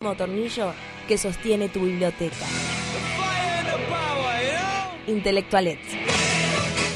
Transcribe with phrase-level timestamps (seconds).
[0.00, 0.72] tornillo
[1.06, 2.46] que sostiene tu biblioteca.
[5.06, 5.88] Intelectualets.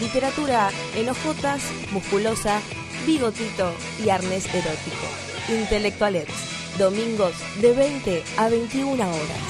[0.00, 2.62] Literatura en hojotas, musculosa,
[3.04, 5.06] bigotito y arnés erótico.
[5.50, 6.78] Intelectualets.
[6.78, 9.42] Domingos de 20 a 21 horas.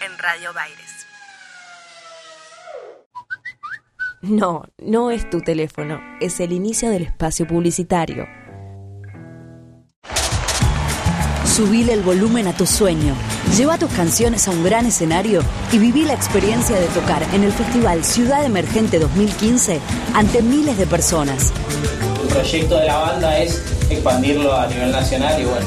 [0.00, 0.99] En Radio Baires.
[4.22, 8.26] No, no es tu teléfono, es el inicio del espacio publicitario.
[11.46, 13.14] Subile el volumen a tu sueño.
[13.56, 15.40] Lleva tus canciones a un gran escenario
[15.72, 19.80] y viví la experiencia de tocar en el Festival Ciudad Emergente 2015
[20.12, 21.50] ante miles de personas.
[22.22, 25.66] El proyecto de la banda es expandirlo a nivel nacional y bueno,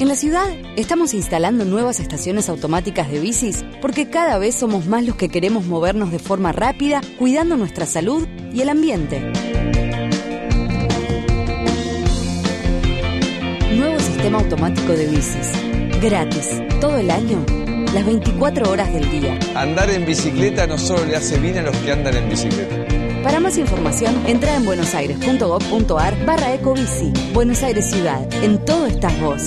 [0.00, 5.04] En la ciudad estamos instalando nuevas estaciones automáticas de bicis porque cada vez somos más
[5.04, 9.30] los que queremos movernos de forma rápida, cuidando nuestra salud y el ambiente.
[14.22, 15.50] Sistema automático de bicis.
[16.00, 17.44] Gratis, todo el año,
[17.92, 19.36] las 24 horas del día.
[19.56, 22.86] Andar en bicicleta no solo le hace bien a los que andan en bicicleta.
[23.24, 27.12] Para más información, entra en buenosaires.gov.ar barra ecobici.
[27.34, 29.42] Buenos Aires Ciudad, en todo estás vos.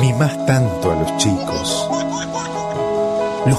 [0.00, 1.90] Mimás tanto a los chicos.
[3.46, 3.58] Los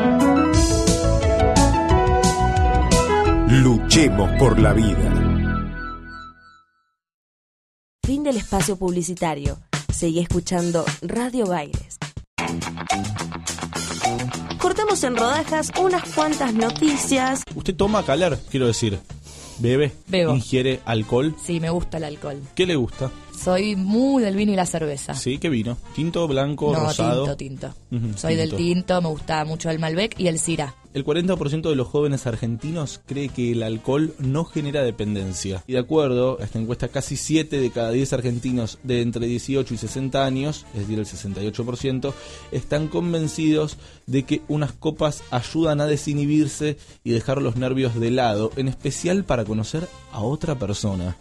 [3.51, 5.43] Luchemos por la vida.
[8.01, 9.57] Fin del espacio publicitario.
[9.93, 11.97] Seguí escuchando Radio Baires.
[14.57, 17.43] Cortamos en rodajas unas cuantas noticias.
[17.53, 18.97] Usted toma calar, quiero decir.
[19.59, 20.33] Bebe, Bebo.
[20.33, 21.35] ingiere alcohol.
[21.43, 22.41] Sí, me gusta el alcohol.
[22.55, 23.11] ¿Qué le gusta?
[23.37, 25.13] Soy muy del vino y la cerveza.
[25.13, 25.77] Sí, ¿qué vino?
[25.93, 27.35] ¿Tinto, blanco, no, rosado?
[27.35, 28.17] tinto, tinto.
[28.17, 30.73] Soy del tinto, me gusta mucho el Malbec y el Syrah.
[30.93, 35.63] El 40% de los jóvenes argentinos cree que el alcohol no genera dependencia.
[35.65, 39.73] Y de acuerdo a esta encuesta, casi 7 de cada 10 argentinos de entre 18
[39.73, 42.13] y 60 años, es decir, el 68%,
[42.51, 48.51] están convencidos de que unas copas ayudan a desinhibirse y dejar los nervios de lado,
[48.57, 51.17] en especial para conocer a otra persona.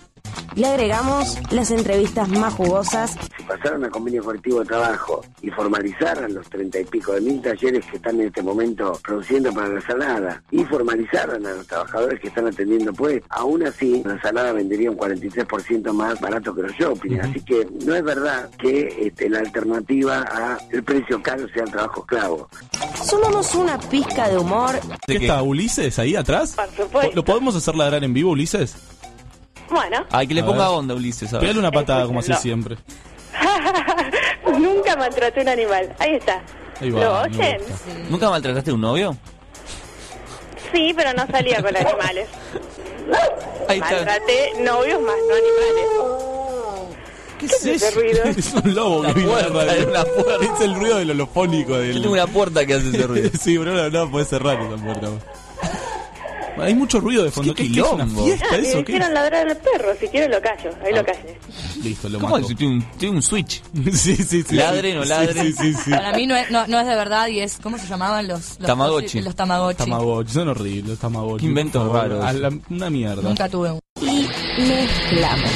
[0.57, 6.35] Le agregamos las entrevistas más jugosas si pasaran a convenio colectivo de trabajo y formalizaran
[6.35, 9.81] los treinta y pico de mil talleres que están en este momento produciendo para la
[9.81, 14.91] salada y formalizaran a los trabajadores que están atendiendo pues, aún así la salada vendería
[14.91, 17.21] un 43% más barato que los shopping.
[17.21, 21.71] Así que no es verdad que este, la alternativa a el precio caro sea el
[21.71, 22.49] trabajo esclavo.
[23.05, 24.79] Sumamos una pizca de humor.
[25.07, 26.55] ¿Qué está Ulises ahí atrás?
[26.57, 27.13] Por supuesto.
[27.15, 28.77] ¿Lo podemos hacer ladrar en vivo, Ulises?
[29.71, 30.79] Bueno, Ay, que le A ponga ver.
[30.79, 31.31] onda, Ulises.
[31.31, 32.77] Pégale una patada como hace siempre.
[34.59, 35.95] nunca maltraté un animal.
[35.99, 36.43] Ahí está.
[36.81, 37.59] Ahí va, ¿Lo me oyen?
[37.59, 37.85] gusta.
[38.11, 39.17] ¿Nunca maltrataste a un novio?
[40.73, 42.29] Sí, pero no salía con animales.
[43.69, 43.91] Ahí está.
[43.93, 45.87] Maltraté novios más, no animales.
[47.39, 48.23] ¿Qué es ese ruido?
[48.37, 49.81] Es un lobo que viene a la puerta, radio.
[49.83, 50.45] es una puerta.
[50.55, 51.95] Es el ruido del holofónico del...
[51.95, 53.31] Yo tengo una puerta que hace ese ruido.
[53.41, 55.09] sí, pero no, no puede cerrar esa puerta.
[56.63, 57.55] Hay mucho ruido de fondo.
[57.55, 58.25] Qué ¿Qué, qué es una quilombo.
[58.25, 58.73] fiesta Ah, eso?
[58.85, 58.93] ¿Qué?
[58.93, 59.93] hicieron ladrar al perro.
[60.01, 60.71] Si quiero lo callo.
[60.85, 60.97] Ahí Ah.
[60.97, 61.39] lo callé.
[61.83, 62.51] Listo, lo ¿Cómo mato.
[62.51, 62.57] es?
[62.57, 63.63] Tiene un, tiene un switch.
[63.93, 64.55] Sí, sí, sí.
[64.55, 65.47] Ladren o ladren.
[65.47, 65.91] Sí, sí, sí.
[65.91, 67.59] Para mí no es, no, no es de verdad y es.
[67.63, 68.59] ¿Cómo se llamaban los.
[68.59, 69.21] los Tamagotchi.
[69.23, 69.79] Los Tamagotchi.
[69.79, 71.41] Tamagotchi, son horribles los Tamagotchi.
[71.43, 72.25] Qué inventos raros.
[72.25, 73.23] A la- una mierda.
[73.23, 73.81] Nunca tuve un.
[74.03, 74.29] y
[74.59, 75.51] mezclamos.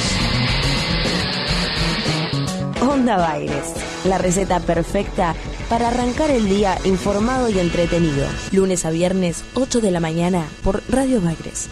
[2.81, 3.73] Onda Baires,
[4.05, 5.35] la receta perfecta
[5.69, 8.27] para arrancar el día informado y entretenido.
[8.51, 11.69] Lunes a viernes, 8 de la mañana, por Radio Bagres.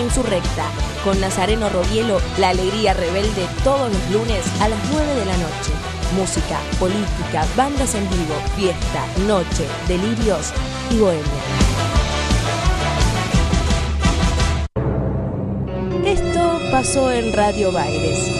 [0.00, 0.64] Insurrecta,
[1.04, 5.72] con Nazareno Robielo, la alegría rebelde todos los lunes a las 9 de la noche.
[6.16, 10.52] Música, política, bandas en vivo, fiesta, noche, delirios
[10.90, 11.22] y bohemia.
[16.04, 18.32] Esto pasó en Radio Baires.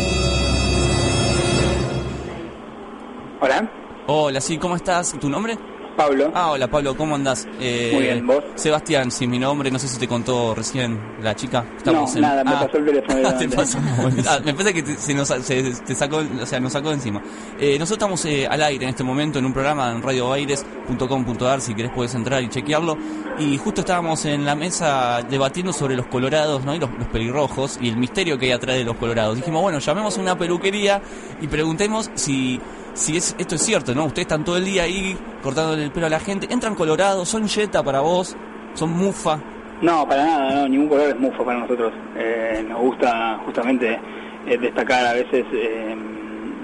[3.40, 3.70] Hola.
[4.06, 5.18] Hola, sí, ¿cómo estás?
[5.18, 5.58] ¿Tu nombre?
[5.96, 6.30] Pablo.
[6.34, 7.48] Ah, hola Pablo, ¿cómo andás?
[7.60, 8.44] Eh, Muy bien, ¿vos?
[8.54, 11.64] Sebastián, sí, mi nombre, no sé si te contó recién la chica.
[11.84, 13.78] No, nada, me pasó el teléfono Ah, te pasó.
[14.28, 16.94] Ah, me parece que te- se nos, se, te sacó, o sea, nos sacó de
[16.96, 17.22] encima.
[17.58, 21.74] Eh, nosotros estamos eh, al aire en este momento en un programa en radioaires.com.ar, si
[21.74, 22.96] querés puedes entrar y chequearlo.
[23.38, 26.74] Y justo estábamos en la mesa debatiendo sobre los colorados, ¿no?
[26.74, 29.36] Y los, los pelirrojos y el misterio que hay atrás de los colorados.
[29.36, 31.00] Dijimos, bueno, llamemos a una peluquería
[31.40, 32.60] y preguntemos si
[32.96, 34.06] si es, esto es cierto, ¿no?
[34.06, 37.46] Ustedes están todo el día ahí cortando el pelo a la gente, entran colorados, son
[37.46, 38.34] yeta para vos,
[38.74, 39.38] son mufa.
[39.82, 41.92] No, para nada, no, ningún color es mufo para nosotros.
[42.16, 44.00] Eh, nos gusta justamente
[44.46, 45.94] eh, destacar a veces eh,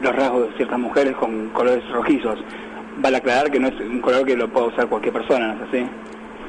[0.01, 2.39] los rasgos de ciertas mujeres con colores rojizos.
[2.97, 5.69] Vale aclarar que no es un color que lo pueda usar cualquier persona, ¿no es
[5.69, 5.87] así?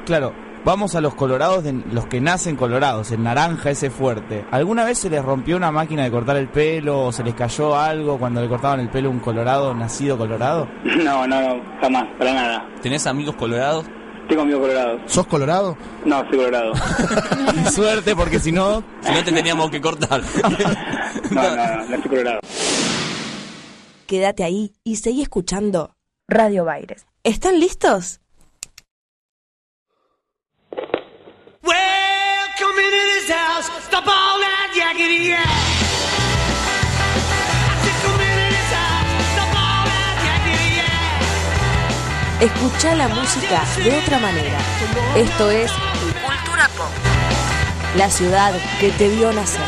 [0.06, 0.32] Claro,
[0.64, 4.44] vamos a los colorados, de los que nacen colorados, el naranja ese fuerte.
[4.50, 7.76] ¿Alguna vez se les rompió una máquina de cortar el pelo o se les cayó
[7.76, 10.68] algo cuando le cortaban el pelo a un colorado, nacido colorado?
[11.04, 12.66] No, no, no, jamás, para nada.
[12.80, 13.84] ¿Tenés amigos colorados?
[14.28, 15.02] Tengo amigos colorados.
[15.06, 15.76] ¿Sos colorado?
[16.04, 16.72] No, soy colorado.
[17.72, 18.82] Suerte, porque si no...
[19.02, 20.22] Si no te teníamos que cortar.
[21.30, 22.40] No, no, no, no soy colorado.
[24.06, 25.94] Quédate ahí y seguí escuchando
[26.28, 27.06] Radio Baires.
[27.22, 28.20] ¿Están listos?
[33.28, 33.70] House.
[34.74, 35.48] Yakety yak.
[42.40, 44.58] Escucha la música de otra manera.
[45.16, 46.90] Esto es Cultura Pop.
[47.96, 49.62] La ciudad que te vio nacer.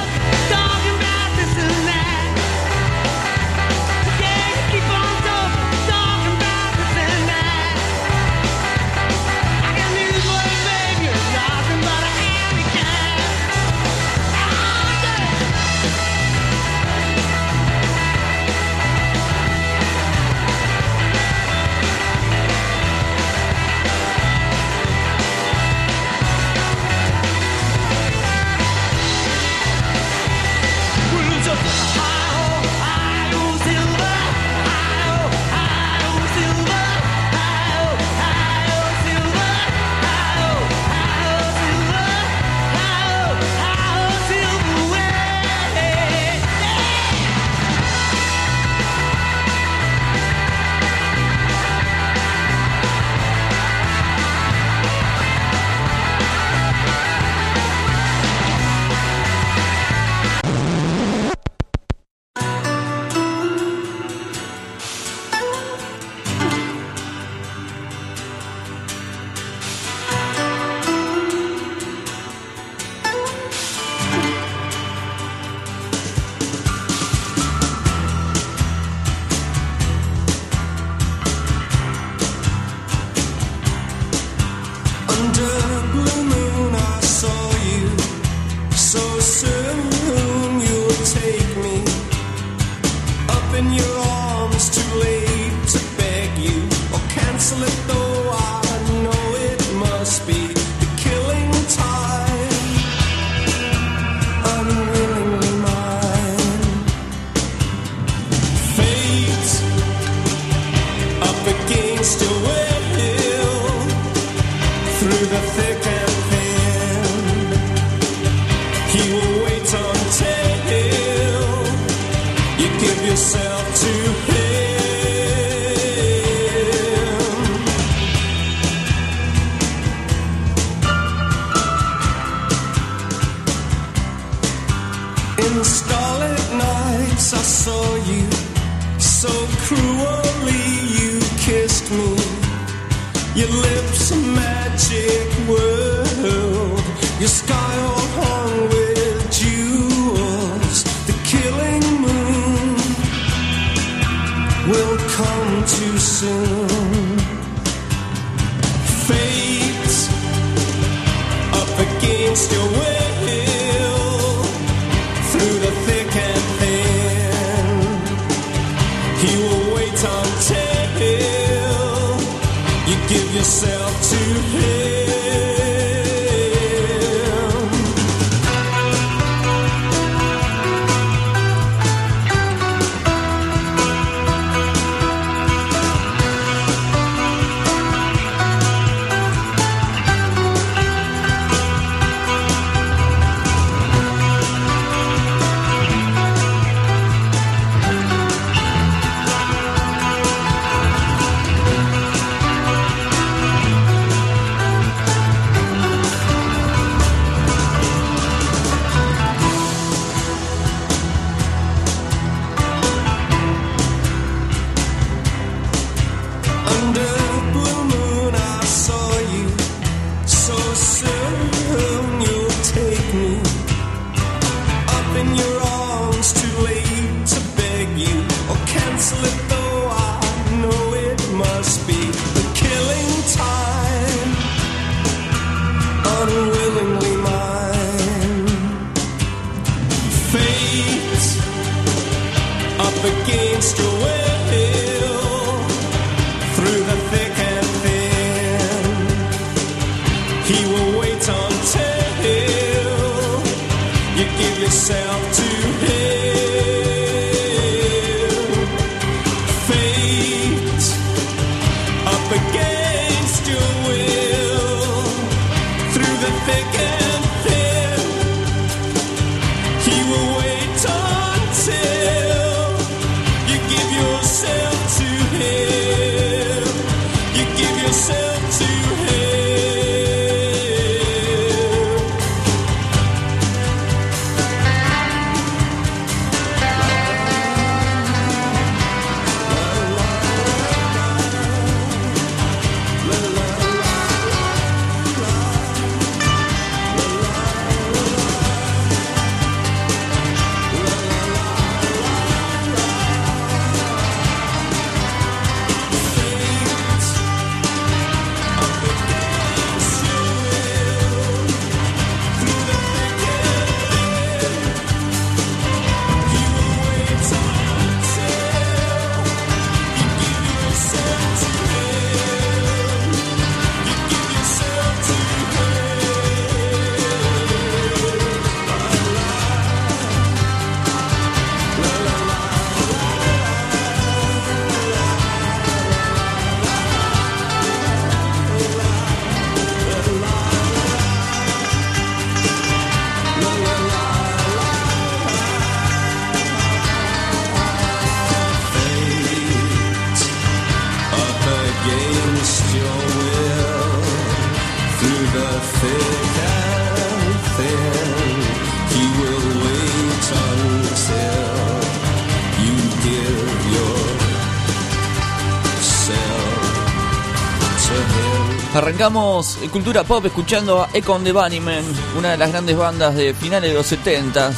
[368.96, 371.84] Arrancamos eh, Cultura Pop escuchando a Econ the Bunnymen,
[372.16, 374.50] una de las grandes bandas de finales de los 70,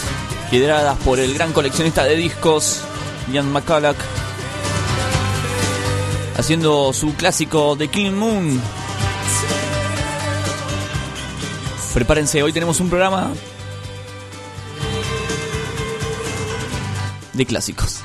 [0.52, 2.82] lideradas por el gran coleccionista de discos,
[3.32, 3.96] Ian McCulloch,
[6.36, 8.62] haciendo su clásico The Killing Moon.
[11.92, 13.32] Prepárense, hoy tenemos un programa
[17.32, 17.97] de clásicos.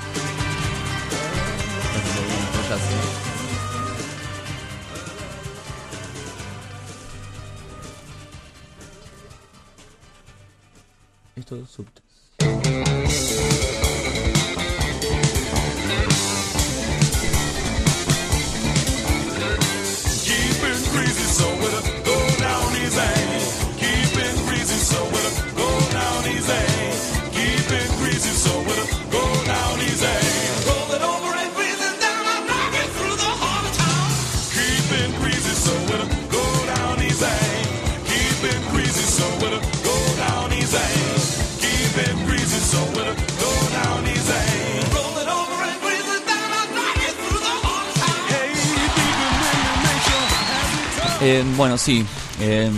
[51.83, 52.05] sí.
[52.39, 52.71] Eh,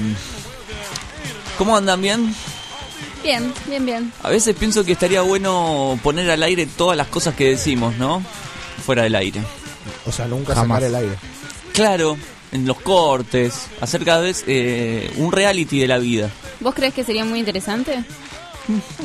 [1.58, 2.02] ¿Cómo andan?
[2.02, 2.36] ¿Bien?
[3.24, 4.14] Bien, bien, bien.
[4.24, 8.22] A veces pienso que estaría bueno poner al aire todas las cosas que decimos, ¿no?
[8.86, 9.42] Fuera del aire.
[10.06, 10.78] O sea, nunca Jamás.
[10.80, 11.16] sacar el aire.
[11.74, 12.18] Claro,
[12.52, 16.30] en los cortes, hacer cada vez eh, un reality de la vida.
[16.60, 18.04] ¿Vos crees que sería muy interesante?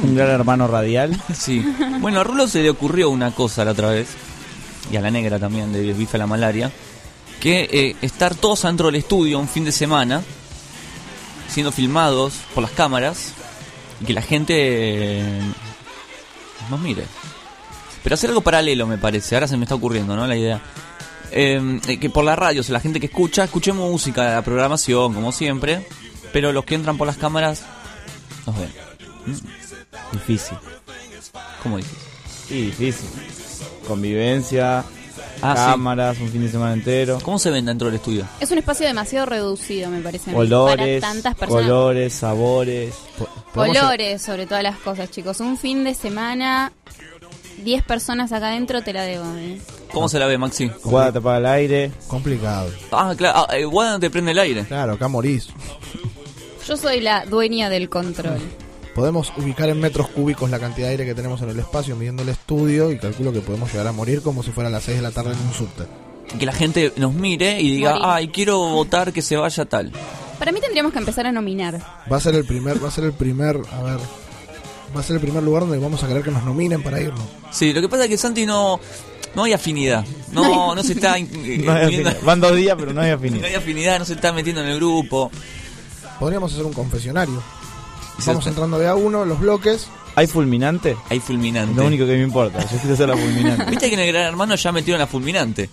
[0.02, 1.18] Un gran hermano radial.
[1.34, 1.64] Sí.
[2.00, 4.08] Bueno, a Rulo se le ocurrió una cosa la otra vez,
[4.92, 6.70] y a la negra también, de Bife la Malaria,
[7.40, 10.22] que eh, estar todos adentro del estudio un fin de semana,
[11.48, 13.32] siendo filmados por las cámaras,
[14.00, 15.40] y que la gente eh,
[16.70, 17.04] nos mire.
[18.02, 19.34] Pero hacer algo paralelo, me parece.
[19.34, 20.26] Ahora se me está ocurriendo, ¿no?
[20.26, 20.60] La idea.
[21.32, 24.42] Eh, eh, que por la radio, o sea, la gente que escucha, escuche música, la
[24.42, 25.86] programación, como siempre.
[26.32, 27.62] Pero los que entran por las cámaras,
[28.46, 28.70] nos ven.
[29.26, 30.12] ¿Mm?
[30.12, 30.56] Difícil.
[31.62, 31.92] ¿Cómo dices?
[32.48, 33.08] Sí, difícil.
[33.86, 34.84] Convivencia,
[35.42, 35.62] Ah, sí.
[35.70, 37.18] cámaras, un fin de semana entero.
[37.22, 38.26] ¿Cómo se ven dentro del estudio?
[38.40, 40.34] Es un espacio demasiado reducido, me parece.
[40.34, 41.64] Olores, Para tantas personas.
[41.64, 42.94] colores, sabores.
[43.54, 45.40] Colores, sobre todas las cosas, chicos.
[45.40, 46.72] Un fin de semana,
[47.64, 49.24] 10 personas acá adentro, te la debo.
[49.36, 49.60] ¿eh?
[49.92, 50.70] ¿Cómo se la ve, Maxi?
[50.84, 51.90] Guada tapa el aire.
[52.06, 52.70] Complicado.
[52.92, 53.46] Ah, claro.
[53.48, 54.64] Ah, eh, Guada no te prende el aire.
[54.64, 55.48] Claro, acá morís.
[56.66, 58.38] Yo soy la dueña del control.
[58.94, 62.22] Podemos ubicar en metros cúbicos la cantidad de aire que tenemos en el espacio midiendo
[62.22, 64.96] el estudio y calculo que podemos llegar a morir como si fuera a las 6
[64.98, 65.84] de la tarde en un subte.
[66.38, 68.04] Que la gente nos mire y diga, Morir.
[68.08, 69.92] ay, quiero votar que se vaya tal.
[70.38, 71.80] Para mí tendríamos que empezar a nominar.
[72.10, 73.98] Va a ser el primer, va a ser el primer, a ver,
[74.94, 77.22] va a ser el primer lugar donde vamos a querer que nos nominen para irnos.
[77.52, 78.80] Sí, lo que pasa es que Santi no,
[79.34, 80.04] no hay afinidad.
[80.32, 82.16] No, no se está in- eh, No hay poniendo- afinidad.
[82.24, 83.44] Van dos días, pero no hay no afinidad.
[83.44, 85.30] hay afinidad, no se está metiendo en el grupo.
[86.18, 87.42] Podríamos hacer un confesionario.
[88.26, 89.88] Vamos entrando de a uno, los bloques.
[90.16, 90.96] ¿Hay fulminante?
[91.08, 91.74] Hay fulminante.
[91.74, 92.60] Lo único que me importa.
[92.60, 93.64] Yo quiero ser la fulminante.
[93.66, 95.70] Viste que en el Gran Hermano ya metieron la fulminante.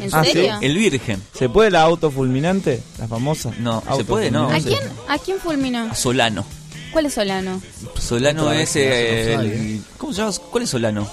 [0.00, 0.32] ¿En Ah, ¿sí?
[0.32, 0.58] serio?
[0.60, 1.22] El Virgen.
[1.32, 2.82] ¿Se puede la autofulminante?
[2.98, 3.50] ¿La famosa?
[3.60, 4.30] No, ¿se puede?
[4.30, 4.50] No.
[4.50, 5.94] ¿A quién, ¿A quién fulminó?
[5.94, 6.44] Solano.
[6.92, 7.60] ¿Cuál es Solano?
[7.98, 10.32] Solano es eh, el- sale, ¿Cómo se llama?
[10.50, 11.08] ¿Cuál es Solano?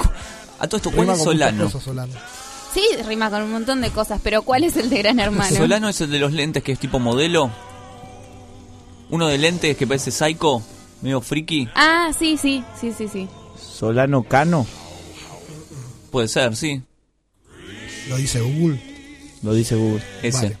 [0.60, 2.12] A todo esto, ¿cuál Rima es cosas, Solano.
[2.72, 5.54] Sí, rima con un montón de cosas, pero ¿cuál es el de Gran Hermano?
[5.54, 7.50] Solano es el de los lentes que es tipo modelo.
[9.10, 10.62] Uno de lentes que parece psycho,
[11.02, 11.68] medio friki.
[11.74, 13.28] Ah, sí, sí, sí, sí, sí.
[13.60, 14.66] Solano Cano.
[16.10, 16.82] Puede ser, sí.
[18.08, 18.80] Lo dice Google.
[19.42, 20.02] Lo dice Google.
[20.22, 20.42] Ese.
[20.46, 20.58] Vale.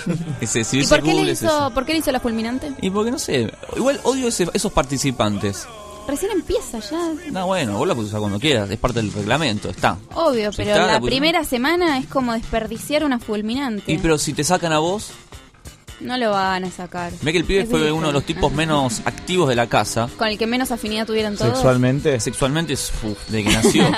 [0.40, 2.20] ese, si ¿Y dice por qué, le Google, es hizo, por qué le hizo la
[2.20, 2.72] fulminante?
[2.80, 5.66] Y porque no sé, igual odio ese- esos participantes.
[6.08, 7.12] Recién empieza ya.
[7.30, 9.98] No, bueno, vos la puedes usar cuando quieras, es parte del reglamento, está.
[10.14, 13.92] Obvio, Si pero está, la la primera semana es como desperdiciar una fulminante.
[13.92, 15.10] Y pero si te sacan a vos,
[16.00, 17.12] No lo van a sacar.
[17.22, 20.08] ve que el pibe Es fue uno de los tipos menos activos de la casa.
[20.16, 21.52] Con el que menos afinidad tuvieron todos.
[21.52, 22.18] Sexualmente.
[22.20, 23.84] Sexualmente, es, uf, de que nació.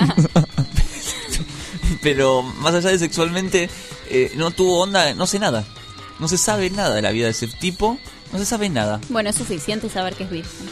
[2.02, 3.70] Pero más allá de sexualmente,
[4.10, 5.64] eh, no tuvo onda, no sé nada.
[6.18, 7.98] No se sabe nada de la vida de ese tipo.
[8.32, 9.00] No se sabe nada.
[9.08, 10.68] Bueno, es suficiente saber que es virgen.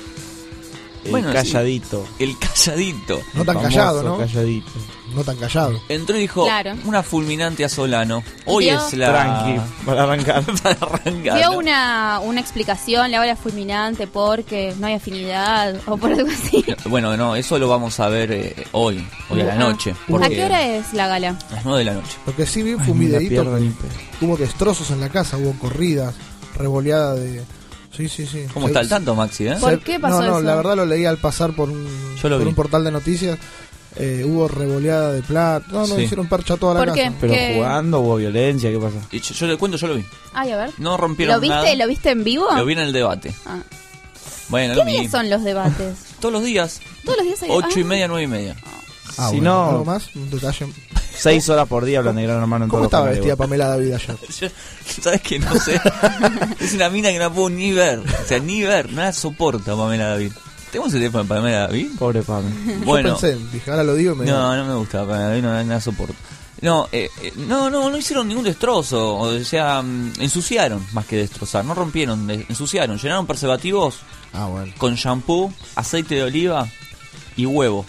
[1.04, 1.34] El Bueno, sí.
[1.34, 2.06] calladito.
[2.18, 3.20] El calladito.
[3.34, 4.18] No tan Famoso callado, ¿no?
[4.18, 4.70] Calladito.
[5.14, 5.80] No tan callado.
[5.88, 6.74] Entró y dijo, Claro.
[6.84, 8.22] una fulminante a Solano.
[8.46, 9.08] Hoy Dio- es la...
[9.10, 10.44] Tranqui, para arrancar.
[10.62, 11.36] para arrancar.
[11.38, 11.58] Dio ¿no?
[11.58, 16.64] una, una explicación, la fulminante porque no hay afinidad o por algo así.
[16.86, 19.56] Bueno, no, eso lo vamos a ver eh, hoy, hoy a la Ah.
[19.56, 19.92] noche.
[19.92, 21.36] ¿A porque- qué hora es la gala?
[21.50, 22.16] A las 9 de la noche.
[22.26, 26.14] Lo que sí vi fue un que pe- Hubo destrozos en la casa, hubo corridas,
[26.56, 27.42] revoleada de.
[27.96, 28.44] Sí, sí, sí.
[28.54, 29.48] ¿Cómo Se- está el tanto, Maxi?
[29.48, 29.56] Eh?
[29.60, 30.42] ¿Por qué pasó no, no, eso?
[30.42, 31.86] la verdad lo leí al pasar por un,
[32.22, 32.48] Yo lo por vi.
[32.50, 33.38] un portal de noticias.
[33.96, 35.66] Eh, hubo revoleada de plata.
[35.70, 36.02] No, no, Sí.
[36.02, 37.12] hicieron percha toda la ¿Por casa.
[37.20, 37.54] Pero ¿Qué?
[37.56, 38.96] jugando hubo violencia, ¿qué pasa?
[39.10, 40.04] Y yo, yo le cuento, yo lo vi.
[40.32, 40.70] Ay, a ver.
[40.78, 41.56] No rompieron ¿Lo viste?
[41.56, 41.74] nada.
[41.74, 42.46] ¿Lo viste en vivo?
[42.56, 43.34] Lo vi en el debate.
[43.46, 43.58] Ah.
[44.48, 44.92] Bueno, ¿Qué lo vi.
[45.00, 45.96] días son los debates?
[46.20, 46.80] Todos los días.
[47.04, 47.48] Todos los días hay...
[47.52, 47.86] 8 y Ah.
[47.86, 48.56] media, 9 y media.
[49.18, 50.14] Ah, Si bueno, no- ¿algo más?
[50.14, 50.66] Un detalle.
[51.12, 53.36] Seis horas por día hablan de gran hermano en ¿Cómo todos estaba vestida.
[53.36, 54.16] Pamela David ayer?
[54.40, 54.48] Yo-
[55.02, 55.38] ¿Sabes qué?
[55.38, 55.78] No sé.
[56.60, 57.98] es una mina que no la puedo ni ver.
[57.98, 58.90] O sea, ni ver.
[58.92, 60.32] No la soporta Pamela David.
[60.70, 61.88] ¿Tenemos el teléfono de Pamela David?
[61.98, 62.50] Pobre Pame.
[62.84, 63.08] Bueno.
[63.10, 65.62] Yo pensé, dije, ahora lo digo y me No, no me gusta Pamela David, no,
[65.64, 66.14] no la soporto.
[66.62, 69.16] No, eh, eh, no, no, no hicieron ningún destrozo.
[69.16, 71.64] O sea, mm, ensuciaron más que destrozar.
[71.64, 72.98] No rompieron, ensuciaron.
[72.98, 74.00] Llenaron preservativos
[74.34, 74.72] Ah, bueno.
[74.78, 76.68] con shampoo, aceite de oliva
[77.36, 77.86] y huevo.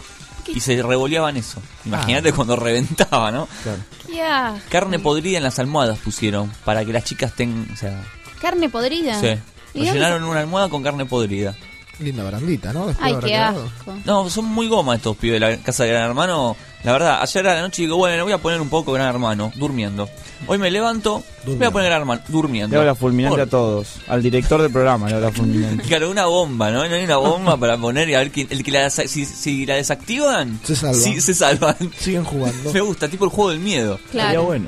[0.48, 1.62] Y se revoleaban eso.
[1.86, 2.34] Imagínate Ah.
[2.34, 3.44] cuando reventaba, ¿no?
[3.44, 4.60] Asco.
[4.70, 8.04] Carne podrida en las almohadas pusieron para que las chicas tengan, o sea,
[8.42, 9.20] Carne podrida.
[9.20, 9.28] sí.
[9.74, 11.56] ¿Y Nos dónde llenaron una almohada con carne podrida.
[12.00, 12.88] Linda barandita, ¿no?
[12.88, 13.64] Después Ay, de qué asco.
[14.06, 16.56] No, son muy goma estos pibes de la casa de Gran Hermano.
[16.84, 19.52] La verdad, ayer a la noche digo, bueno, voy a poner un poco Gran Hermano,
[19.56, 20.10] durmiendo.
[20.48, 21.72] Hoy me levanto, voy a Durmiendo.
[21.72, 22.74] poner Gran Hermano, durmiendo.
[22.74, 23.88] Le hago la fulminante Por- a todos.
[24.08, 25.84] Al director del programa le hago la fulminante.
[25.84, 26.88] Claro, una bomba, ¿no?
[26.88, 29.68] No hay una bomba para poner y a ver quién, el que la, si, si
[29.68, 30.96] la desactivan, Se salva.
[30.96, 31.76] sí, se salvan.
[32.00, 32.72] Siguen jugando.
[32.74, 34.00] Me gusta, tipo el juego del miedo.
[34.10, 34.44] Claro.
[34.46, 34.68] bueno.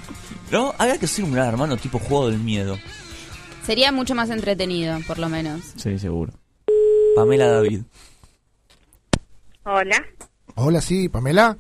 [0.52, 0.76] ¿No?
[0.78, 2.78] Habría que hacer un gran hermano tipo juego del miedo.
[3.66, 5.62] Sería mucho más entretenido, por lo menos.
[5.78, 6.34] Sí, seguro.
[7.16, 7.82] Pamela David.
[9.64, 10.04] Hola.
[10.56, 11.58] Hola, sí, Pamela.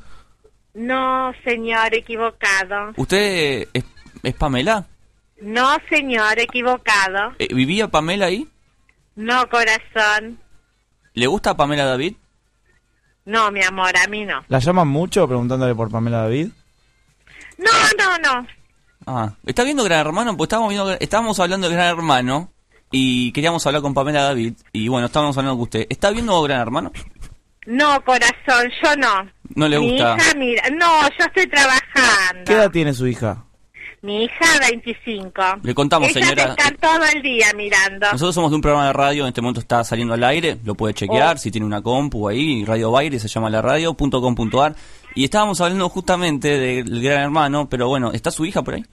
[0.73, 2.93] No, señor, equivocado.
[2.97, 3.83] ¿Usted es,
[4.23, 4.87] es Pamela?
[5.41, 7.33] No, señor, equivocado.
[7.37, 8.47] Eh, ¿Vivía Pamela ahí?
[9.15, 10.39] No, corazón.
[11.13, 12.15] ¿Le gusta Pamela David?
[13.25, 14.43] No, mi amor, a mí no.
[14.47, 16.49] ¿La llaman mucho preguntándole por Pamela David?
[17.57, 18.47] No, no, no.
[19.05, 20.35] Ah, ¿está viendo Gran Hermano?
[20.35, 22.52] Pues estábamos, viendo, estábamos hablando de Gran Hermano
[22.93, 25.85] y queríamos hablar con Pamela David y bueno, estábamos hablando con usted.
[25.89, 26.91] ¿Está viendo Gran Hermano?
[27.65, 29.29] No, corazón, yo no.
[29.55, 30.15] No le Mi gusta.
[30.17, 32.43] hija, mira, no, yo estoy trabajando.
[32.45, 33.45] ¿Qué edad tiene su hija?
[34.01, 35.41] Mi hija, 25.
[35.63, 36.55] Le contamos, Ella señora.
[36.57, 38.05] está todo el día mirando.
[38.11, 40.75] Nosotros somos de un programa de radio, en este momento está saliendo al aire, lo
[40.75, 44.75] puede chequear, si tiene una compu ahí, Radio Baile, se llama la radio.com.ar.
[45.15, 48.83] Y estábamos hablando justamente del Gran Hermano, pero bueno, ¿está su hija por ahí?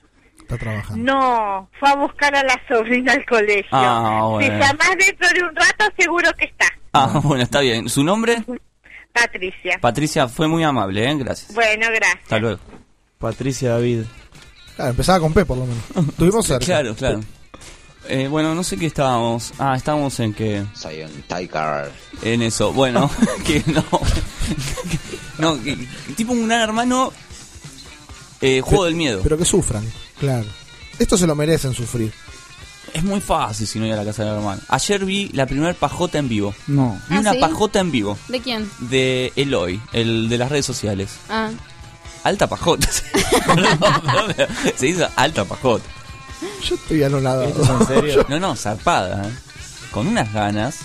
[0.51, 1.05] Está trabajando.
[1.13, 3.69] No, fue a buscar a la sobrina al colegio.
[3.71, 4.59] Ah, Si bueno.
[4.59, 6.67] llamás dentro de un rato, seguro que está.
[6.93, 7.89] Ah, bueno, está bien.
[7.89, 8.43] ¿Su nombre?
[9.13, 9.79] Patricia.
[9.81, 11.15] Patricia, fue muy amable, ¿eh?
[11.17, 11.55] Gracias.
[11.55, 12.23] Bueno, gracias.
[12.25, 12.59] Hasta luego.
[13.19, 14.03] Patricia David.
[14.75, 15.85] Claro, empezaba con P por lo menos.
[16.17, 16.65] Tuvimos cerca.
[16.67, 17.21] Claro, claro.
[18.09, 19.53] Eh, bueno, no sé qué estábamos.
[19.59, 20.65] Ah, estábamos en que...
[20.73, 21.93] Soy un Tiger.
[22.23, 22.73] En eso.
[22.73, 23.09] Bueno,
[23.47, 23.85] que no.
[25.39, 25.77] no, que,
[26.17, 27.13] tipo un gran hermano...
[28.41, 29.21] Eh, juego del miedo.
[29.23, 29.85] Pero que sufran,
[30.21, 30.47] claro.
[30.99, 32.13] Esto se lo merecen sufrir.
[32.93, 34.61] Es muy fácil si no ir a la casa del hermano.
[34.69, 36.55] Ayer vi la primer pajota en vivo.
[36.67, 37.01] No.
[37.09, 37.39] Vi ¿Ah, una sí?
[37.41, 38.19] pajota en vivo.
[38.29, 38.71] ¿De quién?
[38.81, 41.11] De Eloy, el de las redes sociales.
[41.29, 41.51] Ah,
[42.25, 42.87] Alta pajota.
[44.77, 45.85] Se hizo alta pajota.
[46.69, 47.45] Yo estoy anonadado.
[47.45, 48.27] ¿Esto es en serio?
[48.29, 49.27] No, no, zarpada.
[49.29, 49.33] ¿eh?
[49.91, 50.77] Con unas ganas.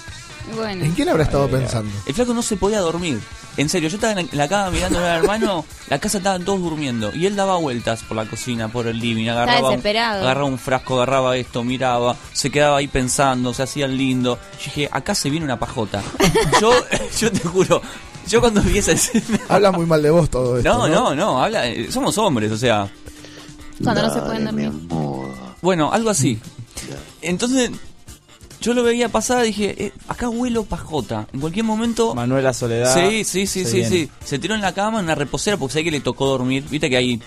[0.53, 0.83] Bueno.
[0.85, 1.91] ¿En quién habrá estado pensando?
[2.05, 3.19] El flaco no se podía dormir.
[3.57, 7.13] En serio, yo estaba en la- cama mirando al hermano, la casa estaban todos durmiendo.
[7.15, 10.95] Y él daba vueltas por la cocina, por el living, agarraba, un, agarraba un frasco,
[10.95, 14.37] agarraba esto, miraba, se quedaba ahí pensando, se hacía el lindo.
[14.59, 16.03] Yo dije, acá se viene una pajota.
[16.61, 16.73] yo,
[17.19, 17.81] yo te juro,
[18.27, 19.39] yo cuando vi esa escena...
[19.49, 20.69] Habla muy mal de vos todo esto.
[20.69, 22.89] No, no, no, habla, eh, somos hombres, o sea,
[23.81, 24.71] Cuando no se pueden dormir.
[25.61, 26.39] bueno, algo así.
[27.21, 27.71] Entonces,
[28.61, 31.27] yo lo veía pasar y dije, eh, acá huelo pajota.
[31.33, 32.15] En cualquier momento...
[32.15, 32.93] Manuela Soledad.
[32.93, 33.89] Sí, sí, sí, sí, viene.
[33.89, 34.09] sí.
[34.23, 36.63] Se tiró en la cama, en una reposera, porque sé que le tocó dormir.
[36.69, 37.21] Viste que hay,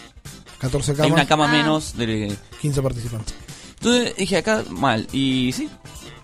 [0.59, 1.53] 14 hay camas, una cama Ah.
[1.53, 1.97] menos.
[1.97, 2.35] De...
[2.61, 3.35] 15 participantes.
[3.81, 5.07] Entonces dije, acá mal.
[5.12, 5.69] Y sí,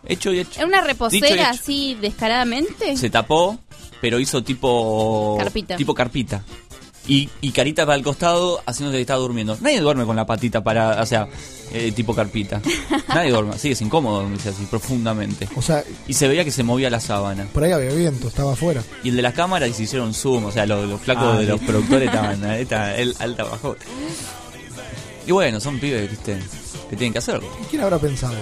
[0.06, 0.60] hecho y hecho.
[0.60, 1.44] ¿Es una reposera hecho.
[1.60, 2.96] así descaradamente?
[2.96, 3.58] Se tapó,
[4.00, 5.36] pero hizo tipo...
[5.38, 5.76] Carpita.
[5.76, 6.42] Tipo carpita.
[7.06, 9.58] Y, y carita para el costado, haciendo que estaba durmiendo.
[9.60, 11.28] Nadie duerme con la patita para, o sea,
[11.72, 12.62] eh, tipo carpita.
[13.08, 15.46] Nadie duerme, sí, es incómodo dormirse así, profundamente.
[15.54, 17.46] O sea, Y se veía que se movía la sábana.
[17.52, 18.82] por ahí había viento, estaba afuera.
[19.02, 21.44] Y el de las cámaras se hicieron zoom, o sea, los, los flacos Ah, de
[21.44, 21.50] sí.
[21.50, 23.84] los productores estaban esta- el, alta bajota.
[25.26, 26.38] Y bueno, son pibes ¿viste?
[26.88, 27.48] que tienen que hacerlo.
[27.68, 28.34] ¿Quién habrá pensado?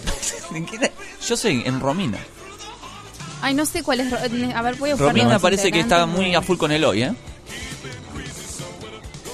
[0.54, 0.90] ¿En qué-
[1.28, 2.18] Yo sé, en Romina.
[3.42, 4.10] Ay, no sé cuál es.
[4.12, 7.12] A ver, voy a Romina parece que está muy a full con el hoy, ¿eh?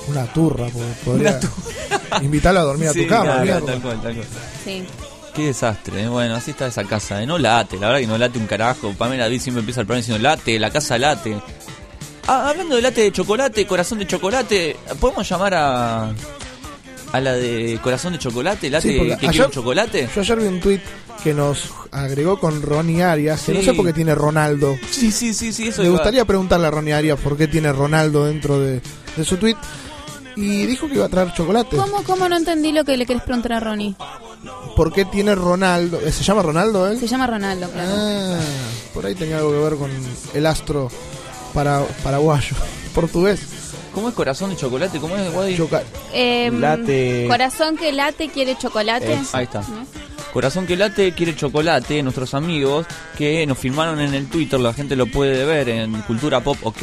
[0.09, 1.39] Una turra, po- podría
[2.23, 3.37] invitarlo a dormir a tu cama.
[3.45, 4.27] tal cual, tal cual.
[4.65, 4.85] Sí.
[5.35, 6.09] Qué desastre, ¿eh?
[6.09, 7.27] bueno, así está esa casa, ¿eh?
[7.27, 8.93] no late, la verdad que no late un carajo.
[8.93, 11.41] Pamela David siempre empieza el programa diciendo late, la casa late.
[12.27, 16.13] Ah, hablando de late de chocolate, corazón de chocolate, ¿podemos llamar a
[17.13, 20.09] a la de corazón de chocolate, late Sí, que quiere ayer- un chocolate?
[20.15, 20.81] Yo ayer vi un tweet
[21.23, 24.77] que nos agregó con Ronnie Arias, que no sé por qué tiene Ronaldo.
[24.91, 25.97] Sí, sí, sí, sí, eso Me iba.
[25.97, 28.81] gustaría preguntarle a Ronnie Arias por qué tiene Ronaldo dentro de,
[29.17, 29.57] de su tweet.
[30.37, 31.77] Y dijo que iba a traer chocolate.
[31.77, 33.95] ¿Cómo, ¿Cómo no entendí lo que le querés preguntar a Ronnie?
[34.77, 36.01] ¿Por qué tiene Ronaldo?
[36.01, 36.99] Eh, ¿Se llama Ronaldo él?
[36.99, 37.91] Se llama Ronaldo, claro.
[37.95, 38.39] Ah,
[38.95, 39.91] por ahí tenía algo que ver con
[40.35, 40.91] el astro
[41.55, 42.57] para, paraguayo,
[42.95, 43.41] portugués.
[43.95, 44.99] ¿Cómo es corazón de chocolate?
[44.99, 45.57] ¿Cómo es, Guadi?
[45.57, 45.83] Choca-
[46.15, 47.27] Em, Late.
[47.29, 49.13] Corazón que late quiere chocolate.
[49.13, 49.61] Es- ahí está.
[49.61, 49.87] ¿No?
[50.33, 52.87] Corazón que late quiere chocolate, nuestros amigos
[53.19, 56.83] que nos firmaron en el Twitter, la gente lo puede ver en Cultura Pop OK,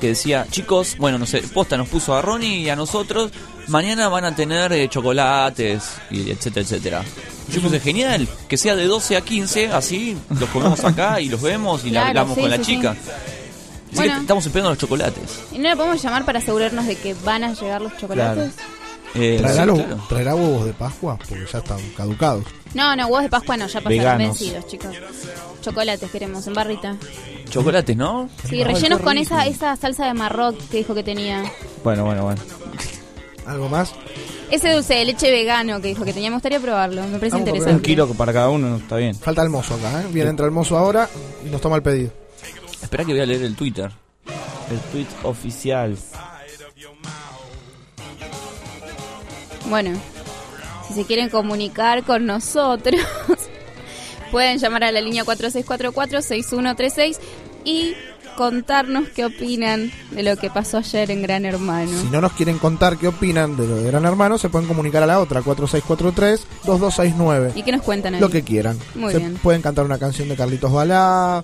[0.00, 3.30] que decía, chicos, bueno, no sé, posta nos puso a Ronnie y a nosotros,
[3.68, 7.04] mañana van a tener eh, chocolates, y etcétera, etcétera.
[7.52, 11.40] Yo puse genial, que sea de 12 a 15, así los comemos acá y los
[11.40, 12.94] vemos y la hablamos sí, con la sí, chica.
[13.92, 13.98] sí.
[13.98, 15.40] Así que estamos esperando los chocolates.
[15.52, 18.52] ¿Y no le podemos llamar para asegurarnos de que van a llegar los chocolates?
[19.18, 20.04] Eh, ¿Traerá, sí, los- claro.
[20.08, 21.16] traerá huevos de Pascua?
[21.16, 22.44] Porque ya están caducados.
[22.74, 24.38] No, no, huevos de Pascua no, ya pasaron Veganos.
[24.38, 24.90] vencidos, chicos.
[25.62, 26.96] Chocolates queremos, en barrita.
[27.50, 28.28] Chocolates, ¿no?
[28.48, 31.42] Sí, rellenos con esa, esa salsa de marroc que dijo que tenía.
[31.82, 32.40] Bueno, bueno, bueno.
[33.46, 33.92] ¿Algo más?
[34.50, 37.44] Ese dulce de leche vegano que dijo que tenía, me gustaría probarlo, me parece Vamos
[37.44, 37.52] probar.
[37.52, 37.82] Un interesante.
[37.88, 39.14] kilo para cada uno, está bien.
[39.16, 40.06] Falta el mozo acá, ¿eh?
[40.12, 41.08] Viene, entra el mozo ahora
[41.44, 42.12] y nos toma el pedido.
[42.82, 43.90] Espera que voy a leer el Twitter.
[44.70, 45.96] El tweet oficial.
[49.68, 49.90] Bueno,
[50.88, 53.00] si se quieren comunicar con nosotros,
[54.30, 57.16] pueden llamar a la línea 4644-6136
[57.64, 57.94] y
[58.36, 61.90] contarnos qué opinan de lo que pasó ayer en Gran Hermano.
[62.00, 65.02] Si no nos quieren contar qué opinan de lo de Gran Hermano, se pueden comunicar
[65.02, 67.52] a la otra, 4643-2269.
[67.56, 68.20] ¿Y qué nos cuentan ahí?
[68.20, 68.78] Lo que quieran.
[68.94, 69.36] Muy Se bien.
[69.42, 71.42] Pueden cantar una canción de Carlitos Balá,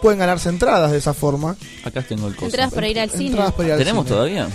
[0.00, 1.56] pueden ganarse entradas de esa forma.
[1.84, 2.46] Acá tengo el coso.
[2.46, 3.26] Entradas para ir al cine.
[3.26, 4.16] Entradas para ir al ¿Tenemos cine.
[4.16, 4.48] todavía?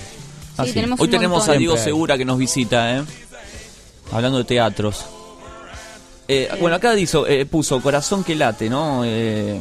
[0.61, 1.55] Ah, Sí, tenemos Hoy tenemos montón.
[1.55, 1.77] a Diego.
[1.77, 3.03] Segura que nos visita, ¿eh?
[4.11, 5.05] Hablando de teatros.
[6.27, 9.01] Eh, bueno, acá dizo, eh, puso corazón que late, ¿no?
[9.03, 9.59] Eh,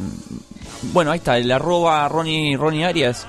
[0.93, 3.25] bueno, ahí está, el arroba Ronnie, Ronnie Arias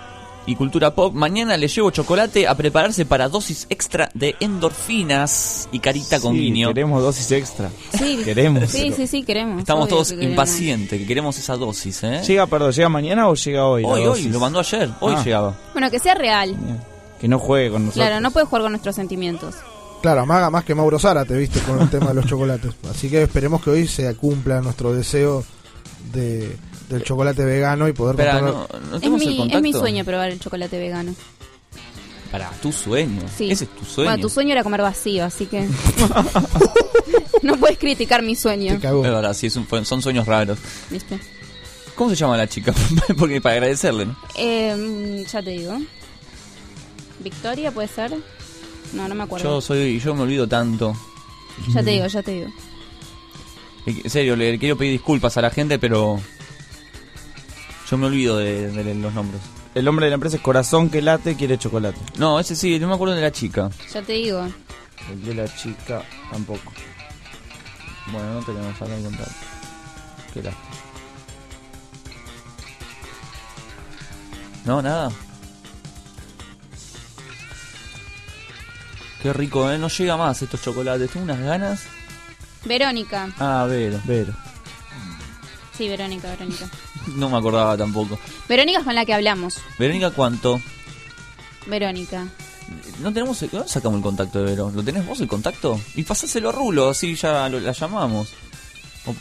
[0.47, 1.15] y Cultura Pop.
[1.15, 6.69] Mañana le llevo chocolate a prepararse para dosis extra de endorfinas y carita con guiño.
[6.69, 7.71] Queremos dosis extra.
[7.99, 8.71] Sí, Queremos.
[8.71, 9.61] Sí, sí, sí, queremos.
[9.61, 12.21] Estamos Obvio todos que impacientes, que queremos esa dosis, ¿eh?
[12.27, 13.83] Llega, perdón, ¿llega mañana o llega hoy?
[13.83, 15.23] la Hoy, hoy, lo mandó ayer, hoy Ah.
[15.25, 15.55] llegaba.
[15.73, 16.55] Bueno, que sea real.
[17.21, 18.07] Que no juegue con nosotros.
[18.07, 19.55] Claro, no puede jugar con nuestros sentimientos.
[20.01, 22.73] Claro, maga más que Mauro Zárate, viste, con el tema de los chocolates.
[22.91, 25.45] Así que esperemos que hoy se cumpla nuestro deseo
[26.13, 26.57] de,
[26.89, 30.41] del chocolate vegano y poder Espera, no, no Es mi, es mi sueño probar el
[30.41, 31.15] chocolate vegano.
[32.31, 33.23] Para tu sueño.
[33.37, 33.51] Sí.
[33.51, 34.11] Ese es tu sueño.
[34.11, 35.67] Bueno, tu sueño era comer vacío, así que.
[37.43, 38.75] no puedes criticar mi sueño.
[38.75, 40.59] Es verdad, sí, son sueños raros.
[40.91, 41.19] ¿Viste?
[41.97, 42.73] ¿Cómo se llama la chica?
[43.19, 44.17] Porque para agradecerle, ¿no?
[44.37, 45.77] Eh, ya te digo.
[47.21, 48.13] ¿Victoria puede ser?
[48.93, 49.45] No, no me acuerdo.
[49.45, 50.97] Yo soy, yo me olvido tanto.
[51.69, 52.49] Ya te digo, ya te digo.
[53.87, 56.21] En serio, le quiero pedir disculpas a la gente, pero
[57.91, 59.41] yo me olvido de, de los nombres.
[59.75, 61.99] El nombre de la empresa es Corazón que late, quiere chocolate.
[62.19, 63.71] No, ese sí, no me acuerdo de la chica.
[63.93, 64.47] Ya te digo.
[65.11, 66.73] El de la chica tampoco.
[68.13, 69.33] Bueno, no tenemos ahora en contacto.
[70.35, 70.71] Qué lástima.
[74.65, 75.11] No, nada.
[79.23, 79.79] Qué rico, ¿eh?
[79.79, 81.11] No llega más estos chocolates.
[81.11, 81.83] Tengo unas ganas.
[82.65, 83.29] Verónica.
[83.39, 84.01] Ah, Vero.
[84.05, 84.33] Vero.
[85.77, 86.69] Sí, Verónica, Verónica.
[87.17, 88.19] No me acordaba tampoco.
[88.49, 89.59] Verónica es con la que hablamos.
[89.79, 90.61] Verónica, ¿cuánto?
[91.67, 92.27] Verónica.
[93.01, 94.71] No tenemos, ¿dónde sacamos el contacto de Vero?
[94.75, 95.81] ¿Lo tenés vos el contacto?
[95.95, 98.33] Y pasáselo a Rulo, así ya lo- la llamamos.
[99.07, 99.15] O-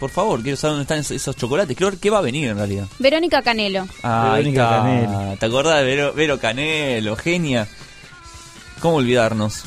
[0.00, 1.76] por favor, quiero saber dónde están esos, chocolates.
[1.76, 2.86] Creo que va a venir en realidad.
[2.98, 3.86] Verónica Canelo.
[4.02, 4.76] Ah, Verónica está.
[4.82, 5.36] Canelo.
[5.38, 7.16] ¿Te acordás de Vero, Vero Canelo?
[7.16, 7.68] Genia.
[8.86, 9.64] ¿Cómo olvidarnos?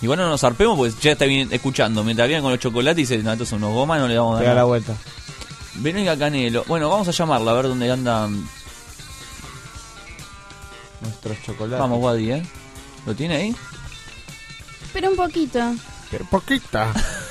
[0.00, 2.04] Igual no nos zarpemos porque ya está bien escuchando.
[2.04, 4.34] Mientras vienen con los chocolates y dicen, no, estos son unos gomas, no le vamos
[4.34, 4.42] a dar.
[4.42, 4.66] Pega la nada".
[4.66, 4.94] vuelta.
[5.74, 6.62] Verónica Canelo.
[6.68, 8.48] Bueno, vamos a llamarla a ver dónde andan.
[11.00, 11.80] Nuestros chocolates.
[11.80, 12.46] Vamos, Wadi, ¿eh?
[13.06, 13.56] ¿Lo tiene ahí?
[14.92, 15.58] Pero un poquito.
[16.12, 16.92] Qué poquita.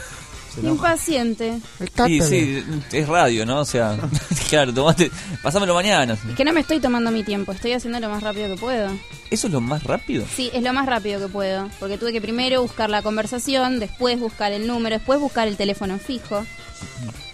[0.68, 1.60] Impaciente.
[2.08, 3.60] Sí, sí, es radio, ¿no?
[3.62, 3.98] O sea,
[4.50, 6.14] claro, tomate, pasámelo mañana.
[6.30, 8.90] Es que no me estoy tomando mi tiempo, estoy haciendo lo más rápido que puedo.
[9.32, 10.26] ¿Eso es lo más rápido?
[10.36, 14.20] Sí, es lo más rápido que puedo, porque tuve que primero buscar la conversación, después
[14.20, 16.46] buscar el número, después buscar el teléfono fijo.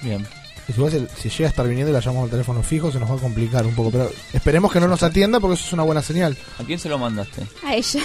[0.01, 0.25] Bien.
[0.67, 2.91] Y Si, vos el- si llega a estar viniendo y la llamamos al teléfono fijo,
[2.91, 3.91] se nos va a complicar un poco.
[3.91, 6.35] Pero esperemos que no nos atienda porque eso es una buena señal.
[6.59, 7.43] ¿A quién se lo mandaste?
[7.63, 8.01] A ella.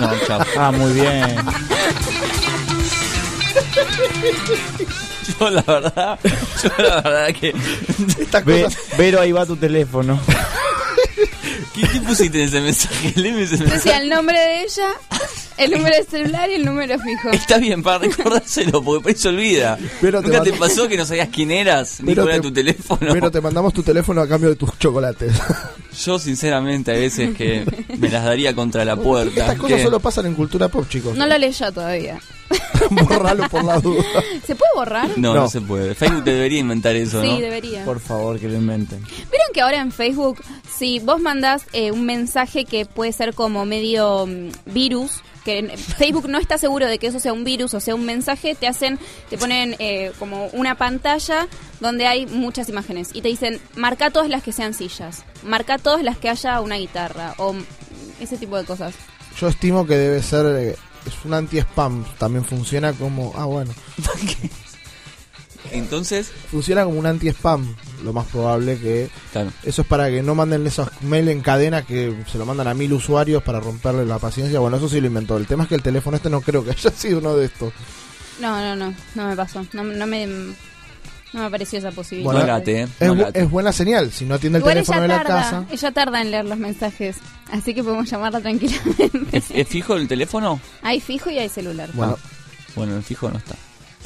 [0.00, 0.40] No, chao.
[0.58, 1.36] Ah, muy bien.
[5.38, 6.18] Yo la verdad,
[6.62, 7.54] yo la verdad que...
[8.44, 8.66] Ve-
[8.98, 10.18] Vero, ahí va tu teléfono.
[11.74, 13.12] ¿Qué, qué pusiste en ese mensaje?
[13.16, 13.76] Léeme ese mensaje.
[13.76, 14.88] Decía el nombre de ella,
[15.58, 17.30] el número de celular y el número fijo.
[17.30, 19.78] Está bien, para recordárselo, porque por eso olvida.
[20.00, 22.00] Pero te ¿Nunca te pasó que no sabías quién eras?
[22.02, 23.12] Ni cuál era tu teléfono.
[23.12, 25.32] Pero te mandamos tu teléfono a cambio de tus chocolates.
[26.04, 27.64] Yo sinceramente a veces que
[27.96, 29.40] me las daría contra la puerta.
[29.40, 29.84] Estas cosas ¿Qué?
[29.84, 31.16] solo pasan en cultura pop, chicos.
[31.16, 32.18] No lo leyó todavía.
[32.90, 34.02] Borralo por la duda.
[34.46, 35.08] ¿Se puede borrar?
[35.16, 35.48] No, no, No.
[35.48, 35.94] se puede.
[35.94, 37.38] Facebook debería inventar eso, Sí, ¿no?
[37.40, 37.84] debería.
[37.84, 39.00] Por favor, que lo inventen.
[39.02, 43.64] Vieron que ahora en Facebook, si vos mandás eh, un mensaje que puede ser como
[43.64, 47.74] medio mm, virus, que en- Facebook no está seguro de que eso sea un virus
[47.74, 48.98] o sea un mensaje, te hacen,
[49.30, 51.48] te ponen eh, como una pantalla
[51.80, 56.02] donde hay muchas imágenes y te dicen, marca todas las que sean sillas, marca todas
[56.02, 57.54] las que haya una guitarra o
[58.20, 58.94] ese tipo de cosas.
[59.40, 60.76] Yo estimo que debe ser.
[61.06, 62.04] Es un anti-spam.
[62.18, 63.32] También funciona como.
[63.36, 63.72] Ah, bueno.
[65.70, 67.74] Entonces, Funciona como un anti-spam.
[68.04, 69.08] Lo más probable que.
[69.32, 69.52] claro.
[69.62, 72.74] Eso es para que no manden esos mail en cadena que se lo mandan a
[72.74, 74.58] mil usuarios para romperle la paciencia.
[74.58, 75.36] Bueno, eso sí lo inventó.
[75.36, 77.72] El tema es que el teléfono este no creo que haya sido uno de estos.
[78.40, 80.26] No, no, no, no me pasó, no, no me...
[81.32, 82.30] No me pareció esa posibilidad.
[82.32, 82.88] Bueno, no late, ¿eh?
[83.00, 83.40] Es, No bu- late.
[83.40, 84.12] es buena señal.
[84.12, 85.64] Si no atiende el Igual teléfono de la tarda, casa.
[85.70, 87.16] ella tarda en leer los mensajes,
[87.50, 89.10] así que podemos llamarla tranquilamente.
[89.32, 90.60] ¿Es, es fijo el teléfono?
[90.82, 91.88] Hay fijo y hay celular.
[91.94, 92.18] Bueno,
[92.76, 93.54] Bueno, el fijo no está.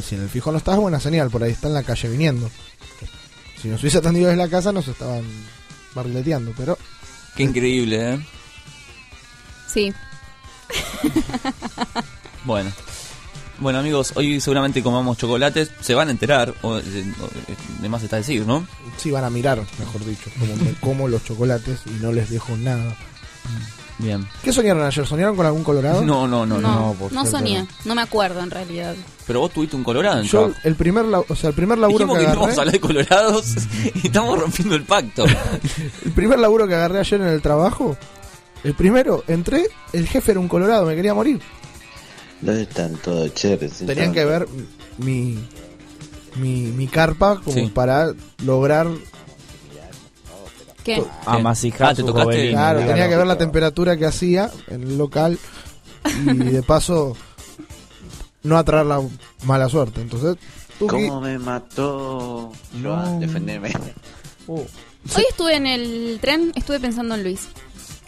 [0.02, 1.28] si en el fijo no está, es buena señal.
[1.30, 2.48] Por ahí está en la calle viniendo.
[3.60, 5.22] Si nos hubiese atendido desde la casa, nos estaban
[5.94, 6.52] barrileteando.
[6.56, 6.78] Pero
[7.34, 8.26] Qué increíble, ¿eh?
[9.66, 9.92] Sí.
[12.44, 12.70] Bueno.
[13.58, 16.82] Bueno amigos, hoy seguramente comamos chocolates, se van a enterar, o, eh,
[17.22, 18.66] o, de más está decir, ¿no?
[18.98, 22.54] Sí, van a mirar, mejor dicho, como me como los chocolates y no les dejo
[22.58, 22.94] nada.
[23.98, 24.26] Bien.
[24.42, 25.06] ¿Qué soñaron ayer?
[25.06, 26.02] ¿Soñaron con algún colorado?
[26.02, 26.94] No, no, no, no.
[27.00, 28.94] No, no soñé, no me acuerdo en realidad.
[29.26, 31.98] Pero vos tuviste un colorado en Yo, el primer, la- o sea, el primer laburo
[32.04, 33.54] Dijimos que que íbamos a hablar de colorados
[34.02, 35.24] y estamos rompiendo el pacto.
[36.04, 37.96] el primer laburo que agarré ayer en el trabajo,
[38.64, 41.40] el primero, entré, el jefe era un colorado, me quería morir.
[42.40, 43.78] ¿Dónde están todos chéveres?
[43.78, 44.46] Tenían que ver
[44.98, 45.38] mi,
[46.36, 47.66] mi, mi carpa como Sí.
[47.74, 48.12] para
[48.44, 48.88] lograr
[50.84, 51.02] ¿Qué?
[51.24, 52.52] Amasijar Ah, te tocaste- jovelín.
[52.52, 52.92] Claro, Claro.
[52.92, 55.36] tenía que ver la temperatura que hacía en el local
[56.24, 57.16] y de paso
[58.44, 59.02] no atraer la
[59.44, 60.00] mala suerte.
[60.00, 60.36] Entonces,
[60.78, 62.52] tú ¿Cómo me mató?
[62.80, 63.72] Joan, defendeme.
[64.46, 64.62] Hoy
[65.28, 67.48] estuve en el tren, estuve pensando en Luis.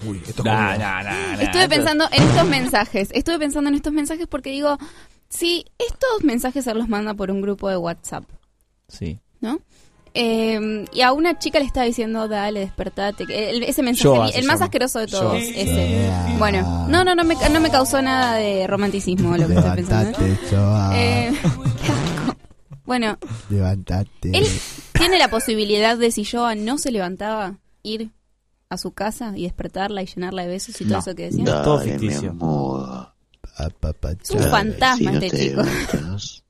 [0.05, 1.43] Uy, esto es Nah, como- nah, nah, nah.
[1.43, 3.09] Estuve pensando en estos mensajes.
[3.13, 4.79] Estuve pensando en estos mensajes porque digo,
[5.29, 8.25] si estos mensajes se los manda por un grupo de WhatsApp,
[8.89, 9.19] Sí.
[9.41, 9.61] ¿no?
[10.15, 13.25] Eh, y a una chica le estaba diciendo, dale, despertate.
[13.51, 16.11] el- ese mensaje, el, más asqueroso de todos, ese.
[16.39, 20.19] Bueno, no, no, no me, no me causó nada de romanticismo lo que estoy pensando.
[20.25, 20.39] ¿eh?
[20.95, 21.33] Eh,
[21.85, 22.37] qué asco.
[22.85, 23.19] Bueno,
[23.51, 24.31] Levantate.
[24.33, 24.47] él
[24.93, 28.11] tiene la posibilidad de si Joa no se levantaba, ir
[28.71, 30.99] a su casa y despertarla y llenarla de besos y todo No.
[31.01, 31.45] eso que decía.
[31.45, 32.35] Dale, Todo ficticio.
[34.23, 35.63] Es un fantasma si este te chico.
[35.63, 36.43] levantas,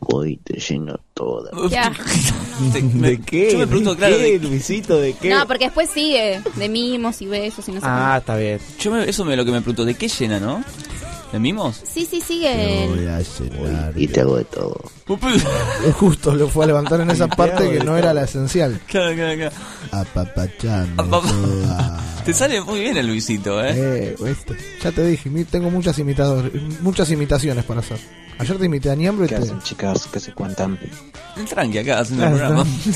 [0.00, 1.50] voy y te lleno toda.
[1.70, 2.02] Qué asco.
[2.72, 3.52] ¿De qué?
[3.52, 4.98] Yo me pregunto, ¿De claro, qué, de- Luisito?
[5.00, 5.30] ¿De qué?
[5.30, 8.58] No, porque después sigue de mimos y besos y no sé Ah, está bien.
[8.80, 10.62] Yo me- eso me lo que me pregunto, ¿de qué llena, no?
[11.34, 11.80] ¿De mimos?
[11.84, 12.84] Sí, sí, sigue.
[12.84, 13.92] el- a llenar.
[13.96, 14.80] Y te hago de todo.
[15.98, 18.80] Justo lo fue a levantar en esa parte que no era la esencial.
[18.86, 19.56] Claro, claro, claro.
[19.90, 20.92] Apapachame.
[20.96, 21.28] Ah, papá.
[21.28, 22.00] toda.
[22.24, 23.72] Te sale muy bien el Luisito, ¿eh?
[23.74, 24.56] Eh, ¿viste?
[24.80, 27.98] Ya te dije, mi- tengo muchas imitadores, muchas imitaciones para hacer.
[28.38, 29.42] Ayer te imité a Niembro y ¿Qué te...
[29.42, 30.08] hacen, chicas?
[30.12, 30.78] ¿Qué se cuentan?
[31.48, 32.70] Tranqui acá haciendo el Claro, programa.
[32.84, 32.92] sí,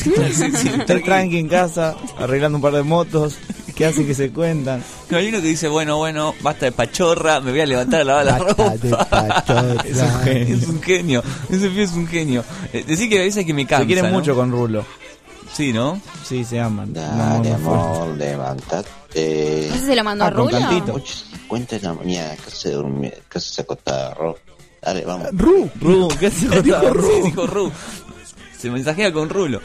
[0.56, 3.34] sí, Está tranqui en casa, arreglando un par de motos
[3.78, 4.82] que hacen que se cuentan.
[5.08, 8.04] No, hay uno que dice, bueno, bueno, basta de pachorra, me voy a levantar a
[8.04, 8.38] lavar la de
[8.90, 9.04] ropa.
[9.08, 9.82] pachorra.
[9.86, 10.56] es un genio.
[10.56, 11.22] Es un genio.
[11.48, 12.44] Ese pibe es un genio.
[12.72, 14.18] Eh, decir que a veces que me cansa, Se quieren ¿no?
[14.18, 14.84] mucho con Rulo.
[15.54, 16.00] Sí, ¿no?
[16.24, 16.92] Sí, se aman.
[16.92, 19.68] Dale, amor, levántate.
[19.68, 21.00] ¿Ese se lo mandó Ah, a con Rulo?
[21.04, 24.12] cincuenta de la mañana, casi se durmió, casi se acostaba.
[24.14, 24.36] Ro.
[24.82, 25.28] Dale, vamos.
[25.32, 27.08] Ru, Ru, ¿qué se Dijo Ru.
[27.08, 27.72] Sí, dijo Ru.
[28.58, 29.60] Se mensajea con Rulo.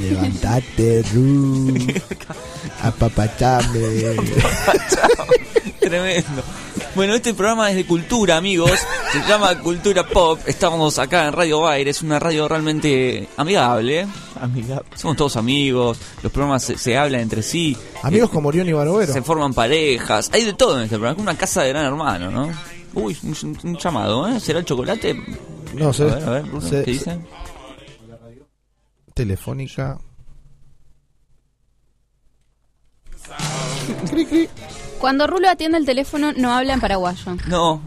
[0.00, 1.74] Levantate, Ru.
[2.82, 3.78] Apapachame.
[5.80, 6.42] Tremendo.
[6.94, 8.72] Bueno, este programa es de cultura, amigos.
[9.12, 10.38] Se llama Cultura Pop.
[10.46, 11.88] Estamos acá en Radio Bayer.
[11.88, 14.06] Es una radio realmente amigable.
[14.40, 14.82] Amiga.
[14.94, 15.98] Somos todos amigos.
[16.22, 17.76] Los programas se, se hablan entre sí.
[18.02, 19.12] Amigos como Orión y Barovero.
[19.12, 20.30] Se forman parejas.
[20.32, 21.16] Hay de todo en este programa.
[21.16, 22.50] Es una casa de gran hermano, ¿no?
[22.94, 24.38] Uy, un, un llamado, ¿eh?
[24.38, 25.14] ¿Será el chocolate?
[25.74, 26.02] No sé.
[26.02, 27.26] A ver, a ver, Se- ¿qué dicen?
[29.14, 29.98] Telefónica.
[34.10, 34.48] Cri, cri.
[34.98, 37.36] Cuando Rulo atiende el teléfono, no habla en paraguayo.
[37.48, 37.82] No,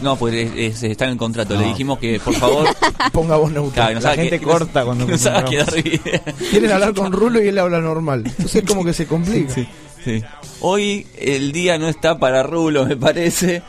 [0.00, 1.54] no, pues es- es- está en el contrato.
[1.54, 1.68] Le No.
[1.68, 2.68] dijimos que, por favor,
[3.12, 3.74] Ponga voz neutra.
[3.74, 5.72] claro, nos La gente que- que nos- corta cuando que nos haga encontramos.
[5.72, 6.22] quedar bien.
[6.50, 8.22] Quieren hablar con Rulo y él habla normal.
[8.26, 9.52] Entonces es como que se complica.
[9.52, 9.66] Sí,
[10.04, 10.22] sí.
[10.60, 13.62] Hoy el día no está para Rulo, me parece.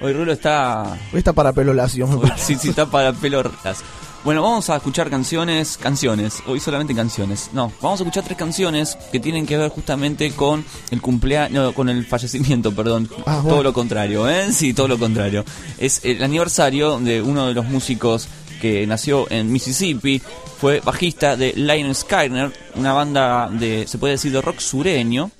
[0.00, 0.84] Hoy Rulo está.
[1.12, 2.06] Hoy está para pelo lacio.
[2.06, 2.44] me parece.
[2.44, 3.78] sí, sí, está para pelo ras.
[4.24, 7.50] Bueno, vamos a escuchar canciones, canciones, hoy solamente canciones.
[7.52, 11.72] No, vamos a escuchar tres canciones que tienen que ver justamente con el cumpleaños, no,
[11.72, 13.08] con el fallecimiento, perdón.
[13.26, 14.52] Ah, Todo lo contrario, ¿eh?
[14.52, 15.44] Sí, todo lo contrario.
[15.78, 18.28] Es el aniversario de uno de los músicos
[18.60, 20.20] que nació en Mississippi,
[20.60, 25.30] fue bajista de Lion Skyner, una banda de, se puede decir, de rock sureño,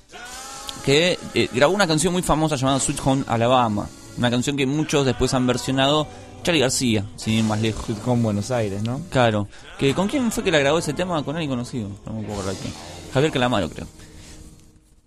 [0.85, 3.89] que eh, grabó una canción muy famosa llamada Sweet Home Alabama.
[4.17, 6.07] Una canción que muchos después han versionado.
[6.43, 7.85] Charlie García, sin ir más lejos.
[8.03, 9.01] Con Buenos Aires, ¿no?
[9.09, 9.47] Claro.
[9.77, 11.21] Que, ¿Con quién fue que la grabó ese tema?
[11.23, 11.89] Con alguien conocido.
[12.05, 12.73] No me acordar quién.
[13.13, 13.87] Javier Calamaro, creo.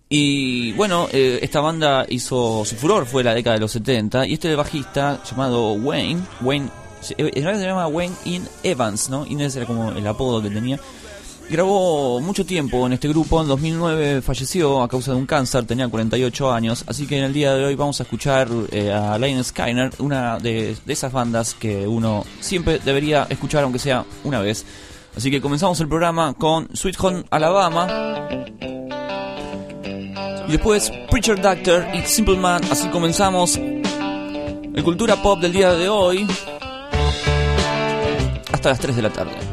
[0.09, 4.27] Y bueno, eh, esta banda hizo su furor, fue la década de los 70.
[4.27, 6.69] Y este bajista llamado Wayne, Wayne,
[7.01, 9.25] se- eh, en realidad se llama Wayne In Evans, ¿no?
[9.25, 10.79] Inés era como el apodo que tenía.
[11.53, 15.87] Grabó mucho tiempo en este grupo, en 2009 falleció a causa de un cáncer, tenía
[15.87, 19.43] 48 años, así que en el día de hoy vamos a escuchar eh, a Lion
[19.43, 24.65] Skyner, una de, de esas bandas que uno siempre debería escuchar aunque sea una vez.
[25.15, 27.87] Así que comenzamos el programa con Sweet Home Alabama.
[30.47, 35.87] Y después Preacher Doctor y Simple Man, así comenzamos el Cultura Pop del día de
[35.87, 36.25] hoy
[38.51, 39.52] hasta las 3 de la tarde.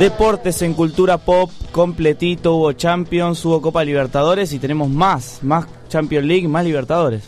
[0.00, 6.26] Deportes en cultura pop, completito, hubo Champions, hubo Copa Libertadores y tenemos más, más Champions
[6.26, 7.22] League, más Libertadores.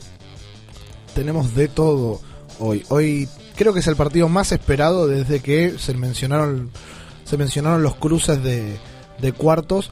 [1.15, 2.23] Tenemos de todo
[2.59, 2.83] hoy.
[2.89, 6.71] Hoy creo que es el partido más esperado desde que se mencionaron
[7.25, 8.79] se mencionaron los cruces de,
[9.21, 9.91] de cuartos,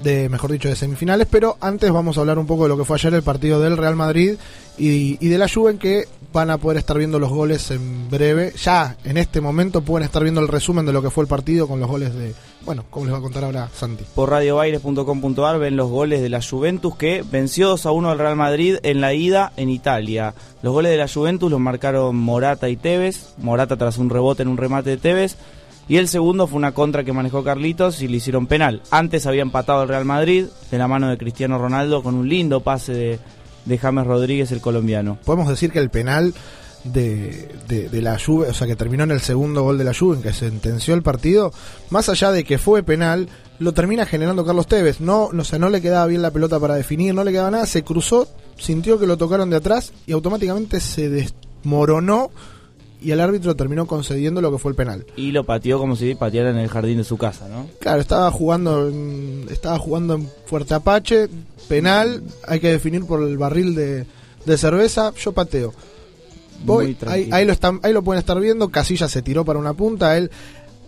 [0.00, 2.84] de mejor dicho de semifinales, pero antes vamos a hablar un poco de lo que
[2.84, 4.36] fue ayer el partido del Real Madrid
[4.76, 8.08] y, y de la Juve en que van a poder estar viendo los goles en
[8.10, 8.52] breve.
[8.62, 11.66] Ya en este momento pueden estar viendo el resumen de lo que fue el partido
[11.66, 12.34] con los goles de,
[12.64, 14.04] bueno, como les va a contar ahora Santi.
[14.14, 18.36] Por radiobaires.com.ar ven los goles de la Juventus que venció 2 a 1 al Real
[18.36, 20.34] Madrid en la ida en Italia.
[20.62, 23.34] Los goles de la Juventus los marcaron Morata y Tevez.
[23.38, 25.36] Morata tras un rebote en un remate de Tevez.
[25.88, 28.82] Y el segundo fue una contra que manejó Carlitos y le hicieron penal.
[28.90, 32.60] Antes había empatado el Real Madrid de la mano de Cristiano Ronaldo con un lindo
[32.60, 33.18] pase
[33.64, 35.18] de, James Rodríguez, el colombiano.
[35.24, 36.34] Podemos decir que el penal
[36.84, 40.22] de la Juve, o sea que terminó en el segundo gol de la Juve en
[40.22, 41.52] que sentenció el partido,
[41.90, 43.28] más allá de que fue penal,
[43.58, 45.00] lo termina generando Carlos Tevez.
[45.00, 47.50] No, no, o sea, no le quedaba bien la pelota para definir, no le quedaba
[47.50, 48.28] nada, se cruzó,
[48.58, 52.30] sintió que lo tocaron de atrás y automáticamente se desmoronó
[53.00, 55.06] y el árbitro terminó concediendo lo que fue el penal.
[55.16, 57.66] Y lo pateó como si pateara en el jardín de su casa, ¿no?
[57.80, 61.28] Claro, estaba jugando en, estaba jugando en Fuerte Apache,
[61.68, 64.06] penal, hay que definir por el barril de,
[64.44, 65.72] de cerveza, yo pateo.
[66.64, 69.74] Voy, ahí, ahí lo están, ahí lo pueden estar viendo, Casilla se tiró para una
[69.74, 70.30] punta, él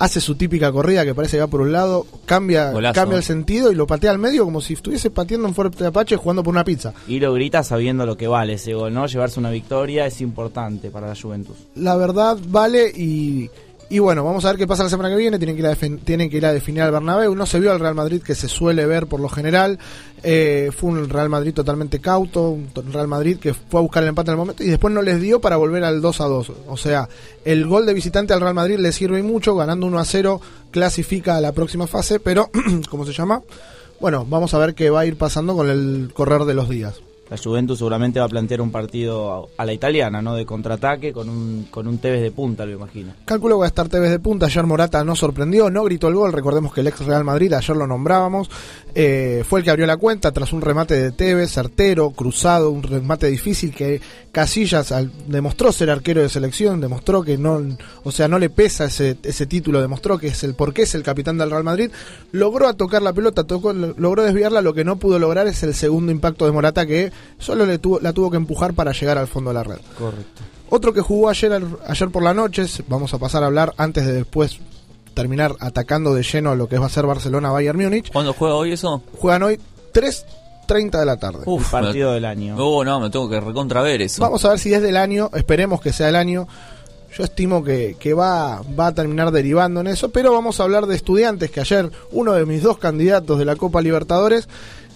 [0.00, 2.94] hace su típica corrida que parece que va por un lado, cambia, Golazo.
[2.94, 6.16] cambia el sentido y lo patea al medio como si estuviese pateando en Fuerte Apache
[6.16, 6.94] jugando por una pizza.
[7.06, 9.06] Y lo grita sabiendo lo que vale ese gol, ¿no?
[9.06, 11.56] Llevarse una victoria es importante para la Juventus.
[11.74, 13.50] la verdad vale y,
[13.92, 15.36] y bueno, vamos a ver qué pasa la semana que viene.
[15.36, 17.34] Tienen que ir a, tienen que ir a definir al Bernabéu.
[17.34, 19.80] No se vio al Real Madrid que se suele ver por lo general.
[20.22, 24.10] Eh, fue un Real Madrid totalmente cauto, un Real Madrid que fue a buscar el
[24.10, 26.52] empate en el momento y después no les dio para volver al 2 a 2.
[26.68, 27.08] O sea,
[27.44, 31.36] el gol de visitante al Real Madrid le sirve mucho, ganando 1 a 0 clasifica
[31.36, 32.48] a la próxima fase, pero
[32.90, 33.42] ¿cómo se llama?
[33.98, 37.00] Bueno, vamos a ver qué va a ir pasando con el correr de los días.
[37.30, 40.34] La Juventus seguramente va a plantear un partido a, la italiana, ¿no?
[40.34, 43.12] De contraataque con un, con un Tevez de punta, lo imagino.
[43.24, 44.46] Calculo que va a estar Tevez de punta.
[44.46, 46.32] Ayer Morata no sorprendió, no gritó el gol.
[46.32, 48.50] Recordemos que el ex Real Madrid, ayer lo nombrábamos,
[48.96, 52.82] eh, fue el que abrió la cuenta tras un remate de Tevez, certero, cruzado, un
[52.82, 54.00] remate difícil que
[54.32, 57.60] Casillas al- demostró ser arquero de selección, demostró que no,
[58.04, 60.94] o sea, no le pesa ese, ese título, demostró que es el por qué es
[60.94, 61.90] el capitán del Real Madrid.
[62.32, 64.62] Logró a tocar la pelota, tocó, logró desviarla.
[64.62, 68.00] Lo que no pudo lograr es el segundo impacto de Morata que solo le tuvo,
[68.00, 69.78] la tuvo que empujar para llegar al fondo de la red.
[69.98, 70.42] Correcto.
[70.70, 74.12] Otro que jugó ayer, ayer por la noche, vamos a pasar a hablar antes de
[74.12, 74.58] después
[75.14, 78.12] terminar atacando de lleno lo que va a ser Barcelona-Bayern Múnich.
[78.12, 79.02] ¿Cuándo juega hoy eso?
[79.18, 79.58] Juegan hoy
[79.92, 81.40] 3.30 de la tarde.
[81.46, 82.56] Uf, partido me- del año.
[82.58, 84.22] Oh, no, me tengo que recontra ver eso.
[84.22, 86.46] Vamos a ver si es del año, esperemos que sea el año.
[87.18, 90.86] Yo estimo que, que va, va a terminar derivando en eso, pero vamos a hablar
[90.86, 94.48] de estudiantes, que ayer uno de mis dos candidatos de la Copa Libertadores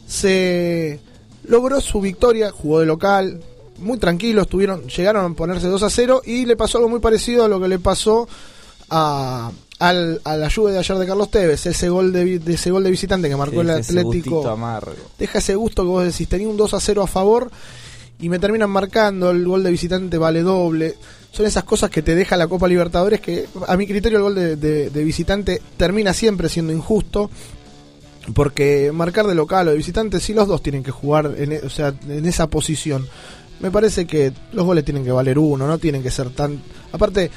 [0.06, 1.00] se
[1.48, 3.40] logró su victoria, jugó de local,
[3.78, 7.44] muy tranquilo, estuvieron, llegaron a ponerse 2 a 0 y le pasó algo muy parecido
[7.44, 8.28] a lo que le pasó
[8.90, 12.70] a, al, a la lluvia de ayer de Carlos Tevez, ese gol de, de ese
[12.70, 13.66] gol de visitante que marcó el
[13.98, 14.92] Atlético amargo.
[15.18, 17.50] deja ese gusto que vos decís, tenía un 2 a 0 a favor
[18.20, 20.94] y me terminan marcando, el gol de visitante vale doble.
[21.32, 24.34] Son esas cosas que te deja la Copa Libertadores que a mi criterio el gol
[24.36, 27.28] de, de- de visitante termina siempre siendo injusto.
[28.32, 31.60] Porque marcar de local o de visitante, sí los dos tienen que jugar en, e-
[31.60, 33.06] o sea, en esa posición.
[33.60, 36.60] Me parece que los goles tienen que valer uno, no tienen que ser tan...
[36.92, 37.30] Aparte,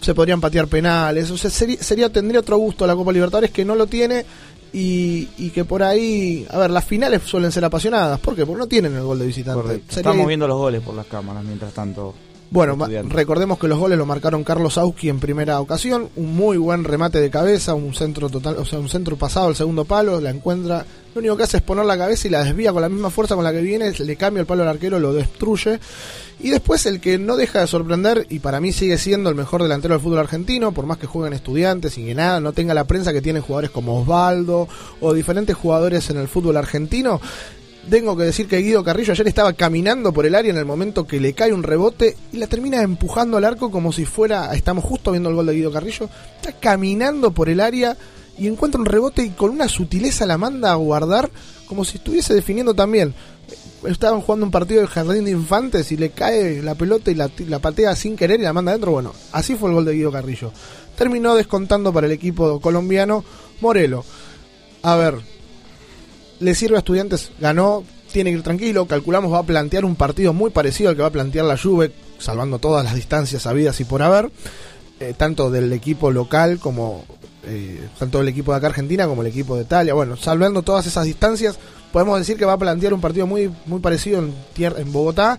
[0.00, 3.64] se podrían patear penales, o sea, sería, sería tendría otro gusto la Copa Libertadores que
[3.64, 4.24] no lo tiene
[4.72, 8.44] y, y que por ahí, a ver, las finales suelen ser apasionadas, ¿por qué?
[8.46, 9.60] Porque no tienen el gol de visitante.
[9.88, 12.14] Sería- Estamos viendo los goles por las cámaras mientras tanto.
[12.52, 12.76] Bueno,
[13.08, 17.18] recordemos que los goles lo marcaron Carlos Auski en primera ocasión, un muy buen remate
[17.18, 20.84] de cabeza, un centro total, o sea, un centro pasado al segundo palo, la encuentra,
[21.14, 23.36] lo único que hace es poner la cabeza y la desvía con la misma fuerza
[23.36, 25.80] con la que viene, le cambia el palo al arquero, lo destruye.
[26.40, 29.62] Y después el que no deja de sorprender, y para mí sigue siendo el mejor
[29.62, 32.84] delantero del fútbol argentino, por más que jueguen estudiantes y que nada, no tenga la
[32.84, 34.68] prensa que tienen jugadores como Osvaldo
[35.00, 37.18] o diferentes jugadores en el fútbol argentino,
[37.90, 41.06] Tengo que decir que Guido Carrillo ayer estaba caminando por el área en el momento
[41.06, 44.84] que le cae un rebote y la termina empujando al arco como si fuera, estamos
[44.84, 47.96] justo viendo el gol de Guido Carrillo, está caminando por el área
[48.38, 51.30] y encuentra un rebote y con una sutileza la manda a guardar
[51.66, 53.14] como si estuviese definiendo también.
[53.84, 57.58] Estaban jugando un partido del jardín de infantes y le cae la pelota y la,
[57.58, 58.92] patea sin querer y la manda adentro.
[58.92, 60.52] Bueno, así fue el gol de Guido Carrillo.
[60.96, 63.24] Terminó descontando para el equipo colombiano
[63.60, 64.04] Morelo.
[64.82, 65.16] A ver,
[66.42, 70.32] le sirve a estudiantes, ganó, tiene que ir tranquilo, calculamos va a plantear un partido
[70.32, 73.84] muy parecido al que va a plantear la Juve, salvando todas las distancias habidas y
[73.84, 74.30] por haber,
[75.00, 77.04] eh, tanto del equipo local como
[77.44, 80.86] eh, tanto el equipo de acá Argentina como el equipo de Italia, bueno, salvando todas
[80.86, 81.58] esas distancias,
[81.92, 85.38] podemos decir que va a plantear un partido muy, muy parecido en, tier- en Bogotá,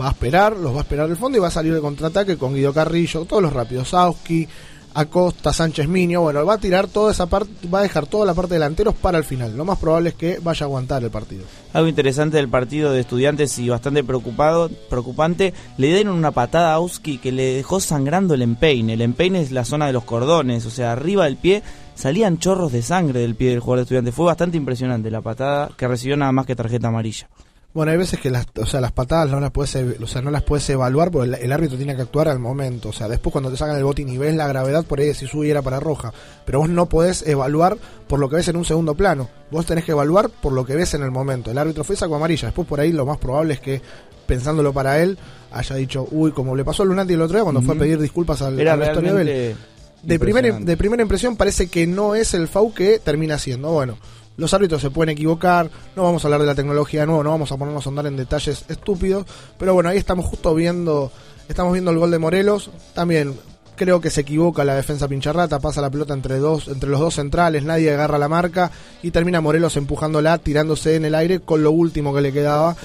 [0.00, 2.38] va a esperar, los va a esperar el fondo y va a salir de contraataque
[2.38, 4.48] con Guido Carrillo, todos los rápidos, Sauski,
[4.94, 8.34] Acosta, Sánchez Miño, bueno, va a tirar toda esa parte, va a dejar toda la
[8.34, 9.56] parte de delanteros para el final.
[9.56, 11.44] Lo más probable es que vaya a aguantar el partido.
[11.72, 16.74] Algo interesante del partido de estudiantes y bastante preocupado, preocupante, le dieron una patada a
[16.74, 18.94] Auski que le dejó sangrando el empeine.
[18.94, 21.62] El empeine es la zona de los cordones, o sea, arriba del pie
[21.94, 24.14] salían chorros de sangre del pie del jugador de estudiantes.
[24.14, 27.28] Fue bastante impresionante la patada que recibió nada más que tarjeta amarilla.
[27.74, 30.30] Bueno, hay veces que las, o sea, las patadas no las puedes, o sea, no
[30.30, 32.90] las puedes evaluar porque el, el árbitro tiene que actuar al momento.
[32.90, 35.26] O sea, después cuando te sacan el botín y ves la gravedad, por ahí si
[35.26, 36.12] sube y era para roja.
[36.44, 39.30] Pero vos no podés evaluar por lo que ves en un segundo plano.
[39.50, 41.50] Vos tenés que evaluar por lo que ves en el momento.
[41.50, 42.48] El árbitro fue y sacó amarilla.
[42.48, 43.80] Después por ahí lo más probable es que,
[44.26, 45.16] pensándolo para él,
[45.50, 47.98] haya dicho, uy, como le pasó a Lunati el otro día cuando fue a pedir
[47.98, 49.26] disculpas al, Era al vestuario de él.
[49.26, 49.56] realmente
[50.02, 53.72] De primera, de primera impresión parece que no es el FAU que termina siendo.
[53.72, 53.96] Bueno,
[54.36, 57.30] los árbitros se pueden equivocar, no vamos a hablar de la tecnología de nuevo, no
[57.30, 59.26] vamos a ponernos a andar en detalles estúpidos,
[59.58, 61.12] pero bueno, ahí estamos justo viendo,
[61.48, 63.34] estamos viendo el gol de Morelos, también
[63.76, 67.14] creo que se equivoca la defensa pincharrata, pasa la pelota entre dos, entre los dos
[67.14, 68.70] centrales, nadie agarra la marca
[69.02, 72.76] y termina Morelos empujándola, tirándose en el aire con lo último que le quedaba.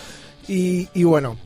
[0.47, 1.37] Y, y bueno,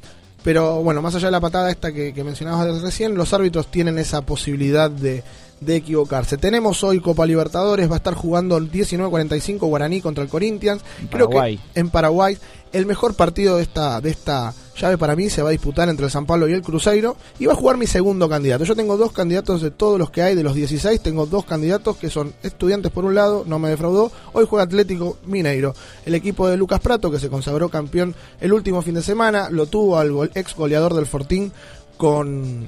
[0.43, 3.97] pero bueno, más allá de la patada esta que, que mencionabas recién, los árbitros tienen
[3.97, 5.24] esa posibilidad de,
[5.62, 6.38] de equivocarse.
[6.38, 10.82] Tenemos hoy Copa Libertadores, va a estar jugando el 19-45 Guaraní contra el Corinthians.
[11.09, 11.57] Creo Paraguay.
[11.74, 12.38] que en Paraguay
[12.74, 16.05] el mejor partido de esta, de esta llave para mí se va a disputar entre
[16.05, 18.64] el San Pablo y el Cruzeiro y va a jugar mi segundo candidato.
[18.64, 21.97] Yo tengo dos candidatos de todos los que hay, de los 16, tengo dos candidatos
[21.97, 24.12] que son estudiantes por un lado, no me defraudó.
[24.34, 28.82] Hoy juega Atlético Mineiro, el equipo de Lucas Prato que se consagró campeón el último
[28.82, 31.51] fin de semana, lo tuvo al ex goleador del Fortín
[31.97, 32.68] con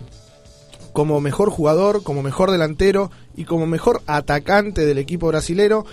[0.93, 5.85] como mejor jugador, como mejor delantero y como mejor atacante del equipo brasilero.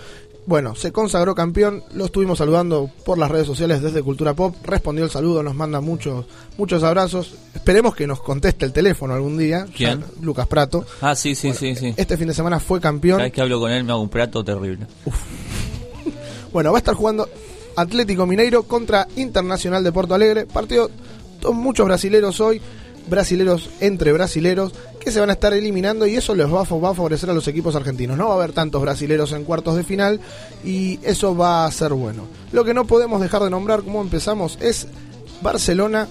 [0.47, 5.05] Bueno, se consagró campeón, lo estuvimos saludando por las redes sociales desde Cultura Pop, respondió
[5.05, 6.27] el saludo, nos manda muchos
[6.57, 7.35] muchos abrazos.
[7.55, 9.67] Esperemos que nos conteste el teléfono algún día.
[9.77, 10.03] ¿Quién?
[10.21, 10.85] Lucas Prato.
[11.01, 11.95] Ah, sí, sí, sí, sí.
[11.97, 13.19] Este fin de semana fue campeón.
[13.19, 14.87] Cada vez que hablo con él me hago un plato terrible.
[16.53, 17.29] Bueno, va a estar jugando
[17.77, 20.47] Atlético Mineiro contra Internacional de Porto Alegre.
[20.47, 20.91] Partido
[21.41, 22.61] con muchos brasileros hoy,
[23.09, 26.77] brasileros entre brasileros, que se van a estar eliminando y eso les va a, fa-
[26.77, 28.17] va a favorecer a los equipos argentinos.
[28.19, 30.21] No va a haber tantos brasileros en cuartos de final
[30.65, 32.25] y eso va a ser bueno.
[32.53, 34.87] Lo que no podemos dejar de nombrar, como empezamos, es
[35.41, 36.07] Barcelona,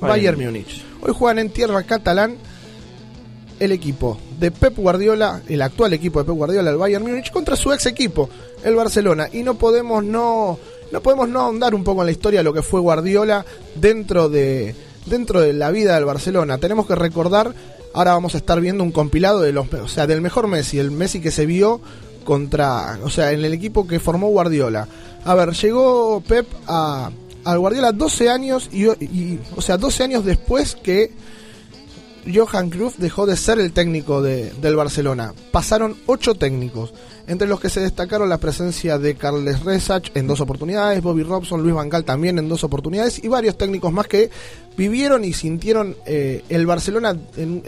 [0.00, 0.82] Bayern Múnich.
[1.02, 2.36] Hoy juegan en tierra catalán
[3.58, 7.56] el equipo de Pep Guardiola, el actual equipo de Pep Guardiola, el Bayern Múnich, contra
[7.56, 8.30] su ex equipo,
[8.64, 9.28] el Barcelona.
[9.32, 10.58] Y no podemos no,
[10.92, 14.28] no podemos no ahondar un poco en la historia de lo que fue Guardiola dentro
[14.30, 14.74] de,
[15.06, 16.58] dentro de la vida del Barcelona.
[16.58, 17.54] Tenemos que recordar,
[17.94, 20.90] ahora vamos a estar viendo un compilado de los, o sea, del mejor Messi, el
[20.90, 21.80] Messi que se vio
[22.24, 24.86] contra, o sea, en el equipo que formó Guardiola.
[25.24, 27.10] A ver, llegó Pep a,
[27.44, 31.10] al Guardiola 12 años y, y, o sea, 12 años después que
[32.32, 35.32] Johan Cruyff dejó de ser el técnico de- del Barcelona.
[35.50, 36.92] Pasaron ocho técnicos,
[37.26, 41.62] entre los que se destacaron la presencia de Carles Resach en dos oportunidades, Bobby Robson,
[41.62, 44.30] Luis Vangal también en dos oportunidades y varios técnicos más que
[44.80, 47.62] vivieron y sintieron eh, el Barcelona en,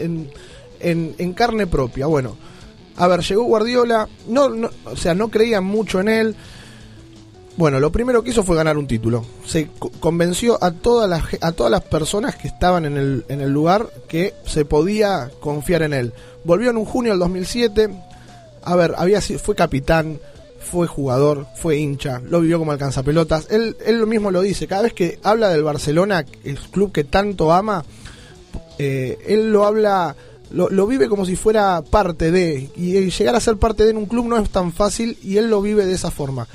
[0.79, 2.07] en- en- carne propia.
[2.07, 2.35] Bueno,
[2.97, 6.35] a ver, llegó Guardiola, no, no, o sea, no creían mucho en él.
[7.55, 9.23] Bueno, lo primero que hizo fue ganar un título.
[9.45, 13.41] Se co- convenció a todas las a todas las personas que estaban en el, en
[13.41, 16.13] el lugar que se podía confiar en él.
[16.43, 17.89] Volvió en un junio del 2007.
[18.63, 20.19] A ver, había fue capitán,
[20.63, 23.47] fue jugador, fue hincha, lo vivió como alcanzapelotas.
[23.51, 27.51] Él, él mismo lo dice, cada vez que habla del Barcelona, el club que tanto
[27.53, 27.83] ama,
[28.79, 30.15] eh, él lo habla,
[30.51, 33.97] lo, vive como si fuera parte de, y eh, llegar a ser parte de en
[33.97, 36.47] un club no es tan fácil y él lo vive de esa forma.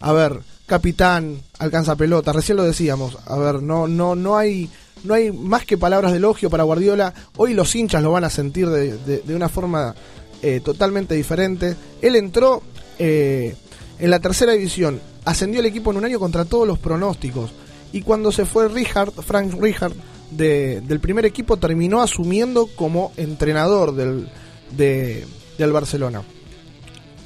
[0.00, 4.70] A ver, capitán, alcanza pelota, recién lo decíamos, a ver, no, no, no hay,
[5.04, 8.30] no hay más que palabras de elogio para Guardiola, hoy los hinchas lo van a
[8.30, 9.94] sentir de, de- de una forma
[10.42, 11.76] eh, totalmente diferente.
[12.00, 12.62] Él entró
[13.00, 13.54] eh,
[13.98, 17.50] en la tercera división ascendió el equipo en un año contra todos los pronósticos.
[17.92, 19.92] Y cuando se fue Richard, Frank Richard,
[20.30, 24.28] de- del primer equipo, terminó asumiendo como entrenador del,
[24.76, 25.26] de-
[25.58, 26.22] del Barcelona.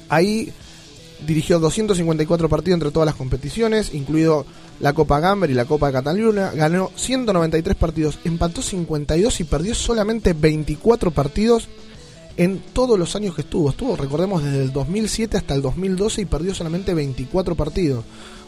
[0.09, 0.51] Ahí
[1.25, 4.45] dirigió 254 partidos entre todas las competiciones, incluido
[4.79, 6.51] la Copa Gamber y la Copa de Cataluña.
[6.51, 11.67] Ganó 193 partidos, empató 52 y perdió solamente 24 partidos
[12.37, 13.69] en todos los años que estuvo.
[13.69, 18.03] Estuvo, recordemos, desde el 2007 hasta el 2012 y perdió solamente 24 partidos.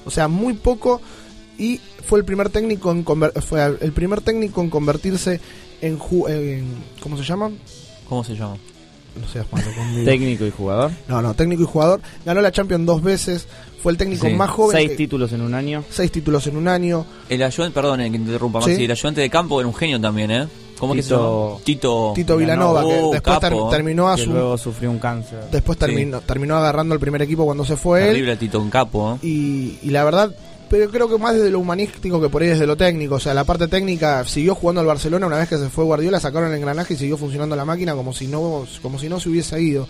[0.05, 1.01] O sea, muy poco
[1.57, 5.39] y fue el primer técnico en conver- fue el primer técnico en convertirse
[5.81, 6.65] en, ju- en
[7.01, 7.51] ¿cómo se llama?
[8.07, 8.55] ¿Cómo se llama?
[9.19, 10.05] No seas malo conmigo.
[10.05, 10.91] Técnico y jugador.
[11.07, 12.01] No, no, técnico y jugador.
[12.25, 13.47] Ganó la Champions dos veces.
[13.81, 14.33] Fue el técnico Sí.
[14.33, 14.77] más joven.
[14.77, 15.83] Seis que- títulos en un año.
[15.89, 17.05] seis títulos en un año.
[17.29, 18.69] El ayudante, perdón, eh, que te interrumpa, Sí.
[18.71, 20.47] Maxi, el ayudante de campo era un genio también, ¿eh?
[20.79, 21.63] ¿Cómo es que se Tito- llama?
[21.63, 22.11] Tito...
[22.15, 25.39] Tito Vilanova, que después ter- terminó a Que su- luego sufrió un cáncer.
[25.51, 28.07] Después terminó, terminó agarrando el primer equipo cuando se fue él.
[28.13, 29.25] Terrible Tito en capo, ¿eh?
[29.27, 30.35] Y, y la verdad,
[30.69, 33.15] pero creo que más desde lo humanístico que por ahí desde lo técnico.
[33.15, 36.19] O sea, la parte técnica siguió jugando al Barcelona una vez que se fue Guardiola,
[36.19, 39.29] sacaron el engranaje y siguió funcionando la máquina como si no, como si no se
[39.29, 39.87] hubiese ido.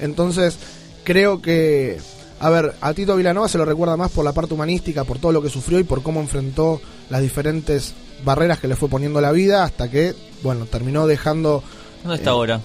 [0.00, 0.58] Entonces,
[1.04, 1.98] creo que.
[2.38, 5.32] A ver, a Tito Vilanova se lo recuerda más por la parte humanística, por todo
[5.32, 7.94] lo que sufrió y por cómo enfrentó las diferentes
[8.24, 11.62] barreras que le fue poniendo la vida hasta que, bueno, terminó dejando.
[12.02, 12.60] ¿Dónde está eh, ahora?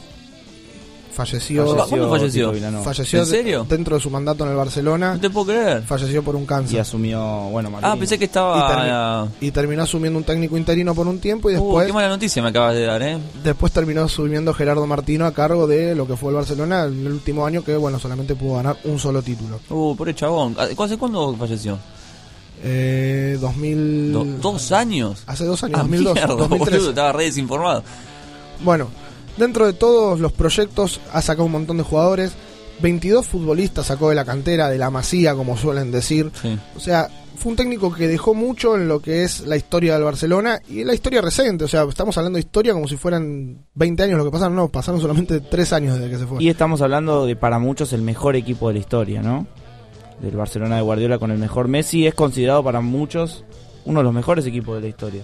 [1.14, 1.66] Falleció.
[1.90, 2.54] ¿Cuándo falleció?
[2.84, 3.64] Falleció ¿En serio?
[3.68, 5.16] de- dentro de su mandato en el Barcelona.
[5.16, 5.84] No te puedo creer.
[5.84, 6.78] Falleció por un cáncer.
[6.78, 7.20] Y asumió,
[7.52, 8.00] bueno, Ah, Maldini.
[8.00, 9.28] pensé que y, estaba...
[9.42, 12.42] y terminó asumiendo un técnico interino por un tiempo y Uh, después qué mala noticia
[12.42, 13.18] me acabas de dar, ¿eh?
[13.44, 17.12] después terminó asumiendo Gerardo Martino a cargo de lo que fue el Barcelona en el
[17.12, 20.56] último año que bueno solamente pudo ganar un solo título Uh, pobre chabón.
[20.58, 21.78] ¿Hace cuándo falleció?
[22.64, 25.24] Eh, 2000 Do- ¿Dos años?
[25.28, 27.84] hace dos años Ah, 2002 mierda, 2013 boludo, estaba re desinformado.
[28.64, 28.88] bueno
[29.38, 32.34] dentro de todos los proyectos ha sacado un montón de jugadores
[32.82, 36.58] 22 futbolistas sacó de la cantera de la masía como suelen decir Sí.
[36.76, 40.04] O sea, fue un técnico que dejó mucho en lo que es la historia del
[40.04, 41.64] Barcelona y en la historia reciente.
[41.64, 44.56] O sea, estamos hablando de historia como si fueran 20 años lo que pasaron.
[44.56, 46.44] No, pasaron solamente 3 años desde que se fue.
[46.44, 49.48] Y estamos hablando de para muchos el mejor equipo de la historia, ¿no?
[50.22, 53.44] Del Barcelona de Guardiola con el mejor Messi es considerado para muchos
[53.86, 55.24] uno de los mejores equipos de la historia.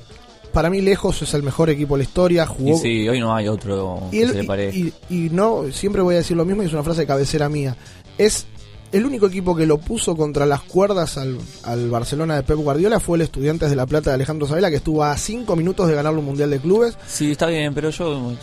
[0.53, 2.43] Para mí, lejos es el mejor equipo de la historia.
[2.43, 2.77] Y Jugó.
[2.79, 4.77] sí, hoy no hay otro Y, que él- se le parezca.
[4.77, 7.07] y- y- y no, siempre voy a decir lo mismo y es una frase de
[7.07, 7.75] cabecera mía.
[8.17, 8.47] Es
[8.91, 12.99] el único equipo que lo puso contra las cuerdas al, al Barcelona de Pep Guardiola
[12.99, 15.93] fue el Estudiantes de La Plata de Alejandro Sabela, que estuvo a 5 minutos de
[15.93, 16.97] ganar un Mundial de Clubes.
[17.05, 18.33] Sí, está bien, pero yo...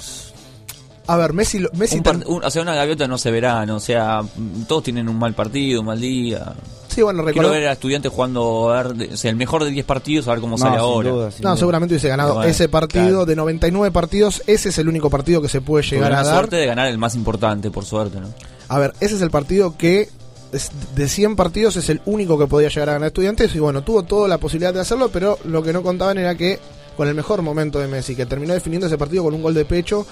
[1.06, 3.76] A ver, Messi, lo- Messi Un o sea, una gaviota no se verá, ¿no?
[3.76, 4.22] o sea,
[4.66, 6.54] todos tienen un mal partido, un mal día.
[6.88, 9.64] Sí, bueno, Quiero recuerdo- ver a estudiantes jugando, a ver, de- o sea, el mejor
[9.64, 11.10] de 10 partidos, a ver cómo No, sale ahora.
[11.10, 11.56] duda, No, duda.
[11.56, 13.26] seguramente hubiese ganado Bueno, ese partido claro.
[13.26, 14.42] de 99 partidos.
[14.46, 16.34] Ese es el único partido que se puede llegar a la dar.
[16.36, 18.28] suerte de ganar el más importante, por suerte, ¿no?
[18.68, 20.08] A ver, ese es el partido que
[20.52, 23.52] es- de 100 partidos es el único que podía llegar a ganar estudiantes.
[23.54, 26.60] Y bueno, tuvo toda la posibilidad de hacerlo, pero lo que no contaban era que
[26.96, 29.64] con el mejor momento de Messi, que terminó definiendo ese partido con un gol de
[29.64, 30.06] pecho,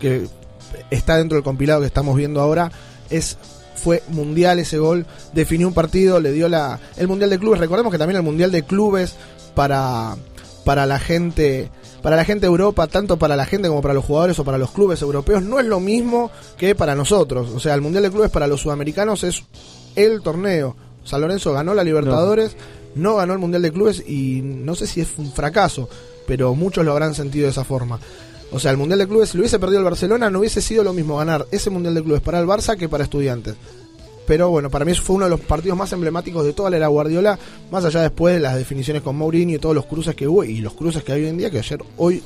[0.00, 0.26] que
[0.90, 2.70] está dentro del compilado que estamos viendo ahora,
[3.10, 3.36] es
[3.76, 7.92] fue mundial ese gol, definió un partido, le dio la el mundial de clubes, recordemos
[7.92, 9.14] que también el mundial de clubes
[9.54, 10.16] para
[10.64, 11.70] para la gente
[12.04, 14.58] para la gente de Europa, tanto para la gente como para los jugadores o para
[14.58, 17.50] los clubes europeos, no es lo mismo que para nosotros.
[17.54, 19.42] O sea, el Mundial de Clubes para los sudamericanos es
[19.96, 20.76] el torneo.
[21.02, 22.56] San Lorenzo ganó la Libertadores,
[22.94, 25.88] no ganó el Mundial de Clubes y no sé si es un fracaso,
[26.26, 27.98] pero muchos lo habrán sentido de esa forma.
[28.52, 30.84] O sea, el Mundial de Clubes, si lo hubiese perdido el Barcelona, no hubiese sido
[30.84, 33.54] lo mismo ganar ese Mundial de Clubes para el Barça que para Estudiantes.
[34.26, 36.78] Pero bueno, para mí eso fue uno de los partidos más emblemáticos de toda la
[36.78, 37.38] era Guardiola,
[37.70, 40.60] más allá después de las definiciones con Mourinho y todos los cruces que hubo y
[40.60, 42.22] los cruces que hay hoy en día, que ayer, hoy,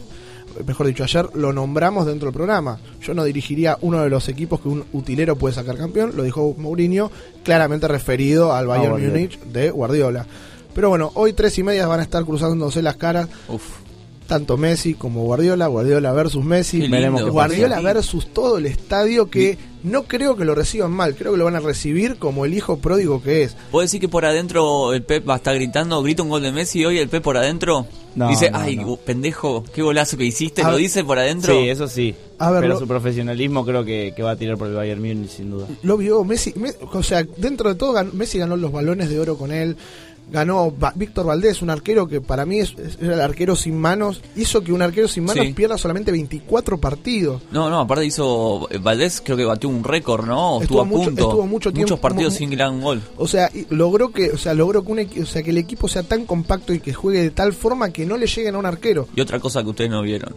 [0.64, 2.78] mejor dicho, ayer lo nombramos dentro del programa.
[3.02, 6.54] Yo no dirigiría uno de los equipos que un utilero puede sacar campeón, lo dijo
[6.56, 7.10] Mourinho,
[7.42, 9.14] claramente referido al Bayern Guardiola.
[9.14, 10.26] Múnich de Guardiola.
[10.74, 13.28] Pero bueno, hoy tres y media van a estar cruzándose las caras.
[14.28, 17.92] Tanto Messi como Guardiola, Guardiola versus Messi, lindo, Guardiola pasa.
[17.94, 21.56] versus todo el estadio que no creo que lo reciban mal, creo que lo van
[21.56, 23.56] a recibir como el hijo pródigo que es.
[23.70, 26.52] ¿Puedo decir que por adentro el Pep va a estar gritando, grita un gol de
[26.52, 27.86] Messi y hoy el Pep por adentro?
[28.14, 28.96] No, dice, no, ay, no.
[28.96, 31.54] pendejo, qué golazo que hiciste, A lo dice por adentro.
[31.54, 32.14] Sí, eso sí.
[32.38, 35.00] A ver, Pero lo- su profesionalismo creo que, que va a tirar por el Bayern
[35.00, 35.66] Múnich sin duda.
[35.82, 39.38] Lo vio Messi, Me- o sea, dentro de todo Messi ganó los balones de oro
[39.38, 39.76] con él.
[40.30, 44.20] Ganó Víctor Valdés, un arquero que para mí es, el arquero sin manos.
[44.36, 45.54] Hizo que un arquero sin manos Sí.
[45.54, 47.40] pierda solamente 24 partidos.
[47.50, 50.56] No, no, aparte hizo, eh, Valdés creo que batió un récord, ¿no?
[50.56, 51.22] O Estuvo, Estuvo a mucho- punto.
[51.28, 53.00] estuvo mucho tiempo- Muchos partidos mu- sin gran gol.
[53.16, 55.88] O sea, logró que, o sea, logró que, un equi- o sea, que el equipo
[55.88, 58.66] sea tan compacto y que juegue de tal forma que no le lleguen a un
[58.66, 59.08] arquero.
[59.16, 60.34] Y otra cosa que ustedes no vieron.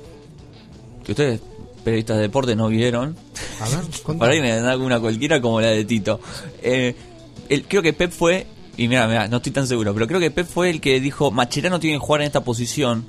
[1.04, 1.42] Que ustedes,
[1.84, 3.18] periodistas de deporte, no vieron.
[3.60, 3.80] A ver,
[4.20, 6.22] Para ahí me dan alguna cualquiera como la de Tito.
[6.62, 6.96] Eh,
[7.50, 8.48] el- creo que Pep fue
[8.82, 11.30] Y mira, mira, no estoy tan seguro, pero creo que Pep fue el que dijo,
[11.30, 13.06] Macherano tiene que jugar en esta posición.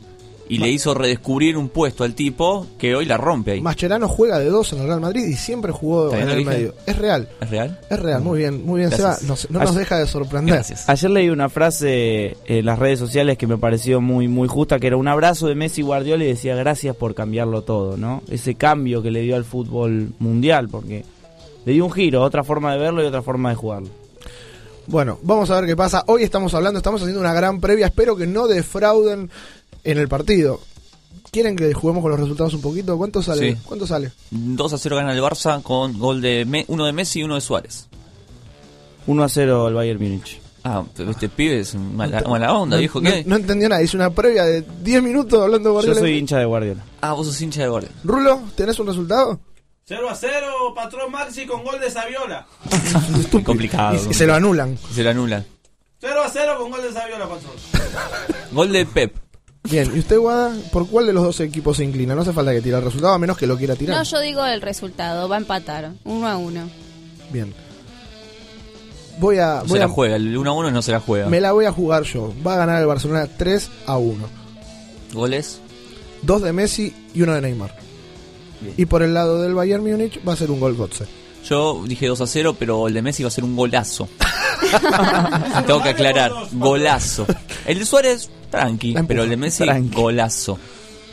[0.48, 3.60] Y le hizo redescubrir un puesto al tipo que hoy la rompe ahí.
[3.62, 6.74] Mascherano juega de dos en el Real Madrid y siempre jugó ¿Está en el medio.
[6.84, 7.26] Es real.
[7.40, 7.80] ¿Es real?
[7.88, 9.20] Es real, muy bien, muy bien, Gracias.
[9.20, 9.28] Seba.
[9.30, 10.62] Nos- no nos deja de sorprender.
[10.88, 14.88] Ayer leí una frase en las redes sociales que me pareció muy muy justa, que
[14.88, 18.22] era un abrazo de Messi y Guardiola y decía gracias por cambiarlo todo, ¿no?
[18.28, 21.02] Ese cambio que le dio al fútbol mundial, porque
[21.64, 23.88] le dio un giro, otra forma de verlo y otra forma de jugarlo.
[24.86, 26.04] Bueno, vamos a ver qué pasa.
[26.06, 27.86] Hoy estamos hablando, estamos haciendo una gran previa.
[27.86, 29.30] Espero que no defrauden
[29.84, 30.60] en el partido.
[31.30, 32.98] ¿Quieren que juguemos con los resultados un poquito?
[32.98, 33.52] ¿Cuánto sale?
[33.54, 33.58] Sí.
[33.64, 34.12] ¿Cuánto sale?
[34.30, 37.36] 2 a 0 gana el Barça con gol de Me- uno de Messi y uno
[37.36, 37.86] de Suárez.
[39.06, 40.40] 1 a 0 al Bayern Múnich.
[40.64, 43.00] Ah, pero este pibe es mala, mala onda, no, viejo.
[43.00, 43.24] no- ¿Qué?
[43.26, 43.82] no entendió nada.
[43.82, 46.00] Hice una previa de 10 minutos hablando de Yo Guardiola.
[46.00, 46.84] soy hincha de Guardiola.
[47.00, 47.96] Ah, vos sos hincha de Guardiola.
[48.04, 49.40] Rulo, ¿tenés un resultado?
[49.84, 52.46] 0 a 0, patrón Maxi con gol de Saviola.
[53.32, 53.98] Muy complicado.
[54.10, 54.78] Y, se lo anulan.
[54.94, 55.44] Se lo anulan.
[56.00, 57.52] 0 a 0 con gol de Saviola, patrón.
[58.52, 59.16] Gol de Pep.
[59.64, 62.14] Bien, ¿y usted, Guada, por cuál de los dos equipos se inclina?
[62.14, 63.96] No hace falta que tire el resultado, a menos que lo quiera tirar.
[63.96, 65.28] No, yo digo el resultado.
[65.28, 65.92] Va a empatar.
[66.04, 66.68] Uno a uno.
[67.30, 67.54] Bien.
[69.18, 69.54] Voy a.
[69.56, 71.28] No voy se la a- juega, el 1 a 1 no se la juega.
[71.28, 72.34] me la voy a jugar yo.
[72.46, 74.28] Va a ganar el Barcelona 3 a 1.
[75.12, 75.60] Goles.
[76.22, 77.74] Dos de Messi y uno de Neymar.
[78.76, 81.04] Y por el lado del Bayern Múnich va a ser un gol Gotze.
[81.48, 84.08] Yo dije 2 a 0, pero el de Messi va a ser un golazo.
[85.66, 87.26] Tengo que aclarar, golazo.
[87.66, 90.58] El de Suárez, tranqui, pero el de Messi, golazo.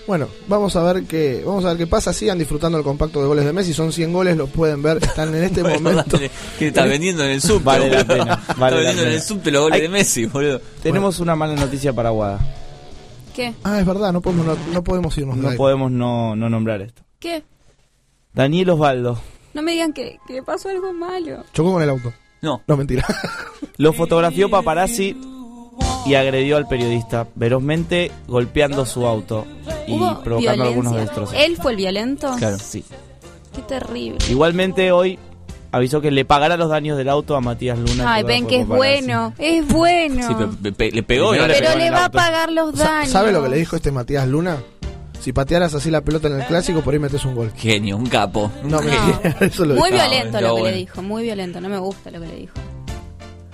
[0.08, 2.12] Bueno, vamos a ver qué vamos a ver qué pasa.
[2.14, 3.74] Sigan disfrutando el compacto de goles de Messi.
[3.74, 4.98] Son 100 goles, lo pueden ver.
[4.98, 6.18] Están en este Bueno, momento.
[6.18, 7.64] dale, ¿Qué está vendiendo en el subte?
[7.64, 10.62] Vale la pena, Está vale vendiendo en el subte los goles Ay, de Messi, boludo.
[10.82, 12.40] Tenemos una mala noticia para Guada.
[13.36, 13.54] ¿Qué?
[13.64, 15.58] Ah, es verdad, no podemos, no, no podemos irnos No live.
[15.58, 17.04] podemos no, no nombrar esto.
[17.20, 17.44] ¿Qué?
[18.34, 19.20] Daniel Osvaldo.
[19.54, 21.44] No me digan que, que le pasó algo malo.
[21.54, 22.14] Chocó con el auto.
[22.42, 22.62] No.
[22.68, 23.06] No, mentira.
[23.78, 25.18] Lo fotografió paparazzi
[26.06, 29.46] y agredió al periodista, velozmente golpeando su auto
[29.88, 31.36] y ¿Hubo provocando algunos destrozos.
[31.38, 32.34] ¿Él fue el violento?
[32.38, 32.84] Claro, sí.
[33.56, 34.18] Qué terrible.
[34.30, 35.18] Igualmente hoy
[35.72, 38.14] avisó que le pagará los daños del auto a Matías Luna.
[38.14, 39.34] Ay, ven que es bueno.
[39.38, 40.28] Es bueno.
[40.28, 41.32] Sí, pero pe- pe- le pegó.
[41.32, 43.12] Primero y- le Pero pegó le va a pagar los daños.
[43.12, 44.58] ¿Sabe lo que le dijo este Matías Luna?
[45.20, 47.52] Si patearas así la pelota en el clásico, por ahí metes un gol.
[47.56, 48.52] Genio, un capo.
[48.64, 49.20] No, genio.
[49.42, 50.76] eso lo Muy violento No, lo no, que bueno.
[50.76, 51.02] le dijo.
[51.02, 51.60] Muy violento.
[51.62, 52.54] No me gusta lo que le dijo.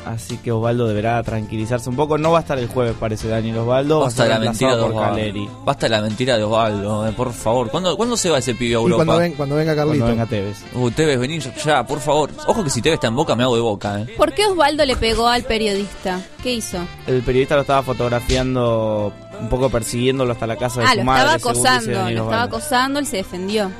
[0.05, 2.20] Así que Osvaldo deberá tranquilizarse un poco.
[2.20, 3.95] No va a estar el jueves, parece Daniel Osvaldo.
[3.97, 5.16] Va a Basta ser la mentira de por Osvaldo.
[5.16, 5.49] Caleri.
[5.66, 7.72] Basta la mentira de Osvaldo, eh, por favor.
[7.72, 8.97] ¿Cuándo, ¿Cuándo se va ese pibe a Y Europa?
[9.03, 10.05] cuando, ven, cuando venga Carlito.
[10.05, 10.57] Cuando venga Tevez.
[10.76, 12.30] Uh, Tevez, vení ya, ya, por favor.
[12.45, 14.05] Ojo que si Tevez está en boca, me hago de boca, eh.
[14.16, 16.22] ¿Por qué Osvaldo le pegó al periodista?
[16.43, 16.78] ¿Qué hizo?
[17.07, 19.11] El periodista lo estaba fotografiando,
[19.42, 21.36] un poco persiguiéndolo hasta la casa de Ah, su lo madre.
[21.36, 21.92] estaba acosando.
[22.12, 23.00] Lo estaba acosando.
[23.00, 23.72] Él se defendió.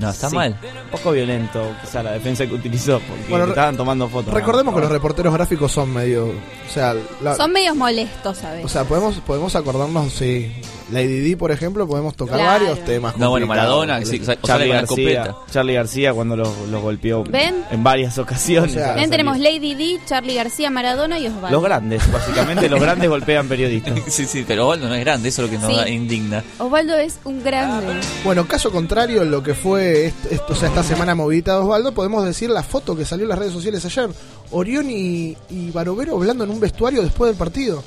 [0.00, 0.36] No, está Sí.
[0.36, 0.56] mal.
[0.84, 4.32] Un poco violento, quizá la defensa que utilizó, porque Bueno, estaban tomando fotos.
[4.32, 4.76] Recordemos ¿no?
[4.76, 6.26] que los reporteros gráficos son medio.
[6.28, 8.64] O sea, la- Son medios molestos, ¿sabes?
[8.64, 10.52] o sea podemos, podemos acordarnos, sí.
[10.90, 12.64] Lady Di, por ejemplo, podemos tocar Claro.
[12.66, 13.16] varios temas.
[13.16, 13.46] No, bueno.
[13.46, 15.34] Maradona, sí, Charlie García.
[15.50, 17.64] Charlie García cuando lo, lo golpeó ¿Ven?
[17.70, 18.72] en varias ocasiones.
[18.72, 19.38] O sea, a la Ven, tenemos.
[19.38, 21.50] Lady D, Charlie García, Maradona y Osvaldo.
[21.50, 23.94] Los grandes, básicamente los grandes golpean periodistas.
[24.08, 25.76] Sí, sí, pero Osvaldo no es grande, eso es lo que nos Sí.
[25.78, 26.42] da- indigna.
[26.58, 27.86] Osvaldo es un grande.
[28.24, 31.92] Bueno, caso contrario, lo que fue est- esto, o sea, esta semana movidita de Osvaldo,
[31.92, 34.10] podemos decir la foto que salió en las redes sociales ayer.
[34.52, 37.82] Orión y, y Barovero hablando en un vestuario después del partido.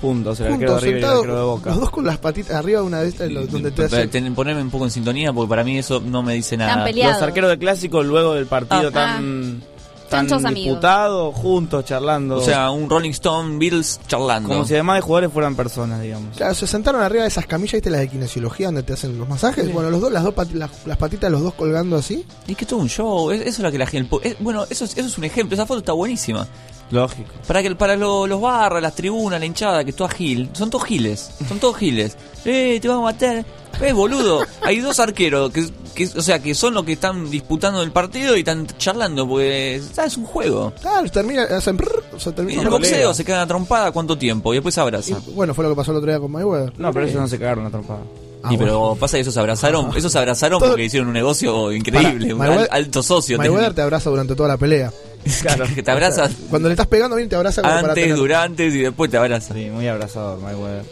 [0.00, 1.70] Juntos, el de Juntos, River y el sentados, arquero de Boca.
[1.70, 4.06] los dos con las patitas arriba de una de estas, donde te hace...
[4.08, 6.86] Ten- Ponerme un poco en sintonía porque para mí eso no me dice nada.
[6.90, 8.92] Los arqueros de clásico luego del partido Ah.
[8.92, 9.62] tan, tan
[10.10, 10.64] Chanchos amigos.
[10.66, 12.36] disputado, juntos, charlando.
[12.36, 14.48] O sea, un Rolling Stone Beatles charlando.
[14.48, 16.36] como si además de jugadores fueran personas, digamos.
[16.36, 19.28] Claro, se sentaron arriba de esas camillas, ¿viste las de kinesiología donde te hacen los
[19.28, 19.72] masajes?
[19.72, 22.24] Bueno, los dos, las dos pati- las, las patitas de los dos colgando así.
[22.46, 24.16] Y que todo un show, es- eso es lo que la gente...
[24.22, 26.46] es- bueno, eso es, eso es un ejemplo, esa foto está buenísima.
[26.90, 27.30] Lógico.
[27.46, 30.70] Para que para lo- los barras, las tribunas, la hinchada, que es toda gil, son
[30.70, 32.16] todos giles, son todos giles.
[32.48, 33.44] Eh, te vamos a matar.
[33.82, 37.82] Eh, boludo, hay dos arqueros que, que- o sea, que son los que están disputando
[37.82, 40.12] el partido y están charlando, porque ¿sabes?
[40.12, 40.72] es un juego.
[40.80, 41.76] Claro, termina, hacen...
[41.76, 44.76] prrr, o sea, En termina el boxeo se quedan a trompada cuánto tiempo y después
[44.76, 45.20] se abrazan.
[45.26, 46.72] Y, bueno, fue lo que pasó el otro día con Mayweather.
[46.78, 48.02] No, pero ellos no se cagaron a trompada.
[48.44, 51.14] Ah, y pero pasa que esos se abrazaron, esos se abrazaron Todo- porque hicieron un
[51.14, 53.38] negocio increíble, un Para, Mayweather- al- alto socio.
[53.38, 54.92] Mayweather te abraza durante toda la pelea.
[55.42, 58.16] Claro, que te abrazas Cuando le estás pegando bien, te abraza como para antes, tener-
[58.16, 59.56] durante y después te abrazas.
[59.56, 60.84] Sí, muy abrazador, Mayweather.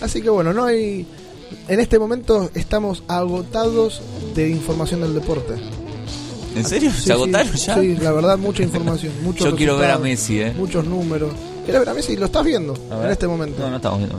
[0.00, 1.06] Así que bueno, no hay...
[1.68, 4.00] En este momento estamos agotados
[4.36, 5.54] de información del deporte.
[6.54, 6.90] ¿En serio?
[6.92, 7.74] Sí, ¿Se agotaron sí, ya?
[7.74, 9.12] Sí, la verdad, mucha información.
[9.22, 10.52] Muchos Yo quiero ver a Messi, eh.
[10.56, 11.32] Muchos números.
[11.66, 12.16] ¿Querés ver a Messi?
[12.16, 13.06] Lo estás viendo A ver.
[13.06, 13.60] en este momento.
[13.62, 14.18] No, no estamos viendo.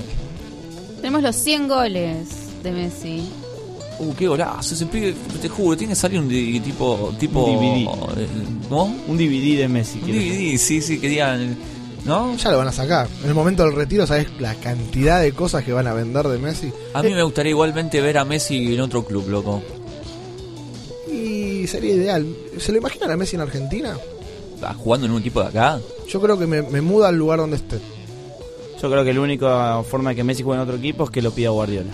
[0.98, 2.28] Tenemos los 100 goles
[2.64, 3.24] de Messi.
[4.02, 4.74] Uh, qué golazo.
[4.74, 7.14] Ese pibe, te juro, tiene que salir un tipo.
[7.20, 8.20] tipo Un DVD.
[8.22, 8.28] eh,
[8.70, 8.84] ¿No?
[9.08, 10.00] Un DVD de Messi.
[10.00, 11.56] Un DVD, sí, sí, que digan.
[12.04, 12.36] ¿No?
[12.36, 13.08] Ya lo van a sacar.
[13.22, 16.40] En el momento del retiro, ¿sabes la cantidad de cosas que van a vender de
[16.40, 16.72] Messi?
[16.96, 19.62] A mí me gustaría igualmente ver a Messi en otro club, loco.
[21.12, 22.26] Y sería ideal.
[22.58, 23.96] ¿Se lo imaginan a Messi en Argentina?
[24.64, 25.80] Ah, Jugando en un equipo de acá.
[26.08, 27.78] Yo creo que me, me muda al lugar donde esté.
[28.82, 31.22] Yo creo que la única forma de que Messi juegue en otro equipo es que
[31.22, 31.92] lo pida Guardiola.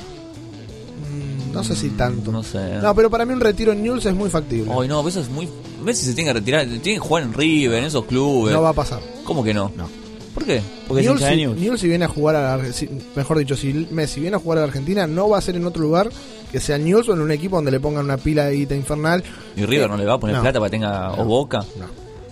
[1.58, 2.32] Mm, No sé si tanto.
[2.32, 2.76] No sé.
[2.82, 4.72] No, pero para mí un retiro en Newell's es muy factible.
[4.78, 5.48] Ay, no, eso es muy.
[5.84, 6.66] Messi se tiene que retirar.
[6.66, 8.54] Tiene que jugar en River, en esos clubes.
[8.54, 9.00] No va a pasar.
[9.24, 9.72] ¿Cómo que no?
[9.76, 9.88] No.
[10.34, 10.62] ¿Por qué?
[10.90, 14.36] Newell's, si, Newell's si viene a jugar a la, si- mejor dicho, si Messi viene
[14.36, 16.10] a jugar a la Argentina, no va a ser en otro lugar
[16.52, 19.24] que sea Newell's o en un equipo donde le pongan una pila de guita infernal.
[19.56, 20.44] ¿Y River no le va a poner No.
[20.44, 21.66] plata para que tenga o Boca?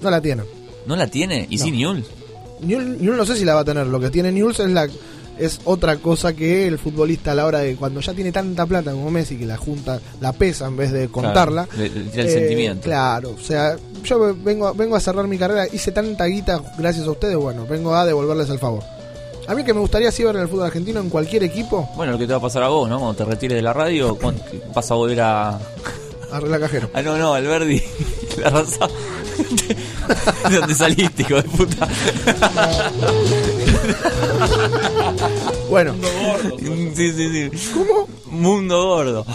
[0.01, 0.43] No la tiene.
[0.85, 1.47] ¿No la tiene?
[1.49, 1.63] ¿Y No.
[1.65, 2.05] sí Newell's?
[2.61, 3.87] Newell's, Newell's no sé si la va a tener.
[3.87, 4.87] Lo que tiene Newell's es la
[5.39, 8.91] es otra cosa que el futbolista a la hora de cuando ya tiene tanta plata
[8.91, 11.65] como Messi que la junta la pesa en vez de contarla.
[11.67, 12.83] Claro, le- el Eh, sentimiento.
[12.83, 17.11] Claro, o sea, yo vengo vengo a cerrar mi carrera, hice tanta guita gracias a
[17.11, 18.83] ustedes, bueno, vengo a devolverles el favor.
[19.47, 22.13] A mí que me gustaría sí ver en el fútbol argentino en cualquier equipo, Bueno,
[22.13, 22.97] lo que te va a pasar a vos, ¿no?
[22.97, 24.43] Cuando te retires de la radio, ¿cuándo
[24.73, 25.59] vas a volver a.
[26.31, 26.89] arregla cajero.
[26.93, 27.81] Ah, no, no, Alberdi.
[28.37, 28.87] La raza.
[30.49, 31.87] ¿De dónde saliste, hijo de puta?
[35.69, 35.95] Bueno.
[36.95, 37.71] Sí, sí, sí.
[37.73, 38.07] ¿Cómo?
[38.25, 39.25] Mundo gordo.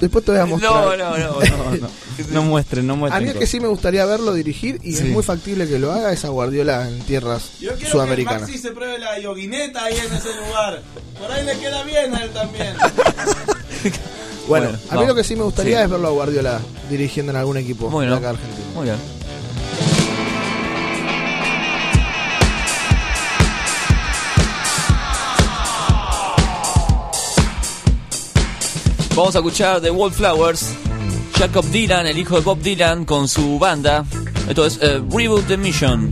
[0.00, 0.72] Después te voy a mostrar.
[0.72, 1.88] No, no, no, no, no.
[2.32, 3.24] No muestren, no A muestren.
[3.24, 5.04] mí el que sí me gustaría verlo dirigir y Sí.
[5.04, 8.42] es muy factible que lo haga es a Guardiola en tierras Yo quiero sudamericanas.
[8.42, 10.82] que Maxi se pruebe la yoguineta ahí en ese lugar.
[11.18, 12.74] Por ahí le queda bien a él también.
[14.48, 15.06] Bueno, Bueno, a mí no.
[15.06, 15.84] lo que sí me gustaría Sí.
[15.84, 16.60] es verlo a Guardiola
[16.90, 18.12] dirigiendo en algún equipo Bueno.
[18.12, 18.66] de acá argentino.
[18.74, 18.96] Muy bien.
[29.16, 30.74] Vamos a escuchar The Wallflowers.
[31.38, 34.04] Jacob Dylan, el hijo de Bob Dylan, con su banda.
[34.48, 36.10] Esto es eh, Reboot the Mission.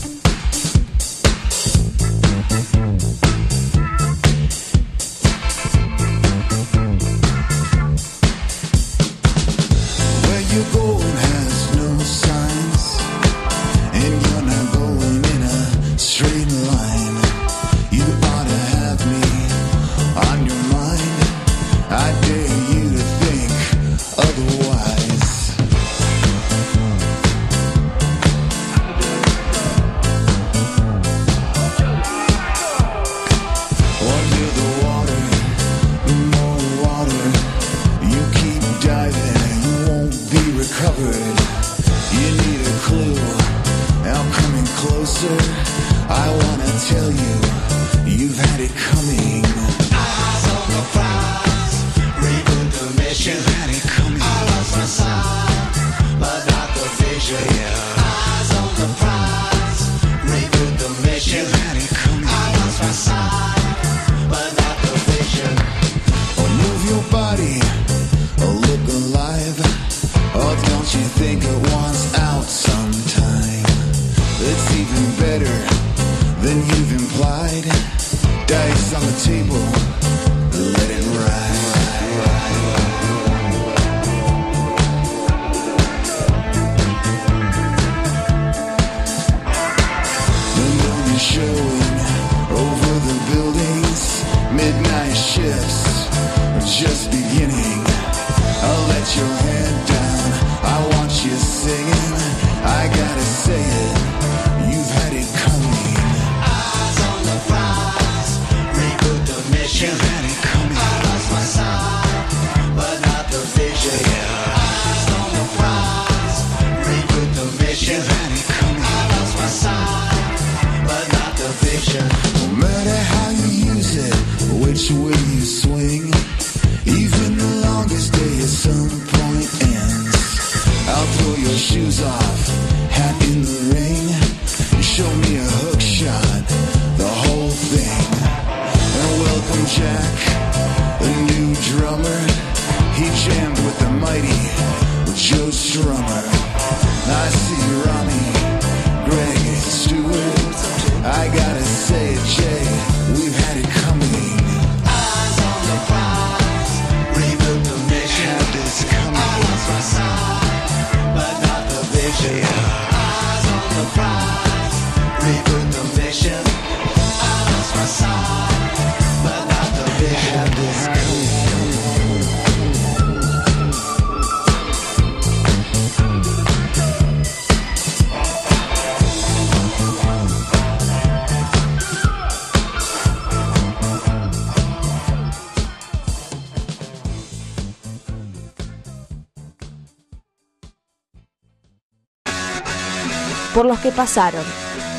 [193.58, 194.44] Por los que pasaron,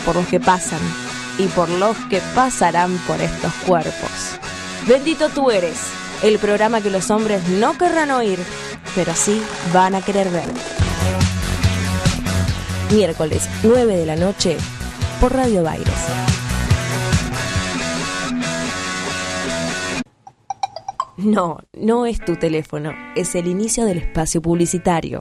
[0.06, 0.82] por los que pasan
[1.38, 4.38] y por los que pasarán por estos cuerpos.
[4.86, 5.80] Bendito tú eres,
[6.24, 8.38] el programa que los hombres no querrán oír,
[8.96, 9.42] pero sí
[9.74, 10.44] van a querer ver.
[12.92, 14.58] Miércoles, 9 de la noche,
[15.22, 15.94] por Radio Baires.
[21.16, 25.19] No, no es tu teléfono, es el inicio del espacio publicitario.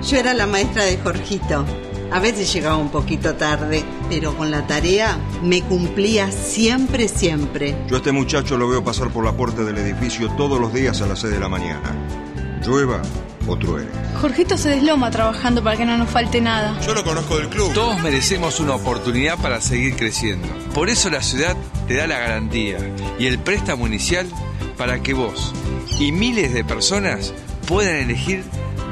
[0.03, 1.65] yo era la maestra de Jorgito.
[2.11, 7.77] A veces llegaba un poquito tarde, pero con la tarea me cumplía siempre, siempre.
[7.89, 11.01] Yo a este muchacho lo veo pasar por la puerta del edificio todos los días
[11.03, 11.93] a las 6 de la mañana.
[12.65, 13.03] Llueva
[13.47, 13.89] o truene.
[14.21, 16.79] Jorgito se desloma trabajando para que no nos falte nada.
[16.87, 17.73] Yo lo conozco del club.
[17.73, 20.49] Todos merecemos una oportunidad para seguir creciendo.
[20.75, 21.57] Por eso la ciudad
[21.87, 22.79] te da la garantía
[23.19, 24.27] y el préstamo inicial
[24.77, 25.53] para que vos
[25.99, 27.33] y miles de personas
[27.67, 28.45] puedan elegir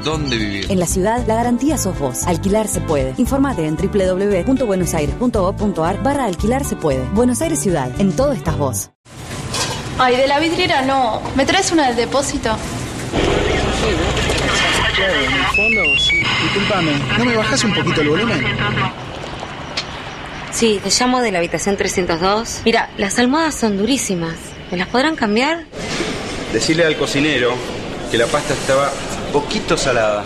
[0.03, 0.71] dónde vivir.
[0.71, 2.23] En la ciudad, la garantía sos vos.
[2.25, 3.13] Alquilar se puede.
[3.17, 7.01] Informate en www.buenosaires.gov.ar barra alquilar se puede.
[7.13, 7.89] Buenos Aires Ciudad.
[7.99, 8.89] En todo estás vos.
[9.97, 11.21] Ay, de la vidriera no.
[11.35, 12.57] ¿Me traes una del depósito?
[15.03, 16.17] En el fondo, sí.
[16.43, 18.45] Disculpame, ¿no me bajás un poquito el volumen?
[20.51, 22.61] Sí, te llamo de la habitación 302.
[22.63, 24.35] Mira, las almohadas son durísimas.
[24.71, 25.65] ¿Me las podrán cambiar?
[26.53, 27.53] Decirle al cocinero
[28.11, 28.91] que la pasta estaba
[29.31, 30.25] poquito salada.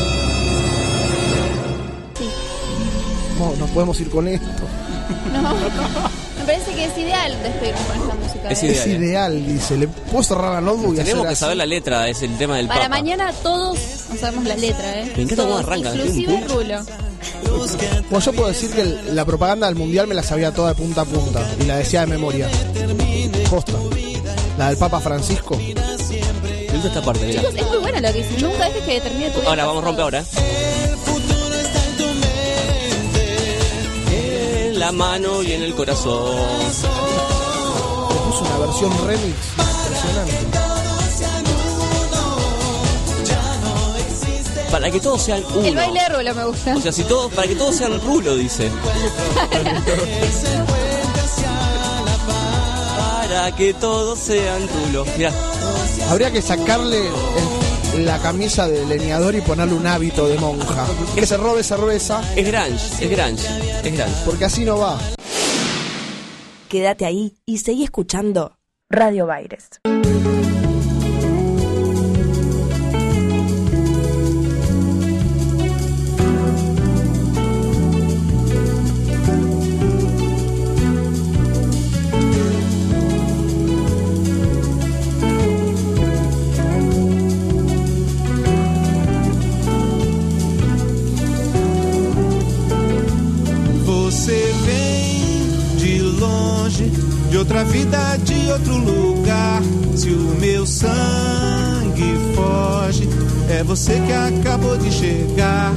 [3.41, 4.45] No, no podemos ir con esto.
[5.33, 8.49] No, me parece que es ideal despedirnos con esta música.
[8.49, 8.71] Es ¿eh?
[8.71, 9.77] Es ideal, dice.
[9.77, 11.39] ¿Le puedo cerrar la notebook y Tenemos que así?
[11.39, 12.89] saber la letra, es el tema del Para Papa.
[12.89, 13.77] mañana todos
[14.09, 15.11] no sabemos la letra, ¿eh?
[15.15, 16.43] Me encanta cómo arranca, Inclusive.
[16.47, 16.79] Rulo.
[18.09, 20.75] Bueno, yo puedo decir que el- la propaganda del mundial me la sabía toda de
[20.75, 22.49] punta a punta y la decía de memoria.
[23.49, 23.73] Costa.
[24.57, 25.57] La del Papa Francisco.
[26.83, 27.31] Esta parte.
[27.31, 28.41] Chicos, es muy buena lo que dicen.
[28.41, 30.19] Nunca dejes que termine tu Ahora, vamos a romper ahora.
[30.19, 30.25] En
[34.81, 36.25] la mano y en el corazón.
[36.35, 39.37] Le puso una versión remix
[39.85, 40.33] impresionante.
[44.71, 45.67] Para que todos sean uno.
[45.67, 46.75] El baile de Rulo me gusta.
[46.77, 48.71] O sea, si todos, para que todos sean rulo, dice.
[53.29, 55.05] Para que todos sean rulo.
[55.15, 55.31] Mira,
[56.09, 57.60] Habría que sacarle el-
[57.97, 60.85] la camisa de leñador y ponerle un hábito de monja.
[61.15, 62.21] Que se robe, esa.
[62.35, 63.47] es grunge, es grunge,
[63.83, 64.15] es grunge.
[64.25, 64.99] Porque así no va.
[66.69, 68.57] Quédate ahí y seguí escuchando
[68.89, 69.81] Radio Baires.
[97.31, 99.61] De outra vida, de outro lugar.
[99.95, 103.07] Se o meu sangue foge,
[103.49, 105.71] é você que acabou de chegar.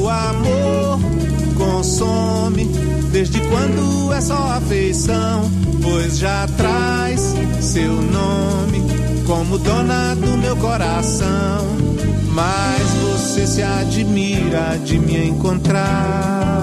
[0.00, 0.98] O amor
[1.54, 2.64] consome,
[3.12, 5.50] desde quando é só afeição?
[5.82, 8.82] Pois já traz seu nome
[9.26, 11.66] como dona do meu coração.
[12.32, 16.62] Mas você se admira de me encontrar.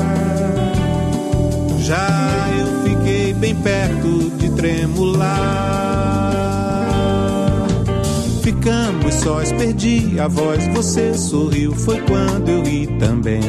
[1.82, 2.47] Já
[3.64, 5.68] perto de tremular.
[8.42, 13.42] Ficamos sós, perdi a voz, você sorriu, foi quando eu ri também.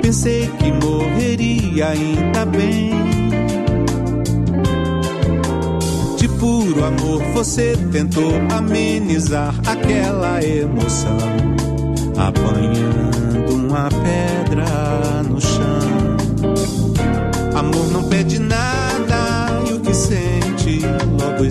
[0.00, 2.90] Pensei que morreria ainda bem.
[6.16, 11.18] De puro amor, você tentou amenizar aquela emoção,
[12.16, 16.16] apanhando uma pedra no chão.
[17.54, 18.81] Amor não pede nada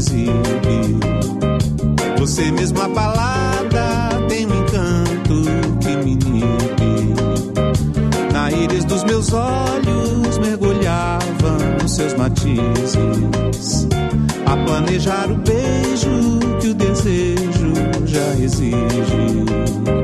[0.02, 1.00] exibe.
[2.18, 5.44] Você mesmo abalada tem um encanto
[5.80, 7.14] que me inibe.
[8.34, 13.88] Na íris dos meus olhos mergulhava nos seus matizes.
[14.46, 17.74] A planejar o beijo que o desejo
[18.06, 20.01] já exige.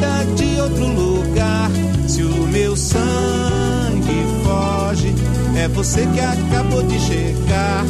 [0.00, 1.70] Vida, de outro lugar.
[2.08, 5.14] Se o meu sangue foge,
[5.56, 7.84] é você que acabou de chegar.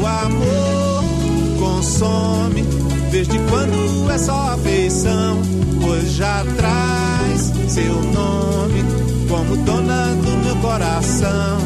[0.00, 1.04] O amor
[1.58, 2.64] consome,
[3.10, 5.40] desde quando é só afeição,
[5.80, 8.84] pois já traz seu nome
[9.28, 11.58] como dona do meu coração.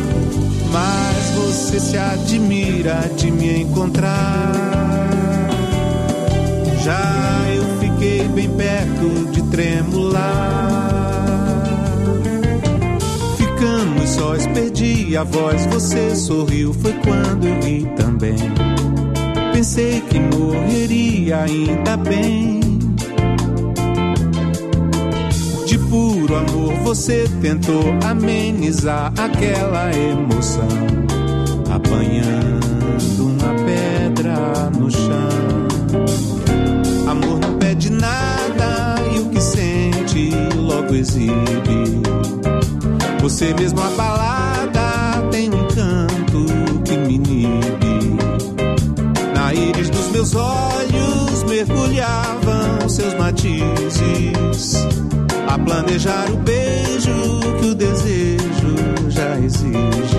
[0.71, 4.53] Mas você se admira de me encontrar.
[6.83, 9.02] Já eu fiquei bem perto
[13.37, 18.37] Ficamos sós, perdi a voz, você sorriu, foi quando eu ri também.
[19.53, 22.61] Pensei que morreria ainda bem.
[25.67, 30.69] De puro amor, você tentou amenizar aquela emoção,
[31.71, 35.62] apanhando uma pedra no chão.
[40.95, 42.03] Exibe.
[43.21, 48.17] Você mesmo abalada tem um canto que me inibe.
[49.35, 54.75] Na íris dos meus olhos mergulhavam seus matizes.
[55.49, 58.75] A planejar o beijo que o desejo
[59.09, 60.12] já exige.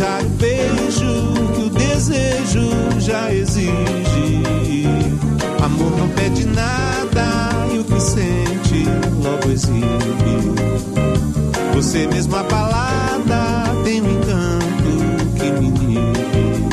[0.00, 4.86] A o beijo que o desejo já exige.
[5.62, 8.86] Amor não pede nada e o que sente
[9.22, 10.54] logo exibe.
[11.74, 16.68] Você mesmo abalada tem um encanto que me inibe.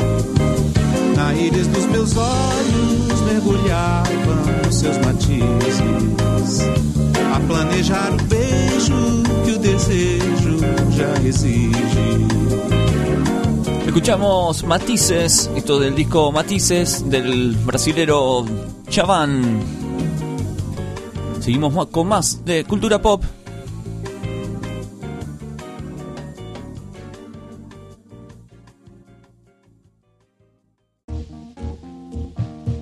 [1.18, 6.62] Na íris dos meus olhos mergulhavam seus matizes.
[7.36, 8.39] A planejar o beijo
[14.00, 18.46] Escuchamos Matices, esto del disco Matices del brasilero
[18.88, 19.60] Chavan.
[21.42, 23.22] Seguimos con más de cultura pop.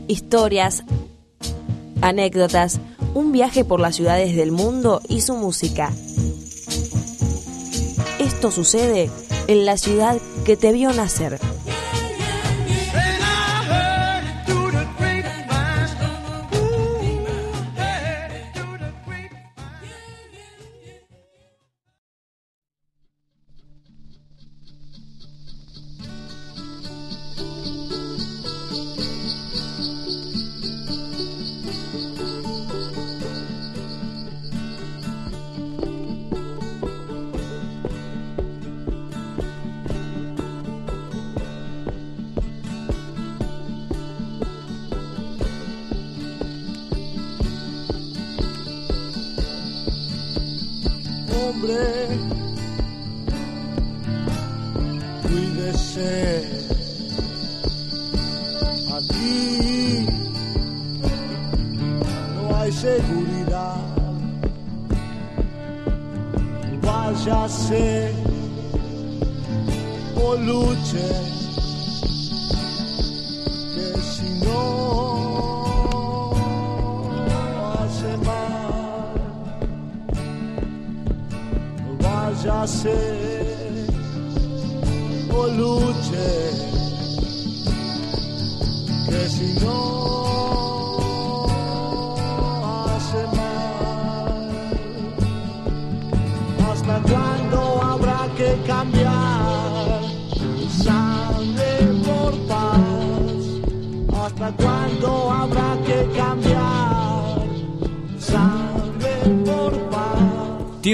[0.07, 0.83] Historias,
[2.01, 2.79] anécdotas,
[3.15, 5.91] un viaje por las ciudades del mundo y su música.
[8.19, 9.09] Esto sucede
[9.47, 11.39] en la ciudad que te vio nacer.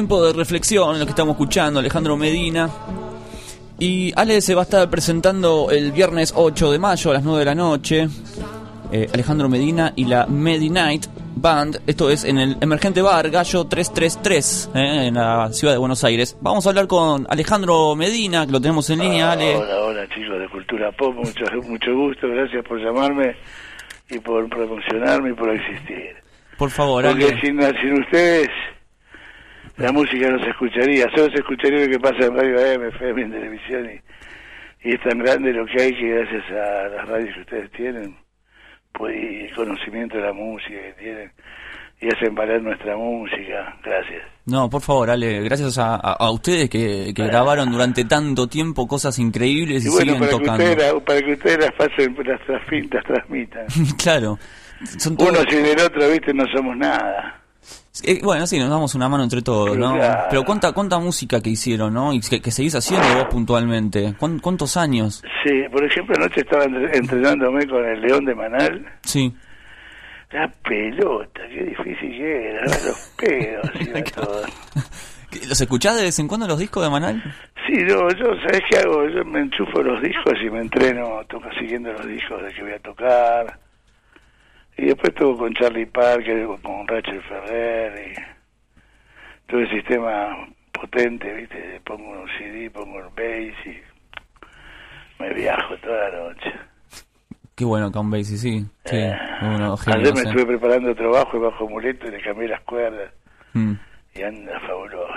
[0.03, 2.69] Tiempo de reflexión, lo que estamos escuchando, Alejandro Medina.
[3.79, 7.39] Y Ale se va a estar presentando el viernes 8 de mayo a las 9
[7.39, 8.09] de la noche.
[8.91, 11.05] Eh, Alejandro Medina y la Medi Night
[11.37, 11.83] Band.
[11.87, 16.35] Esto es en el Emergente Bar Gallo 333, eh, en la ciudad de Buenos Aires.
[16.41, 19.55] Vamos a hablar con Alejandro Medina, que lo tenemos en línea, Ale.
[19.55, 23.37] Hola, hola chicos de Cultura Pop, mucho, mucho gusto, gracias por llamarme
[24.09, 26.13] y por promocionarme y por existir.
[26.57, 27.39] Por favor, Porque Ale.
[27.39, 28.49] sin, sin ustedes
[29.77, 33.21] la música no se escucharía, solo se escucharía lo que pasa en Radio AM, FM,
[33.23, 37.33] en televisión y, y es tan grande lo que hay que gracias a las radios
[37.35, 38.15] que ustedes tienen
[38.91, 41.31] pues, y el conocimiento de la música que tienen
[42.01, 44.23] y hacen valer nuestra música, gracias.
[44.45, 48.85] No, por favor, Ale, gracias a, a- a ustedes que, que grabaron durante tanto tiempo
[48.87, 50.63] cosas increíbles y, Y bueno, siguen para que, tocando.
[50.65, 53.65] ustedes, la- para que ustedes las pasen, las, las transmitan.
[54.03, 54.37] claro.
[54.97, 57.39] Son todos- Uno sin el otro, viste, no somos nada.
[58.01, 59.93] Eh, bueno, sí, nos damos una mano entre todos, ¿no?
[59.93, 60.23] Claro.
[60.31, 62.11] Pero cuánta, cuánta música que hicieron, ¿no?
[62.11, 64.15] Y que, que seguís haciendo vos puntualmente.
[64.17, 65.23] ¿Cuán- ¿Cuántos años?
[65.43, 68.85] Sí, por ejemplo, anoche estaba entre- entrenándome con el León de Manal.
[69.03, 69.31] Sí.
[70.31, 74.41] La pelota, qué difícil que era, los pedos y todo.
[75.47, 77.21] ¿Los escuchás de vez en cuando los discos de Manal?
[77.67, 79.07] Sí, no, yo, ¿sabes qué hago?
[79.07, 82.71] Yo me enchufo los discos y me entreno, toco siguiendo los discos de que voy
[82.73, 83.59] a tocar.
[84.77, 91.79] Y después toco con Charlie Parker, con Rachel Ferrer y todo el sistema potente, ¿viste?
[91.85, 96.51] Pongo un CD, pongo el bass y me viajo toda la noche.
[97.55, 98.65] Qué bueno, Count Basie, sí.
[98.85, 98.97] Sí,
[99.43, 103.11] uno Ayer genio, me estuve preparando trabajo y bajo muleto y le cambié las cuerdas
[103.53, 103.73] Mm.
[104.15, 105.13] y anda fabuloso.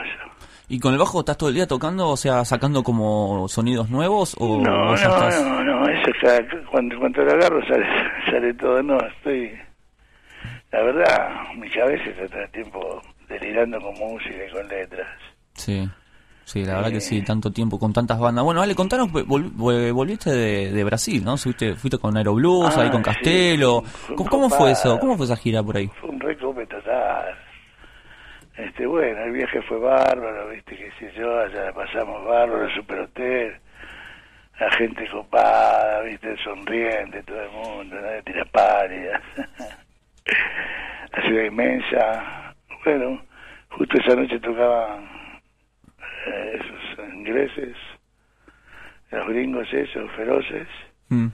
[0.68, 4.34] ¿Y con el bajo estás todo el día tocando, o sea, sacando como sonidos nuevos?
[4.40, 5.44] ¿O No, o ya no, estás...
[5.44, 6.38] no, no, eso ya,
[6.70, 7.86] cuando, cuando lo agarro sale,
[8.30, 9.52] sale todo, no, estoy,
[10.72, 15.06] la verdad, mi cabeza está todo el tiempo delirando con música y con letras.
[15.54, 15.88] Sí,
[16.44, 18.44] sí, la verdad que sí, tanto tiempo con tantas bandas.
[18.44, 21.36] Bueno, vale, contanos, vol- vol- volviste de, de Brasil, ¿no?
[21.36, 23.82] Fuiste, fuiste con Aeroblues, Ah, ahí con sí, Castelo.
[23.82, 24.98] fue ¿Cómo, fue eso?
[24.98, 25.88] ¿Cómo fue esa gira por ahí?
[26.00, 27.24] Fue un recope total.
[28.56, 33.56] Este, bueno, el viaje fue bárbaro, viste, qué sé yo, allá pasamos bárbaro, el superhotel,
[34.58, 39.20] la gente copada, viste, sonriente, todo el mundo, nadie tira pálidas.
[41.12, 42.54] la ciudad inmensa.
[42.84, 43.22] Bueno,
[43.70, 45.04] justo esa noche tocaban
[46.26, 47.76] eh, esos ingleses,
[49.10, 50.68] los gringos esos, feroces,
[51.08, 51.28] Mm.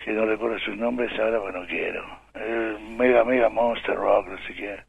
[0.00, 2.04] que no recuerdo sus nombres ahora, pues no quiero.
[2.34, 4.80] El Mega Mega Monster Rock, no sé qué.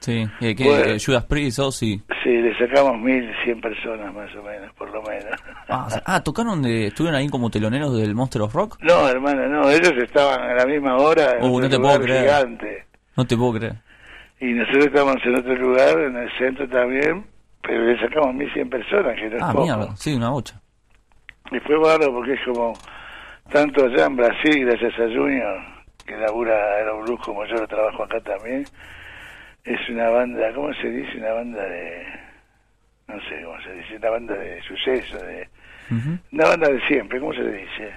[0.00, 0.84] Sí, eh, que Bueno.
[0.84, 2.00] eh, Judas Priest, oh, sí.
[2.22, 5.26] Sí, le sacamos 1100 personas más o menos, por lo menos.
[5.68, 8.78] Ah, ah, tocaron de, estuvieron ahí como teloneros del Monster of Rock.
[8.82, 12.00] No, hermano, no, ellos estaban a la misma hora en Uh, no te lugar puedo
[12.06, 12.22] creer.
[12.24, 12.84] gigante.
[13.16, 13.74] No te puedo creer.
[14.40, 17.26] Y nosotros estábamos en otro lugar, en el centro también,
[17.62, 19.64] pero le sacamos 1100 personas, que no es Ah, poco.
[19.64, 20.60] mierda, sí, una bocha.
[21.52, 22.72] Y fue bárbaro porque es como
[23.52, 25.58] tanto allá en Brasil, gracias a Junior,
[26.06, 28.64] que labura Aeroblues como yo lo trabajo acá también,
[29.64, 31.18] es una banda, ¿cómo se dice?
[31.18, 32.06] Una banda de,
[33.08, 35.48] no sé cómo se dice, una banda de suceso, de,
[36.32, 37.92] una banda de siempre, ¿cómo se dice?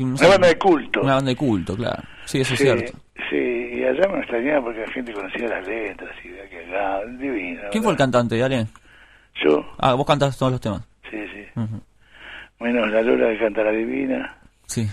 [0.00, 1.00] Una banda de culto.
[1.02, 2.02] Una banda de culto, claro.
[2.26, 2.98] Sí, eso sí, es cierto.
[3.30, 7.00] Sí, y allá me extrañaba porque la gente conocía las letras y de que acá,
[7.18, 7.62] divino.
[7.72, 8.66] ¿Quién fue el cantante, Ale?
[9.42, 10.86] Yo, Ah, vos cantas todos los temas.
[11.10, 11.44] sí, sí.
[11.60, 11.80] Ujú.
[12.60, 14.36] Menos la Lola que canta la divina.
[14.66, 14.86] Sí.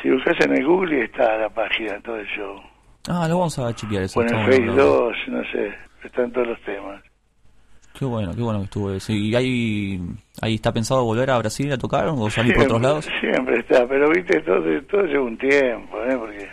[0.00, 2.62] Si buscas en el Google está la página, todo el show.
[3.08, 4.20] Ah, lo vamos a chequear eso.
[4.20, 4.84] Está el bueno, Face ¿no?
[4.84, 5.74] 2, no sé,
[6.04, 7.02] están todos los temas.
[7.98, 9.12] Qué bueno, qué bueno que estuvo eso.
[9.12, 10.00] ¿Y ahí,
[10.40, 13.08] ahí está pensado volver a Brasil a tocar o salir por otros lados?
[13.20, 16.16] Siempre está, pero viste, todo, todo lleva un tiempo, ¿eh?
[16.16, 16.48] Porque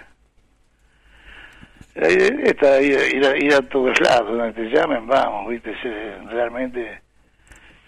[1.96, 5.72] la idea está ir, ir, a, ir a todos lados, donde te llamen, vamos, viste,
[6.30, 7.02] realmente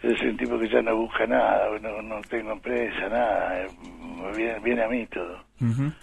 [0.03, 3.67] yo soy un tipo que ya no busca nada, no, no tengo empresa, nada, eh,
[4.35, 5.39] viene, viene a mí todo.
[5.61, 5.83] Ujú.
[5.83, 5.93] Por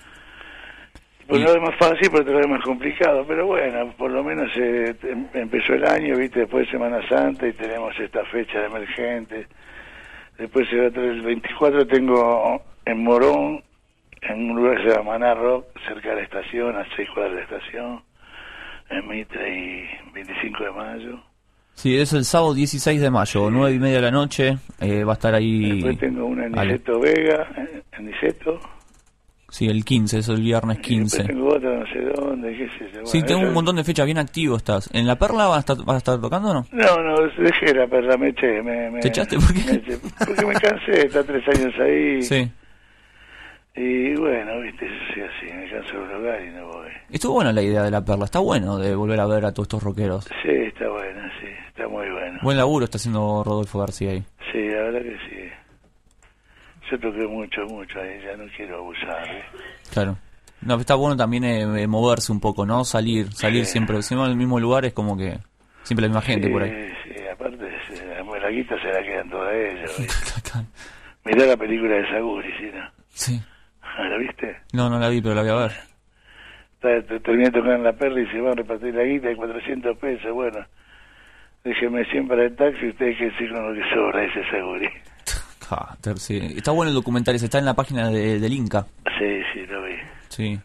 [1.28, 4.50] un lado es más fácil, otro lado es más complicado, pero bueno, por lo menos
[4.56, 8.66] eh, em- empezó el año, viste, después de Semana Santa y tenemos esta fecha de
[8.66, 9.46] emergente.
[10.38, 13.62] Después el, otro, el 24 tengo en Morón,
[14.22, 17.34] en un lugar que se llama Maná Rock, cerca de la estación, a seis cuadras
[17.34, 18.02] de la estación,
[18.90, 21.20] en Mitre y 25 de mayo.
[21.74, 24.56] Sí, es el sábado 16 de mayo, nueve y media de la noche.
[24.80, 25.72] eh, va a estar ahí.
[25.72, 26.72] Después tengo una en Ale.
[26.74, 28.60] Niceto Vega, en- en Niceto.
[29.54, 31.18] Sí, el 15, es el viernes 15.
[31.18, 33.06] Después tengo otra no sé dónde, qué sé yo.
[33.06, 34.90] Sí, Bueno, tengo eso- un montón de fechas bien activo estás.
[34.92, 36.66] ¿En La Perla vas a estar, vas a estar tocando o no?
[36.72, 38.60] No, no, dejé la perla, me eché.
[38.64, 39.36] Me, me- ¿Te echaste?
[39.36, 39.62] ¿Por qué?
[39.64, 42.22] me eché, porque me cansé, está tres años ahí.
[42.22, 42.50] Sí.
[43.76, 46.88] Y bueno, viste, yo soy así, me canso del lugar y no voy.
[47.10, 49.66] Estuvo buena la idea de La Perla, está bueno de volver a ver a todos
[49.66, 50.24] estos rockeros.
[50.42, 52.38] Sí, está bueno, sí, está muy bueno.
[52.42, 54.22] Buen laburo está haciendo Rodolfo García ahí.
[54.52, 55.33] Sí, la verdad que sí.
[56.98, 59.22] Toqué mucho, mucho ahí, ya no quiero abusar.
[59.22, 59.90] ¿viste?
[59.92, 60.16] Claro.
[60.62, 62.84] No, está bueno también eh, eh, moverse un poco, ¿no?
[62.84, 63.72] Salir, salir Sí.
[63.72, 65.38] siempre, siempre en el mismo lugar es como que
[65.82, 66.70] siempre la misma gente sí, por ahí.
[67.04, 67.70] Sí, aparte,
[68.40, 69.90] la, guita se la quedan todas ellas.
[71.24, 72.70] Mirá la película de Saguri, ¿sí?
[72.74, 72.90] ¿no?
[73.08, 73.40] Sí.
[73.98, 74.56] ¿La viste?
[74.72, 75.72] No, no la vi, pero la voy a ver.
[76.74, 79.28] Está- te- Terminé de tocar en la perla y se van a repartir la guita
[79.28, 80.32] de 400 pesos.
[80.32, 80.58] Bueno,
[81.62, 84.88] déjeme 100 para el taxi y ustedes que sí con lo que sobra, dice Saguri.
[85.68, 86.38] Ja, ter- sí.
[86.56, 88.86] Está bueno el documental, ese está en la página de, del Inca.
[89.18, 89.94] Sí, sí, lo vi.
[90.28, 90.58] Sí,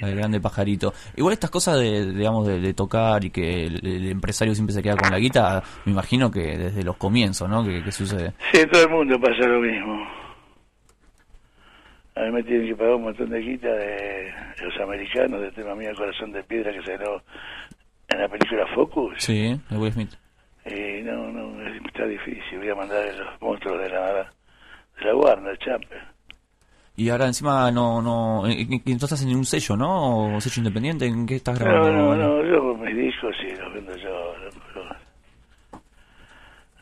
[0.00, 0.94] el grande pajarito.
[1.16, 4.82] Igual estas cosas de, digamos, de, de tocar y que el, el empresario siempre se
[4.82, 7.64] queda con la guita, me imagino que desde los comienzos, ¿no?
[7.64, 8.32] Que, que sucede.
[8.52, 10.06] Sí, en todo el mundo pasa lo mismo.
[12.14, 15.74] A mí me tienen que pagar un montón de guita de los americanos, del tema
[15.74, 17.22] mío Corazón de Piedra que salió
[18.08, 19.14] en la película Focus.
[19.18, 20.12] Sí, de Will Smith.
[20.64, 22.58] Y no, no, es- está difícil.
[22.58, 24.32] Voy a mandar a los monstruos de la,
[24.98, 26.02] de la Warner, Champer.
[26.98, 30.36] Y ahora encima no, no, eh, eh, no estás en ningún sello, ¿no?
[30.36, 31.04] ¿O sello independiente?
[31.06, 31.92] ¿En qué estás No, grabando?
[31.92, 34.34] no, no, yo con mis discos sí los vendo yo.
[34.74, 34.96] los-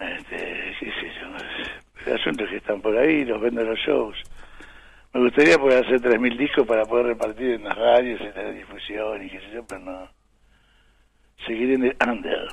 [0.01, 0.36] Este,
[0.81, 2.07] qué sé yo.
[2.07, 4.16] El asunto es que están por ahí, los vendo en los shows.
[5.15, 9.24] Me gustaría poder hacer 3.000 discos para poder repartir en las radios, en la difusión
[9.24, 10.09] y qué sé yo, pero no.
[11.47, 12.49] Seguiré en el under.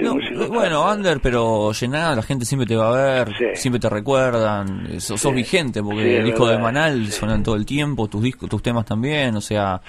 [0.00, 3.88] No, eh, bueno, under, pero llenada, la gente siempre te va a ver, siempre te
[3.90, 8.22] recuerdan, eh, sos, vigente, porque Sí, el disco de Manal suenan todo el tiempo, tus
[8.22, 9.80] discos, tus temas también, o sea,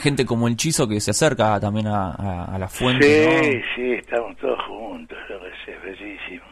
[0.00, 3.62] gente como el Chizo que se acerca también a, a- a la fuente, Sí, ¿no?
[3.74, 6.44] sí, estamos todos juntos, lo que sé, es bellísimo.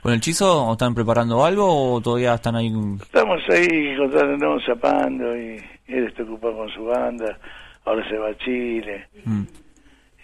[0.00, 2.70] ¿Con el Chizo están preparando algo o todavía están ahí?
[3.02, 5.56] Estamos ahí encontrándonos, zapando y
[5.88, 7.38] él está ocupado con su banda,
[7.84, 9.42] ahora se va a Chile Mm.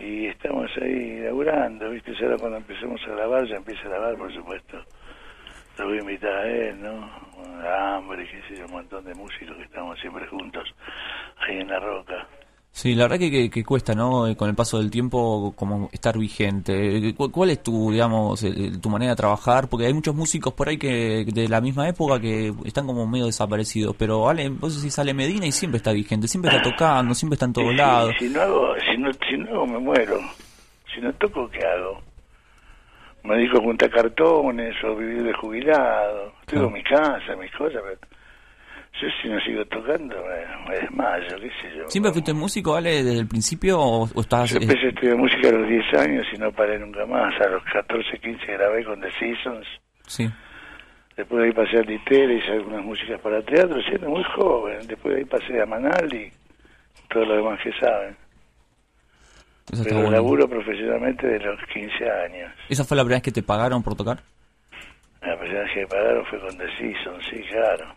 [0.01, 2.13] Y estamos ahí laburando, ¿viste?
[2.23, 4.83] Ahora cuando empecemos a grabar, ya empieza a grabar, por supuesto.
[5.79, 7.11] Lo voy a invitar a él, ¿no?
[7.67, 10.75] Hambre, qué sé yo, un montón de músicos que estamos siempre juntos
[11.39, 12.27] ahí en la roca.
[12.73, 14.27] Sí, la verdad que, que, que cuesta, ¿no?
[14.29, 17.09] Eh, Con el paso del tiempo, como estar vigente.
[17.09, 19.69] Eh, ¿Cu- ¿Cuál es tu, digamos, el- tu manera de trabajar?
[19.69, 23.27] Porque hay muchos músicos por ahí que de la misma época que están como medio
[23.27, 23.97] desaparecidos.
[23.99, 27.47] Pero Ale, vos decís sale Medina y siempre está vigente, siempre está tocando, siempre está
[27.47, 28.15] en todos lados.
[28.19, 30.19] Si, no hago, si no, si no hago, me muero.
[30.95, 32.01] Si no toco, ¿qué hago?
[33.25, 36.33] Me a juntar cartones o vivir de jubilado.
[36.47, 37.99] Tengo mi casa, mis cosas, pero
[39.01, 41.89] yo si no sigo tocando me, me desmayo, qué sé yo.
[41.89, 44.51] ¿Siempre fuiste músico, Ale, desde el principio o, o estás...?
[44.51, 47.35] Yo eh, empecé a estudiar música a los 10 años y no paré nunca más.
[47.41, 49.67] A los 14, 15 grabé con The Seasons.
[50.07, 50.29] sí.
[51.17, 54.79] Después de ahí pasé a Litera, hice algunas músicas para teatro, siendo muy joven.
[54.87, 56.33] Después de ahí pasé a Manal y
[57.13, 58.17] todo lo demás que saben.
[59.71, 60.13] Eso Pero bueno.
[60.13, 62.53] laburo profesionalmente de los 15 años.
[62.71, 64.21] ¿Esa fue la primera vez que te pagaron por tocar?
[65.21, 67.95] La primera vez que me pagaron fue con The Seasons, sí, claro.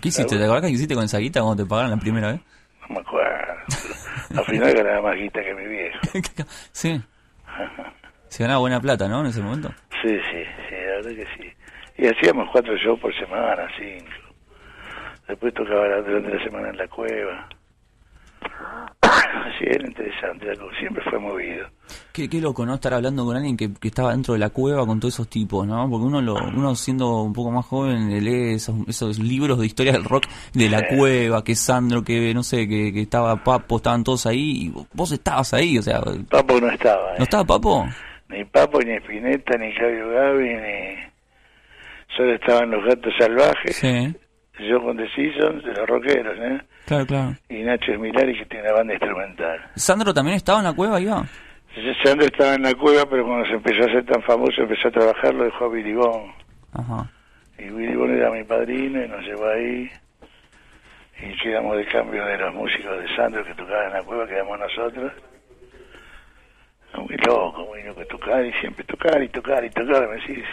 [0.00, 0.36] ¿Qué hiciste?
[0.38, 2.40] ¿Te acordás que hiciste con esa guita cuando te pagaron la primera vez?
[2.88, 3.54] No me acuerdo.
[4.36, 5.98] Al final ganaba más guita que mi viejo.
[6.72, 7.00] Sí.
[8.28, 9.20] Se ganaba buena plata, ¿no?
[9.20, 9.68] En ese momento.
[10.02, 11.52] Sí, sí, sí, la verdad que sí.
[11.96, 14.10] Y hacíamos cuatro shows por semana, cinco.
[15.26, 17.48] Después tocaba la- durante la semana en la cueva.
[19.58, 20.46] Sí, era interesante,
[20.78, 21.66] siempre fue movido.
[22.12, 22.74] Qué, qué loco, ¿no?
[22.74, 25.66] Estar hablando con alguien que, que estaba dentro de la cueva con todos esos tipos,
[25.66, 25.88] ¿no?
[25.90, 29.92] Porque uno, lo, uno siendo un poco más joven lee esos, esos libros de historia
[29.92, 30.96] del rock de la Sí.
[30.96, 35.10] cueva, que Sandro, que no sé, que, que estaba Papo, estaban todos ahí, y vos
[35.10, 36.00] estabas ahí, o sea...
[36.30, 37.16] Papo no estaba, ¿eh?
[37.18, 37.86] ¿No estaba Papo?
[38.28, 41.08] Ni Papo, ni Spinetta, ni Claudio Gavi, ni...
[42.16, 43.76] Solo estaban los gatos salvajes.
[43.76, 44.14] Sí,
[44.58, 46.60] Yo con The Seasons, de los rockeros, ¿eh?
[46.86, 47.34] claro, claro.
[47.48, 49.70] Y Nacho Esmilari, que tiene una banda instrumental.
[49.76, 51.24] ¿Sandro también estaba en la cueva, iba?
[52.02, 54.90] Sandro estaba en la cueva, pero cuando se empezó a hacer tan famoso, empezó a
[54.90, 56.32] trabajar, lo dejó a Billy Bond.
[56.72, 57.10] Ajá.
[57.58, 59.90] Y Billy Bond era mi padrino y nos llevó ahí.
[61.20, 64.58] Y quedamos de cambio de los músicos de Sandro que tocaban en la cueva, quedamos
[64.58, 65.12] nosotros.
[66.96, 70.44] Muy loco, muy loco, tocar y siempre tocar y tocar y tocar, me decís,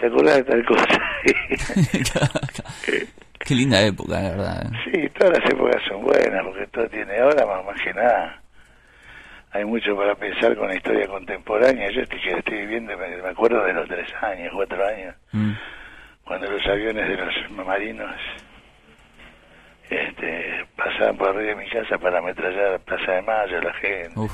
[0.00, 1.00] ¿te acordás de tal cosa?
[3.38, 4.66] Qué linda época, la verdad.
[4.66, 4.76] ¿eh?
[4.84, 8.40] sí, todas las épocas son buenas, porque todo tiene ahora más, más que nada.
[9.52, 11.90] Hay mucho para pensar con la historia contemporánea.
[11.90, 15.52] Yo estoy, que estoy viviendo, me, acuerdo de los tres años, cuatro años, Mm.
[16.24, 18.14] cuando los aviones de los marinos
[19.88, 24.12] este, pasaban por arriba de mi casa para ametrallar la Plaza de Mayo la gente.
[24.20, 24.32] Uf.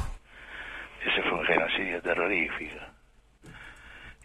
[1.07, 2.77] Ese fue un genocidio terrorífico.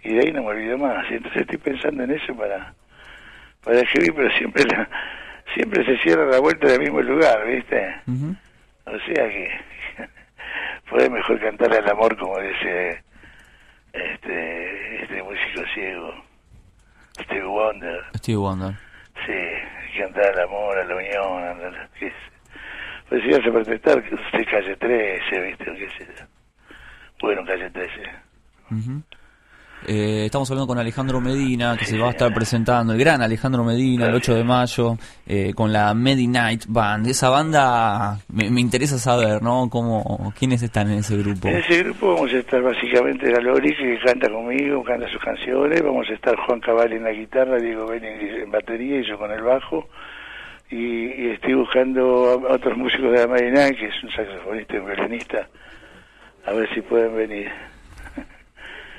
[0.04, 1.10] Y de ahí no me olvido más.
[1.12, 2.74] Y entonces estoy pensando en eso para,
[3.64, 4.90] para escribir, pero siempre la-
[5.54, 7.96] siempre se cierra la vuelta del mismo lugar, ¿viste?
[8.86, 9.50] O sea que
[10.90, 13.04] puede mejor cantar al amor como dice
[13.94, 16.14] este este músico ciego,
[17.24, 18.04] Steve Wonder.
[18.18, 18.74] Steve Wonder.
[19.26, 22.12] Sí, cantar al amor, a la unión, a la- qué.
[23.10, 25.66] Pues si vas a protestar, que usted calle 13, ¿viste?
[25.66, 26.26] Qué sé yo.
[27.20, 28.02] Bueno, calle 13.
[28.72, 29.04] Ujú.
[29.88, 33.64] Eh, estamos hablando con Alejandro Medina, que se va a estar presentando, el gran Alejandro
[33.64, 37.08] Medina, el 8 de mayo, eh, con la Medi Night Band.
[37.08, 39.70] Esa banda me, me interesa saber, ¿no?
[39.72, 41.48] Cómo, ¿Quiénes están en ese grupo?
[41.48, 45.82] En ese grupo vamos a estar básicamente la Lori, que canta conmigo, canta sus canciones.
[45.82, 49.32] Vamos a estar Juan Cavalli en la guitarra, Diego Benning en batería y yo con
[49.32, 49.88] el bajo.
[50.70, 50.78] Y,
[51.26, 54.86] y estoy buscando a otros músicos de la Marina, que es un saxofonista y un
[54.86, 55.48] violinista,
[56.46, 57.50] a ver si pueden venir.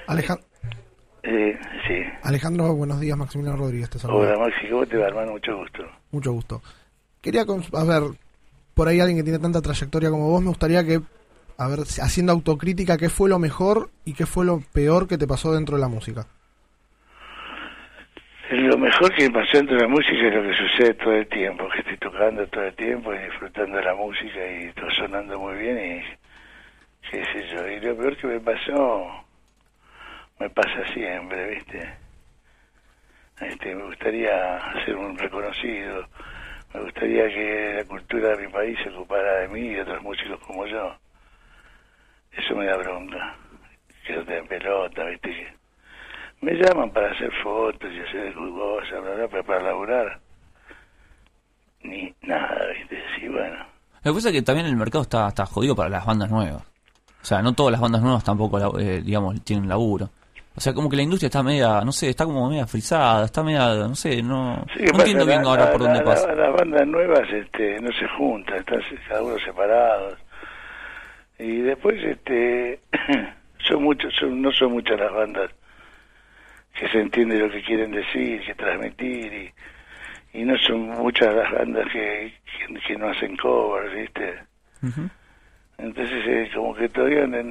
[0.06, 0.38] Aleja-
[1.22, 2.02] Eh, sí.
[2.22, 4.34] Alejandro, buenos días, Maximiliano Rodríguez, te saluda.
[4.34, 5.32] Hola Maxi, ¿cómo te va, hermano?
[5.32, 5.84] Mucho gusto.
[6.10, 6.62] Mucho gusto.
[7.20, 8.02] Quería, a ver,
[8.74, 11.00] por ahí alguien que tiene tanta trayectoria como vos, me gustaría que,
[11.58, 15.28] a ver, haciendo autocrítica, ¿qué fue lo mejor y qué fue lo peor que te
[15.28, 16.26] pasó dentro de la música?
[18.50, 21.26] Lo mejor que me pasó dentro de la música es lo que sucede todo el
[21.28, 25.38] tiempo, que estoy tocando todo el tiempo y disfrutando de la música y todo sonando
[25.38, 27.66] muy bien y qué sé yo.
[27.68, 29.24] Y lo peor que me pasó,
[30.42, 31.94] me pasa siempre, ¿viste?
[33.40, 36.04] Este, me gustaría ser un reconocido,
[36.74, 40.02] me gustaría que la cultura de mi país se ocupara de mí y de otros
[40.02, 40.96] músicos como yo.
[42.32, 43.36] Eso me da bronca,
[44.04, 45.54] que no den pelota, ¿viste?
[46.40, 50.18] Me llaman para hacer fotos y hacer cosas, bla, bla, pero para laburar,
[51.84, 53.00] ni nada, ¿viste?
[53.14, 53.64] Sí, bueno.
[54.02, 56.64] Lo que pasa es que también el mercado está, está jodido para las bandas nuevas.
[57.22, 60.10] O sea, no todas las bandas nuevas tampoco, eh, digamos, tienen laburo.
[60.54, 63.42] O sea, como que la industria está media, no sé, está como media frisada, está
[63.42, 66.04] media, no sé, no, Sí, no pasa, entiendo bien la- ahora la- por dónde la-
[66.04, 66.26] pasa.
[66.28, 70.18] la- Las bandas nuevas este, no se juntan, están cada uno separados.
[71.38, 72.80] Y después, este,
[73.68, 75.50] son muchos, son, no son muchas las bandas
[76.78, 79.32] que se entiende lo que quieren decir, que transmitir,
[80.34, 82.34] y, y no son muchas las bandas que,
[82.66, 84.34] que, que no hacen covers, ¿viste?
[84.82, 85.08] Ujú.
[85.82, 87.42] Entonces, eh, como que todavía no,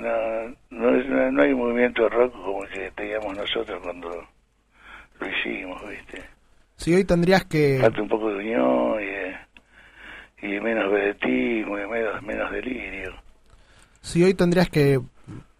[0.70, 4.10] no, es- no- no hay movimiento rock como el que teníamos nosotros cuando
[5.20, 6.24] lo hicimos, ¿viste?
[6.78, 7.80] Si hoy tendrías que...
[7.82, 9.36] Falta un poco de unión y, eh,
[10.44, 13.12] y menos vedetismo y menos, menos delirio.
[14.02, 14.99] Si hoy tendrías que,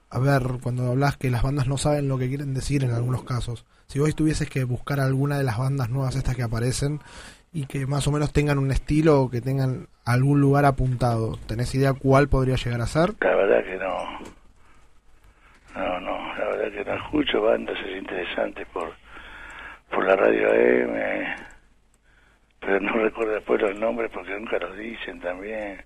[0.10, 3.24] a ver, cuando hablas que las bandas no saben lo que quieren decir en algunos
[3.24, 7.00] casos, si hoy tuvieses que buscar alguna de las bandas nuevas estas que aparecen
[7.54, 11.74] y que más o menos tengan un estilo o que tengan algún lugar apuntado, ¿tenés
[11.76, 13.14] idea cuál podría llegar a ser?
[13.20, 14.20] La verdad que no.
[15.76, 18.94] No, no, la verdad que no escucho bandas es interesante por,
[19.90, 21.36] por la radio AM,
[22.60, 25.84] pero no recuerdo después los nombres porque nunca los dicen también.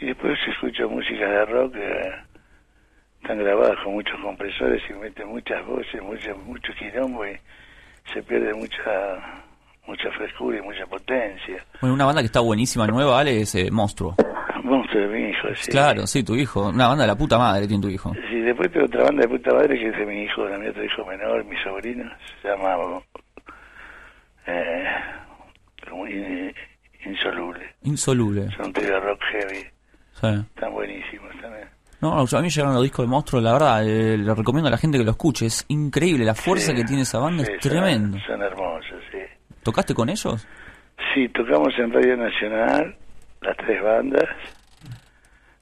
[0.00, 2.12] Y después escucho música de rock que
[3.22, 7.38] están grabadas con muchos compresores y meten muchas voces, mucho, mucho quilombo y
[8.12, 9.44] se pierde mucha
[9.90, 11.64] mucha frescura y mucha potencia.
[11.80, 14.14] Bueno, una banda que está buenísima, nueva, Ale, es eh, Monstruo.
[14.62, 15.70] Monstruo de mi hijo, sí.
[15.70, 16.68] Claro, sí, tu hijo.
[16.68, 18.12] Una banda de la puta madre tiene tu hijo.
[18.30, 20.66] Sí, después tengo otra banda de puta madre que es de mi hijo, de mi
[20.68, 22.04] otro hijo menor, mi sobrino,
[22.42, 23.00] se llama
[24.46, 24.84] eh,
[26.08, 26.54] in-
[27.06, 27.60] Insoluble.
[27.84, 28.48] Insoluble.
[28.56, 29.64] Son trío de rock heavy,
[30.20, 30.26] Sí.
[30.54, 31.66] están buenísimos también.
[32.02, 34.76] No, a mí llegaron los discos de Monstruo, la verdad, eh, le recomiendo a la
[34.78, 35.46] gente que lo escuche.
[35.46, 38.18] Es increíble, la fuerza Sí, que tiene esa banda sí, es son- tremendo.
[38.26, 38.99] Son, hermosos.
[39.62, 40.46] ¿Tocaste con ellos?
[41.14, 42.96] Sí, tocamos en Radio Nacional,
[43.40, 44.28] las tres bandas.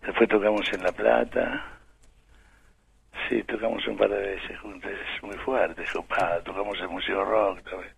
[0.02, 1.64] Después tocamos en La Plata.
[3.28, 6.42] Sí, tocamos un par de veces juntos, es muy fuerte, es copado.
[6.42, 7.92] Tocamos en Museo Rock también.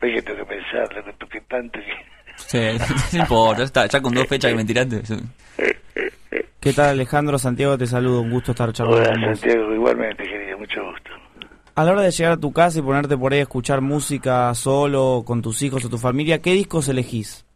[0.00, 2.12] Ves que tengo que pensar, lo que toqué tanto que...
[2.36, 2.58] Sí,
[3.16, 5.02] no importa, está, ya con dos fechas que me tiraste.
[6.60, 7.38] ¿Qué tal Alejandro?
[7.38, 9.40] Santiago te saludo, un gusto estar charlando Hola con vos.
[9.40, 11.10] Santiago, igualmente querido, mucho gusto.
[11.74, 14.52] A la hora de llegar a tu casa y ponerte por ahí a escuchar música
[14.54, 17.46] solo, con tus hijos o tu familia, ¿qué discos elegís?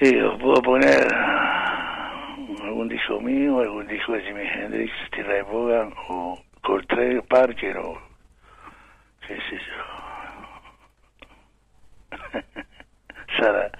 [0.00, 1.06] Y os puedo poner
[2.64, 7.98] algún disco mío, algún disco de Jimi Hendrix, Steve Vaughan o Coltrane Parker o
[9.28, 9.76] qué sé yo.
[13.38, 13.70] Sarah,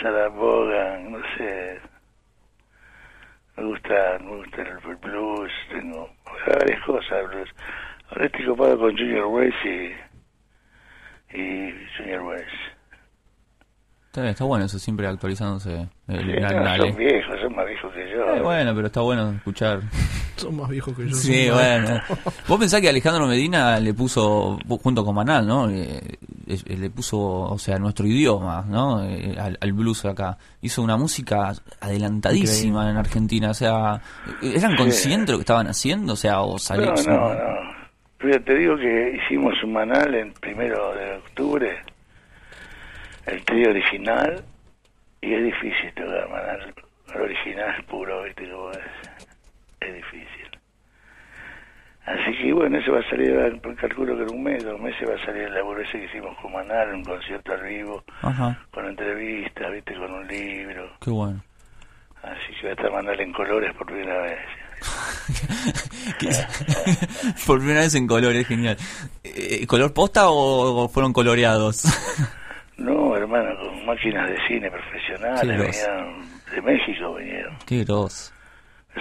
[0.00, 1.91] Sarah Vaughan, no sé.
[3.56, 6.10] Me gusta, me gusta el, blues, tengo
[6.46, 7.50] varias cosas, blues.
[8.08, 12.71] Ahora estoy copado con Junior West y, y Junior West.
[14.14, 15.88] Está, está bueno eso, siempre actualizándose.
[16.06, 18.34] El, Sí, el- no, la- son viejos, son más viejos que yo.
[18.34, 19.80] Eh, bueno, pero está bueno escuchar.
[20.36, 21.14] Son más viejos que yo.
[21.14, 22.00] Sí, bueno.
[22.48, 25.70] Vos pensás que Alejandro Medina le puso, junto con Manal, ¿no?
[25.70, 26.00] Eh,
[26.48, 28.96] eh, le puso, o sea, nuestro idioma, ¿no?
[28.98, 30.36] Al, al blues acá.
[30.62, 34.00] Hizo una música adelantadísima en Argentina, o sea,
[34.42, 34.76] ¿eran Sí.
[34.76, 36.14] conscientes de lo que estaban haciendo?
[36.14, 36.86] O sea, o salió...
[36.86, 37.72] No, no, no.
[38.18, 41.76] Pero te digo que hicimos un manal en primero de octubre,
[43.26, 44.44] el trío original,
[45.20, 46.74] y es difícil tocar manal.
[47.14, 48.78] El original puro, ¿viste es?
[49.80, 50.48] Es difícil.
[52.04, 55.14] Así que bueno, ese va a salir, calculo que en un mes, dos meses va
[55.14, 58.86] a salir el laburo ese que hicimos con Manal, un concierto al vivo, Ajá, con
[58.86, 60.90] entrevistas, viste, con un libro.
[61.00, 61.40] qué bueno.
[62.22, 64.38] Así que va a estar Manal en colores por primera vez.
[67.46, 68.76] Por primera vez en colores, genial.
[69.22, 71.84] Eh, ¿Color posta o fueron coloreados?
[72.76, 75.40] No, hermano, con máquinas de cine profesionales,
[75.86, 76.22] venían
[76.54, 77.56] de México, vinieron.
[77.66, 78.32] Qué grosso.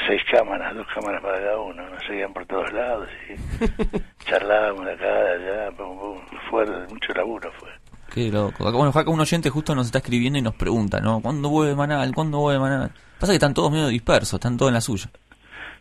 [0.08, 4.94] Seis cámaras, dos cámaras para cada uno, nos seguían por todos lados y charlábamos de
[4.94, 5.34] acá, de
[5.64, 6.18] allá, pum, pum.
[6.50, 7.70] fue mucho laburo fue.
[8.14, 8.72] Qué loco.
[8.72, 11.22] Bueno, acá un oyente justo nos está escribiendo y nos pregunta, ¿no?
[11.22, 12.14] ¿Cuándo vuelve Manal?
[12.14, 12.92] ¿Cuándo vuelve Manal?
[13.20, 15.10] Pasa que están todos medio dispersos, están todos en la suya.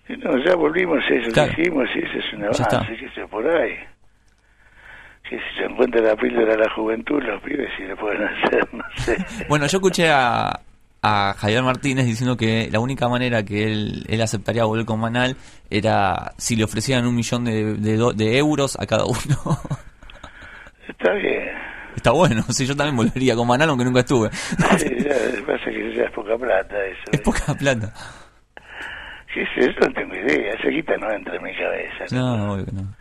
[0.08, 1.52] No, ya volvimos eso Claro.
[1.54, 3.74] que hicimos y ese es un avance, que se por ahí.
[5.30, 8.68] Que si se encuentra la píldora de la juventud, los pibes si le pueden hacer,
[8.74, 9.16] no sé.
[9.48, 10.58] Bueno, yo escuché a,
[11.02, 15.36] a Javier Martínez diciendo que la única manera que él, él aceptaría volver con Manal
[15.70, 19.16] era si le ofrecieran un millón de, de do- de euros a cada uno.
[20.88, 21.48] Está bien.
[21.94, 24.30] Está bueno, sí, yo también volvería con Manal aunque nunca estuve.
[24.32, 25.14] Sí, ya,
[25.46, 27.02] pasa que ya es poca plata eso.
[27.12, 27.92] Es poca plata.
[29.32, 29.78] ¿Qué es eso?
[29.86, 30.54] No tengo idea.
[30.54, 32.04] Esa guita no entra en mi cabeza.
[32.16, 32.94] No, obvio que no.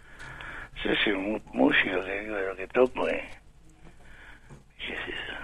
[0.84, 3.30] Yo soy un músico que digo de lo que toco, ¿eh?
[4.78, 5.40] ¿Qué es eso?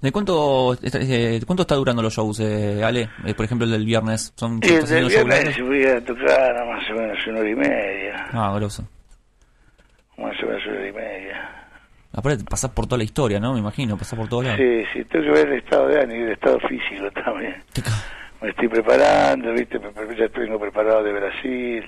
[0.00, 3.10] ¿De cuánto, eh, cuánto está durando los shows, eh, Ale?
[3.24, 4.32] Eh, por ejemplo, el del viernes.
[4.34, 5.68] ¿Son el del shows viernes largos?
[5.68, 8.26] voy a tocar a más o menos una hora y media.
[8.32, 8.88] Ah, grosso.
[10.16, 11.68] Más o menos una hora y media.
[12.12, 13.52] Aparte, pasás por toda la historia, ¿no?
[13.52, 14.58] Me imagino, pasás por todos lados.
[14.58, 17.62] Sí, sí, tengo que ver el estado de ánimo y el estado físico también.
[18.40, 19.78] Me estoy preparando, ¿viste?
[20.18, 21.84] Ya tengo preparado de Brasil.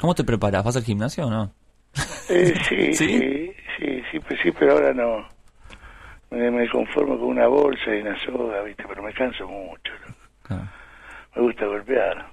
[0.00, 0.64] ¿Cómo te preparas?
[0.64, 1.52] ¿Vas al gimnasio o no?
[2.28, 3.18] Eh, sí, ¿Sí?
[3.18, 5.28] sí, sí, sí, pues sí, pero ahora no.
[6.30, 8.84] Me, me conformo con una bolsa y una soga, ¿viste?
[8.88, 9.92] Pero me canso mucho.
[11.34, 12.26] Me gusta golpear,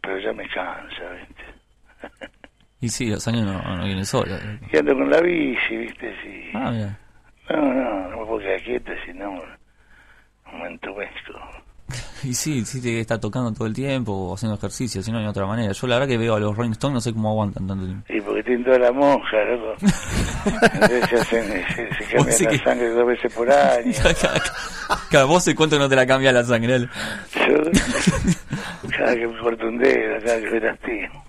[0.00, 1.42] pero ya me cansa, ¿viste?
[2.80, 4.40] Y sí, los años no, no vienen solos.
[4.72, 6.14] Y ando con la bici, ¿viste?
[6.22, 6.50] Sí.
[6.54, 6.98] Ah, mira.
[7.50, 9.40] No, no, no me puedo quedar quieto, si no
[10.52, 11.32] me entumezco.
[12.24, 15.26] Y sí, sí, te está tocando todo el tiempo o haciendo ejercicio, si no hay
[15.26, 15.72] otra manera.
[15.72, 18.04] Yo la verdad que veo a los Rolling Stones, no sé cómo aguantan tanto tiempo.
[18.08, 19.74] Y porque tienen toda la monja, loco.
[20.74, 21.64] Entonces se, hacen,
[21.98, 23.92] se, cambian sí la que- sangre dos veces por año.
[25.10, 26.74] Cada vos se cuenta que no te la cambia la sangre.
[26.76, 26.88] Ale.
[27.48, 27.56] Yo,
[28.96, 31.24] cada que me corto un dedo, cada que me lastimo.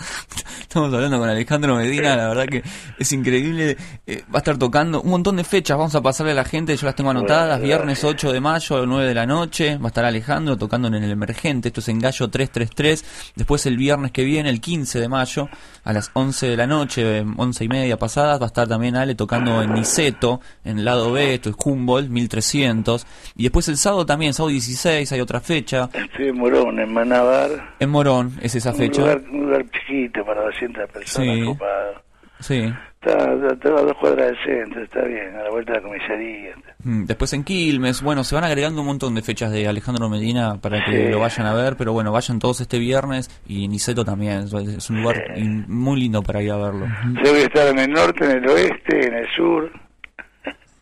[0.60, 2.62] Estamos hablando con Alejandro Medina, la verdad que
[2.98, 3.76] es increíble.
[4.06, 6.76] Eh, va a estar tocando un montón de fechas, vamos a pasarle a la gente,
[6.76, 7.58] yo las tengo anotadas.
[7.58, 10.94] Bueno, Viernes 8 de mayo, 9 de la noche, va a estar Alejandro tocando en
[10.94, 13.32] el Emergente, esto es en Gallo 333.
[13.36, 15.48] Después el viernes que viene, el 15 de mayo,
[15.84, 18.94] a las 11 de la noche, eh, 11 y media pasadas, va a estar también
[18.96, 23.06] Ale tocando en Niceto, en el lado B, esto es Humboldt, 1300.
[23.36, 25.88] Y después el sábado también, sábado 16, hay otra fecha.
[25.92, 27.74] Estoy en Morón, en Manabar.
[27.80, 29.00] En Morón es esa Un fecha.
[29.00, 31.44] lugar, un lugar chiquito para 200 personas, Sí.
[31.44, 32.02] copado.
[32.40, 32.72] Sí.
[33.02, 36.54] Está, está, a dos cuadras del centro, está bien, a la vuelta de la comisaría.
[36.84, 40.56] Mm, Después en Quilmes, bueno, se van agregando un montón de fechas de Alejandro Medina
[40.60, 41.10] para que Sí.
[41.10, 45.02] lo vayan a ver, pero bueno, vayan todos este viernes y Niceto también, es- un
[45.02, 45.22] lugar
[45.68, 46.86] muy lindo para ir a verlo.
[47.24, 49.70] Yo voy a estar en el norte, en el oeste, en el sur.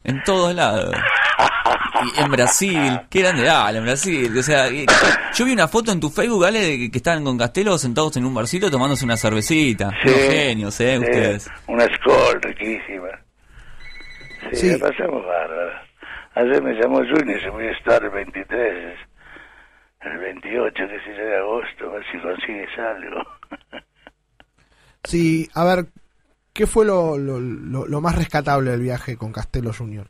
[0.09, 0.95] En todos lados.
[2.17, 4.37] Y en Brasil, qué grande, dale, en Brasil.
[4.39, 7.37] O sea, yo vi una foto en tu Facebook, Ale, de que, que estaban con
[7.37, 9.91] Castelo sentados en un barcito tomándose una cervecita.
[10.03, 10.09] Sí.
[10.09, 11.51] Unos genios, eh, Sí, ustedes.
[11.67, 13.09] Una Skol riquísima.
[14.53, 14.79] Sí, Sí.
[14.79, 15.73] la pasamos bárbaro.
[16.37, 18.97] Ayer me llamó Junior, se voy a estar el 23,
[20.03, 23.23] el 28, qué sé yo, de agosto, a ver si consigues algo.
[25.05, 25.87] Sí, a ver,
[26.59, 30.09] ¿qué fue lo, lo, lo- lo más rescatable del viaje con Castelo Junior?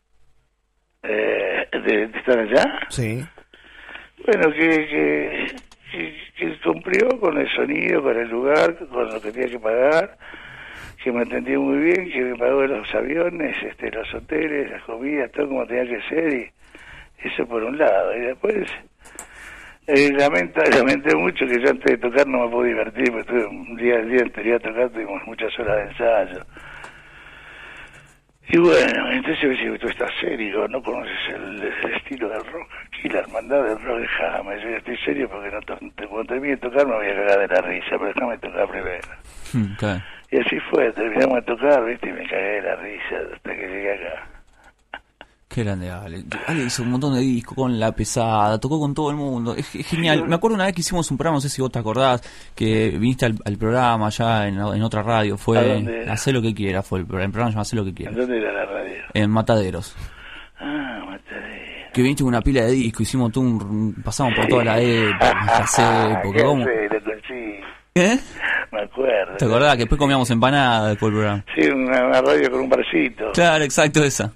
[1.03, 2.81] de, de estar allá.
[2.89, 3.23] Sí.
[4.27, 5.47] Bueno, que, que,
[5.93, 10.17] que, que cumplió con el sonido, con el lugar, con lo que tenía que pagar,
[11.05, 15.31] que me atendió muy bien, que me pagó los aviones, este, los hoteles, las comidas,
[15.33, 18.17] todo como tenía que ser, y eso por un lado.
[18.17, 18.67] Y después,
[19.89, 23.47] eh, lamento, lamenté mucho que yo antes de tocar no me pude divertir, porque estuve
[23.47, 26.47] un día, el día anterior a tocar, tuvimos muchas horas de ensayo.
[28.51, 32.67] Y bueno, entonces me dice, tú estás serio, no conoces el, el estilo del rock.
[32.87, 36.61] Aquí la hermandad del rock, déjame, yo estoy serio porque no te- cuando termine de
[36.63, 39.09] tocar me voy a cagar de la risa, pero déjame tocar primero.
[39.53, 39.75] Hmm.
[40.31, 43.69] Y así fue, terminamos de tocar, viste, y me cagué de la risa hasta que
[43.69, 44.27] llegué acá.
[45.59, 46.23] Qué grande Ale.
[46.47, 49.57] Ale hizo un montón de discos con La Pesada, tocó con todo el mundo.
[49.57, 50.29] Es, es genial.
[50.29, 52.23] Me acuerdo una vez que hicimos un programa, no sé si vos te acordás,
[52.55, 55.35] que viniste al, al programa allá en, en otra radio.
[55.35, 56.07] ¿A Fue?
[56.09, 57.27] Hacé lo que quiera, fue el programa.
[57.27, 58.13] El programa se llama Hacé lo que ¿En quiera.
[58.13, 58.95] dónde era la radio?
[59.15, 59.97] En Mataderos.
[60.61, 61.91] Ah, matadero.
[61.93, 65.35] Que viniste con una pila de discos, hicimos todo un, pasamos por toda la época,
[65.59, 66.65] las épocas, ¿Qué ¿cómo?
[67.97, 68.19] ¿Eh?
[68.71, 69.37] me acuerdo.
[69.39, 71.45] ¿Te acordás que después comíamos empanadas después del programa?
[71.57, 73.33] Sí, una, una radio con un barcito.
[73.33, 74.33] Claro, exacto, esa.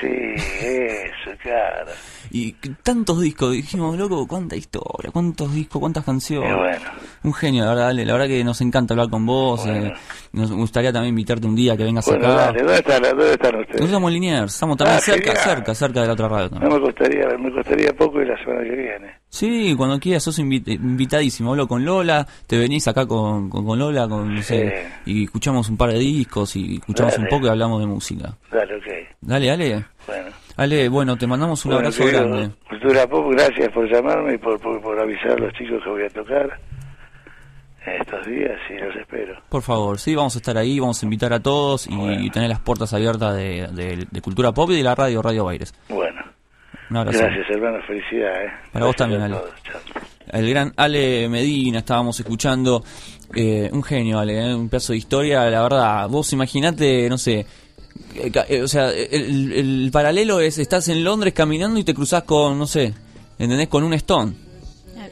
[0.00, 0.34] Sí,
[0.66, 1.90] eso, claro.
[2.30, 2.52] Y
[2.82, 6.48] tantos discos, dijimos, loco, cuánta historia, cuántos discos, cuántas canciones.
[6.50, 6.90] Qué bueno.
[7.22, 9.66] Un genio, la verdad, la verdad que nos encanta hablar con vos.
[9.66, 9.92] eh,
[10.32, 12.36] nos gustaría también invitarte un día que vengas Bueno, acá.
[12.46, 13.80] dale, ¿dónde están, ¿dónde están ustedes?
[13.80, 15.44] Nosotros en Liniers, estamos también Ah, cerca, genial.
[15.56, 16.72] cerca, cerca de la otra radio No también.
[16.74, 19.14] me costaría, me costaría poco y la semana que viene.
[19.28, 21.50] Sí, cuando quieras, sos invi- invitadísimo.
[21.50, 25.68] Hablo con Lola, te venís acá con, con, con Lola, con, no sé, y escuchamos
[25.68, 27.24] un par de discos y escuchamos Dale.
[27.24, 28.36] un poco y hablamos de música.
[28.52, 28.84] Dale, ok.
[29.26, 29.84] Dale, Ale.
[30.06, 30.30] Bueno.
[30.56, 32.54] Ale, bueno, te mandamos un Bueno, abrazo querido, grande.
[32.68, 36.04] Cultura Pop, gracias por llamarme y por, por, por avisar a los chicos que voy
[36.04, 36.58] a tocar
[38.00, 39.34] estos días y los espero.
[39.48, 42.60] Por favor, sí, vamos a estar ahí, vamos a invitar a todos y tener las
[42.60, 45.74] puertas abiertas de, de- de Cultura Pop y de la radio Radio Baires.
[45.88, 46.22] Bueno,
[46.90, 47.18] Un abrazo.
[47.18, 48.52] gracias hermano, felicidades.
[48.72, 49.36] Para vos también, Ale.
[50.32, 52.82] El gran Ale Medina, estábamos escuchando.
[53.34, 55.50] eh, un genio, Ale, eh, un pedazo de historia.
[55.50, 57.44] La verdad, vos imaginate, no sé.
[58.14, 62.22] Eh, eh, o sea, el, el paralelo es: estás en Londres caminando y te cruzás
[62.24, 62.94] con, no sé,
[63.38, 63.68] ¿entendés?
[63.68, 64.32] Con un Stone.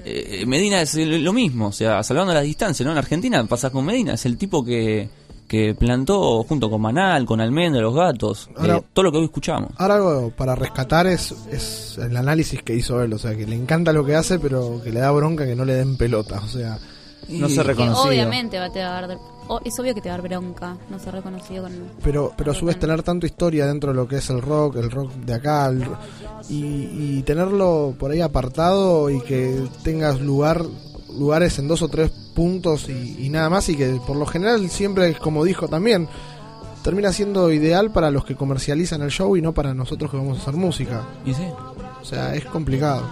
[0.04, 2.92] Eh, Medina es lo mismo, o sea, salvando las distancias, ¿no?
[2.92, 5.08] En Argentina pasás con Medina, es el tipo que,
[5.46, 9.70] que plantó junto con Manal, con Almendra, los gatos, eh, todo lo que hoy escuchamos.
[9.76, 13.54] Ahora algo para rescatar es, es el análisis que hizo él, o sea, que le
[13.54, 16.48] encanta lo que hace, pero que le da bronca que no le den pelota, o
[16.48, 16.78] sea,
[17.28, 18.08] no Y- Que reconocido.
[18.08, 19.18] obviamente va a te va a dar.
[19.48, 21.72] O- es obvio que te va a dar bronca no ser reconocido con.
[22.02, 24.76] Pero, pero a su vez tener tanta historia dentro de lo que es el rock,
[24.76, 25.84] el rock de acá, el
[26.48, 30.62] y tenerlo por ahí apartado y que tengas lugar
[31.18, 34.68] lugares en dos o tres puntos y, y nada más y que por lo general
[34.70, 36.08] siempre, como dijo también,
[36.82, 40.38] termina siendo ideal para los que comercializan el show y no para nosotros que vamos
[40.38, 41.02] a hacer música.
[41.26, 41.44] Y sí.
[42.00, 43.02] O sea, es complicado.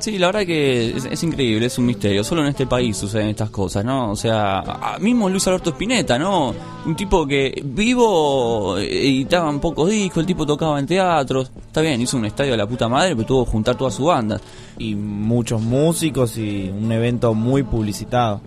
[0.00, 2.24] Sí, la verdad que es, increíble, es un misterio.
[2.24, 4.10] Solo en este país suceden estas cosas, ¿no?
[4.10, 6.54] O sea, mismo Luis Alberto Spinetta, ¿no?
[6.86, 11.52] Un tipo que vivo editaban pocos discos, el tipo tocaba en teatros.
[11.66, 14.04] Está bien, hizo un estadio de la puta madre, pero tuvo que juntar toda su
[14.06, 14.40] banda.
[14.78, 18.40] Y muchos músicos y un evento muy publicitado.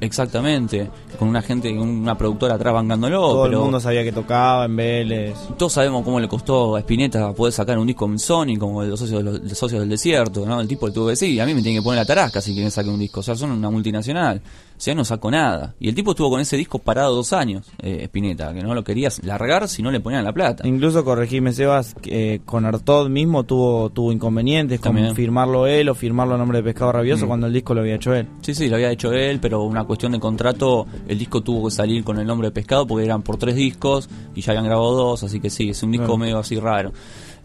[0.00, 3.20] Exactamente, con una gente, una productora atrás bancándolo.
[3.20, 5.36] Todo pero el mundo sabía que tocaba en Vélez.
[5.58, 8.98] Todos sabemos cómo le costó a Spinetta poder sacar un disco en Sony, como los
[8.98, 10.60] socios, los, de socios del desierto, ¿no?
[10.60, 12.54] El tipo le tuvo que decir, a mí me tienen que poner la tarasca si
[12.54, 13.20] quieren sacar un disco.
[13.20, 14.40] O sea, son una multinacional.
[14.76, 15.74] O sea, no sacó nada.
[15.78, 18.82] Y el tipo estuvo con ese disco parado dos años, eh, Spinetta, que no lo
[18.84, 20.66] quería largar si no le ponían la plata.
[20.66, 25.06] Incluso corregime Sebas, eh, con Artod mismo tuvo tuvo inconvenientes También.
[25.08, 27.28] con firmarlo él o firmarlo a nombre de Pescado Rabioso Mm.
[27.28, 28.26] cuando el disco lo había hecho él.
[28.42, 31.70] Sí, sí, lo había hecho él, pero una cuestión de contrato, el disco tuvo que
[31.74, 34.92] salir con el nombre de Pescado porque eran por tres discos y ya habían grabado
[34.92, 36.92] dos, así que sí, es un disco medio así raro.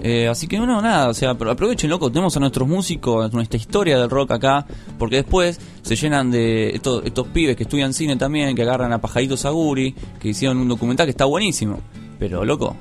[0.02, 4.00] Eh, así que no, nada, o sea, aprovechen, loco, tenemos a nuestros músicos, nuestra historia
[4.00, 4.66] del rock acá,
[4.98, 9.02] porque después se llenan de estos, estos pibes que estudian cine también, que agarran a
[9.02, 11.82] Pajarito Saguri, que hicieron un documental que está buenísimo,
[12.18, 12.78] pero loco,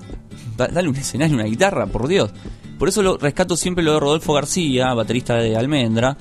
[0.56, 2.30] da- dale un escenario, una guitarra, por Dios.
[2.78, 6.16] Por eso lo rescato siempre lo de Rodolfo García, baterista de Almendra,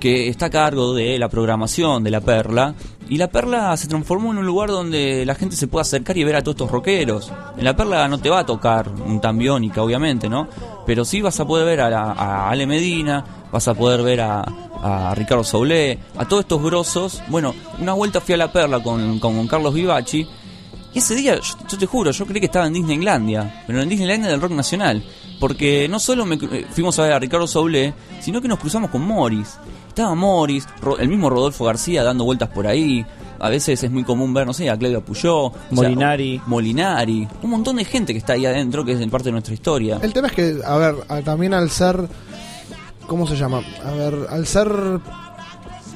[0.00, 2.74] que está a cargo de la programación de La Perla.
[3.08, 6.24] Y La Perla se transformó en un lugar donde la gente se puede acercar y
[6.24, 7.32] ver a todos estos rockeros.
[7.56, 10.48] En La Perla no te va a tocar un tambiónica, obviamente, ¿no?
[10.86, 14.20] Pero sí vas a poder ver a, la- a Ale Medina, vas a poder ver
[14.22, 17.22] a, a Ricardo Saulé, a todos estos grosos.
[17.28, 20.26] Bueno, una vuelta fui a La Perla con, con Carlos Vivachi.
[20.94, 23.88] Y ese día, yo, yo te juro, yo creí que estaba en Disneylandia, pero en
[23.88, 25.02] Disneylandia del rock nacional.
[25.38, 28.90] Porque no solo me, eh, fuimos a ver a Ricardo Saulé, sino que nos cruzamos
[28.90, 29.58] con Morris.
[29.88, 30.66] Estaba Morris,
[30.98, 33.04] el mismo Rodolfo García dando vueltas por ahí.
[33.38, 36.40] a veces es muy común ver, no sé, a Claudia Puyó, o sea, Molinari.
[36.46, 39.54] Molinari, un montón de gente que está ahí adentro que es en parte de nuestra
[39.54, 39.98] historia.
[40.02, 42.08] El tema es que, a ver, también al ser.
[43.06, 43.62] ¿Cómo se llama?
[43.84, 44.68] A ver, al ser.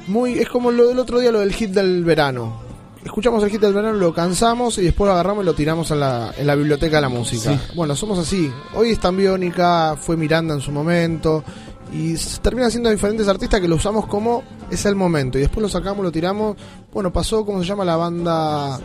[0.07, 0.39] Muy.
[0.39, 2.70] Es como lo del otro día, lo del hit del verano.
[3.03, 5.99] Escuchamos el hit del verano, lo cansamos y después lo agarramos y lo tiramos en
[6.01, 7.51] la, en la biblioteca de la música.
[7.53, 7.59] Sí.
[7.75, 8.51] Bueno, somos así.
[8.75, 11.43] Hoy está en Biónica, fue Miranda en su momento.
[11.91, 15.37] Y terminan siendo diferentes artistas que lo usamos como es el momento.
[15.37, 16.55] Y después lo sacamos, lo tiramos.
[16.93, 18.79] Bueno, pasó, ¿cómo se llama la banda?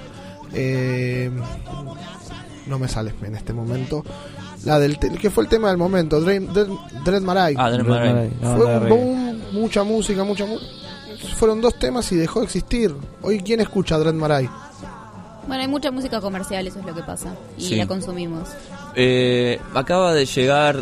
[0.53, 1.31] Eh,
[2.67, 4.03] no me sale en este momento.
[4.65, 6.67] La del que fue el tema del momento, Dread, Dread,
[7.05, 7.55] Dread Marai.
[7.57, 8.31] Ah, Dread Marai.
[8.57, 10.59] Fue de un boom, mucha música, mucha mu-
[11.37, 12.95] Fueron dos temas y dejó de existir.
[13.23, 14.49] Hoy, ¿quién escucha Dread Marai?
[15.47, 17.35] Bueno, hay mucha música comercial, eso es lo que pasa.
[17.57, 17.77] Y Sí.
[17.77, 18.49] la consumimos.
[18.97, 20.81] Eh, acaba de llegar,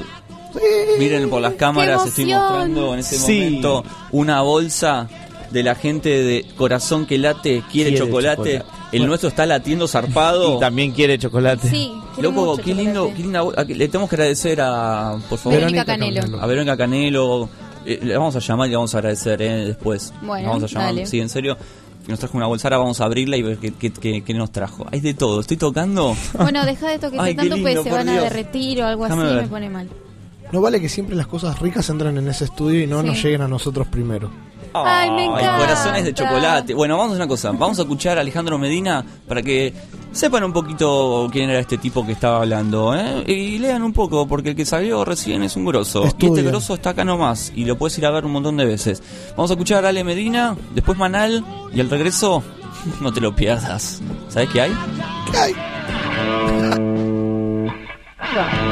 [0.98, 3.40] miren por las cámaras, estoy mostrando en este Sí.
[3.40, 5.08] momento una bolsa
[5.50, 8.36] de la gente de Corazón que late, quiere, Quiere chocolate.
[8.58, 8.74] chocolate.
[8.92, 9.08] El Bueno.
[9.08, 10.56] nuestro está latiendo zarpado.
[10.56, 11.68] Y también quiere chocolate.
[11.68, 12.74] Sí, Loco, mucho qué chocolate.
[12.84, 16.40] lindo, qué linda a- Le tenemos que agradecer a, por favor, Verónica Canelo.
[16.40, 17.48] a Verónica Canelo.
[17.86, 20.12] Eh, le vamos a llamar y le vamos a agradecer eh, después.
[20.22, 21.06] Bueno, Le vamos a llamar, dale.
[21.06, 21.56] sí, en serio.
[22.04, 24.34] Que nos trajo una bolsa, ahora vamos a abrirla y ver qué, qué, qué- qué
[24.34, 24.86] nos trajo.
[24.92, 26.14] Hay de todo, estoy tocando.
[26.38, 29.04] Bueno, deja de toquetear Ay, tanto, pues lindo, se por van a derretir o algo
[29.04, 29.42] Déjame así, ver.
[29.44, 29.88] me pone mal.
[30.52, 33.06] No vale que siempre las cosas ricas entren en ese estudio y no Sí.
[33.06, 34.30] nos lleguen a nosotros primero.
[34.74, 35.56] Ay, me encanta.
[35.58, 36.74] corazones de chocolate.
[36.74, 37.52] Bueno, vamos a hacer una cosa.
[37.52, 39.72] Vamos a escuchar a Alejandro Medina para que
[40.10, 42.94] sepan un poquito quién era este tipo que estaba hablando.
[42.94, 43.22] ¿eh?
[43.26, 46.04] Y lean un poco, porque el que salió recién es un grosso.
[46.18, 47.52] Y este grosso está acá nomás.
[47.54, 49.02] Y lo puedes ir a ver un montón de veces.
[49.36, 51.44] Vamos a escuchar a Ale Medina, después Manal.
[51.72, 52.42] Y al regreso,
[53.00, 54.02] no te lo pierdas.
[54.28, 54.72] ¿Sabes qué hay?
[55.30, 55.54] ¿Qué hay?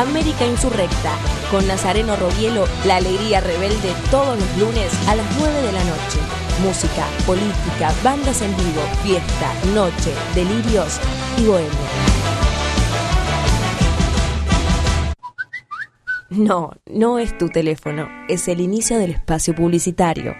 [0.00, 1.12] América Insurrecta,
[1.50, 6.18] con Nazareno Robielo, la alegría rebelde todos los lunes a las 9 de la noche.
[6.62, 10.98] Música, política, bandas en vivo, fiesta, noche, delirios
[11.36, 11.70] y bohemia.
[16.30, 20.34] No, no es tu teléfono, es el inicio del espacio publicitario.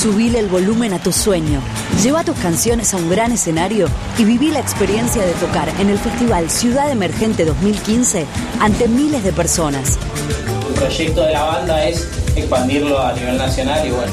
[0.00, 1.60] Subile el volumen a tu sueño.
[2.04, 5.98] Lleva tus canciones a un gran escenario y viví la experiencia de tocar en el
[5.98, 8.24] Festival Ciudad Emergente 2015
[8.60, 9.98] ante miles de personas.
[10.68, 14.12] El proyecto de la banda es expandirlo a nivel nacional y bueno,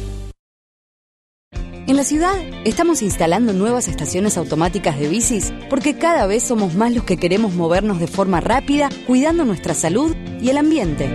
[1.91, 6.93] En la ciudad estamos instalando nuevas estaciones automáticas de bicis porque cada vez somos más
[6.93, 11.09] los que queremos movernos de forma rápida, cuidando nuestra salud y el ambiente.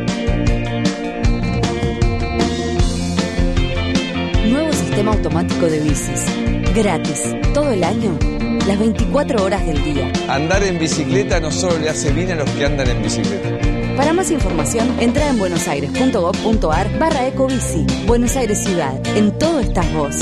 [4.50, 6.26] Nuevo sistema automático de bicis.
[6.74, 7.22] Gratis,
[7.54, 8.18] todo el año,
[8.66, 10.12] las 24 horas del día.
[10.28, 13.96] Andar en bicicleta no solo le hace bien a los que andan en bicicleta.
[13.96, 17.86] Para más información, entra en buenosaires.gov.ar barra ecobici.
[18.06, 20.16] Buenos Aires Ciudad, en todo estás vos.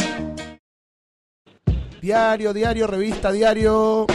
[2.04, 4.06] Diario, diario, revista, diario.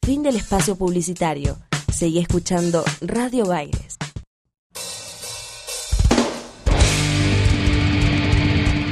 [0.04, 1.56] Fin del espacio publicitario.
[1.92, 3.96] Seguí escuchando Radio Baires.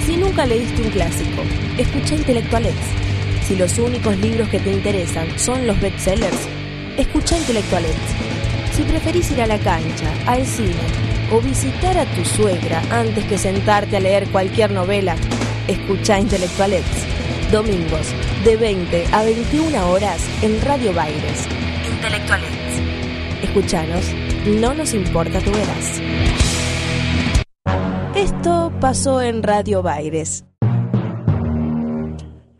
[0.05, 1.43] Si nunca leíste un clásico,
[1.78, 3.06] escucha Intelectualex.
[3.47, 6.48] Si los únicos libros que te interesan son los bestsellers,
[6.97, 7.94] escucha Intelectualex.
[8.73, 10.74] Si preferís ir a la cancha, al cine
[11.32, 15.14] o visitar a tu suegra antes que sentarte a leer cualquier novela,
[15.68, 16.85] escucha Intelectualex.
[17.52, 18.09] Domingos,
[18.44, 21.47] de 20 a 21 horas en Radio Baires.
[21.89, 22.52] Intelectualex.
[23.44, 24.06] Escuchanos,
[24.60, 26.02] no nos importa tu verás.
[28.16, 30.44] Esto pasó en Radio Baires.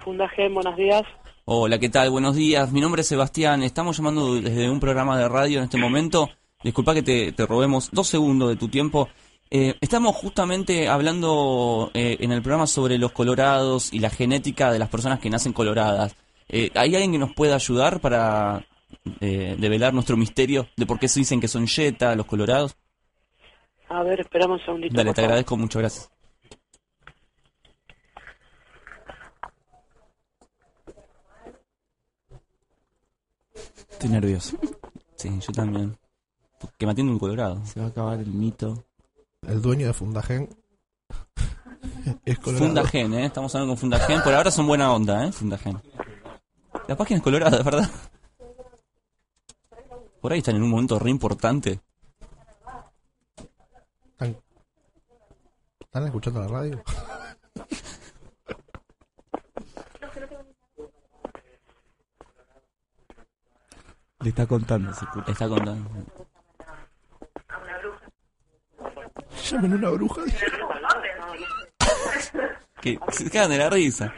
[0.06, 1.02] Fundagen, buenos días.
[1.46, 2.10] Hola, ¿qué tal?
[2.10, 2.70] Buenos días.
[2.70, 3.64] Mi nombre es Sebastián.
[3.64, 6.28] Estamos llamando desde un programa de radio en este momento.
[6.62, 9.08] Disculpa que te, te robemos dos segundos de tu tiempo.
[9.50, 14.78] Eh, estamos justamente hablando eh, en el programa sobre los colorados y la genética de
[14.78, 16.14] las personas que nacen coloradas.
[16.48, 18.64] Eh, ¿Hay alguien que nos pueda ayudar para
[19.20, 22.76] eh, develar nuestro misterio de por qué se dicen que son yeta los colorados?
[23.88, 24.94] A ver, esperamos un segundito.
[24.94, 25.30] Dale, te favor.
[25.30, 26.15] agradezco mucho, gracias.
[33.97, 34.59] Estoy nervioso.
[35.14, 35.97] Sí, yo también.
[36.77, 37.64] Que me atiende un colorado.
[37.64, 38.85] Se va a acabar el mito.
[39.40, 40.55] El dueño de Fundagen
[42.27, 42.66] es colorado.
[42.66, 43.24] Fundagen, ¿eh?
[43.24, 44.23] Estamos hablando con Fundagen.
[44.23, 45.32] Por ahora son buena onda, ¿eh?
[45.32, 45.81] Fundagen.
[46.86, 47.90] La página es colorada, ¿verdad?
[50.20, 51.81] Por ahí están en un momento re importante.
[55.81, 56.82] ¿Están escuchando la radio?
[64.26, 65.88] Le está contando, se Le está contando.
[69.48, 70.22] Llamen una bruja.
[72.80, 74.12] Que se quedan de la risa.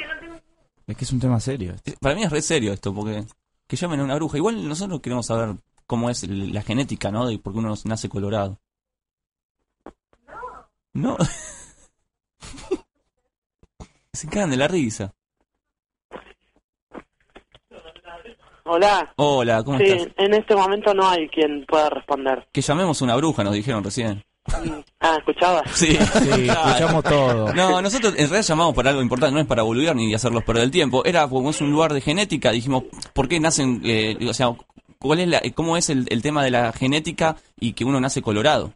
[0.87, 1.77] Es que es un tema serio.
[2.01, 3.27] Para mí es re serio esto, porque
[3.67, 4.39] que llamen a una bruja.
[4.39, 5.57] Igual nosotros queremos saber
[5.87, 7.27] cómo es la genética, ¿no?
[7.27, 8.59] De por qué uno nace colorado.
[10.95, 11.19] No.
[14.15, 15.13] se quedan de la risa.
[18.71, 19.13] Hola.
[19.17, 20.09] Hola, ¿cómo sí, estás?
[20.19, 22.47] en este momento no hay quien pueda responder.
[22.53, 24.23] Que llamemos a una bruja, nos dijeron recién.
[25.01, 25.63] Ah, ¿escuchabas?
[25.75, 27.53] Sí, Sí, escuchamos todo.
[27.55, 30.65] No, nosotros en realidad llamamos por algo importante, no es para boludear ni hacerlos perder
[30.65, 31.05] el tiempo.
[31.05, 32.85] Era como es un lugar de genética, dijimos,
[33.15, 34.55] ¿por qué nacen, eh, o sea,
[34.99, 38.21] cuál es la, cómo es el, el tema de la genética y que uno nace
[38.23, 38.73] colorado?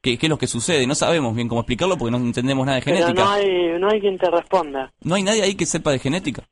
[0.00, 0.86] ¿Qué, ¿Qué es lo que sucede?
[0.86, 3.24] No sabemos bien cómo explicarlo porque no entendemos nada de Pero genética.
[3.24, 4.92] no hay, no hay quien te responda.
[5.02, 6.44] ¿No hay nadie ahí que sepa de genética?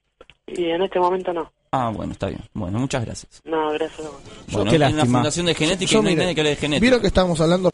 [0.49, 1.51] Y en este momento no.
[1.73, 2.41] Ah, bueno, está bien.
[2.55, 3.43] Bueno, muchas gracias.
[3.45, 4.01] No, gracias.
[4.07, 4.21] a vos.
[4.53, 5.19] Bueno, Qué una lástima.
[5.19, 6.81] fundación de genética Yo, y no hay mire, nadie que hable de genética.
[6.83, 7.71] ¿Vieron que estábamos hablando?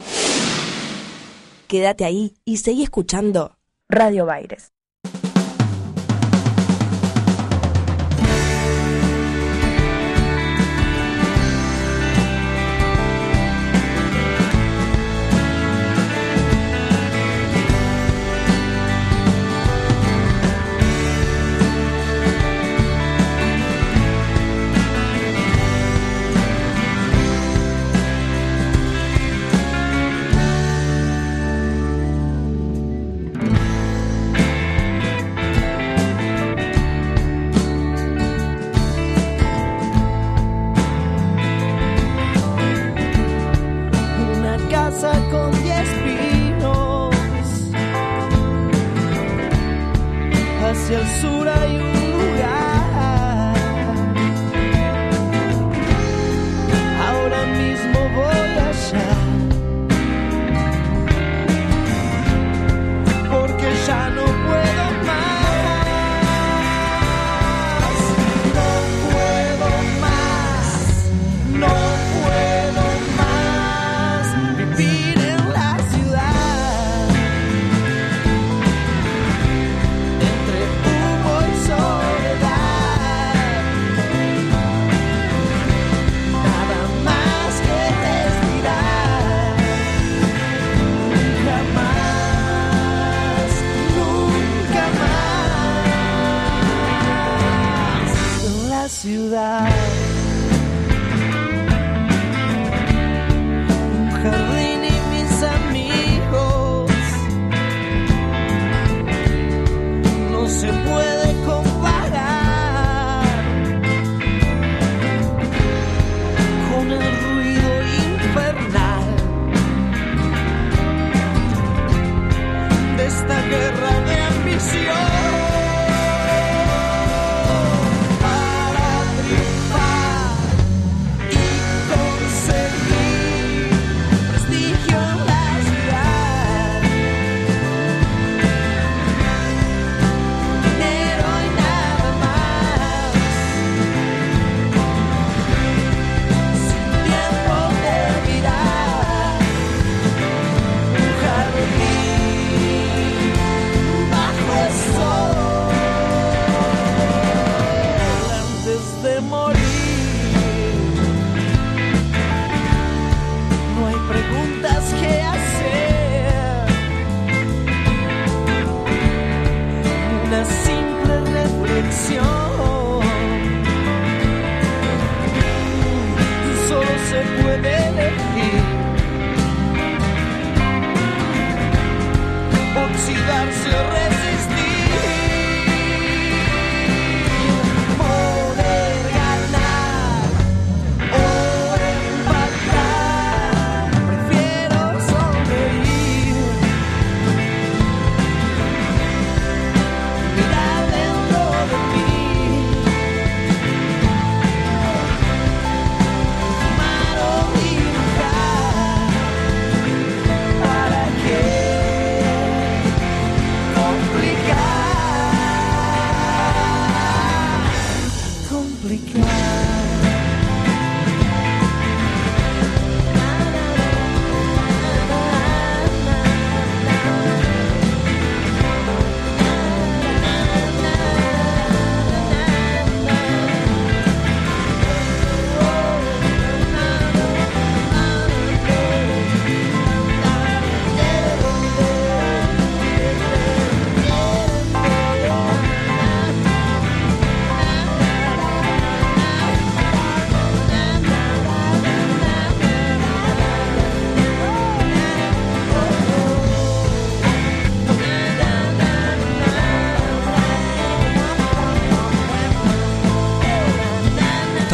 [1.67, 3.57] Quédate ahí y seguí escuchando
[3.89, 4.71] Radio Baires.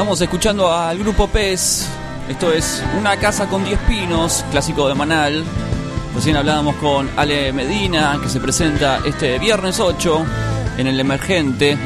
[0.10, 1.88] Estamos escuchando al grupo PES.
[2.28, 5.44] Esto es Una casa con 10 pinos, clásico de Manal.
[6.16, 10.26] Recién hablábamos con Ale Medina, que se presenta este viernes 8
[10.80, 11.78] en el Emergente.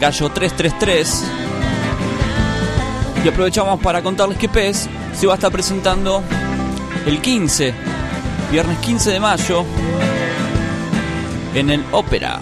[0.00, 1.24] Gallo 333.
[3.26, 6.22] Y aprovechamos para contarles que PES se va a estar presentando
[7.04, 7.74] el 15,
[8.50, 9.66] viernes 15 de mayo,
[11.54, 12.40] en el Ópera.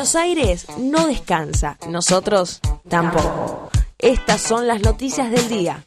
[0.00, 3.68] Buenos Aires no descansa, nosotros tampoco.
[3.98, 5.84] Estas son las noticias del día.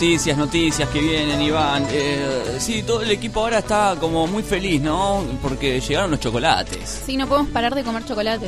[0.00, 1.84] Noticias, noticias que vienen y van.
[1.90, 5.22] Eh, sí, todo el equipo ahora está como muy feliz, ¿no?
[5.42, 7.02] Porque llegaron los chocolates.
[7.04, 8.46] Sí, no podemos parar de comer chocolate.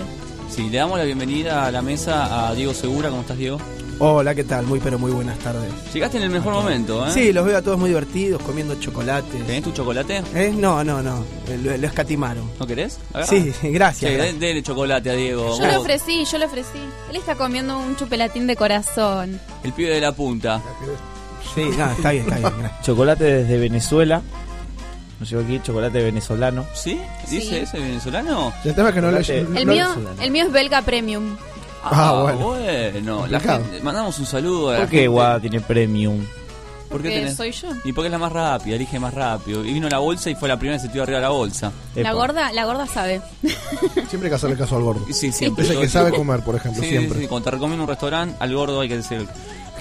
[0.49, 3.11] Sí, le damos la bienvenida a la mesa a Diego Segura.
[3.11, 3.59] ¿Cómo estás, Diego?
[3.99, 4.65] Hola, ¿qué tal?
[4.67, 5.71] Muy pero muy buenas tardes.
[5.93, 7.11] Llegaste en el mejor momento, ¿eh?
[7.13, 9.37] Sí, los veo a todos muy divertidos, comiendo chocolate.
[9.47, 10.23] ¿Tenés tu chocolate?
[10.35, 10.53] ¿Eh?
[10.57, 11.23] No, no, no.
[11.49, 12.51] eh, Lo, lo escatimaron.
[12.59, 12.95] ¿No querés?
[12.95, 13.61] Sí, gracias.
[13.61, 14.11] Sí, gracias.
[14.13, 15.57] den- denle chocolate a Diego.
[15.59, 16.79] Yo le ofrecí, yo le ofrecí.
[17.11, 19.39] Él está comiendo un chupelatín de corazón.
[19.63, 20.61] el pibe de la punta.
[21.55, 22.53] Sí, no, está bien, está bien.
[22.61, 22.83] gracias.
[22.83, 24.23] Chocolate desde Venezuela.
[25.21, 26.65] Nos llegó aquí chocolate venezolano.
[26.75, 27.01] ¿Sí?
[27.31, 27.57] ¿Dice Sí.
[27.57, 28.53] ese venezolano?
[28.65, 29.87] El tema es que no le El no- mío,
[30.21, 31.37] el mío es belga premium.
[31.85, 32.39] Ah, bueno.
[32.49, 33.27] bueno.
[33.29, 33.65] La Complicado.
[33.65, 35.09] gente- mandamos un saludo a la ¿Por qué gente.
[35.09, 36.19] Guada tiene premium?
[36.89, 37.37] ¿Por qué Porque tenés?
[37.37, 37.69] soy yo.
[37.85, 39.65] Y porque es la más rápida, elige más rápido.
[39.65, 41.73] Y vino la bolsa y fue la primera que se tiró arriba de la bolsa.
[41.95, 43.23] La gorda, la gorda sabe.
[44.09, 45.07] Siempre hay que hacerle caso al gordo.
[45.11, 45.65] Sí, siempre.
[45.65, 46.27] Es el todo que el sabe tiempo.
[46.27, 47.21] comer, por ejemplo, Sí, siempre.
[47.21, 49.27] sí, cuando te recomiendo un restaurante, al gordo hay que decir.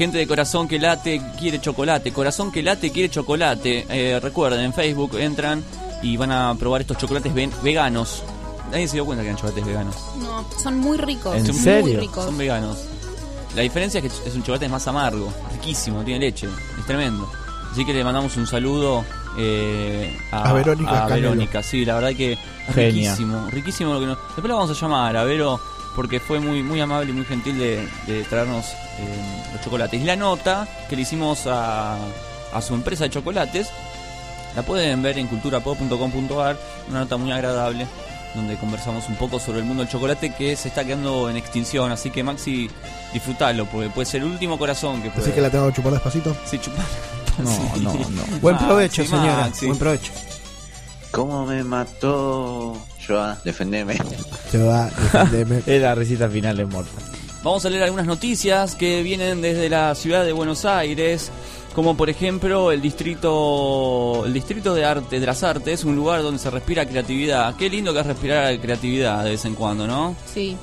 [0.02, 2.12] Gente de corazón que late quiere chocolate.
[2.12, 3.86] Corazón que late quiere chocolate.
[3.88, 5.64] Eh, recuerden, en Facebook entran
[6.02, 8.24] y van a probar estos chocolates ven- veganos.
[8.72, 9.96] Nadie se dio cuenta que eran chocolates veganos.
[10.18, 11.36] No, son muy ricos.
[11.38, 12.00] ¿En son Muy serio?
[12.00, 12.26] ricos.
[12.26, 12.80] Son veganos.
[13.56, 16.48] La diferencia es que es un chocolate más amargo, riquísimo, tiene leche,
[16.80, 17.32] es tremendo.
[17.72, 19.06] Así que le mandamos un saludo
[19.38, 21.08] eh, a, A Verónica a.
[21.10, 22.40] Verónica, sí, la verdad que es
[22.74, 23.12] Genia.
[23.12, 24.18] riquísimo, riquísimo lo que nos...
[24.18, 25.60] Después la vamos a llamar a Vero
[25.96, 30.00] porque fue muy muy amable y muy gentil de, de traernos eh, los chocolates.
[30.02, 31.98] Y la nota que le hicimos a,
[32.54, 33.70] a su empresa de chocolates
[34.56, 36.58] la pueden ver en culturapop.com.ar,
[36.90, 37.88] una nota muy agradable
[38.36, 41.92] donde conversamos un poco sobre el mundo del chocolate que se está quedando en extinción,
[41.92, 42.70] así que Maxi,
[43.14, 45.24] disfrutalo, porque puede ser el último corazón que puede...
[45.24, 46.36] Así que la tengo que chupar despacito.
[46.46, 46.86] Sí, chupar.
[47.42, 47.82] No, Sí.
[47.82, 48.40] no, no.
[48.42, 49.36] Buen Maxi, provecho, señora.
[49.38, 49.66] Maxi.
[49.68, 50.12] Buen provecho.
[51.12, 52.78] ¿Cómo me mató?
[53.06, 53.98] Joa, defendeme.
[54.56, 55.62] Va, defendeme.
[55.66, 57.04] Es la risita final de Mortal.
[57.44, 61.32] Vamos a leer algunas noticias que vienen desde la ciudad de Buenos Aires,
[61.74, 66.40] como por ejemplo el distrito el distrito de arte de las artes, un lugar donde
[66.40, 67.56] se respira creatividad.
[67.56, 70.16] Qué lindo que es respirar creatividad de vez en cuando, ¿no?
[70.32, 70.56] Sí.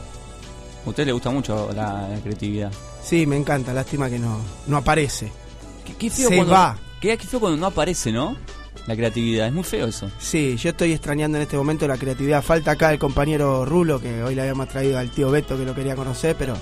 [0.87, 2.71] A usted le gusta mucho la, la creatividad.
[3.03, 3.73] Sí, me encanta.
[3.75, 5.31] Lástima que no, no aparece.
[5.85, 6.79] Qué, qué feo Se cuando, va.
[7.01, 8.37] Qué, qué feo cuando no aparece, ¿no?
[8.89, 10.11] La creatividad, es muy feo eso.
[10.19, 12.43] Sí, yo estoy extrañando en este momento la creatividad.
[12.43, 15.75] Falta acá el compañero Rulo, que hoy le habíamos traído al tío Beto, que lo
[15.75, 16.57] quería conocer, pero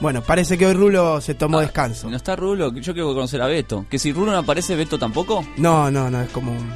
[0.00, 2.10] bueno, parece que hoy Rulo se tomó descanso.
[2.10, 3.86] No está Rulo, yo quiero conocer a Beto.
[3.88, 5.46] Que si Rulo no aparece, Beto tampoco.
[5.58, 6.72] No, no, no, es como un...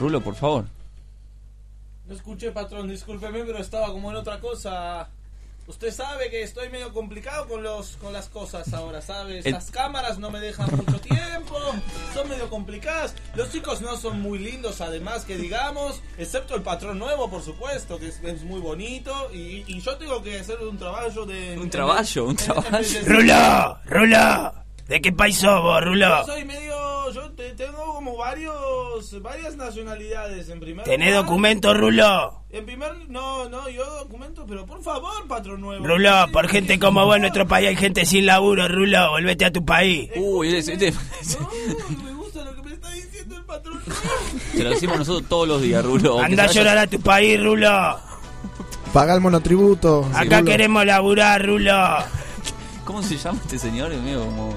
[0.00, 0.64] Rulo, por favor.
[2.06, 5.10] No escuché, patrón, discúlpeme, pero estaba como en otra cosa.
[5.68, 9.40] Usted sabe que estoy medio complicado con los con las cosas ahora, ¿sabe?
[9.44, 11.56] El- Las cámaras no me dejan mucho tiempo,
[12.14, 13.14] son medio complicadas.
[13.34, 17.98] Los chicos no son muy lindos, además, que digamos, excepto el patrón nuevo, por supuesto,
[17.98, 19.30] que es, es muy bonito.
[19.32, 21.58] Y, y yo tengo que hacer un trabajo de...
[21.58, 22.68] Un trabajo, un trabajo.
[23.04, 24.52] Rulo, Rulo,
[24.88, 26.08] ¿de qué país sos vos, Rulo?
[26.26, 26.76] Yo soy medio...
[27.14, 29.22] Yo te- tengo como varios...
[29.22, 31.24] Varias nacionalidades en primer ¿Tenés lugar.
[31.24, 32.42] documento, Rulo?
[32.50, 33.08] En primer...
[33.08, 35.86] No, no, yo documento, pero por favor, patrón nuevo.
[35.86, 39.50] Rulo, por gente como vos en nuestro país hay gente sin laburo, Rulo, volvete a
[39.52, 40.10] tu país.
[40.16, 40.92] Uy, ese- este-
[42.04, 43.82] Me gusta lo que me está diciendo el patrón.
[44.54, 46.18] te lo decimos nosotros todos los días, Rulo.
[46.20, 47.98] Anda a se llorar a tu país, Rulo.
[48.92, 50.06] Paga el monotributo.
[50.14, 50.50] Acá Rulo.
[50.50, 51.74] queremos laburar, Rulo.
[52.84, 53.90] ¿Cómo se llama este señor?
[53.94, 54.56] Medio como...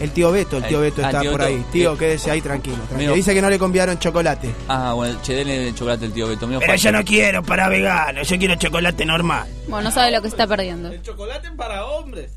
[0.00, 1.52] El tío Beto, el tío Beto ah, está tío por Beto.
[1.56, 1.64] ahí.
[1.72, 2.76] Tío, Eh, quédese ahí tranquilo.
[2.88, 3.14] tranquilo.
[3.14, 4.54] Dice que no le conviaron chocolate.
[4.68, 6.46] Ah, bueno, che, denle chocolate al tío Beto.
[6.46, 9.48] medio Pero yo no quiero para vegano, yo quiero chocolate normal.
[9.68, 10.90] Bueno, no sabe lo que está perdiendo.
[10.90, 12.30] El chocolate para hombres.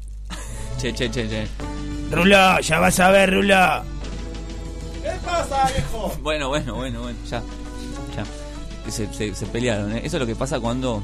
[0.79, 1.47] Che, che, che, che.
[2.11, 3.83] Rulo, ya vas a ver, Rulo.
[5.03, 6.13] ¿Qué pasa, viejo?
[6.21, 7.41] Bueno, bueno, bueno, bueno, ya.
[8.15, 8.23] Ya.
[8.89, 10.01] Se, se pelearon, ¿eh?
[10.03, 11.03] Eso es lo que pasa cuando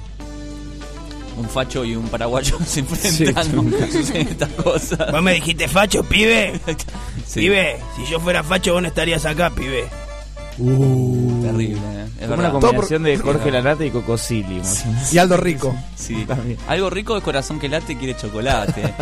[1.38, 3.46] un facho y un paraguayo se enfrentan.
[3.92, 5.12] Sí, estas cosas.
[5.12, 6.60] Vos me dijiste facho, pibe.
[7.26, 7.40] Sí.
[7.40, 9.90] Pibe, si yo fuera facho vos no estarías acá, pibe.
[10.58, 12.06] Terrible, ¿eh?
[12.22, 14.62] Es Como una combinación de Jorge Lanate y Cocosili.
[15.12, 15.76] Y Aldo Rico.
[15.96, 16.26] Sí,
[16.68, 18.94] algo rico es corazón que late y quiere chocolate.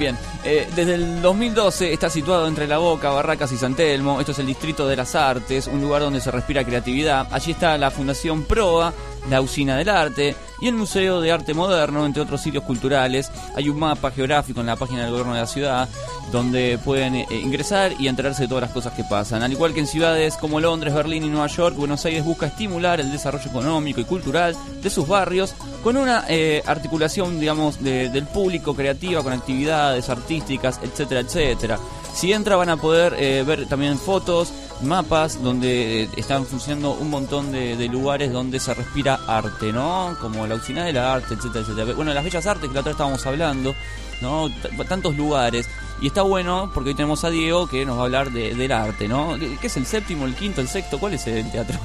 [0.00, 4.18] Bien, eh, desde el 2012 está situado entre La Boca, Barracas y San Telmo.
[4.18, 7.28] Esto es el Distrito de las Artes, un lugar donde se respira creatividad.
[7.30, 8.92] Allí está la Fundación Proa,
[9.30, 13.30] la Usina del Arte y el Museo de Arte Moderno, entre otros sitios culturales.
[13.54, 15.88] Hay un mapa geográfico en la página del gobierno de la ciudad
[16.32, 19.42] donde pueden eh, ingresar y enterarse de todas las cosas que pasan.
[19.44, 22.98] Al igual que en ciudades como Londres, Berlín y Nueva York, Buenos Aires busca estimular
[23.00, 25.54] el desarrollo económico y cultural de sus barrios
[25.84, 31.78] con una eh, articulación, digamos, de- del público creativa, con actividades artísticas, etcétera, etcétera.
[32.12, 37.10] Si entra van a poder eh, ver también fotos, mapas donde eh, están funcionando un
[37.10, 40.16] montón de, de lugares donde se respira arte, ¿no?
[40.20, 41.94] Como la usina del arte, etcétera, etcétera.
[41.94, 43.74] Bueno, las bellas artes que la otra estábamos hablando,
[44.20, 44.48] ¿no?
[44.50, 45.66] T- tantos lugares.
[46.00, 48.70] Y está bueno porque hoy tenemos a Diego que nos va a hablar de- del
[48.72, 49.36] arte, ¿no?
[49.60, 50.98] ¿Qué es el séptimo, el quinto, el sexto?
[50.98, 51.78] ¿Cuál es el teatro?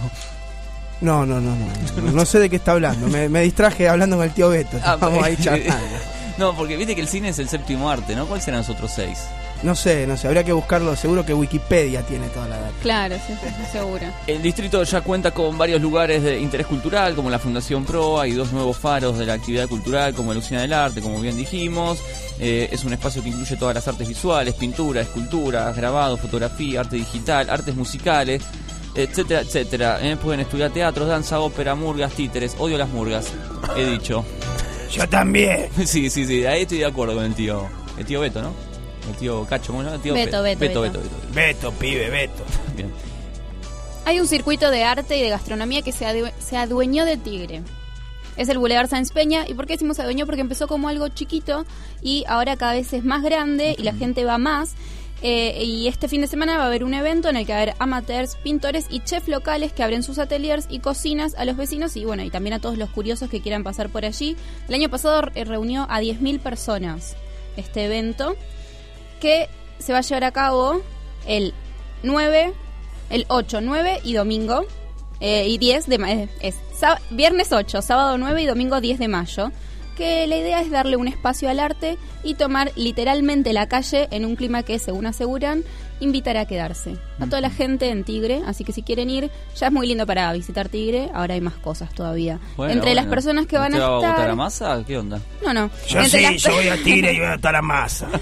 [1.00, 2.12] No, no, no, no.
[2.12, 3.08] No, sé de qué está hablando.
[3.08, 4.78] Me, me distraje hablando con el tío Beto.
[4.84, 5.74] Ah, ahí charlando.
[6.38, 8.26] No, porque viste que el cine es el séptimo arte, ¿no?
[8.28, 9.20] ¿Cuáles serán los otros seis?
[9.64, 10.28] No sé, no sé.
[10.28, 10.96] Habría que buscarlo.
[10.96, 12.74] Seguro que Wikipedia tiene toda la data.
[12.82, 14.06] Claro, sí, sí, seguro.
[14.26, 18.32] El distrito ya cuenta con varios lugares de interés cultural, como la Fundación Proa y
[18.32, 22.00] dos nuevos faros de la actividad cultural, como la Usina del Arte, como bien dijimos.
[22.40, 26.96] Eh, es un espacio que incluye todas las artes visuales, pintura, esculturas, grabado, fotografía, arte
[26.96, 28.42] digital, artes musicales,
[28.96, 30.00] etcétera, etcétera.
[30.02, 32.56] Eh, pueden estudiar teatros, danza, ópera, murgas, títeres.
[32.58, 33.28] Odio las murgas,
[33.78, 34.26] he dicho.
[34.92, 35.70] Yo también.
[35.86, 37.68] Sí, sí, sí, ahí estoy de acuerdo con el tío.
[37.98, 38.71] El tío Beto, ¿no?
[39.12, 40.02] El tío Cacho, ¿cómo se llama?
[40.04, 41.00] Tío Beto, Beto, Beto, Beto.
[41.00, 41.34] Beto, Beto.
[41.34, 42.44] Beto, pibe, Beto.
[42.76, 42.92] Bien.
[44.06, 47.62] Hay un circuito de arte y de gastronomía que se, adue- se adueñó de Tigre.
[48.38, 49.48] Es el Boulevard Sáenz Peña.
[49.48, 50.26] ¿Y por qué decimos adueñó?
[50.26, 51.66] Porque empezó como algo chiquito
[52.02, 54.74] y ahora cada vez es más grande y la gente va más.
[55.24, 57.60] Eh, y este fin de semana va a haber un evento en el que va
[57.60, 61.58] a haber amateurs, pintores y chefs locales que abren sus ateliers y cocinas a los
[61.58, 64.36] vecinos y bueno, y también a todos los curiosos que quieran pasar por allí.
[64.68, 67.16] El año pasado eh, reunió a 10.000 personas
[67.56, 68.36] este evento
[69.22, 69.48] que
[69.80, 70.82] se va a llevar a cabo
[71.26, 71.54] el
[72.04, 72.54] 9,
[73.10, 74.66] el 8, 9 y domingo.
[75.24, 76.28] eh, y 10 de mayo.
[76.42, 79.52] Es sá- viernes 8, sábado 9 y domingo 10 de mayo.
[79.96, 84.26] Que la idea es darle un espacio al arte y tomar literalmente la calle en
[84.26, 85.64] un clima que, según aseguran,
[86.00, 86.96] invitará a quedarse.
[87.20, 90.08] A toda la gente en Tigre, así que si quieren ir, ya es muy lindo
[90.08, 92.40] para visitar Tigre, ahora hay más cosas todavía.
[92.58, 93.16] Bueno, Entre las bueno.
[93.16, 94.12] personas que van a ¿Usted va a estar...
[94.16, 94.84] votar a masa?
[94.88, 95.22] ¿Qué onda?
[95.46, 95.70] No, no.
[95.88, 98.08] Yo Entre sí, las- yo voy a Tigre y voy a estar a masa.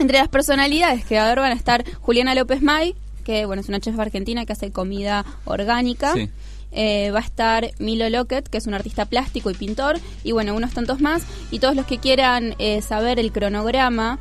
[0.00, 3.60] Entre las personalidades que va a haber van a estar Juliana López May, que bueno
[3.60, 6.14] es una chef argentina que hace comida orgánica.
[6.14, 6.30] Sí.
[6.72, 10.54] Eh, va a estar Milo Lockett, que es un artista plástico y pintor, y bueno,
[10.54, 11.24] unos tantos más.
[11.50, 14.18] Y todos los que quieran eh, saber el cronograma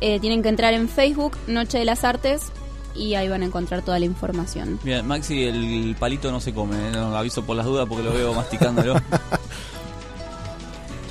[0.00, 2.52] eh, tienen que entrar en Facebook, Noche de las Artes,
[2.94, 4.80] y ahí van a encontrar toda la información.
[4.82, 6.90] Bien, Maxi, el palito no se come, ¿eh?
[6.92, 8.96] No, lo aviso por las dudas porque lo veo masticándolo.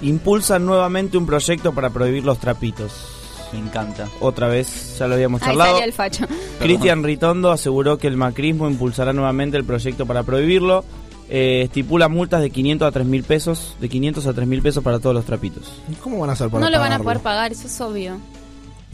[0.04, 3.21] Impulsan nuevamente un proyecto para prohibir los trapitos.
[3.54, 4.08] Me encanta.
[4.20, 5.72] Otra vez, ya lo habíamos Ahí charlado.
[5.72, 6.26] salió el facho.
[6.60, 10.84] Cristian Ritondo aseguró que el macrismo impulsará nuevamente el proyecto para prohibirlo.
[11.30, 14.84] Eh, estipula multas de 500 a 3 mil pesos, de 500 a 3 mil pesos
[14.84, 15.72] para todos los trapitos.
[16.04, 18.18] ¿Cómo van a hacer para No lo van a poder pagar, eso es obvio.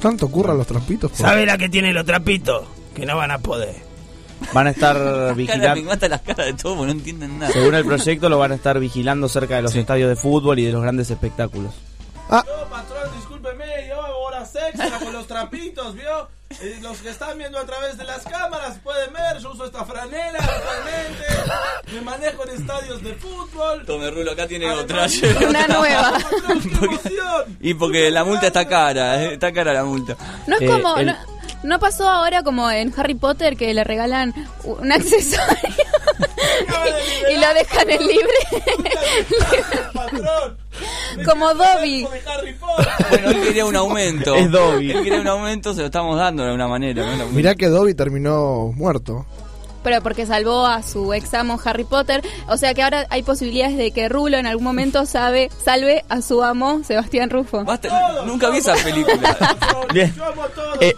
[0.02, 1.10] ¿Tanto curran los trapitos?
[1.12, 2.64] por- ¿Sabe la que tiene los trapitos?
[2.96, 3.76] Que no van a poder.
[4.54, 4.96] Van a estar
[5.30, 7.52] me vigilando, mata las caras de todos porque no entienden nada.
[7.52, 10.66] según el proyecto, lo van a estar vigilando cerca de los estadios de fútbol y
[10.66, 11.74] de los grandes espectáculos.
[12.30, 12.44] No,
[14.80, 16.30] extra con los trapitos, ¿vio?
[16.62, 19.84] Eh, los que están viendo a través de las cámaras pueden ver, yo uso esta
[19.84, 21.26] franela actualmente,
[21.94, 23.86] me manejo en estadios de fútbol.
[23.86, 25.48] Tome Rulo, acá tiene Además, otra.
[25.50, 26.14] Una nueva.
[27.60, 29.34] Y porque la multa está cara, ¿eh?
[29.34, 30.16] está cara la multa.
[30.48, 30.98] No es Eh, como.
[30.98, 31.16] el- No,
[31.64, 34.34] no pasó ahora como en Harry Potter que le regalan
[34.64, 35.46] un accesorio
[37.32, 38.38] y lo dejan en libre.
[41.26, 42.08] Como Dobby.
[43.10, 44.36] Bueno, él quería un aumento.
[44.36, 44.92] Es Dobby.
[44.92, 47.16] Él quería un aumento, se lo estamos dando de alguna manera.
[47.16, 47.28] ¿no?
[47.28, 49.26] Mirá que Dobby terminó muerto.
[49.84, 52.22] Pero porque salvó a su ex amo Harry Potter.
[52.48, 56.22] O sea que ahora hay posibilidades de que Rulo en algún momento sabe, salve a
[56.22, 57.64] su amo Sebastián Rufo.
[57.64, 59.38] Basta, nunca vi esa película.
[59.94, 60.14] Bien.
[60.16, 60.96] Yo amo a todos, Eh,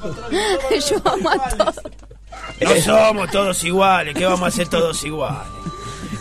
[0.89, 1.75] Yo amo a todos.
[2.61, 4.15] No somos todos iguales.
[4.15, 5.47] ¿Qué vamos a hacer todos iguales?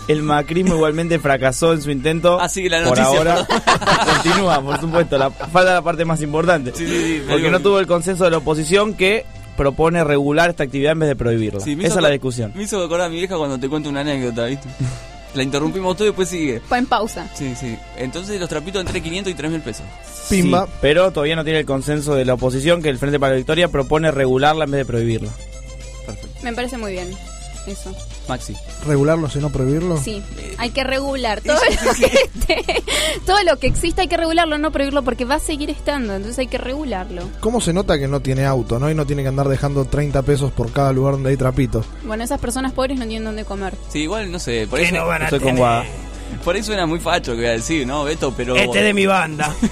[0.08, 2.38] El macrismo igualmente fracasó en su intento.
[2.48, 3.46] Sigue la por noticia, ahora.
[4.22, 5.18] Continúa, por supuesto.
[5.18, 6.72] La, falta la parte más importante.
[6.74, 9.26] Sí, sí, sí, Porque no tuvo el consenso de la oposición que
[9.56, 11.60] propone regular esta actividad en vez de prohibirla.
[11.60, 12.52] Esa es la discusión.
[12.54, 14.68] Me hizo acordar a mi vieja cuando te cuento una anécdota, ¿viste?
[15.34, 16.60] La interrumpimos todo y después sigue.
[16.60, 17.28] Fue en pausa.
[17.34, 17.76] Sí, sí.
[17.98, 19.84] Entonces los trapitos entre 500 y 3 mil pesos.
[20.30, 20.64] Pimba.
[20.64, 23.36] Sí, pero todavía no tiene el consenso de la oposición que el Frente para la
[23.36, 25.28] Victoria propone regularla en vez de prohibirla.
[26.42, 27.10] Me parece muy bien.
[27.66, 27.94] Eso.
[28.28, 28.54] Maxi.
[28.86, 29.98] ¿Regularlo si no prohibirlo?
[29.98, 30.22] Sí,
[30.56, 32.82] hay que regular todo lo que esté-
[33.26, 36.38] todo lo que exista hay que regularlo, no prohibirlo porque va a seguir estando, entonces
[36.38, 37.28] hay que regularlo.
[37.40, 38.90] ¿Cómo se nota que no tiene auto, no?
[38.90, 41.84] Y no tiene que andar dejando 30 pesos por cada lugar donde hay trapitos.
[42.04, 43.74] Bueno, esas personas pobres no tienen dónde comer.
[43.90, 44.94] Sí, igual, no sé, por ¿Qué eso...
[44.96, 45.56] no van a estoy con?
[45.56, 45.84] Guada.
[46.44, 48.32] Por ahí suena muy facho que voy a decir, ¿no, Beto?
[48.34, 48.56] Pero...
[48.56, 49.54] Este de mi banda.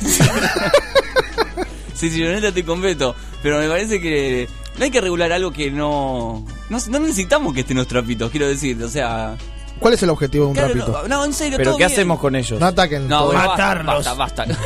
[1.95, 3.15] Sí, sí, yo neta estoy con Beto.
[3.43, 4.47] Pero me parece que
[4.77, 6.45] no hay que regular algo que no...
[6.71, 8.83] No, no necesitamos que estén los trapitos, quiero decir.
[8.83, 9.37] O sea...
[9.79, 11.03] ¿Cuál es el objetivo de un Claro, trapito?
[11.03, 11.93] no, no, en serio, Pero todo ¿qué bien.
[11.93, 12.59] hacemos con ellos?
[12.59, 13.07] No ataquen.
[13.09, 14.05] No, bueno, Matarlos.
[14.05, 14.47] Basta, basta.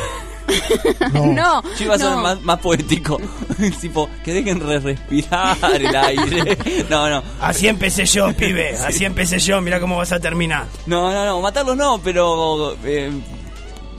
[1.13, 2.17] No, Yo iba a ser no.
[2.21, 3.19] más, más poético.
[3.79, 6.57] tipo, que dejen re- respirar el aire.
[6.89, 7.23] No, no.
[7.39, 8.75] Así empecé yo, pibe.
[8.77, 9.61] Así empecé yo.
[9.61, 10.65] Mira cómo vas a terminar.
[10.87, 11.41] No, no, no.
[11.41, 12.75] Matarlos no, pero.
[12.83, 13.11] eh,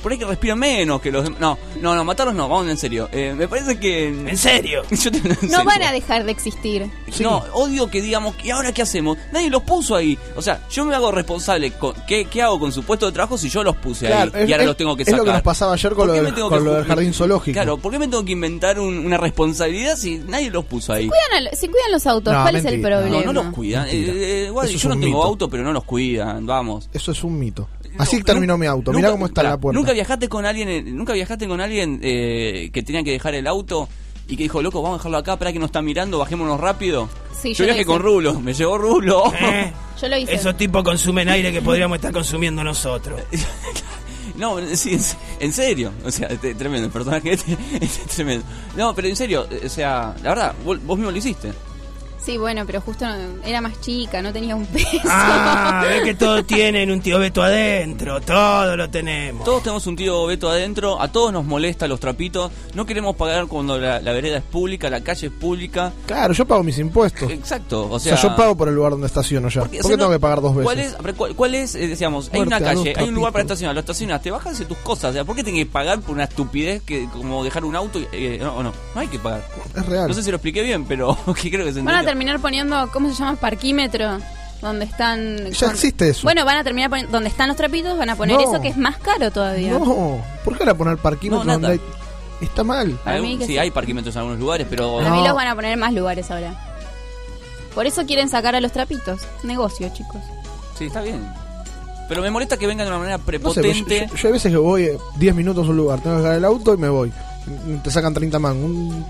[0.02, 1.40] por ahí que respiran menos que los demás.
[1.40, 2.48] No, no, no, matarlos no.
[2.48, 3.08] Vamos en serio.
[3.12, 4.08] Eh, me parece que.
[4.08, 4.82] ¿En serio?
[4.90, 5.64] Yo te- en No serio.
[5.64, 6.90] van a dejar de existir.
[7.20, 9.16] No, odio que digamos, ¿y ahora qué hacemos?
[9.32, 10.18] Nadie los puso ahí.
[10.36, 11.70] O sea, yo me hago responsable.
[11.72, 14.42] Con, ¿qué, ¿Qué hago con su puesto de trabajo si yo los puse Claro, ahí?
[14.44, 15.26] es- y ahora es- los tengo que es lo sacar.
[15.26, 16.88] que nos pasaba ayer con ¿Por lo del- me tengo con que lo del ju-
[16.88, 17.54] jardín zoológico.
[17.54, 21.08] Claro, ¿por qué me tengo que inventar un- una responsabilidad si nadie los puso ahí?
[21.08, 23.08] Cuidan al- si cuidan los autos, No, ¿cuál es el problema?
[23.08, 23.86] No, no los cuidan.
[23.88, 25.22] Eh, eh, igual, es yo no tengo mito.
[25.22, 26.46] auto, pero no los cuidan.
[26.46, 26.88] Vamos.
[26.92, 27.68] Eso es un mito.
[27.98, 28.92] Así terminó mi auto.
[28.92, 29.78] Mirá Nunca- cómo está la puerta.
[29.78, 33.46] Nunca viajaste con alguien, eh, nunca viajaste con alguien eh, que tenía que dejar el
[33.46, 33.88] auto
[34.28, 37.08] y que dijo, loco, vamos a dejarlo acá, para que nos está mirando, bajémonos rápido.
[37.38, 39.32] Sí, yo yo viajé con Rulo, me llevó Rulo.
[39.34, 39.72] ¿Eh?
[40.00, 40.34] Yo lo hice.
[40.34, 43.20] Esos tipos consumen aire que podríamos estar consumiendo nosotros.
[44.34, 44.98] No, sí,
[45.40, 45.92] en, serio.
[46.04, 48.44] O sea, este, tremendo, el personaje este, este es tremendo.
[48.76, 51.52] No, pero en serio, o sea, la verdad, vos, vos mismo lo hiciste.
[52.24, 54.86] Sí, bueno, pero justo no- era más chica, no tenía un peso.
[55.06, 58.20] Ah, ves que todos tienen un tío Beto adentro.
[58.20, 59.44] Todo lo tenemos.
[59.44, 63.46] Todos tenemos un tío Beto adentro, a todos nos molesta los trapitos, no queremos pagar
[63.48, 65.92] cuando la, la vereda es pública, la calle es pública.
[66.06, 67.28] Claro, yo pago mis impuestos.
[67.30, 69.60] Exacto, o O sea, yo pago por el lugar donde estaciono ya.
[69.62, 70.64] ¿Por Porque, qué o sea, tengo no- que pagar dos veces?
[70.64, 70.78] ¿Cuál
[71.10, 73.80] es, cuál, cuál es, eh, decíamos, hay una calle, hay un lugar para estacionar, lo
[73.80, 76.24] estacionas, te bajas de tus cosas, o sea, ¿por qué tenés que pagar por una
[76.24, 77.98] estupidez que como dejar un auto?
[77.98, 79.44] y- eh, no, no, no hay que pagar.
[79.74, 80.06] Es real.
[80.06, 82.11] No sé si lo expliqué bien, pero que creo que se entendió.
[82.12, 83.36] Terminar poniendo, ¿cómo se llama?
[83.36, 84.18] Parquímetro.
[84.60, 85.50] Donde están.
[85.50, 86.22] Ya existe eso.
[86.22, 87.10] Bueno, van a terminar poniendo.
[87.10, 88.42] Donde están los trapitos, van a poner No.
[88.42, 89.72] eso que es más caro todavía.
[89.72, 91.80] No, ¿por qué ahora poner parquímetro No, donde hay...
[92.40, 92.90] Está mal.
[93.04, 93.58] Para Hay- mí que sí, sí.
[93.58, 94.98] hay parquímetros en algunos lugares, pero...
[94.98, 96.54] Para mí los van a poner en más lugares ahora.
[97.74, 99.22] Por eso quieren sacar a los trapitos.
[99.42, 100.20] Negocio, chicos.
[100.78, 101.20] Sí, está bien.
[102.08, 104.00] Pero me molesta que vengan de una manera No sé, prepotente.
[104.00, 106.22] yo, yo- yo hay veces que voy eh, 10 minutos a un lugar, tengo que
[106.22, 107.12] dejar el auto y me voy.
[107.82, 108.64] Te sacan 30 mangos.
[108.70, 109.06] Un-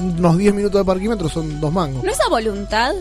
[0.00, 2.02] unos 10 minutos de parquímetro son dos mangos.
[2.04, 2.92] ¿No es a voluntad?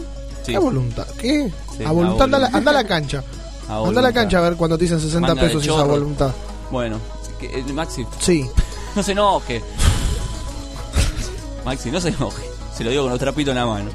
[0.44, 0.52] Sí.
[0.54, 1.06] ¿Qué voluntad?
[1.20, 1.52] ¿Qué?
[1.78, 2.58] Sí, a voluntad, a anda, a la- voluntad.
[2.58, 3.24] anda a la cancha.
[3.70, 5.68] A Anda a la cancha a ver cuando te dicen 60 Manga de pesos y
[5.70, 5.90] esa chorro.
[5.92, 6.32] voluntad.
[6.72, 6.98] Bueno,
[7.40, 8.50] que- eh, Maxi, Sí.
[8.96, 9.62] no se enoje.
[11.66, 12.44] Maxi, no se enoje.
[12.76, 13.92] Se lo digo con los trapitos en la mano.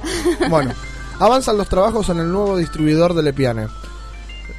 [0.48, 0.72] Bueno,
[1.18, 3.66] avanzan los trabajos en el nuevo distribuidor de Lepiane.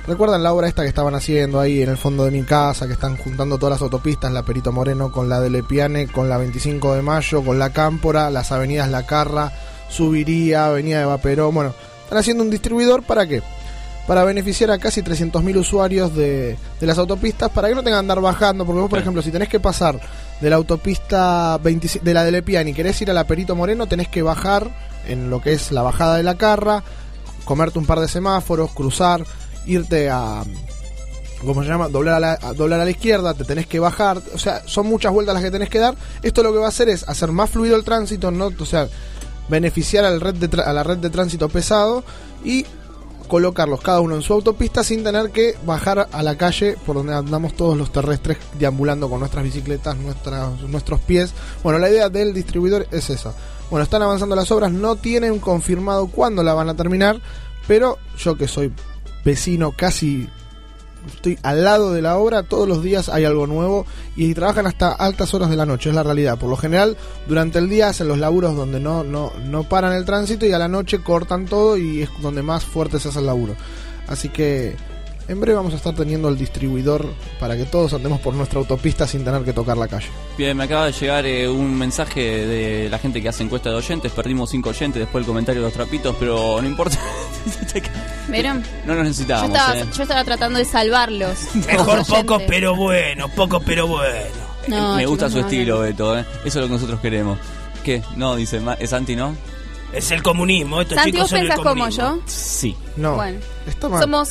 [0.07, 2.85] ¿Recuerdan la obra esta que estaban haciendo ahí en el fondo de mi casa?
[2.85, 6.37] Que están juntando todas las autopistas, la Perito Moreno con la de Lepiane, con la
[6.37, 9.51] 25 de Mayo, con la Cámpora, las avenidas La Carra,
[9.89, 11.55] Subiría, Avenida de Vaperón.
[11.55, 13.41] Bueno, están haciendo un distribuidor para qué?
[14.05, 18.01] Para beneficiar a casi 300.000 usuarios de, de las autopistas para que no tengan que
[18.01, 18.63] andar bajando.
[18.63, 19.99] Porque vos, por ejemplo, si tenés que pasar
[20.39, 23.87] de la autopista 25 de la de Lepiane y querés ir a la Perito Moreno,
[23.87, 24.69] tenés que bajar
[25.07, 26.83] en lo que es la bajada de la Carra,
[27.43, 29.25] comerte un par de semáforos, cruzar,
[29.65, 30.43] irte a
[31.45, 31.89] ¿cómo se llama?
[31.89, 35.13] Doblar a, la, doblar a la izquierda, te tenés que bajar, o sea, son muchas
[35.13, 35.95] vueltas las que tenés que dar.
[36.23, 38.87] Esto lo que va a hacer es hacer más fluido el tránsito, no, o sea,
[39.49, 42.03] beneficiar al red de a la red de tránsito pesado
[42.43, 42.65] y
[43.27, 47.13] colocarlos cada uno en su autopista sin tener que bajar a la calle por donde
[47.13, 51.33] andamos todos los terrestres deambulando con nuestras bicicletas, nuestras, nuestros pies.
[51.63, 53.33] Bueno, la idea del distribuidor es esa.
[53.69, 57.19] Bueno, están avanzando las obras, no tienen confirmado cuándo la van a terminar,
[57.67, 58.71] pero yo que soy
[59.25, 60.29] vecino casi
[61.07, 64.91] estoy al lado de la obra, todos los días hay algo nuevo y trabajan hasta
[64.91, 66.37] altas horas de la noche, es la realidad.
[66.37, 66.97] Por lo general,
[67.27, 70.59] durante el día hacen los laburos donde no, no, no paran el tránsito y a
[70.59, 73.55] la noche cortan todo y es donde más fuerte se hace el laburo.
[74.07, 74.75] Así que
[75.27, 79.07] en breve vamos a estar teniendo el distribuidor para que todos andemos por nuestra autopista
[79.07, 80.07] sin tener que tocar la calle.
[80.37, 83.75] Bien, me acaba de llegar eh, un mensaje de la gente que hace encuesta de
[83.75, 84.11] oyentes.
[84.11, 86.97] Perdimos cinco oyentes después del comentario de los trapitos, pero no importa.
[88.27, 88.63] ¿Vieron?
[88.85, 89.55] no nos Yo necesitábamos.
[89.57, 89.85] estaba, eh.
[89.95, 91.37] yo estaba tratando de salvarlos.
[91.67, 92.47] Mejor Los poco oyentes.
[92.49, 94.45] pero bueno, poco pero bueno.
[94.67, 95.81] No, me gusta su no, estilo, no.
[95.81, 96.17] Beto.
[96.17, 96.25] eh.
[96.43, 97.37] Eso es lo que nosotros queremos.
[97.83, 98.01] ¿Qué?
[98.15, 99.35] No, dice es anti, ¿no?
[99.93, 102.19] Es el comunismo, estos Santi, chicos ¿vos son el pensás como yo?
[102.25, 102.75] Sí.
[102.97, 104.01] No, Bueno, está mal.
[104.01, 104.29] somos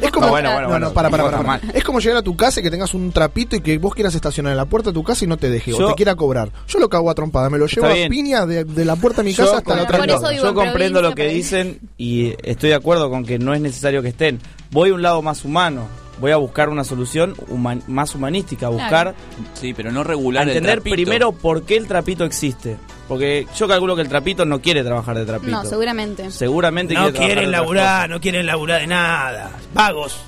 [0.00, 1.60] Es como, No, bueno, bueno, no, bueno, no, para, para, para.
[1.74, 4.14] Es como llegar a tu casa y que tengas un trapito y que vos quieras
[4.14, 6.14] estacionar en la puerta de tu casa y no te deje o Yo- te quiera
[6.16, 6.50] cobrar.
[6.68, 9.26] Yo lo cago a trompada, me lo llevo a piña de, de la puerta de
[9.28, 9.98] mi Yo casa hasta la otra
[10.32, 14.08] yo comprendo lo que dicen y estoy de acuerdo con que no es necesario que
[14.08, 14.40] estén.
[14.70, 15.86] Voy a un lado más humano.
[16.20, 19.14] Voy a buscar una solución human- más humanística, a buscar
[19.54, 22.76] Sí, pero no regular a entender primero por qué el trapito existe.
[23.08, 25.50] Porque yo calculo que el trapito no quiere trabajar de trapito.
[25.50, 26.30] No, seguramente.
[26.30, 29.50] Seguramente No quiere quieren laburar, no quieren laburar de nada.
[29.74, 30.20] Vagos.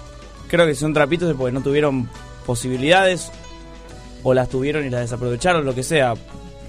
[0.49, 2.09] Creo que son trapitos es porque no tuvieron
[2.47, 3.31] posibilidades
[4.23, 6.15] o las tuvieron y las desaprovecharon, lo que sea.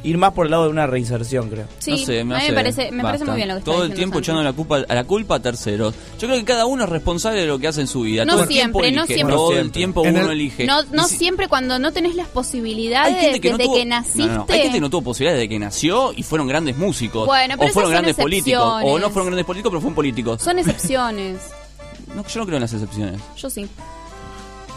[0.06, 1.66] Ir más por el lado de una reinserción, creo.
[1.80, 4.20] Sí, a mí me parece- me parece muy bien lo que está Todo el tiempo
[4.20, 5.96] echando la culpa, a la culpa a terceros.
[6.20, 8.24] Yo creo que cada uno es responsable de lo que hace en su vida.
[8.24, 9.14] No Todo el tiempo siempre, no elige.
[9.16, 9.36] siempre.
[9.36, 10.66] Todo No el tiempo En uno el- elige.
[10.66, 14.20] No, no si- siempre cuando no tenés las posibilidades que no desde tuvo, que naciste.
[14.20, 14.46] No, no, no.
[14.48, 17.26] Hay gente que no tuvo posibilidades desde que nació y fueron grandes músicos.
[17.26, 18.82] Bueno, pero o fueron grandes políticos.
[18.84, 20.42] O no fueron grandes políticos, pero fueron políticos.
[20.42, 21.40] Son excepciones.
[22.16, 23.20] No, yo no creo en las excepciones.
[23.36, 23.68] Yo sí.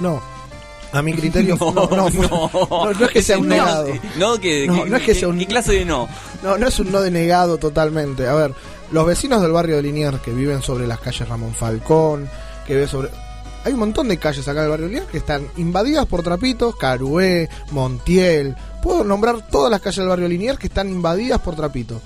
[0.01, 0.21] No.
[0.93, 3.89] A mi criterio no, no, no, no, no es que sea un No, negado.
[4.17, 6.09] No, que, No, que- es que que- sea un- ¿Qué clase de no?
[6.43, 8.27] No, no es un no denegado totalmente.
[8.27, 8.55] A ver,
[8.91, 12.29] los vecinos del barrio de Liniers que viven sobre las calles Ramón Falcón,
[12.67, 13.11] que viven sobre...
[13.65, 16.23] Hay un montón de calles acá en el barrio de Liniers que están invadidas por
[16.23, 18.57] trapitos, Carué, Montiel.
[18.83, 22.01] Puedo nombrar todas las calles del barrio de Liniers que están invadidas por trapitos.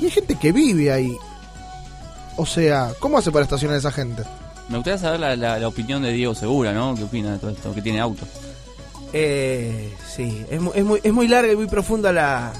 [0.00, 1.14] Y hay gente que vive ahí.
[2.36, 4.22] O sea, ¿cómo hace para estacionar esa gente?
[4.68, 6.94] Me gustaría saber la, la- la opinión de Diego Segura, ¿no?
[6.94, 7.74] ¿Qué opina de todo esto?
[7.74, 8.26] Que tiene auto.
[9.12, 12.52] Eh, sí, es, es muy, es muy larga y muy profunda la,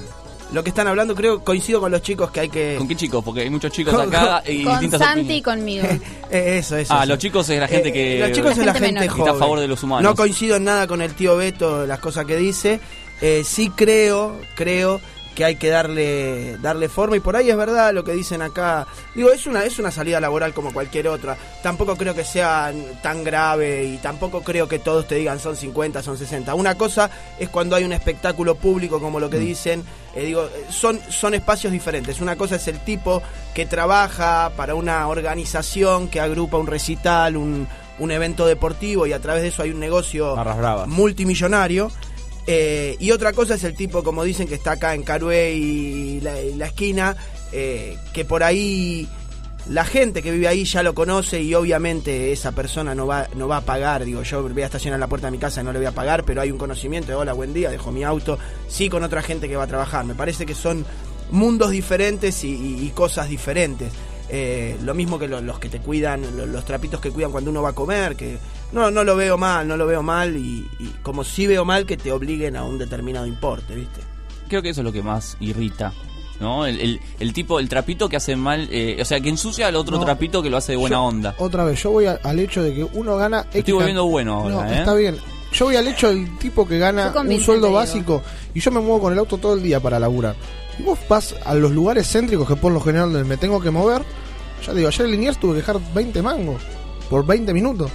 [0.51, 1.13] lo que están hablando.
[1.13, 2.75] Creo coincido con los chicos que hay que.
[2.77, 3.23] ¿Con qué chicos?
[3.23, 5.85] Porque hay muchos chicos Con- acá con- y Con distintas Santi y conmigo.
[6.31, 6.93] Eh, eso, eso.
[6.93, 7.07] Ah, eso.
[7.09, 8.19] los chicos es la gente Eh, que.
[8.19, 10.03] Los chicos es la gente que está a favor de los humanos.
[10.03, 12.79] No coincido en nada con el tío Beto, las cosas que dice.
[13.21, 15.01] Eh, sí creo, creo
[15.39, 18.85] que hay que darle darle forma y por ahí es verdad lo que dicen acá.
[19.15, 21.37] Digo, es una es una salida laboral como cualquier otra.
[21.63, 26.03] Tampoco creo que sea tan grave y tampoco creo que todos te digan son 50,
[26.03, 26.53] son 60.
[26.55, 27.09] Una cosa
[27.39, 31.71] es cuando hay un espectáculo público como lo que dicen, eh, digo, son son espacios
[31.71, 32.19] diferentes.
[32.19, 37.65] Una cosa es el tipo que trabaja para una organización que agrupa un recital, un
[37.99, 40.35] un evento deportivo y a través de eso hay un negocio
[40.87, 41.91] multimillonario.
[42.51, 46.19] Eh, y otra cosa es el tipo, como dicen, que está acá en Carué y
[46.19, 47.15] la, esquina,
[47.51, 49.07] eh, que por ahí
[49.67, 53.47] la gente que vive ahí ya lo conoce y obviamente esa persona no va, no
[53.47, 54.03] va a pagar.
[54.03, 55.91] Digo, yo voy a estacionar la puerta de mi casa y no le voy a
[55.91, 59.21] pagar, pero hay un conocimiento de hola, buen día, dejo mi auto, sí con otra
[59.21, 60.03] gente que va a trabajar.
[60.05, 60.87] Me parece que son
[61.29, 63.91] mundos diferentes y cosas diferentes.
[64.31, 67.49] Eh, lo mismo que lo- los que te cuidan, lo- los trapitos que cuidan cuando
[67.49, 68.37] uno va a comer, que
[68.71, 71.85] no, no lo veo mal, no lo veo mal y, y como sí veo mal
[71.85, 74.01] que te obliguen a un determinado importe, ¿viste?
[74.47, 75.91] Creo que eso es lo que más irrita.
[76.39, 76.65] ¿No?
[76.65, 79.75] El, el, el tipo, el trapito que hace mal, eh, o sea, que ensucia al
[79.75, 80.05] otro No.
[80.05, 81.35] trapito que lo hace de buena Yo- onda.
[81.37, 83.41] Otra vez, yo voy a- al hecho de que uno gana...
[83.41, 84.77] Estoy X volviendo bueno ahora, No, ¿eh?
[84.79, 85.17] está bien.
[85.51, 88.21] Yo voy al hecho del tipo que gana un sueldo básico
[88.53, 90.35] y yo me muevo con el auto todo el día para laburar.
[90.85, 94.03] Vos vas a los lugares céntricos que por lo general donde me tengo que mover.
[94.65, 96.61] Ya digo, ayer en Liniers tuve que dejar 20 mangos
[97.09, 97.89] por 20 minutos.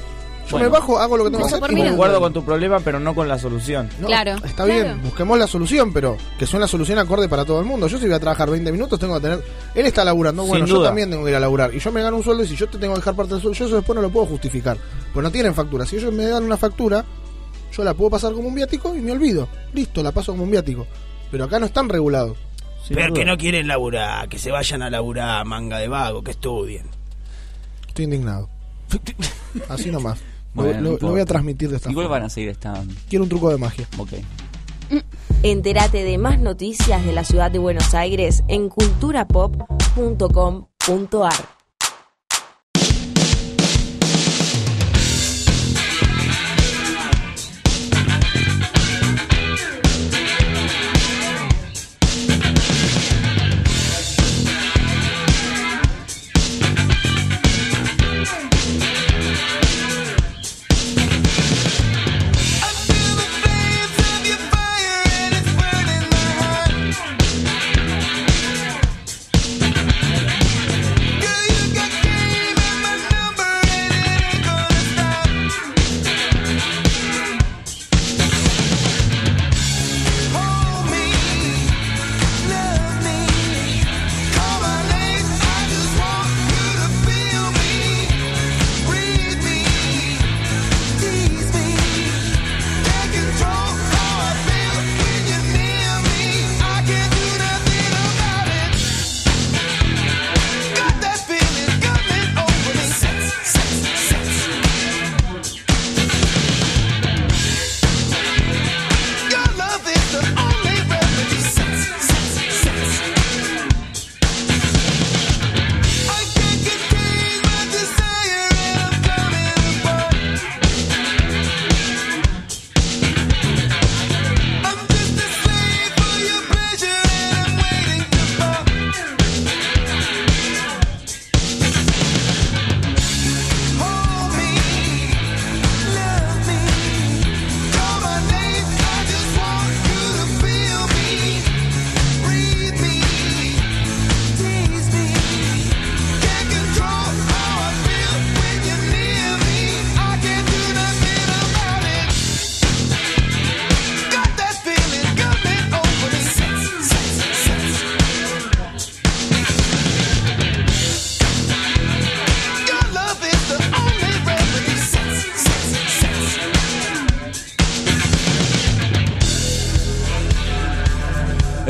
[0.46, 0.66] Yo Bueno.
[0.66, 1.70] me bajo, hago lo que tengo que hacer.
[1.72, 2.20] y vuelvo.
[2.20, 3.88] con tu problema, pero no con la solución.
[3.98, 4.72] No, Claro, Está claro.
[4.72, 7.86] bien, busquemos la solución, pero que sea una solución acorde para todo el mundo.
[7.88, 9.42] Yo si voy a trabajar 20 minutos tengo que tener...
[9.74, 10.88] Él está laburando, Sin bueno, yo duda.
[10.88, 11.74] también tengo que ir a laburar.
[11.74, 13.40] Y yo me gano un sueldo y si yo te tengo que dejar parte del
[13.40, 14.76] sueldo, yo eso después no lo puedo justificar.
[15.14, 15.86] Pues no tienen factura.
[15.86, 17.02] Si ellos me dan una factura,
[17.74, 19.48] yo la puedo pasar como un viático y me olvido.
[19.72, 20.86] Listo, la paso como un viático.
[21.30, 22.36] Pero acá no están regulados.
[22.86, 23.18] Sin Pero duda.
[23.20, 26.86] que no quieren laburar, que se vayan a laburar, manga de vago, que estudien.
[27.88, 28.48] Estoy indignado.
[29.68, 30.18] Así nomás.
[30.54, 32.18] Lo- Bueno, lo, voy a transmitir de esta Igual forma.
[32.18, 32.94] van a seguir estando.
[33.08, 33.88] Quiero un truco de magia.
[33.98, 34.12] Ok.
[35.42, 41.32] Entérate de más noticias de la ciudad de Buenos Aires en culturapop.com.ar.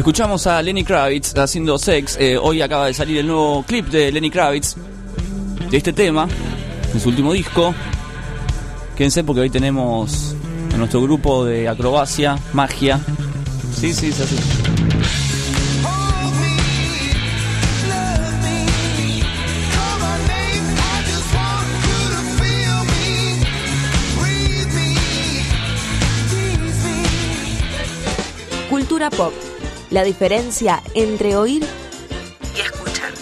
[0.04, 2.18] Escuchamos a Lenny Kravitz haciendo sex.
[2.20, 4.76] Eh, hoy acaba de salir el nuevo clip de Lenny Kravitz
[5.70, 6.28] de este tema,
[6.92, 7.74] en su último disco.
[8.94, 10.36] Quédense porque hoy tenemos
[10.72, 13.00] en nuestro grupo de acrobacia, magia.
[13.74, 14.36] Sí, sí, es así.
[28.68, 29.32] Cultura pop.
[29.94, 31.64] La diferencia entre oír
[32.56, 33.12] y escuchar.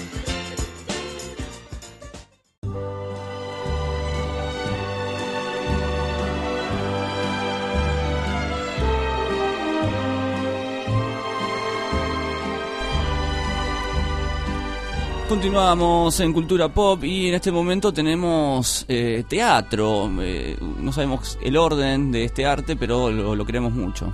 [15.28, 20.10] Continuamos en Cultura Pop y en este momento tenemos eh, teatro.
[20.23, 24.10] Eh, no sabemos el orden de este arte, pero lo, lo queremos mucho.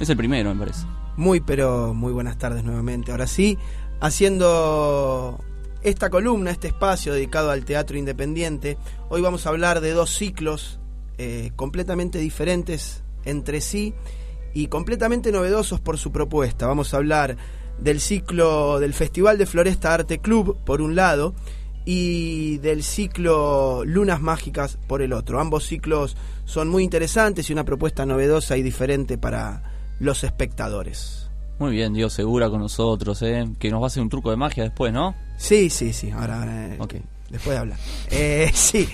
[0.00, 0.84] Es el primero, me parece.
[1.20, 3.10] Muy, pero muy buenas tardes nuevamente.
[3.10, 3.58] Ahora sí,
[4.00, 5.38] haciendo
[5.82, 8.78] esta columna, este espacio dedicado al teatro independiente,
[9.10, 10.80] hoy vamos a hablar de dos ciclos
[11.18, 13.92] eh, completamente diferentes entre sí
[14.54, 16.66] y completamente novedosos por su propuesta.
[16.66, 17.36] Vamos a hablar
[17.78, 21.34] del ciclo del Festival de Floresta Arte Club, por un lado,
[21.84, 25.38] y del ciclo Lunas Mágicas por el otro.
[25.38, 26.16] Ambos ciclos
[26.46, 31.30] son muy interesantes y una propuesta novedosa y diferente para los espectadores.
[31.60, 33.46] Muy bien, Dios Segura con nosotros, ¿eh?
[33.58, 35.14] que nos va a hacer un truco de magia después, ¿no?
[35.36, 37.78] Sí, sí, sí, ahora, ahora, eh, después de hablar.
[38.10, 38.88] Eh, sí,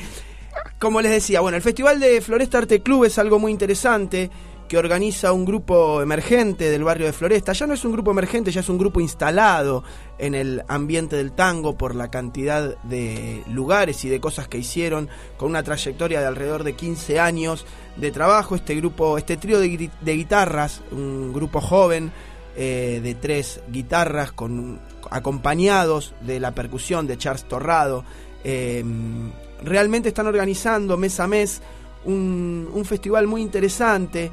[0.81, 4.31] como les decía, bueno, el Festival de Floresta Arte Club es algo muy interesante
[4.69, 7.53] que organiza un grupo emergente del barrio de Floresta.
[7.53, 9.85] Ya no es un grupo emergente, ya es un grupo instalado
[10.19, 15.09] en el ambiente del tango por la cantidad de lugares y de cosas que hicieron,
[15.37, 17.65] con una trayectoria de alrededor de 15 años
[17.97, 18.55] de trabajo.
[18.57, 22.11] Este grupo, este trío de, gui- de guitarras, un grupo joven
[22.57, 24.81] eh, de tres guitarras con
[25.11, 28.05] acompañados de la percusión de Charles Torrado.
[28.45, 28.83] eh,
[29.63, 31.63] realmente están organizando mes a mes
[32.05, 34.31] un festival muy interesante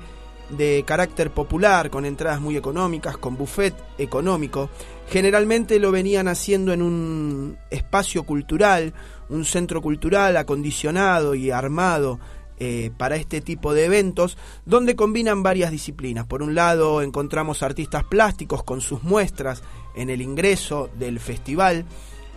[0.49, 4.69] de carácter popular, con entradas muy económicas, con buffet económico.
[5.09, 8.93] Generalmente lo venían haciendo en un espacio cultural,
[9.29, 12.19] un centro cultural acondicionado y armado
[12.59, 16.27] eh, para este tipo de eventos, donde combinan varias disciplinas.
[16.27, 19.63] Por un lado encontramos artistas plásticos con sus muestras
[19.95, 21.85] en el ingreso del festival.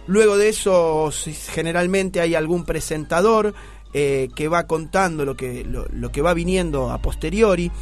[0.06, 1.10] Luego de eso
[1.52, 3.54] generalmente hay algún presentador
[3.98, 7.72] eh, que va contando lo que, lo, lo que va viniendo a posteriori.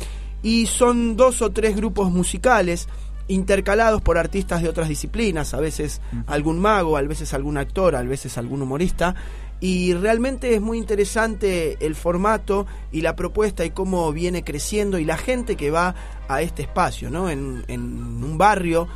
[0.44, 2.86] Y son dos o tres grupos musicales
[3.26, 8.02] intercalados por artistas de otras disciplinas, a veces algún mago, a veces algún actor, a
[8.04, 9.16] veces algún humorista,
[9.58, 15.04] y realmente es muy interesante el formato y la propuesta y cómo viene creciendo y
[15.04, 15.96] la gente que va
[16.28, 17.28] a este espacio, ¿no?
[17.28, 17.82] En, en
[18.22, 18.86] un barrio,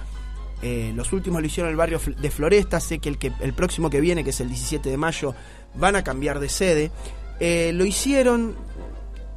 [0.61, 3.53] eh, los últimos lo hicieron en el barrio de Floresta, sé que el, que el
[3.53, 5.35] próximo que viene, que es el 17 de mayo,
[5.75, 6.91] van a cambiar de sede.
[7.41, 8.57] Eh, lo hicieron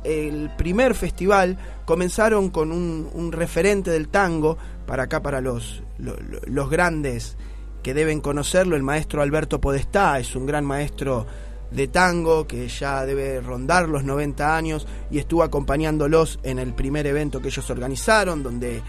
[0.04, 6.40] el primer festival comenzaron con un, referente del tango para acá para los, lo- lo-
[6.48, 7.38] los grandes
[7.84, 11.28] que deben conocerlo el maestro Alberto Podestá es un gran maestro
[11.70, 17.06] de tango que ya debe rondar los 90 años y estuvo acompañándolos en el primer
[17.06, 18.82] evento que ellos organizaron donde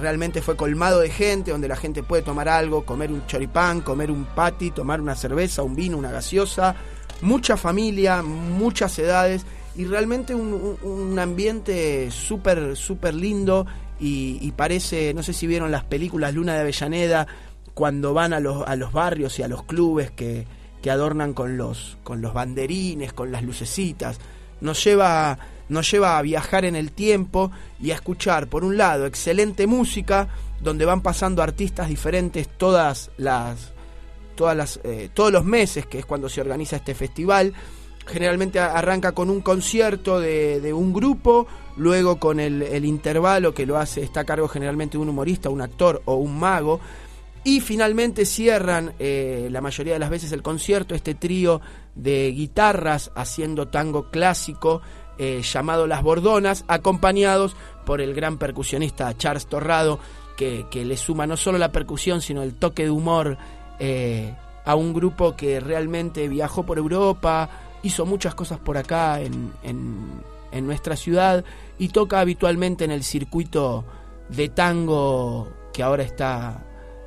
[0.00, 4.10] realmente fue colmado de gente, donde la gente puede tomar algo, comer un choripán, comer
[4.10, 6.76] un pati, tomar una cerveza, un vino, una gaseosa,
[7.20, 9.44] mucha familia, muchas edades
[9.74, 13.66] y realmente un ambiente súper, súper lindo
[14.02, 17.26] y, y parece, no sé si vieron las películas Luna de Avellaneda,
[17.72, 20.44] cuando van a los, a los barrios y a los clubes que,
[20.82, 24.18] que adornan con los, con los banderines, con las lucecitas.
[24.60, 25.38] Nos lleva,
[25.68, 27.50] nos lleva a viajar en el tiempo
[27.80, 30.28] y a escuchar, por un lado, excelente música,
[30.60, 33.72] donde van pasando artistas diferentes todas las,
[34.34, 37.52] todas las, eh, todos los meses, que es cuando se organiza este festival.
[38.06, 43.66] Generalmente arranca con un concierto de, de un grupo, luego con el, el intervalo que
[43.66, 46.80] lo hace, está a cargo generalmente de un humorista, un actor o un mago.
[47.44, 51.60] Y finalmente cierran eh, la mayoría de las veces el concierto, este trío
[51.96, 54.80] de guitarras haciendo tango clásico
[55.18, 59.98] eh, llamado Las Bordonas, acompañados por el gran percusionista Charles Torrado,
[60.36, 63.36] que, le suma no solo la percusión, sino el toque de humor
[63.78, 64.34] eh,
[64.64, 67.48] a un grupo que realmente viajó por Europa,
[67.84, 71.44] hizo muchas cosas por acá en, en- en nuestra ciudad
[71.78, 73.84] y toca habitualmente en el circuito
[74.28, 76.62] de tango que ahora está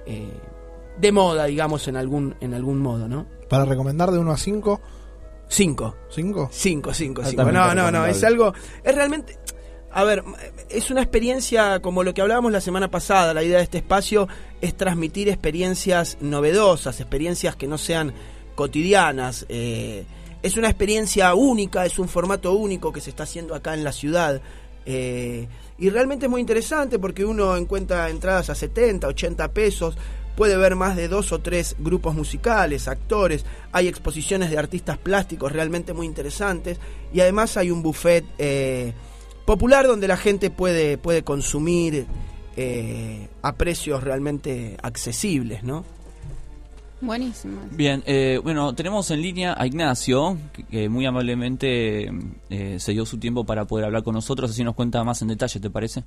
[0.05, 0.31] eh,
[0.99, 3.25] de moda, digamos, en algún, en algún modo, ¿no?
[3.49, 4.81] Para recomendar de 1 a 5.
[5.47, 5.95] 5.
[6.13, 6.49] ¿5?
[6.49, 7.21] 5, 5, 5.
[7.21, 9.37] Altamente No, no, no, es algo, es realmente...
[9.91, 10.23] A ver,
[10.69, 13.33] es una experiencia como lo que hablábamos la semana pasada.
[13.33, 14.27] La idea de este espacio
[14.59, 18.13] es transmitir experiencias novedosas, experiencias que no sean
[18.55, 19.45] cotidianas.
[19.47, 20.03] eh,
[20.43, 23.93] es una experiencia única, es un formato único que se está haciendo acá en la
[23.93, 24.41] ciudad.
[24.85, 29.97] eh, y realmente es muy interesante porque uno encuentra entradas a 70, 80 pesos.
[30.35, 35.51] Puede ver más de dos o tres grupos musicales, actores, hay exposiciones de artistas plásticos
[35.51, 36.79] realmente muy interesantes
[37.13, 38.93] y además hay un buffet eh,
[39.45, 42.05] popular donde la gente puede, puede consumir
[42.57, 45.85] eh, a precios realmente accesibles, ¿no?
[47.01, 47.59] Buenísimo.
[47.71, 52.09] Bien, eh, bueno, tenemos en línea a Ignacio, que, que muy amablemente
[52.49, 55.27] eh, se dio su tiempo para poder hablar con nosotros, así nos cuenta más en
[55.27, 56.03] detalle, ¿te parece?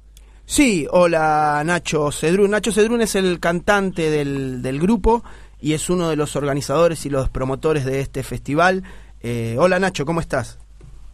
[0.48, 2.52] Sí, hola Nacho Cedrún.
[2.52, 5.22] Nacho Cedrún es el cantante del, del grupo
[5.60, 8.82] y es uno de los organizadores y los promotores de este festival.
[9.20, 10.58] Eh, hola Nacho, ¿cómo estás?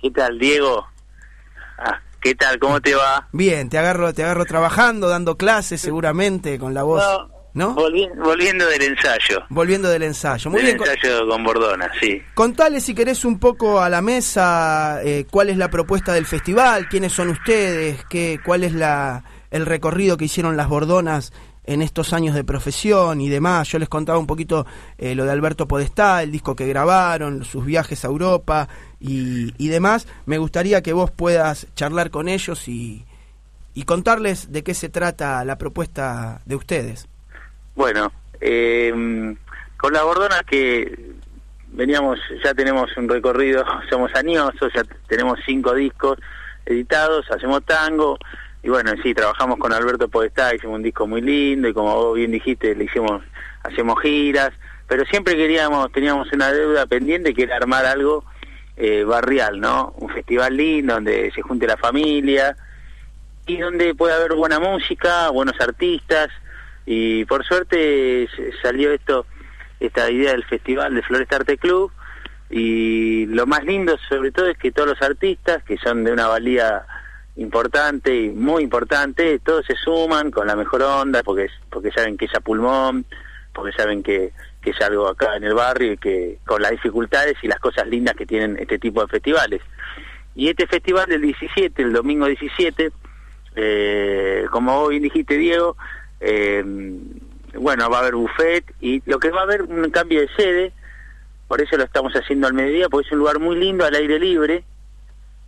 [0.00, 0.86] ¿Qué tal, Diego?
[1.78, 2.60] Ah, ¿Qué tal?
[2.60, 3.26] ¿Cómo te va?
[3.32, 7.02] Bien, te agarro, te agarro trabajando, dando clases seguramente con la voz.
[7.02, 7.33] ¿No?
[7.54, 9.44] Volvi- volviendo del ensayo.
[9.48, 10.50] Volviendo del ensayo.
[10.50, 10.88] Muy del bien.
[10.90, 12.20] ensayo con Bordona, sí.
[12.34, 16.88] Contale si querés un poco a la mesa eh, cuál es la propuesta del festival,
[16.88, 21.32] quiénes son ustedes, qué, cuál es la, el recorrido que hicieron las Bordonas
[21.66, 23.68] en estos años de profesión y demás.
[23.68, 24.66] Yo les contaba un poquito
[24.98, 28.68] eh, lo de Alberto Podestá, el disco que grabaron, sus viajes a Europa
[29.00, 30.06] y, y demás.
[30.26, 33.04] Me gustaría que vos puedas charlar con ellos y,
[33.74, 37.06] y contarles de qué se trata la propuesta de ustedes.
[37.74, 39.34] Bueno, eh,
[39.76, 41.14] con la Bordona que
[41.72, 46.18] veníamos, ya tenemos un recorrido, somos añosos, ya tenemos cinco discos
[46.66, 48.18] editados, hacemos tango,
[48.62, 52.16] y bueno, sí, trabajamos con Alberto Podestá, hicimos un disco muy lindo, y como vos
[52.16, 53.22] bien dijiste, le hicimos,
[53.62, 54.52] hacemos giras,
[54.88, 58.24] pero siempre queríamos, teníamos una deuda pendiente que era armar algo
[58.76, 59.94] eh, barrial, ¿no?
[59.98, 62.56] Un festival lindo, donde se junte la familia,
[63.46, 66.30] y donde pueda haber buena música, buenos artistas,
[66.86, 68.28] y por suerte
[68.62, 69.26] salió esto
[69.80, 71.90] esta idea del festival de Floresta Arte Club
[72.50, 76.26] y lo más lindo sobre todo es que todos los artistas que son de una
[76.26, 76.86] valía
[77.36, 82.26] importante y muy importante todos se suman con la mejor onda porque porque saben que
[82.26, 83.06] es a pulmón
[83.54, 87.36] porque saben que, que es algo acá en el barrio y que con las dificultades
[87.42, 89.62] y las cosas lindas que tienen este tipo de festivales.
[90.34, 92.90] Y este festival del 17 el domingo 17
[93.56, 95.76] eh, como bien dijiste Diego
[96.26, 96.64] eh,
[97.58, 100.72] bueno, va a haber buffet y lo que va a haber un cambio de sede,
[101.48, 104.18] por eso lo estamos haciendo al mediodía, porque es un lugar muy lindo, al aire
[104.18, 104.64] libre,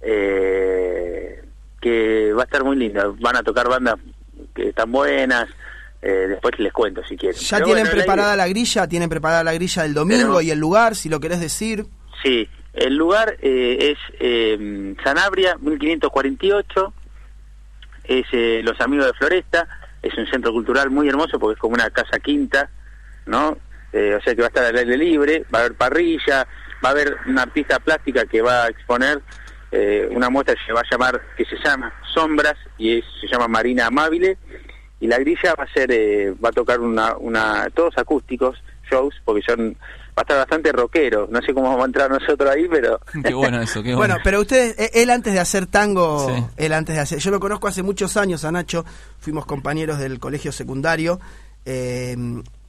[0.02, 1.42] eh,
[1.80, 3.16] que va a estar muy lindo.
[3.20, 3.96] Van a tocar bandas
[4.54, 5.48] que están buenas,
[6.02, 7.40] eh, después les cuento si quieren.
[7.40, 8.86] ¿Ya Pero tienen bueno, preparada la grilla?
[8.86, 11.86] ¿Tienen preparada la grilla del domingo Pero- y el lugar, si lo querés decir?
[12.22, 16.92] Sí, el lugar eh, es eh, Sanabria, 1548,
[18.04, 19.66] es eh, Los Amigos de Floresta,
[20.06, 22.70] es un centro cultural muy hermoso porque es como una casa quinta,
[23.26, 23.56] ¿no?
[23.92, 26.46] Eh, o sea que va a estar al aire libre, va a haber parrilla,
[26.84, 29.20] va a haber una artista plástica que va a exponer
[29.72, 33.48] eh, una muestra que se va a llamar, que se llama Sombras y se llama
[33.48, 34.38] Marina Amabile
[35.00, 39.14] y la grilla va a ser, eh, va a tocar una, una, todos acústicos, shows,
[39.24, 39.76] porque son,
[40.16, 42.98] va a estar bastante rockero, no sé cómo vamos a entrar nosotros ahí, pero...
[43.24, 44.16] Qué bueno eso, qué Bueno, bueno.
[44.24, 46.44] pero ustedes, eh, él antes de hacer tango, Sí.
[46.56, 48.84] él antes de hacer, yo lo conozco hace muchos años a Nacho,
[49.20, 51.20] fuimos compañeros del colegio secundario,
[51.66, 52.16] eh,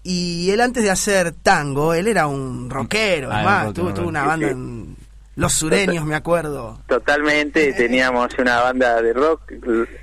[0.04, 3.86] y él antes de hacer tango, él era un rockero, Ah, es más, rock, tuvo,
[3.88, 3.96] rock.
[3.96, 4.54] tuvo una Sí, banda sí.
[4.54, 4.96] en
[5.36, 6.80] Los Sureños, me acuerdo.
[6.88, 9.54] Totalmente, teníamos una banda de rock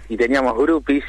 [0.09, 1.05] y teníamos groupies.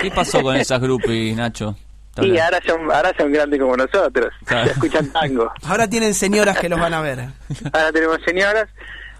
[0.00, 1.76] ¿Qué pasó con esas groupies, Nacho?
[2.14, 4.66] ¿Está Y ahora son, ahora son grandes como nosotros, Claro.
[4.66, 5.50] ya escuchan tango.
[5.66, 7.20] Ahora tienen señoras que los van a ver.
[7.72, 8.68] Ahora tenemos señoras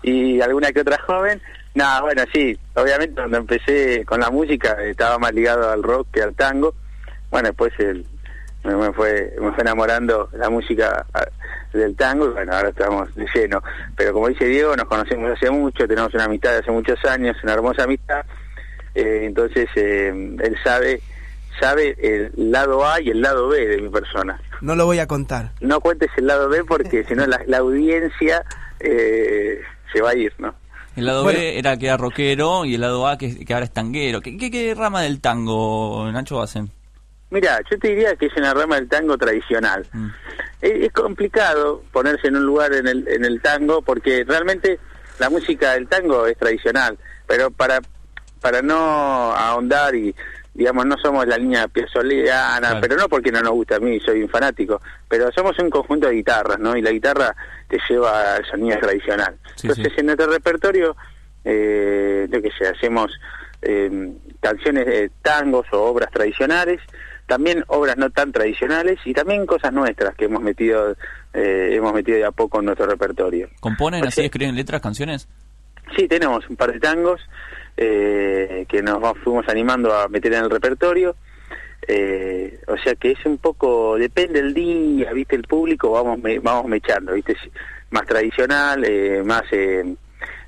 [0.02, 1.40] y alguna que otra joven.
[1.74, 6.22] Nada, bueno, sí, obviamente cuando empecé con la música estaba más ligado al rock que
[6.22, 6.74] al tango.
[7.30, 8.04] Bueno, después el,
[8.62, 11.06] me, me fue me fue enamorando la música
[11.72, 13.62] del tango y bueno, ahora estamos de lleno.
[13.96, 17.34] Pero como dice Diego, nos conocemos hace mucho, tenemos una amistad de hace muchos años,
[17.42, 18.22] una hermosa amistad.
[18.94, 21.00] Eh, entonces eh, él sabe
[21.60, 24.40] sabe el lado A y el lado B de mi persona.
[24.60, 25.52] No lo voy a contar.
[25.60, 28.44] No cuentes el lado B porque si no la, la audiencia
[28.80, 29.60] eh,
[29.92, 30.54] se va a ir, ¿no?
[30.96, 31.38] El lado Bueno.
[31.38, 34.20] B era que era rockero y el lado A que, que ahora es tanguero.
[34.20, 36.70] ¿Qué, qué, qué rama del tango, Nacho, hacen?
[37.30, 39.86] Mira, yo te diría que es una rama del tango tradicional.
[40.60, 44.78] Es, es complicado ponerse en un lugar en el, en el tango porque realmente
[45.18, 47.80] la música del tango es tradicional, pero para
[48.42, 48.74] para no
[49.32, 50.12] ahondar y
[50.54, 52.78] digamos no somos la línea piazzoliana, Claro.
[52.80, 56.08] pero no porque no nos gusta a mí, soy un fanático, pero somos un conjunto
[56.08, 56.76] de guitarras, ¿no?
[56.76, 57.34] Y la guitarra
[57.68, 59.36] te lleva al sonido tradicional.
[59.56, 60.00] Sí, Entonces sí.
[60.00, 60.96] en nuestro repertorio
[61.44, 63.10] eh, yo qué sé, hacemos
[63.62, 66.80] eh, canciones de tangos o obras tradicionales,
[67.26, 70.96] también obras no tan tradicionales y también cosas nuestras que hemos metido
[71.34, 73.48] eh, hemos metido de a poco en nuestro repertorio.
[73.60, 75.28] ¿Componen así, escriben letras, canciones?
[75.96, 77.20] Sí, tenemos un par de tangos
[77.76, 81.16] eh, que nos fuimos animando a meter en el repertorio.
[81.88, 86.38] Eh, o sea que es un poco, depende del día, viste, el público, vamos me-
[86.38, 87.36] vamos mechando, viste,
[87.90, 89.42] más tradicional, eh, más...
[89.50, 89.94] Eh,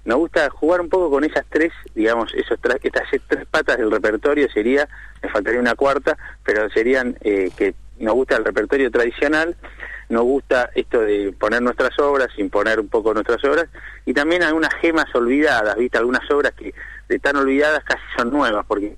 [0.04, 3.90] nos gusta jugar un poco con esas tres, digamos, esos tra- estas tres patas del
[3.90, 4.86] repertorio sería,
[5.22, 9.56] me faltaría una cuarta, pero serían eh, que nos gusta el repertorio tradicional,
[10.10, 13.66] nos gusta esto de poner nuestras obras, imponer un poco nuestras obras,
[14.04, 15.96] y también algunas gemas olvidadas, ¿viste?
[15.96, 16.74] Algunas obras que
[17.08, 18.96] de tan olvidadas casi son nuevas, porque...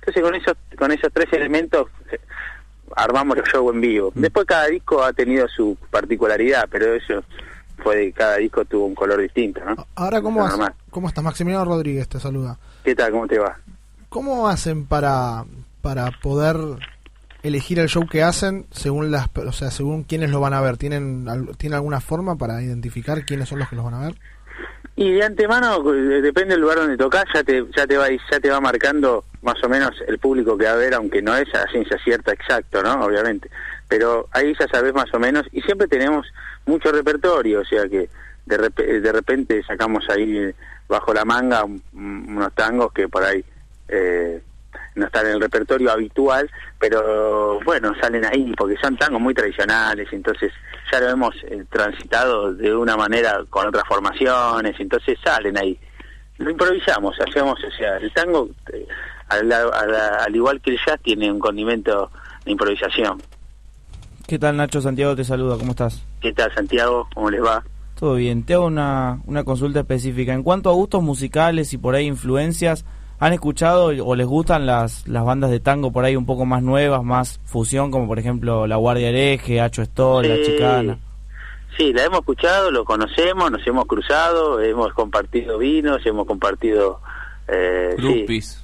[0.00, 2.18] Entonces con esos, con esos tres elementos eh,
[2.96, 4.12] armamos el show en vivo.
[4.14, 7.22] Después cada disco ha tenido su particularidad, pero eso
[7.82, 9.86] fue de cada disco tuvo un color distinto, ¿no?
[9.94, 10.46] Ahora, ¿cómo.
[10.90, 11.24] ¿cómo estás?
[11.24, 12.58] Maximiliano Rodríguez te saluda.
[12.84, 13.12] ¿Qué tal?
[13.12, 13.56] ¿Cómo te va?
[14.08, 15.44] ¿Cómo hacen para,
[15.82, 16.56] para poder
[17.42, 20.76] elegir el show que hacen según las, o sea, según quiénes lo van a ver?
[20.76, 24.14] ¿Tienen, ¿tienen alguna forma para identificar quiénes son los que los van a ver?
[25.00, 28.40] Y de antemano, eh, depende del lugar donde tocas, ya te, ya te va ya
[28.40, 31.54] te va marcando más o menos el público que va a ver, aunque no es
[31.54, 33.04] a ciencia cierta exacto, ¿no?
[33.04, 33.48] Obviamente.
[33.86, 36.26] Pero ahí ya sabes más o menos, y siempre tenemos
[36.66, 38.08] mucho repertorio, o sea que
[38.44, 40.52] de, repe- de repente sacamos ahí
[40.88, 43.44] bajo la manga un- unos tangos que por ahí
[43.86, 44.42] eh,
[44.96, 50.08] no están en el repertorio habitual, pero bueno, salen ahí porque son tangos muy tradicionales,
[50.12, 50.52] entonces
[50.90, 55.78] ya lo hemos eh, transitado de una manera con otras formaciones, entonces salen ahí.
[56.38, 58.86] Lo improvisamos, hacemos, o sea, el tango, eh,
[59.28, 62.10] al, al- al igual que el jazz, tiene un condimento
[62.44, 63.20] de improvisación.
[64.26, 65.16] ¿Qué tal Nacho Santiago?
[65.16, 66.02] Te saluda, ¿cómo estás?
[66.20, 67.08] ¿Qué tal, Santiago?
[67.14, 67.62] ¿Cómo les va?
[67.98, 70.32] Todo bien, te hago una, una consulta específica.
[70.32, 72.84] En cuanto a gustos musicales y por ahí influencias,
[73.18, 76.62] ¿han escuchado o les gustan las, las bandas de tango por ahí un poco más
[76.62, 80.42] nuevas, más fusión, como por ejemplo La Guardia Hereje, Hacho Stoll, La.
[80.42, 80.98] Chicana?
[81.76, 87.00] Sí, la hemos escuchado, lo conocemos, nos hemos cruzado, hemos compartido vinos, hemos compartido...
[87.46, 87.94] Eh,
[88.26, 88.58] sí.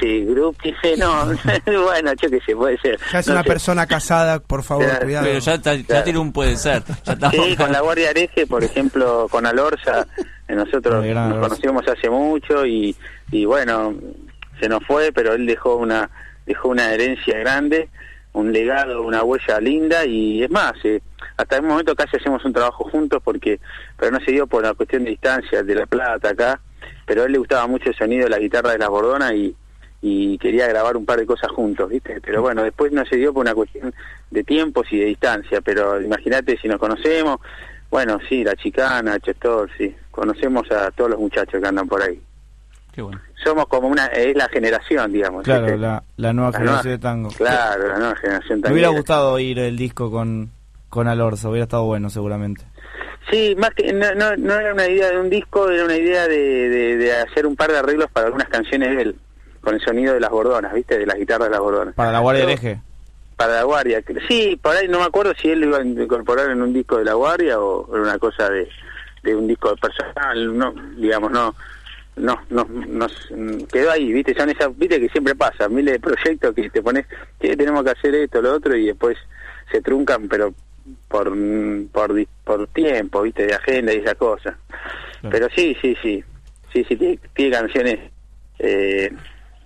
[0.00, 1.24] Sí, groupies, eh, no,
[1.84, 2.98] bueno, yo qué sé, puede ser.
[3.10, 3.48] Ya es No una sé.
[3.48, 5.26] persona casada, por favor, Pero- cuidado.
[5.26, 6.82] Pero ya, ya, tiene un puede ser.
[7.04, 10.06] Ya Sí, con la Guardia Hereje, por ejemplo, con Alorza,
[10.46, 12.94] eh, nosotros gran nos conocimos hace mucho y,
[13.32, 13.94] y bueno,
[14.60, 16.10] se nos fue, pero él dejó una
[16.44, 17.88] dejó una herencia grande,
[18.32, 21.00] un legado, una huella linda y es más, eh,
[21.36, 23.60] hasta el momento casi hacemos un trabajo juntos porque,
[23.98, 26.60] pero no se dio por la cuestión de distancia, de La Plata acá,
[27.06, 29.54] pero a él le gustaba mucho el sonido de la guitarra de las Bordonas y,
[30.00, 32.20] y quería grabar un par de cosas juntos, ¿viste?
[32.20, 33.92] Pero bueno, después no se dio por una cuestión
[34.30, 37.38] de tiempos y de distancia, pero imagínate si nos conocemos,
[37.90, 42.20] bueno, sí, la chicana, Chestor, sí, conocemos a todos los muchachos que andan por ahí.
[42.92, 43.20] Qué bueno.
[43.42, 45.44] Somos como una, es la generación, digamos.
[45.44, 45.78] Claro, ¿viste?
[45.78, 47.28] la, la nueva La generación nueva- de tango.
[47.30, 48.72] Claro, la nueva generación Me también.
[48.72, 50.50] hubiera gustado oír el disco con,
[50.88, 52.64] con Alorza, hubiera estado bueno seguramente.
[53.30, 56.26] Sí, más que no, no, no era una idea de un disco, era una idea
[56.26, 59.16] de, de, de hacer un par de arreglos para algunas canciones de él,
[59.68, 60.98] con el sonido de las bordonas, ¿viste?
[60.98, 61.94] De las guitarras de las bordonas.
[61.94, 62.80] Para la Guardia Pero- Hereje.
[63.36, 64.02] Para la Guardia.
[64.26, 66.96] Sí, por ahí no me acuerdo si él lo iba a incorporar en un disco
[66.96, 68.66] de la Guardia o una cosa de,
[69.22, 71.54] de un disco personal, no, digamos, no.
[72.16, 73.12] No, no, nos
[73.72, 77.06] quedó ahí, viste, son esas, viste que siempre pasa, miles de proyectos que te pones,
[77.38, 79.16] que tenemos que hacer esto, lo otro, y después
[79.70, 80.52] se truncan, pero
[81.06, 81.32] por,
[81.92, 84.56] por, por tiempo, viste, de agenda y esas cosas.
[85.30, 86.24] Pero sí, sí, sí,
[86.72, 87.98] sí, sí, tiene, tiene canciones
[88.58, 89.12] eh,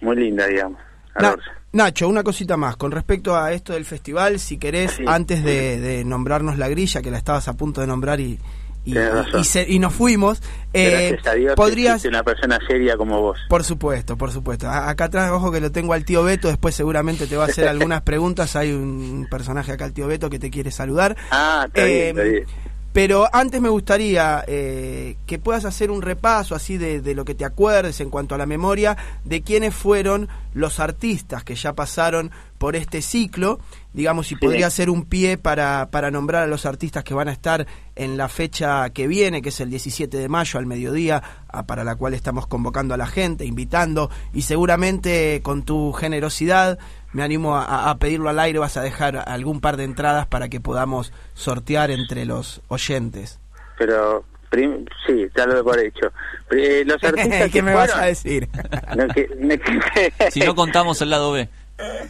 [0.03, 0.79] muy lindas, digamos.
[1.21, 1.37] Na-.
[1.73, 2.77] Nacho, una cosita más.
[2.77, 7.11] Con respecto a esto del festival, si querés, antes de, de nombrarnos la grilla, que
[7.11, 8.39] la estabas a punto de nombrar y,
[8.85, 8.95] y,
[9.39, 10.43] y se- y nos fuimos,
[10.75, 12.05] eh, a Dios podrías...
[12.05, 13.39] una persona seria como vos.
[13.49, 14.69] Por supuesto, por supuesto.
[14.69, 17.67] Acá atrás, ojo que lo tengo al tío Beto, después seguramente te va a hacer
[17.69, 18.55] algunas preguntas.
[18.57, 21.17] Hay un personaje acá, el tío Beto, que te quiere saludar.
[21.31, 22.45] Ah, está bien, Eh, está bien.
[22.93, 27.35] Pero antes me gustaría eh, que puedas hacer un repaso así de, de lo que
[27.35, 32.31] te acuerdes en cuanto a la memoria de quiénes fueron los artistas que ya pasaron
[32.59, 33.59] por este ciclo,
[33.95, 34.41] digamos, si Sí.
[34.41, 38.17] podría ser un pie para, para nombrar a los artistas que van a estar en
[38.17, 41.97] la fecha que viene, que es el 17 de mayo al mediodía, a- para la
[41.97, 46.79] cual estamos convocando a la gente, invitando, y seguramente con tu generosidad
[47.13, 50.49] me animo a, a pedirlo al aire, vas a dejar algún par de entradas para
[50.49, 53.39] que podamos sortear entre los oyentes.
[53.79, 56.13] Pero, prim- sí, ya lo por hecho.
[56.51, 58.49] Eh, los artistas ¿Qué que me vas a decir?
[58.97, 61.49] No, que- no, que- Si no contamos el lado B.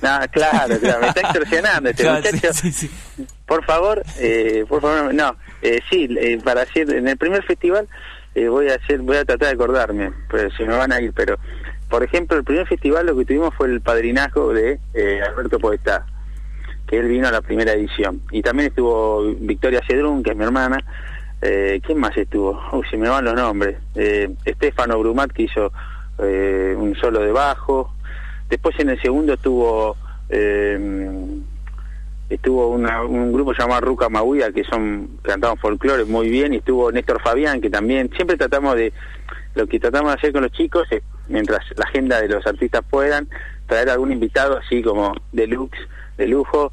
[0.02, 2.52] No, claro, claro, me está extorsionando este Claro, sí, muchacho.
[2.54, 2.90] sí, sí.
[3.46, 7.88] Por favor, eh, por favor, no, eh, sí, eh, para decir, en el primer festival
[8.34, 11.12] eh, voy a hacer, voy a tratar de acordarme, pues se me van a ir,
[11.14, 11.38] pero
[11.92, 16.06] por ejemplo el primer festival lo que tuvimos fue el padrinazgo de eh, Alberto Podestá,
[16.86, 18.22] que él vino a la primera edición.
[18.30, 20.82] Y también estuvo Victoria Cedrún, que es mi hermana.
[21.42, 22.58] Eh, ¿Quién más estuvo?
[22.72, 23.76] Uy, se me van los nombres.
[23.94, 25.70] Eh, Estefano Brumat, que hizo
[26.16, 27.92] un solo de bajo.
[28.48, 29.94] Después en el segundo estuvo
[30.30, 31.42] eh,
[32.30, 37.20] estuvo un grupo llamado Ruca Mahuida, que son cantaban folclore muy bien, y estuvo Néstor
[37.20, 38.92] Fabián, que también siempre tratamos de,
[39.54, 42.82] lo que tratamos de hacer con los chicos es, mientras la agenda de los artistas
[42.88, 43.28] puedan,
[43.66, 45.78] traer algún invitado así como deluxe,
[46.16, 46.72] de lujo,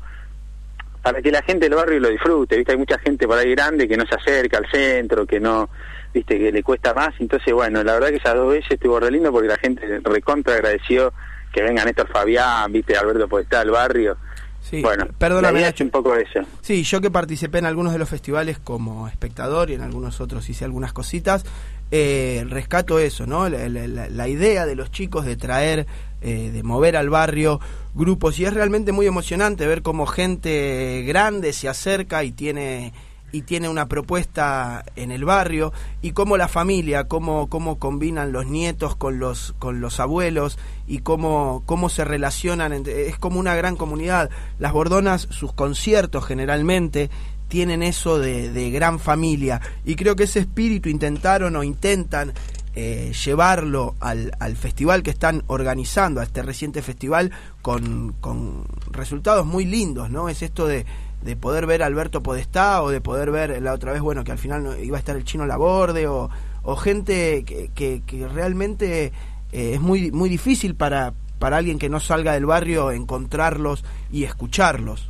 [1.02, 2.74] para que la gente del barrio lo disfrute, ¿viste?
[2.74, 5.70] Hay mucha gente por ahí grande que no se acerca al centro, que no,
[6.14, 6.38] ¿viste?
[6.38, 7.14] Que le cuesta más.
[7.20, 10.56] Entonces, bueno, la verdad que esas dos veces estuvo re lindo porque la gente recontra
[10.56, 11.14] agradeció
[11.54, 12.98] que venga Néstor Fabián, ¿viste?
[12.98, 14.18] Alberto Podestá al barrio.
[14.62, 16.42] Sí, bueno, perdóname, es un poco eso.
[16.62, 20.50] Sí, yo que participé en algunos de los festivales como espectador y en algunos otros
[20.50, 21.46] hice algunas cositas,
[21.92, 23.50] eh, rescato eso, ¿no?
[23.50, 25.88] La, idea de los chicos de traer,
[26.22, 27.60] eh, de mover al barrio
[27.96, 32.94] grupos y es realmente muy emocionante ver cómo gente grande se acerca y tiene
[33.32, 38.48] y tiene una propuesta en el barrio y cómo la familia, cómo, cómo combinan los
[38.48, 43.54] nietos con los, con los abuelos y cómo, cómo se relacionan, entre- es como una
[43.56, 44.32] gran comunidad.
[44.58, 47.12] Las Bordonas, sus conciertos generalmente
[47.50, 52.34] tienen eso de, de gran familia y creo que ese espíritu intentaron o intentan
[52.76, 59.46] eh, llevarlo al, al festival que están organizando, a este reciente festival, con, con resultados
[59.46, 60.30] muy lindos, ¿no?
[60.30, 60.86] Es esto de,
[61.24, 64.32] de poder ver a Alberto Podestá o de poder ver la otra vez, bueno, que
[64.32, 66.30] al final iba a estar el chino Laborde o,
[66.64, 69.12] o gente que, que, que realmente
[69.52, 74.24] eh, es muy, muy difícil para, para alguien que no salga del barrio encontrarlos y
[74.24, 75.09] escucharlos.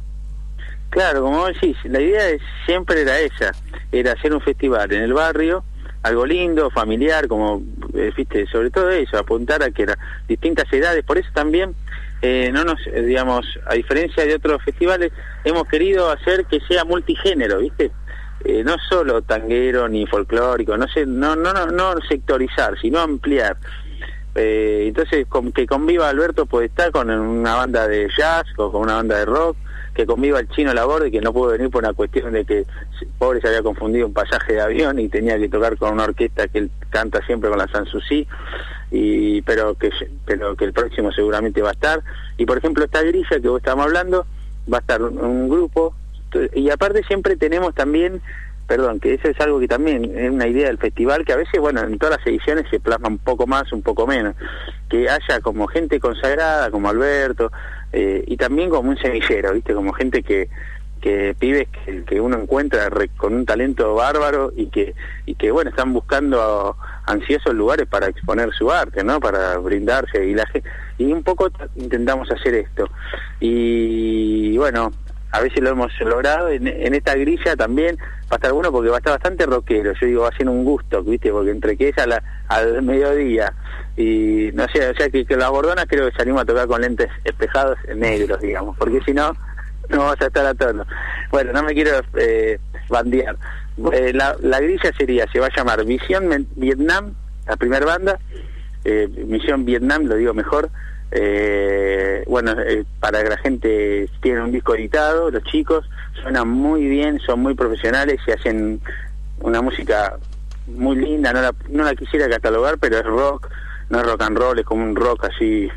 [0.89, 3.51] Claro, como decís, la idea es- siempre era esa,
[3.91, 5.63] era hacer un festival en el barrio,
[6.01, 7.61] algo lindo, familiar, como,
[7.93, 11.75] eh, viste, sobre todo eso, apuntar a que eran distintas edades, por eso también,
[12.21, 15.11] eh, no nos, eh, digamos, a diferencia de otros festivales,
[15.43, 17.91] hemos querido hacer que sea multigénero, viste,
[18.45, 23.57] Eh, no solo tanguero ni folclórico, no sé, no, no, no, no sectorizar, sino ampliar.
[24.33, 28.83] Eh, entonces, con, que conviva Alberto puede estar con una banda de jazz o con
[28.83, 29.57] una banda de rock,
[29.99, 32.65] que conviva el chino Laborde, que no pudo venir por una cuestión de que
[33.17, 36.47] pobre se había confundido un pasaje de avión y tenía que tocar con una orquesta
[36.47, 38.25] que él canta siempre con la Sanssouci,
[38.91, 39.89] y pero que
[40.25, 42.01] pero que el próximo seguramente va a estar.
[42.37, 44.25] Y por ejemplo, esta grilla que vos estábamos hablando,
[44.71, 45.93] va a estar un grupo,
[46.55, 48.21] y aparte siempre tenemos también
[48.69, 51.59] perdón, que eso es algo que también es una idea del festival, que a veces,
[51.59, 54.35] bueno, en todas las ediciones se plasma un poco más, un poco menos,
[54.87, 57.51] que haya como gente consagrada, como Alberto,
[57.93, 59.73] eh, y también como un semillero, ¿viste?
[59.73, 60.49] Como gente que,
[61.01, 64.93] que pibes que, que uno encuentra re- con un talento bárbaro y que,
[65.25, 69.19] y que bueno, están buscando ansiosos lugares para exponer su arte, ¿no?
[69.19, 70.47] Para brindarse y la
[70.97, 72.89] y un poco intentamos hacer esto.
[73.39, 74.91] Y bueno,
[75.31, 78.95] a veces lo hemos logrado en, esta grilla también va a estar bueno porque va
[78.95, 81.89] a estar bastante rockero yo digo va a ser un gusto viste porque entre que
[81.89, 83.53] es a la- al mediodía
[83.95, 86.81] y no sé o sea que, que la bordona creo que salimos a tocar con
[86.81, 89.35] lentes espejados negros digamos porque si no
[89.89, 90.85] no vas a estar a tono
[91.31, 92.59] bueno no me quiero eh,
[92.89, 93.35] bandear
[93.93, 97.13] Eh, la, la grilla sería se va a llamar Visión Vietnam
[97.47, 98.19] la primera banda
[98.83, 100.69] eh, Misión Vietnam, lo digo mejor.
[101.11, 105.89] Eh, bueno, eh, para que la gente tiene un disco editado, los chicos
[106.21, 108.81] suenan muy bien, son muy profesionales y hacen
[109.39, 110.17] una música
[110.67, 111.33] muy linda.
[111.33, 113.49] No la, no la quisiera catalogar, pero es rock,
[113.89, 115.69] no es rock and roll, es como un rock así,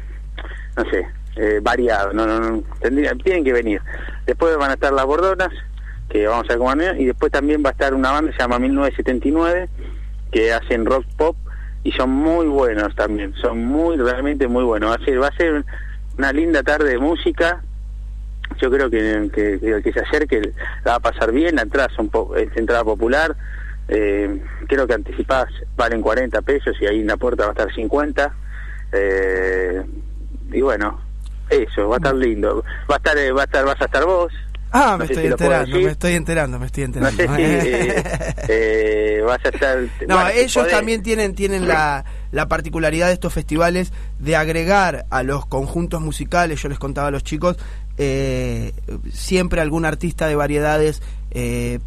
[0.77, 2.12] no sé, eh, variado.
[2.12, 3.81] No, no, no, tienen que venir.
[4.27, 5.51] Después van a estar las Bordonas,
[6.11, 8.43] que vamos a ver van, y después también va a estar una banda que se
[8.43, 9.69] llama 1979,
[10.31, 11.36] que hacen rock pop
[11.85, 14.91] y son muy buenos también, son muy, realmente muy buenos.
[14.91, 15.65] Va a ser, va a ser
[16.19, 17.62] una linda tarde de música.
[18.61, 20.52] Yo creo que, que, que se acerque
[20.85, 23.35] la va a pasar bien, la entrada son po- es entrada popular,
[23.89, 27.75] eh, creo que anticipadas valen 40 pesos y ahí en la puerta va a estar
[27.75, 28.33] 50.
[28.93, 29.83] Eh,
[30.52, 31.01] y bueno,
[31.49, 32.62] eso, va a estar lindo.
[32.91, 34.33] Va a estar, eh, va a estar, vas a estar vos.
[34.73, 37.23] Ah, No me sé estoy si enterando, me estoy enterando, me estoy No enterando.
[37.34, 38.05] sé si eh,
[38.49, 39.78] eh, vas a estar...
[40.09, 45.23] No, bueno, ellos también tienen, tienen la, la particularidad de estos festivales de agregar a
[45.23, 47.57] los conjuntos musicales, yo les contaba a los chicos,
[47.99, 48.73] eh,
[49.12, 51.02] siempre algún artista de variedades
[51.33, 51.78] eh,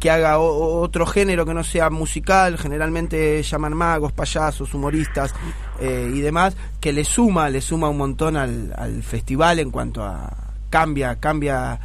[0.00, 5.34] que haga o- otro género que no sea musical, generalmente llaman magos, payasos, humoristas
[5.80, 10.02] eh, y demás, que le suma, le suma un montón al, al festival en cuanto
[10.02, 10.32] a
[10.70, 11.78] cambia, cambia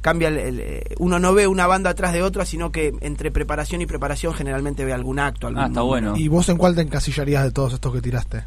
[0.00, 3.30] cambia el- el- eh, uno no ve una banda atrás de otra, sino que entre
[3.30, 5.46] preparación y preparación generalmente ve algún acto.
[5.46, 6.14] Algún Ah, está bueno.
[6.16, 8.44] ¿Y vos en cuál te encasillarías de todos estos que tiraste?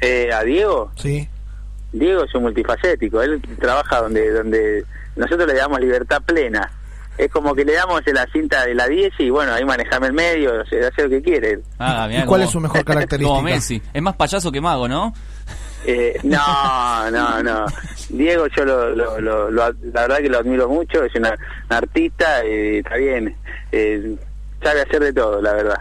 [0.00, 0.90] Eh, ¿A Diego?
[0.96, 1.28] Sí.
[1.92, 4.84] Diego es un multifacético, él trabaja donde donde
[5.16, 6.70] nosotros le damos libertad plena.
[7.16, 10.12] Es como que le damos la cinta de la 10 y bueno, ahí manejame el
[10.12, 11.60] medio, hace, hace lo que quiere.
[11.78, 13.26] Ah, mirá ¿Y cuál es su mejor característica?
[13.36, 13.80] Como Messi.
[13.94, 15.14] Es más payaso que mago, ¿no?
[15.84, 17.66] Eh, no, no, no.
[18.08, 21.34] Diego yo lo, lo, lo- lo- la verdad que lo admiro mucho, es una,
[21.68, 23.36] una artista, eh, está bien,
[23.72, 24.16] eh,
[24.62, 25.78] sabe hacer de todo, la verdad.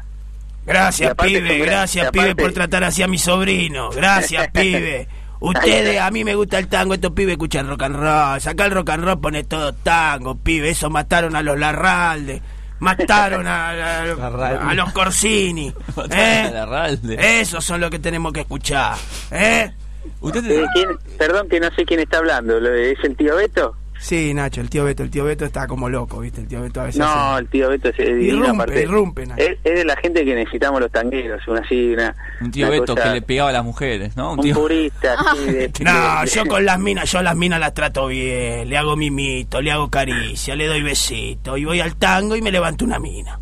[0.63, 3.89] Y Gracias, pibe, gran- gracias, pibe, aparte- por tratar así a mi sobrino.
[3.91, 5.07] Gracias, pibe.
[5.39, 8.39] Ustedes, a mí me gusta el tango, estos pibes escuchan rock and roll.
[8.47, 10.69] Acá el rock and roll pone todo tango, pibe.
[10.69, 12.41] Eso mataron a los Larralde.
[12.79, 15.71] Mataron a, a- a los Corsini.
[16.11, 16.51] ¿eh?
[17.41, 18.95] Esos son los que tenemos que escuchar.
[19.31, 19.71] ¿eh?
[20.33, 23.75] Eh, ¿quién- perdón que no sé quién está hablando, ¿lo- ¿es el tío Beto?
[23.97, 25.03] Sí, Nacho, el tío Beto.
[25.03, 26.41] El tío Beto está como loco, ¿viste?
[26.41, 26.99] El tío Beto a veces.
[26.99, 28.81] No, hace- el tío Beto es Irrumpe, aparte.
[28.83, 29.41] irrumpe, Nacho.
[29.41, 32.13] Es, es de la gente que necesitamos los tangueros, una así, una...
[32.41, 34.33] Un tío una Beto cosa- que le pegaba a las mujeres, ¿no?
[34.33, 34.53] Un tío...
[34.55, 35.71] purista, así de...
[35.79, 39.61] No, yo con las minas, yo a las minas las trato bien, le hago mimito,
[39.61, 43.39] le hago caricia, le doy besito y voy al tango y me levanto una mina.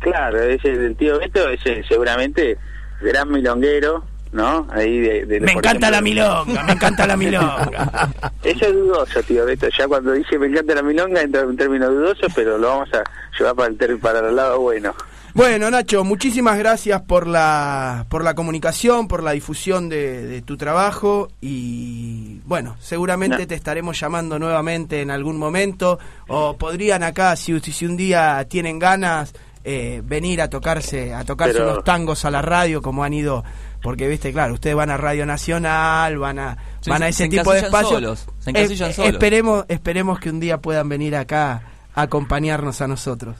[0.00, 2.58] Claro, ese del tío Beto, ese seguramente
[3.00, 4.04] gran milonguero,
[4.36, 4.68] ¿no?
[4.70, 8.10] Ahí de, de- Me encanta ejemplo- la milonga, me encanta la milonga.
[8.44, 9.66] Eso es dudoso, tío Beto.
[9.76, 12.88] Ya cuando dice me encanta la milonga entra en un término dudoso, pero lo vamos
[12.94, 13.02] a
[13.38, 14.94] llevar para el, ter- para el lado bueno.
[15.34, 20.56] Bueno, Nacho, muchísimas gracias por la por la comunicación, por la difusión de, de tu
[20.56, 23.46] trabajo y bueno, seguramente No.
[23.46, 25.98] te estaremos llamando nuevamente en algún momento
[26.28, 29.34] o podrían acá si, si un día tienen ganas
[29.64, 33.44] eh, venir a tocarse a tocarse Pero- unos tangos a la radio como han ido
[33.86, 37.22] porque viste claro ustedes van a Radio Nacional van a Sí, van a se- ese
[37.24, 39.12] se tipo de espacios solos, se encasillan Eh, solos.
[39.12, 41.62] esperemos esperemos que un día puedan venir acá
[41.94, 43.36] a acompañarnos a nosotros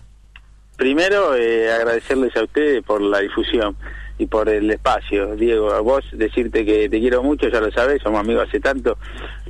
[0.76, 3.75] Primero, eh, agradecerles a ustedes por la difusión
[4.18, 5.34] y por el espacio.
[5.34, 8.99] Diego, a vos decirte que te quiero mucho, ya lo sabes, somos amigos hace tanto.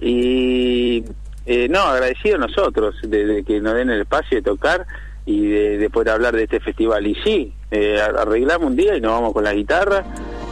[0.00, 1.04] Y
[1.46, 4.86] eh, no, agradecido nosotros de, de que nos den el espacio de tocar
[5.24, 7.04] y de, de poder hablar de este festival.
[7.06, 10.04] Y sí, eh, arreglamos un día y nos vamos con la guitarra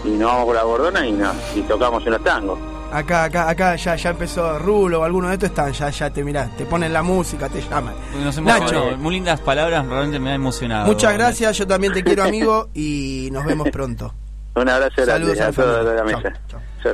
[0.05, 2.59] y nos vamos con la gordona y, no, y tocamos unos tangos.
[2.93, 6.23] Acá, acá, acá ya, ya empezó Rulo o alguno de estos están, ya, ya te
[6.23, 7.95] mirá, te ponen la música, te llaman.
[8.23, 8.97] Nos hemos Nacho.
[8.99, 10.87] muy lindas palabras, realmente me ha emocionado.
[10.87, 14.15] Muchas gracias, yo también te quiero amigo y nos vemos pronto.
[14.55, 16.33] Un abrazo grande Saludos a a la toda mesa.
[16.49, 16.93] chau.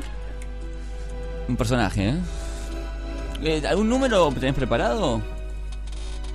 [1.49, 2.15] Un personaje, ¿eh?
[3.43, 5.21] Eh, ¿Algún número tenés preparado?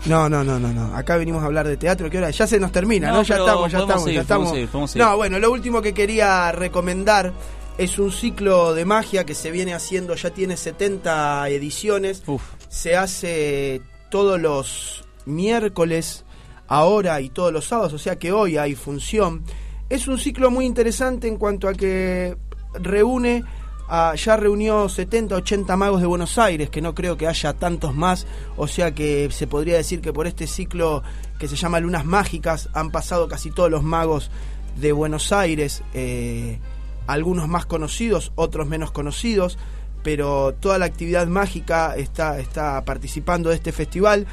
[0.05, 0.95] No, no, no, no, no.
[0.95, 2.09] Acá venimos a hablar de teatro.
[2.09, 2.29] ¿Qué hora?
[2.29, 3.17] Ya se nos termina, ¿no?
[3.17, 4.49] No, Ya estamos, ya estamos, seguir, ya estamos.
[4.91, 5.05] seguir.
[5.05, 7.33] No, bueno, lo último que quería recomendar
[7.77, 12.23] es un ciclo de magia que se viene haciendo, ya tiene 70 ediciones.
[12.69, 16.23] Se hace todos los miércoles,
[16.67, 19.43] ahora y todos los sábados, o sea que hoy hay función.
[19.89, 22.37] Es un ciclo muy interesante en cuanto a que
[22.73, 23.43] reúne
[23.87, 27.93] a- ya reunió 70, 80 magos de Buenos Aires, que no creo que haya tantos
[27.95, 28.25] más,
[28.57, 31.03] o sea que se podría decir que por este ciclo
[31.39, 34.31] que se llama Lunas Mágicas han pasado casi todos los magos
[34.79, 36.59] de Buenos Aires, eh,
[37.07, 39.57] algunos más conocidos, otros menos conocidos,
[40.03, 44.27] pero toda la actividad mágica está, está participando de este festival.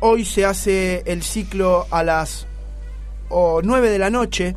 [0.00, 2.46] Hoy se hace el ciclo a las
[3.28, 4.54] o 9 de la noche.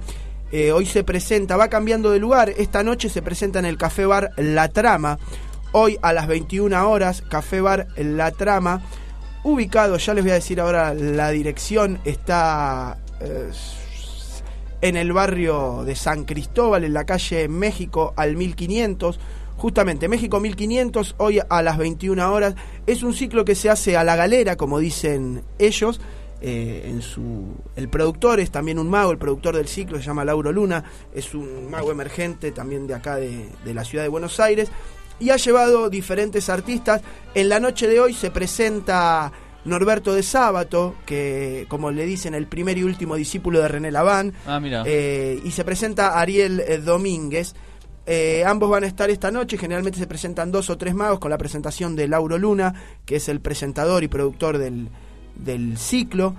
[0.52, 2.50] Eh, hoy se presenta, va cambiando de lugar.
[2.58, 5.18] Esta noche se presenta en el Café Bar La Trama.
[5.72, 8.82] Hoy a las 21 horas, Café Bar La Trama.
[9.44, 13.52] Ubicado, ya les voy a decir ahora la dirección, está eh,
[14.82, 19.20] en el barrio de San Cristóbal, en la calle México al 1500.
[19.58, 22.56] Justamente, México 1500, hoy a las 21 horas.
[22.88, 26.02] Es un ciclo que se hace a la galera, como dicen ellos.
[26.48, 30.24] Eh, en su, el productor es también un mago, el productor del ciclo se llama
[30.24, 34.40] Lauro Luna, es un mago emergente también de acá de, de la ciudad de Buenos
[34.40, 34.70] Aires
[35.20, 37.02] y ha llevado diferentes artistas.
[37.34, 39.32] En la noche de hoy se presenta
[39.66, 44.34] Norberto de Sábato, que como le dicen el primer y último discípulo de René Laván,
[44.46, 47.56] Ah, eh, y se presenta Ariel eh, Domínguez.
[48.06, 51.32] Eh, ambos van a estar esta noche, generalmente se presentan dos o tres magos con
[51.32, 54.90] la presentación de Lauro Luna, que es el presentador y productor del,
[55.36, 56.36] del ciclo.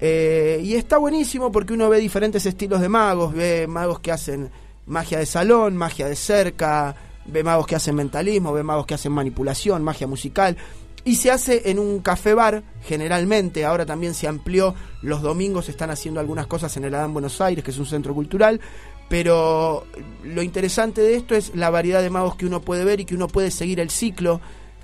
[0.00, 4.50] Eh, y está buenísimo porque uno ve diferentes estilos de magos, ve magos que hacen
[4.86, 6.94] magia de salón, magia de cerca,
[7.26, 10.56] ve magos que hacen mentalismo, ve magos que hacen manipulación, magia musical.
[11.04, 15.90] Y se hace en un café bar, generalmente, ahora también se amplió, los domingos están
[15.90, 18.60] haciendo algunas cosas en el Adán Buenos Aires, que es un centro cultural,
[19.08, 19.86] pero
[20.22, 23.14] lo interesante de esto es la variedad de magos que uno puede ver y que
[23.14, 24.40] uno puede seguir el ciclo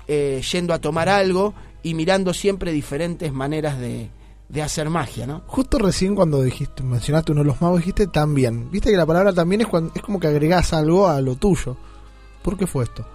[0.07, 1.53] eh, yendo a tomar algo
[1.85, 4.09] y mirando siempre diferentes maneras de,
[4.49, 5.43] de hacer magia, ¿no?
[5.45, 8.71] Justo recién cuando dijiste, mencionaste uno de los magos, dijiste también.
[8.71, 11.77] Viste que la palabra también es, cuando, es como que agregás algo a lo tuyo.
[12.41, 13.07] ¿Por qué fue esto?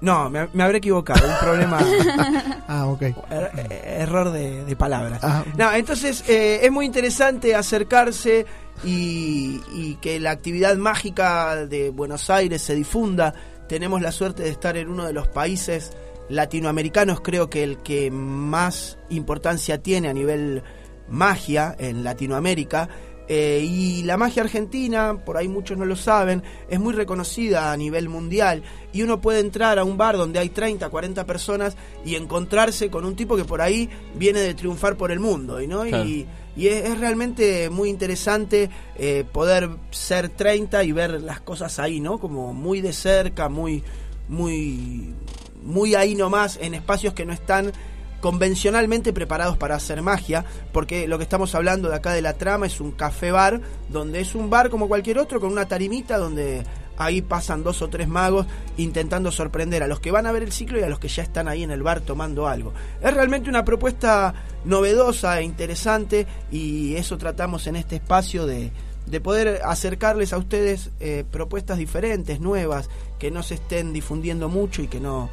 [0.00, 1.78] No, me, me habré equivocado, un problema.
[2.68, 3.02] ah, ok.
[3.02, 3.68] Er-
[4.00, 5.20] error de, de palabras.
[5.22, 5.44] Ah.
[5.56, 8.46] No, entonces eh, es muy interesante acercarse
[8.84, 13.32] y, y que la actividad mágica de Buenos Aires se difunda.
[13.68, 15.92] Tenemos la suerte de estar en uno de los países
[16.28, 20.62] latinoamericanos, creo que el que más importancia tiene a nivel
[21.08, 22.88] magia en Latinoamérica.
[23.30, 27.76] Eh, y la magia argentina, por ahí muchos no lo saben, es muy reconocida a
[27.76, 28.62] nivel mundial.
[28.92, 31.76] Y uno puede entrar a un bar donde hay 30, 40 personas
[32.06, 35.60] y encontrarse con un tipo que por ahí viene de triunfar por el mundo.
[35.60, 35.82] ¿y ¿no?
[35.82, 36.04] Claro.
[36.04, 36.26] Y,
[36.56, 42.00] y es, es realmente muy interesante eh, poder ser 30 y ver las cosas ahí,
[42.00, 42.18] ¿no?
[42.18, 43.84] Como muy de cerca, muy,
[44.28, 45.14] muy,
[45.62, 47.72] muy ahí nomás, en espacios que no están
[48.20, 52.66] convencionalmente preparados para hacer magia, porque lo que estamos hablando de acá de la trama
[52.66, 56.64] es un café bar, donde es un bar como cualquier otro, con una tarimita donde
[56.96, 58.46] ahí pasan dos o tres magos
[58.76, 61.22] intentando sorprender a los que van a ver el ciclo y a los que ya
[61.22, 62.72] están ahí en el bar tomando algo.
[63.00, 68.72] Es realmente una propuesta novedosa e interesante y eso tratamos en este espacio de,
[69.06, 74.82] de poder acercarles a ustedes eh, propuestas diferentes, nuevas, que no se estén difundiendo mucho
[74.82, 75.30] y que no,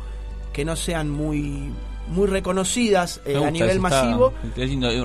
[0.55, 1.69] que no sean muy
[2.07, 4.31] muy reconocidas eh, a nivel masivo.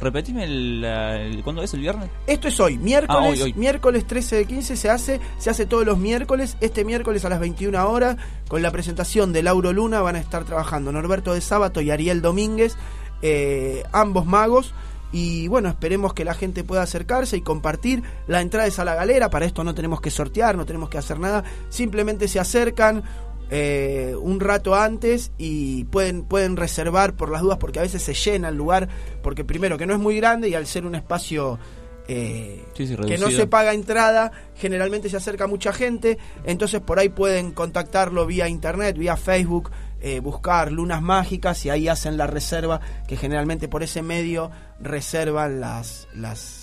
[0.01, 2.11] Repetime el, el- ¿cuándo es el viernes?
[2.27, 3.55] Esto es hoy, miércoles, Ah, hoy, hoy.
[3.55, 7.41] miércoles 13 de 15 se hace, se hace todos los miércoles, este miércoles a las
[7.41, 8.17] 21 horas,
[8.49, 12.21] con la presentación de Lauro Luna van a estar trabajando Norberto de Sábato y Ariel
[12.23, 12.77] Domínguez,
[13.23, 14.75] eh, ambos magos.
[15.13, 18.05] Y bueno, esperemos que la gente pueda acercarse y compartir.
[18.29, 20.99] La entrada es a la galera, para esto no tenemos que sortear, no tenemos que
[20.99, 21.43] hacer nada.
[21.69, 23.03] Simplemente se acercan
[23.51, 28.15] eh, un rato antes y pueden, pueden reservar por las dudas porque a veces se
[28.15, 28.89] llena el lugar,
[29.23, 31.59] porque primero que no es muy grande y al ser un espacio
[32.09, 36.99] eh, Sí, sí, que no se paga entrada, generalmente se acerca mucha gente, entonces por
[36.99, 39.71] ahí pueden contactarlo vía internet, vía Facebook,
[40.01, 45.61] eh, buscar lunas mágicas y ahí hacen la reserva, que generalmente por ese medio reservan
[45.61, 46.60] las, las,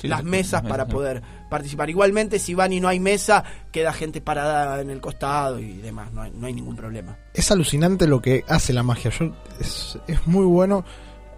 [0.00, 1.90] Sí, las mesas para poder participar.
[1.90, 6.12] Igualmente, si van y no hay mesa, queda gente parada en el costado y demás,
[6.12, 7.16] no hay, no hay ningún problema.
[7.34, 9.10] Es alucinante lo que hace la magia.
[9.10, 10.84] Yo, es, es muy bueno.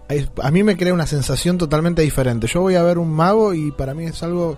[0.09, 2.47] Es- a mí me crea una sensación totalmente diferente.
[2.47, 4.57] Yo voy a ver un mago y para mí es algo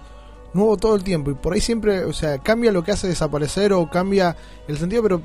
[0.54, 1.32] nuevo todo el tiempo.
[1.32, 4.36] Y por ahí siempre, o sea, cambia lo que hace desaparecer o cambia
[4.68, 5.22] el sentido, pero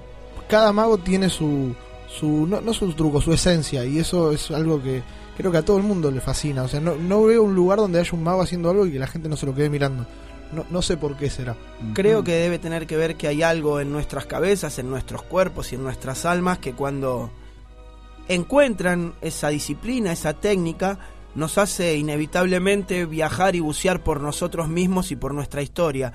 [0.48, 1.74] cada mago tiene su,
[2.08, 3.84] su no, no su truco, su esencia.
[3.84, 5.02] Y eso es algo que
[5.40, 6.62] creo que a todo el mundo le fascina.
[6.62, 8.98] O sea, no, no veo un lugar donde haya un mago haciendo algo y que
[8.98, 10.06] la gente no se lo quede mirando.
[10.52, 11.56] No, no sé por qué será.
[11.94, 15.72] Creo que debe tener que ver que hay algo en nuestras cabezas, en nuestros cuerpos
[15.72, 17.30] y en nuestras almas que cuando
[18.28, 20.98] encuentran esa disciplina, esa técnica,
[21.34, 26.12] nos hace inevitablemente viajar y bucear por nosotros mismos y por nuestra historia.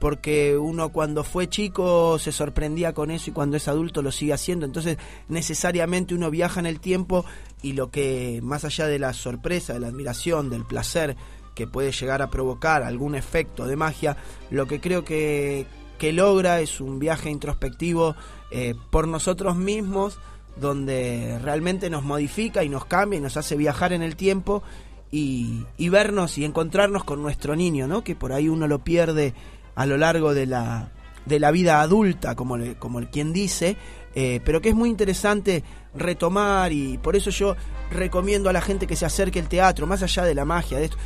[0.00, 4.32] Porque uno cuando fue chico se sorprendía con eso y cuando es adulto lo sigue
[4.32, 4.64] haciendo.
[4.64, 7.24] Entonces necesariamente uno viaja en el tiempo
[7.62, 11.16] y lo que más allá de la sorpresa, de la admiración, del placer
[11.54, 14.16] que puede llegar a provocar algún efecto de magia,
[14.50, 15.66] lo que creo que,
[15.98, 18.14] que logra es un viaje introspectivo
[18.52, 20.20] eh, por nosotros mismos,
[20.54, 24.62] donde realmente nos modifica y nos cambia y nos hace viajar en el tiempo
[25.10, 28.04] y, y vernos y encontrarnos con nuestro niño, ¿no?
[28.04, 29.34] que por ahí uno lo pierde
[29.78, 30.88] a lo largo de la,
[31.24, 33.76] de la vida adulta, como, le- como el quien dice,
[34.16, 35.62] eh, pero que es muy interesante
[35.94, 37.54] retomar y por eso yo
[37.90, 40.86] recomiendo a la gente que se acerque al teatro, más allá de la magia, de
[40.86, 40.96] esto,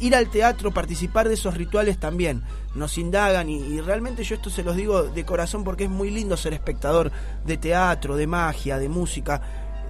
[0.00, 2.42] ir al teatro, participar de esos rituales también,
[2.74, 6.36] nos indagan y, realmente yo esto se los digo de corazón porque es muy lindo
[6.36, 7.12] ser espectador
[7.46, 9.40] de teatro, de magia, de música,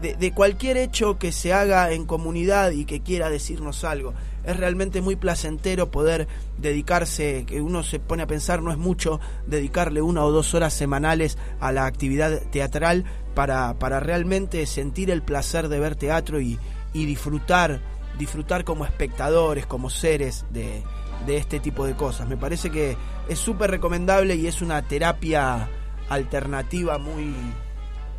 [0.03, 4.13] de cualquier hecho que se haga en comunidad y que quiera decirnos algo.
[4.45, 6.27] Es realmente muy placentero poder
[6.59, 10.73] dedicarse, que uno se pone a pensar, no es mucho, dedicarle una o dos horas
[10.75, 13.05] semanales a la actividad teatral
[13.35, 16.59] para, para realmente sentir el placer de ver teatro y,
[16.93, 17.81] y disfrutar,
[18.19, 20.83] disfrutar como espectadores, como seres de,
[21.27, 22.29] de este tipo de cosas.
[22.29, 22.97] Me parece que
[23.29, 25.69] es súper recomendable y es una terapia
[26.09, 27.35] alternativa muy,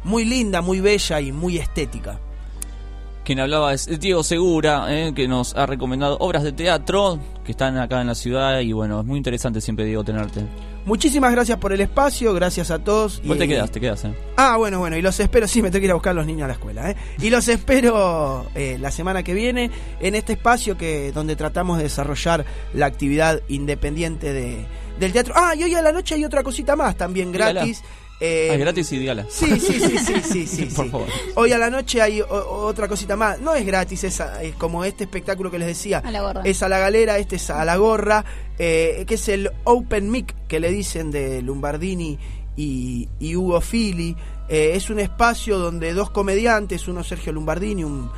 [0.04, 2.20] muy linda, muy bella y muy estética.
[3.24, 7.78] Quien hablaba es Diego Segura, eh, que nos ha recomendado obras de teatro que están
[7.78, 10.42] acá en la ciudad y bueno, es muy interesante siempre, Diego, tenerte.
[10.86, 13.22] Muchísimas gracias por el espacio, gracias a todos.
[13.24, 14.14] Vos y- te quedas, te quedas, eh.
[14.36, 16.26] Ah, bueno, bueno, y los espero, sí, me tengo que ir a buscar a los
[16.26, 16.98] niños a la escuela, ¿eh?
[17.22, 19.72] Y los espero eh, la semana que viene
[20.02, 22.44] en este espacio que donde tratamos de desarrollar
[22.74, 24.66] la actividad independiente de,
[25.00, 25.34] del teatro.
[25.38, 27.82] Ah, y hoy a la noche hay otra cosita más también gratis.
[28.20, 29.26] Eh, Ah, es gratis y dígala.
[29.30, 30.92] Sí, sí, sí, sí, sí, sí, Por sí.
[30.92, 31.08] favor.
[31.36, 33.40] Hoy a la noche hay o- otra cosita más.
[33.42, 36.00] No es gratis, es, a- es como este espectáculo que les decía.
[36.06, 36.42] A la gorra.
[36.46, 38.24] Es a la galera, este es a la gorra,
[38.60, 42.18] eh, que es el Open Mic que le dicen de Lombardini
[42.56, 44.16] y, y Hugo Fili.
[44.48, 48.10] Eh, es un espacio donde dos comediantes, uno Sergio Lombardini, un,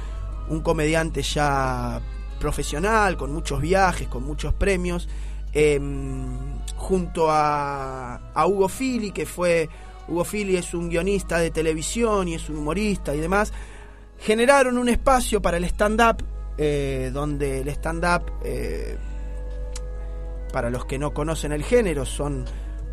[0.49, 1.99] un comediante ya
[2.39, 5.07] profesional, con muchos viajes, con muchos premios,
[5.53, 5.79] eh,
[6.75, 9.69] junto a, a Hugo Fili, que fue,
[10.07, 13.51] Hugo Fili es un guionista de televisión y es un humorista y demás,
[14.19, 16.23] generaron un espacio para el stand-up,
[16.57, 18.97] eh, donde el stand-up, eh,
[20.53, 22.45] para los que no conocen el género, son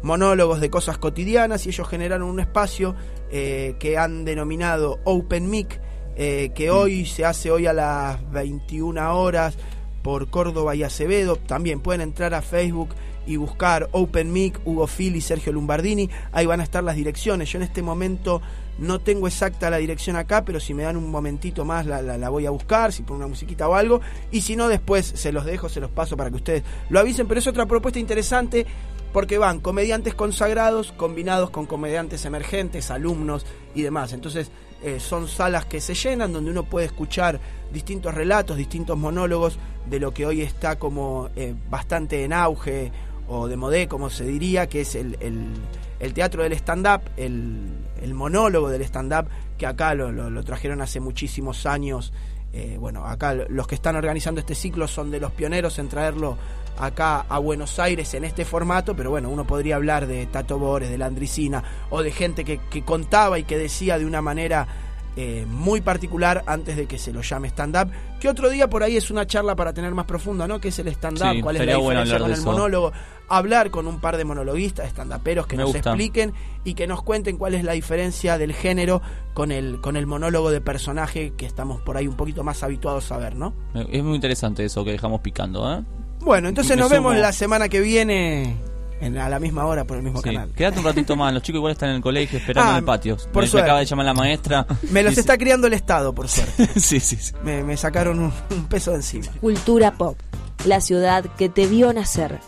[0.03, 2.97] monólogos de cosas cotidianas y ellos generaron un espacio
[3.31, 5.81] eh, que han denominado Open Mic,
[6.15, 9.57] que hoy se hace hoy a las 21 horas
[10.03, 11.37] por Córdoba y Acevedo.
[11.37, 12.91] También pueden entrar a Facebook
[13.27, 16.09] y buscar Open Mic, Hugo Fili, Sergio Lombardini.
[16.33, 17.51] Ahí van a estar las direcciones.
[17.51, 18.43] Yo en este momento
[18.79, 22.29] no tengo exacta la dirección acá, pero si me dan un momentito más la, la-
[22.31, 24.01] voy a buscar, si ponen una musiquita o algo.
[24.31, 27.29] Y si no, después se los dejo, se los paso para que ustedes lo avisen.
[27.29, 28.67] Pero es otra propuesta interesante
[29.13, 33.45] porque van comediantes consagrados combinados con comediantes emergentes, alumnos
[33.75, 34.15] y demás.
[34.15, 34.51] Entonces
[34.83, 37.39] eh, son salas que se llenan donde uno puede escuchar
[37.73, 42.91] distintos relatos, distintos monólogos de lo que hoy está como eh, bastante en auge
[43.29, 47.61] o de modé, como se diría, que es el, el- teatro del stand-up, el,
[48.03, 49.27] el monólogo del stand-up,
[49.57, 52.13] que acá lo, lo- lo trajeron hace muchísimos años.
[52.53, 56.37] Eh, bueno, acá los que están organizando este ciclo son de los pioneros en traerlo
[56.79, 60.91] acá a Buenos Aires en este formato, pero bueno, uno podría hablar de Tato Bores,
[60.91, 64.67] de Landricina, o de gente que, que contaba y que decía de una manera
[65.17, 67.91] eh, muy particular antes de que se lo llame stand-up.
[68.21, 70.61] Que otro día por ahí es una charla para tener más profunda, ¿no?
[70.61, 71.33] ¿Qué es el stand-up?
[71.33, 72.53] Sí, ¿Cuál es la bueno diferencia con el eso.
[72.53, 72.93] monólogo?
[73.29, 75.91] Hablar con un par de monologuistas, stand-uperos que Me nos gusta.
[75.91, 76.33] expliquen
[76.65, 79.01] y que nos cuenten cuál es la diferencia del género
[79.35, 83.11] con el, con el monólogo de personaje que estamos por ahí un poquito más habituados
[83.13, 83.55] a ver, ¿no?
[83.75, 85.83] Es muy interesante eso que dejamos picando, ¿eh?
[86.21, 88.57] Bueno, entonces Me nos vemos la semana que viene
[89.03, 90.31] en, a la misma hora por el mismo Sí.
[90.31, 90.51] canal.
[90.53, 92.85] Quédate un ratito más, los chicos igual están en el colegio esperando Ah, en el
[92.85, 93.17] patio.
[93.17, 93.65] por me, me suerte.
[93.65, 94.67] acaba de llamar la maestra.
[94.91, 96.69] Me los está criando el Estado, por suerte.
[96.81, 97.33] sí, sí, sí.
[97.45, 99.27] Me, me sacaron un, un peso de encima.
[99.41, 100.17] Cultura pop,
[100.65, 102.39] la ciudad que te vio nacer.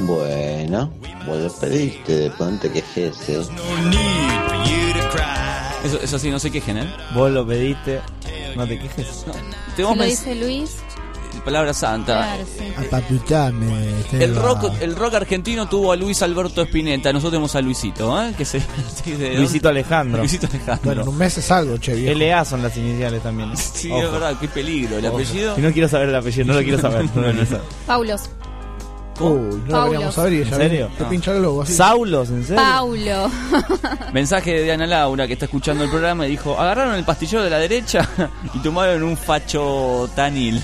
[0.00, 0.90] Bueno,
[1.26, 3.40] vos lo pediste, de pronto que ese.
[5.84, 6.94] Eso, eso sí, no se quejen, ¿eh?
[7.14, 8.00] Vos lo pediste,
[8.56, 9.24] no te quejes.
[9.76, 10.76] Tenemos lo dice Luis.
[11.44, 12.14] palabra santa.
[12.36, 12.86] Claro, sí.
[12.86, 18.20] Apapuchame, El rock, el rock argentino tuvo a Luis Alberto Espineta, nosotros tenemos a Luisito,
[18.22, 18.32] ¿eh?
[18.36, 18.60] Que se,
[19.06, 20.20] de- Luisito Alejandro.
[20.20, 20.80] Luisito Alejandro.
[20.84, 22.18] Bueno, en un mes es algo, che, viejo.
[22.18, 23.50] LA son las iniciales también.
[23.56, 24.02] Sí, Ojo.
[24.02, 24.96] es verdad, qué peligro.
[24.98, 25.16] El Ojo.
[25.16, 25.54] apellido.
[25.58, 27.04] Y no quiero saber el apellido, no lo quiero saber.
[27.14, 27.62] No lo quiero saber.
[27.86, 28.22] Paulos.
[29.20, 30.90] Uy, no lo queríamos saber y ella ¿En serio?
[30.98, 31.72] te pincha el globo así.
[31.74, 32.28] ¿Saulos?
[32.30, 32.62] ¿En serio?
[32.62, 33.30] Paulo.
[34.12, 37.50] Mensaje de Diana Laura que está escuchando el programa y dijo, agarraron el pastillero de
[37.50, 38.08] la derecha
[38.54, 40.60] y tomaron un facho tanil.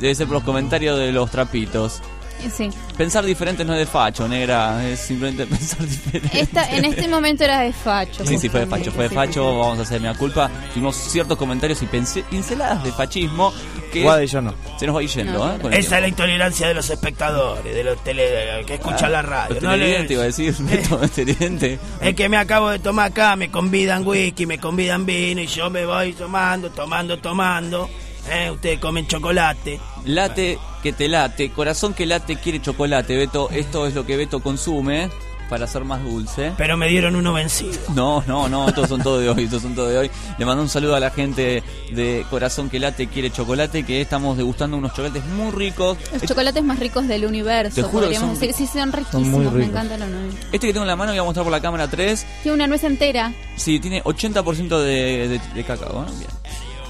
[0.00, 2.02] Debe ser por los comentarios de los trapitos.
[2.50, 2.70] Sí.
[2.96, 6.40] Pensar diferente no es de facho, negra, es simplemente pensar diferente.
[6.40, 8.24] Esta, en este momento era de facho.
[8.24, 10.50] Sí, sí, fue de facho, fue de facho, vamos a hacer mi culpa.
[10.72, 13.52] Tuvimos ciertos comentarios y pinceladas de fachismo
[13.92, 14.54] que yo no.
[14.78, 15.58] se nos va yendo, No, ¿eh?
[15.60, 19.54] con Esa es la intolerancia de los espectadores, de los tele, que escuchan la radio.
[19.54, 19.76] Los ¿no?
[19.76, 20.54] iba a decir,
[21.14, 21.78] televidente.
[22.00, 25.70] Es que me acabo de tomar acá, me convidan whisky, me convidan vino y yo
[25.70, 27.88] me voy tomando, tomando, tomando.
[28.30, 29.78] Eh, ustedes comen chocolate.
[30.06, 33.50] Late que te late, corazón que late quiere chocolate, Beto.
[33.50, 35.10] Esto es lo que Beto consume
[35.50, 36.52] para ser más dulce.
[36.56, 37.78] Pero me dieron uno vencido.
[37.94, 40.10] No, no, no, estos son todos de hoy, estos son todos de hoy.
[40.38, 41.62] Le mando un saludo a la gente
[41.92, 45.98] de Corazón que late quiere chocolate, que estamos degustando unos chocolates muy ricos.
[46.12, 48.54] Los chocolates más ricos del universo, Te juro que podríamos son- decir.
[48.66, 50.30] Sí, son riquísimos, muy me encantan los nueve.
[50.52, 52.26] Este que tengo en la mano voy a mostrar por la cámara 3.
[52.42, 53.32] Tiene una nuez entera.
[53.54, 56.12] Sí, tiene 80% de, de, de cacao, ¿no?
[56.12, 56.26] Bien.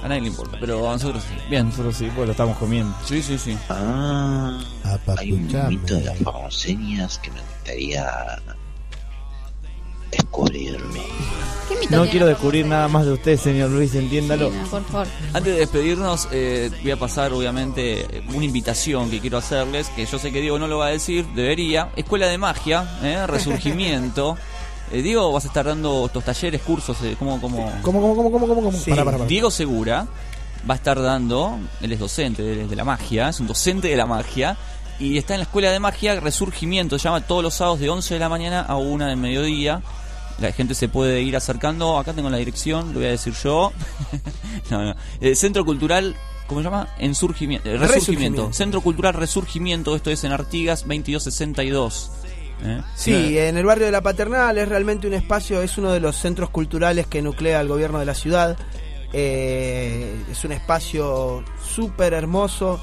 [0.07, 1.35] A nadie le importa, pero a nosotros sí.
[1.51, 1.67] Bien.
[1.67, 2.95] Nosotros sí, pues lo estamos comiendo.
[3.05, 3.59] Sí, sí, sí.
[3.69, 4.57] Ah,
[5.19, 8.41] hay un mito de las formoseñas que me gustaría
[10.13, 10.79] descubrirlo.
[11.69, 14.53] ¿Qué mito No tiene quiero la descubrir nada más de usted, señor Luis, entiéndalo.
[14.53, 15.09] Sí, no, por favor.
[15.33, 20.21] Antes de despedirnos, eh, voy a pasar obviamente una invitación que quiero hacerles, que yo
[20.21, 21.91] sé que Diego no lo va a decir, debería.
[21.97, 23.27] Escuela de Magia, ¿eh?
[23.27, 24.39] Resurgimiento.
[24.93, 27.73] Eh, Diego, vas a estar dando estos talleres, cursos, eh, ¿cómo, cómo?
[27.83, 28.73] ¿Cómo, cómo, cómo, cómo, cómo?
[28.73, 28.91] Sí.
[28.91, 29.29] Pará, pará, pará.
[29.29, 30.07] Diego Segura
[30.69, 33.97] va a estar dando, él es docente de, de la magia, es un docente de
[33.97, 34.57] la magia,
[34.99, 38.15] y está en la escuela de magia Resurgimiento, se llama todos los sábados de 11
[38.15, 39.83] de la mañana a 1 del mediodía.
[40.39, 43.73] La gente se puede ir acercando, acá tengo la dirección, lo voy a decir yo.
[44.71, 44.95] no, no.
[45.21, 46.15] Eh, Centro Cultural
[46.47, 46.89] ¿Cómo se llama?
[46.99, 47.95] Ensurgimiento, eh, Resurgimiento.
[47.95, 48.53] Resurgimiento.
[48.53, 52.11] Centro Cultural Resurgimiento, esto es en Artigas 2262.
[52.63, 52.83] ¿Eh?
[52.95, 56.17] Sí, en el barrio de la Paternal es realmente un espacio, es uno de los
[56.17, 58.57] centros culturales que nuclea el gobierno de la ciudad.
[59.13, 62.81] Eh, es un espacio súper hermoso,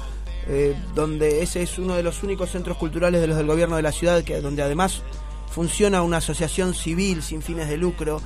[0.48, 3.82] eh, donde ese es uno de los únicos centros culturales de los del gobierno de
[3.82, 5.02] la ciudad, que, donde además
[5.50, 8.20] funciona una asociación civil sin fines de lucro,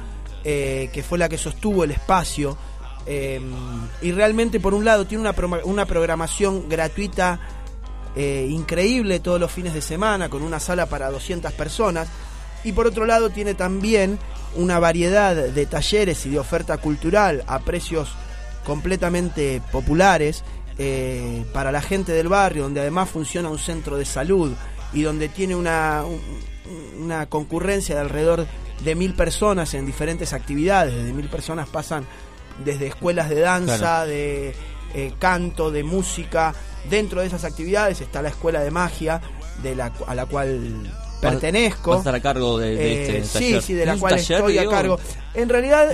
[0.44, 2.56] eh, que fue la que sostuvo el espacio.
[3.06, 3.40] Eh,
[4.02, 7.40] y realmente, por un lado, tiene una, pro- una programación gratuita
[8.18, 12.08] eh, increíble todos los fines de semana, con una sala para 200 personas.
[12.64, 14.18] Y por otro lado, tiene también
[14.56, 18.10] una variedad de talleres y de oferta cultural a precios
[18.68, 20.44] completamente populares
[20.78, 24.52] eh, para la gente del barrio, donde además funciona un centro de salud
[24.92, 26.20] y donde tiene una, un-
[27.02, 28.46] una concurrencia de alrededor
[28.84, 30.94] de mil personas en diferentes actividades.
[30.94, 32.04] De mil personas pasan
[32.64, 34.10] desde escuelas de danza, Claro.
[34.10, 34.54] de
[34.94, 36.54] eh, canto, de música.
[36.88, 39.20] Dentro de esas actividades está la escuela de magia,
[39.62, 41.90] de la, a la cual pertenezco.
[41.90, 43.62] Vas a estar a cargo de, de Eh, este sí, taller.
[43.62, 44.98] sí, de la ¿Es un cual estoy a cargo.
[45.34, 45.90] En realidad,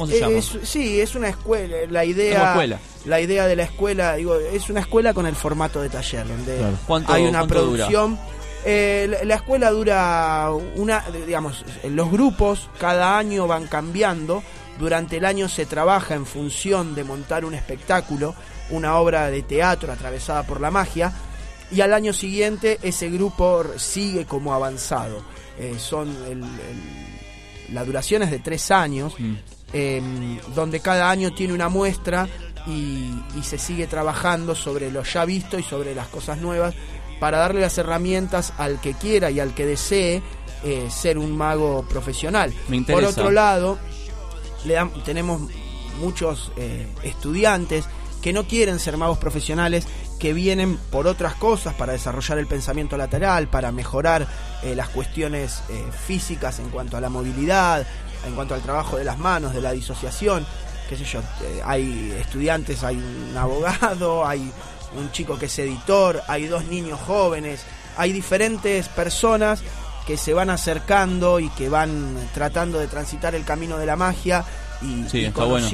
[0.62, 1.76] sí, es una escuela.
[1.90, 2.78] La idea, escuela.
[3.06, 6.56] la idea de la escuela, digo, es una escuela con el formato de taller, donde
[6.58, 6.76] Claro.
[6.86, 7.46] ¿Cuánto- hay una dura?
[7.48, 8.18] producción.
[8.66, 14.42] Eh, la escuela dura una, digamos, los grupos cada año van cambiando.
[14.78, 18.34] Durante el año se trabaja en función de montar un espectáculo,
[18.70, 21.12] una obra de teatro atravesada por la magia,
[21.70, 25.22] y al año siguiente ese grupo sigue como avanzado.
[25.58, 29.14] Eh, son el- el- la duración es de tres años,
[29.72, 30.00] eh,
[30.54, 32.28] donde cada año tiene una muestra
[32.66, 36.74] y, y se sigue trabajando sobre lo ya visto y sobre las cosas nuevas
[37.20, 40.22] para darle las herramientas al que quiera y al que desee
[40.62, 42.52] eh, ser un mago profesional.
[42.68, 43.78] Me Por otro lado,
[44.64, 45.40] le tenemos
[46.00, 47.84] muchos eh, estudiantes
[48.24, 49.86] que no quieren ser magos profesionales,
[50.18, 54.26] que vienen por otras cosas, para desarrollar el pensamiento lateral, para mejorar
[54.62, 57.86] eh, las cuestiones eh, físicas en cuanto a la movilidad,
[58.26, 60.46] en cuanto al trabajo de las manos, de la disociación,
[60.88, 64.50] qué sé yo, eh, hay estudiantes, hay un abogado, hay
[64.96, 67.60] un chico que es editor, hay dos niños jóvenes,
[67.98, 69.60] hay diferentes personas
[70.06, 74.46] que se van acercando y que van tratando de transitar el camino de la magia
[74.80, 75.68] y, Sí, y está bueno.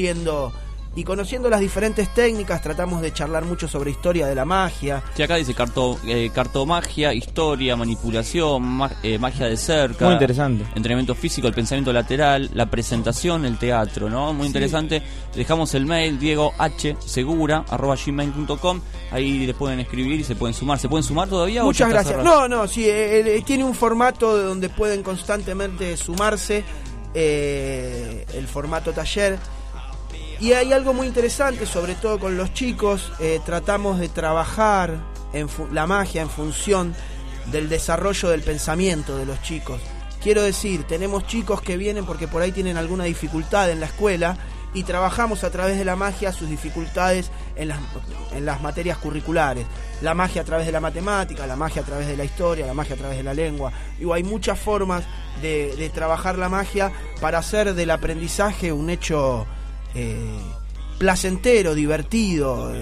[0.97, 5.23] Y conociendo las diferentes técnicas tratamos de charlar mucho sobre historia de la magia Sí,
[5.23, 10.05] acá dice carto, eh, cartomagia, historia, manipulación, ma- eh, magia de cerca.
[10.07, 10.65] Muy interesante.
[10.75, 14.33] Entrenamiento físico, el pensamiento lateral, la presentación, el teatro, ¿no?
[14.33, 14.49] Muy Sí.
[14.49, 15.03] interesante.
[15.37, 18.81] Dejamos el mail, diego h segura, arroba gmail.com.
[19.13, 20.79] Ahí les pueden escribir y se pueden sumar.
[20.81, 21.63] ¿Se pueden sumar todavía?
[21.63, 22.23] o Muchas gracias.
[22.25, 26.65] No, no, sí, eh, eh, tiene un formato de donde pueden constantemente sumarse,
[27.15, 29.39] eh, el formato taller.
[30.41, 34.99] Y hay algo muy interesante, sobre todo con los chicos, eh, tratamos de trabajar
[35.35, 36.95] en la magia en función
[37.53, 39.83] del desarrollo del pensamiento de los chicos.
[40.23, 44.39] Quiero decir, tenemos chicos que vienen porque por ahí tienen alguna dificultad en la escuela
[44.73, 47.79] y trabajamos a través de la magia sus dificultades en las,
[48.33, 49.67] en las materias curriculares.
[50.01, 52.73] La magia a través de la matemática, la magia a través de la historia, la
[52.73, 53.73] magia a través de la lengua.
[53.99, 55.05] Digo, hay muchas formas
[55.43, 59.47] de trabajar la magia para hacer del aprendizaje un hecho
[59.95, 60.39] eh,
[60.99, 62.73] placentero, divertido.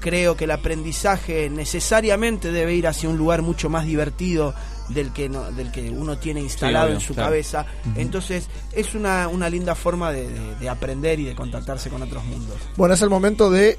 [0.00, 4.54] Creo que el aprendizaje necesariamente debe ir hacia un lugar mucho más divertido
[4.90, 7.30] del que no- del que uno tiene instalado obvio, en su claro.
[7.30, 7.64] cabeza.
[7.96, 12.22] Entonces es una, una linda forma de, de- de aprender y de contactarse con otros
[12.24, 12.56] mundos.
[12.76, 13.78] Bueno, es el momento de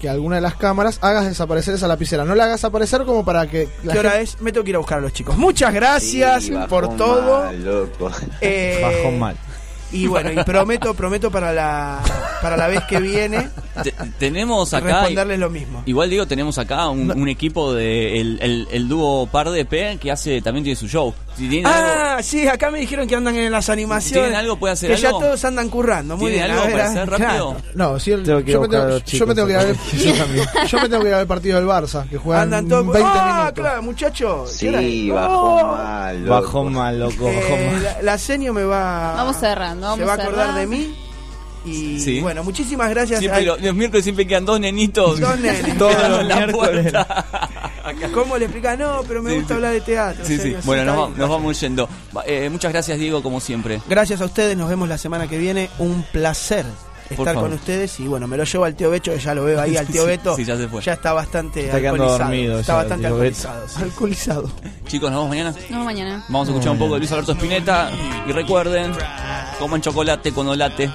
[0.00, 2.24] que alguna de las cámaras hagas desaparecer esa lapicera.
[2.24, 4.40] No la hagas aparecer como para que la ¿Qué hora gente- es?
[4.40, 5.36] Me tengo que ir a buscar a los chicos.
[5.36, 7.44] Muchas gracias Sí, por todo.
[7.44, 8.10] mal, loco.
[8.40, 9.36] Eh, Bajó mal.
[9.92, 12.00] Y bueno, y prometo, prometo para la
[12.42, 13.48] para la vez que viene
[13.82, 14.98] Te- tenemos acá.
[15.00, 15.82] responderles lo mismo.
[15.86, 19.98] Igual digo, tenemos acá un, un equipo de el, el, el dúo Par de P
[20.00, 21.14] que hace también tiene su show.
[21.36, 24.22] Si tienen algo- Ah, sí, acá me dijeron que andan en las animaciones.
[24.22, 24.56] ¿Tienen algo?
[24.56, 25.20] ¿Puede hacer Que ya algo?
[25.20, 26.16] todos andan currando.
[26.16, 26.58] Muy ¿Tienen bien.
[26.58, 27.28] algo a para a hacer rápido?
[27.28, 27.56] claro.
[27.74, 29.34] No, si el- Tengo que ir a yo, me tengo, a los yo chicos, me
[29.34, 30.46] tengo que ir a ver, yo también.
[30.68, 32.86] yo me tengo que ir a ver el partido del Barça, que juegan Andan todos.
[32.92, 33.52] 20 ah, minutos.
[33.54, 34.50] claro, muchachos.
[34.52, 36.40] Sí, bajó Oh, mal, loco.
[36.42, 37.82] Bajó mal, loco, bajó eh, mal.
[37.82, 39.12] la, la senio me va.
[39.14, 40.60] Vamos cerrando, Se vamos va a acordar cerrando.
[40.60, 40.96] de mí.
[41.66, 42.20] Y Sí.
[42.20, 43.18] bueno, muchísimas gracias.
[43.18, 45.18] Siempre Ay, lo- los miércoles siempre quedan dos nenitos.
[45.18, 45.76] Dos nenes.
[45.76, 46.92] Todos los los la miércoles.
[48.12, 48.76] ¿Cómo le explica?
[48.76, 49.54] No, pero me Sí, gusta sí.
[49.54, 50.24] hablar de teatro.
[50.24, 50.56] Sí, sí.
[50.64, 51.18] Bueno, nos, va- bien.
[51.18, 51.88] nos vamos yendo.
[52.26, 53.80] Eh, muchas gracias, Diego, como siempre.
[53.88, 55.70] Gracias a ustedes, nos vemos la semana que viene.
[55.78, 56.64] Un placer
[57.10, 58.00] estar con ustedes.
[58.00, 60.02] Y bueno, me lo llevo al tío Becho, que ya lo veo ahí, al tío
[60.02, 60.34] Sí, Beto.
[60.36, 60.80] sí, ya se fue.
[60.80, 62.30] está bastante Está quedando alcoholizado.
[62.30, 63.14] dormido está ya, bastante Beto.
[63.14, 63.66] alcoholizado.
[63.84, 64.50] Alcoholizado.
[64.88, 65.50] Chicos, nos vemos mañana.
[65.50, 66.24] Nos vemos mañana.
[66.28, 67.90] Vamos a escuchar un poco de Luis Alberto Spinetta.
[68.26, 68.92] Y recuerden,
[69.58, 70.90] coman chocolate cuando late.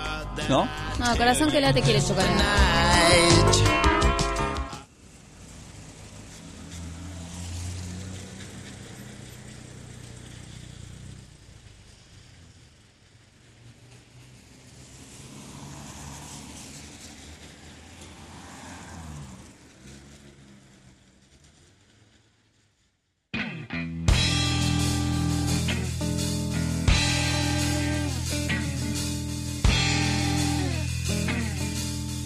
[0.50, 0.68] ¿No?
[1.00, 2.44] No, corazón que late quiere chocolate.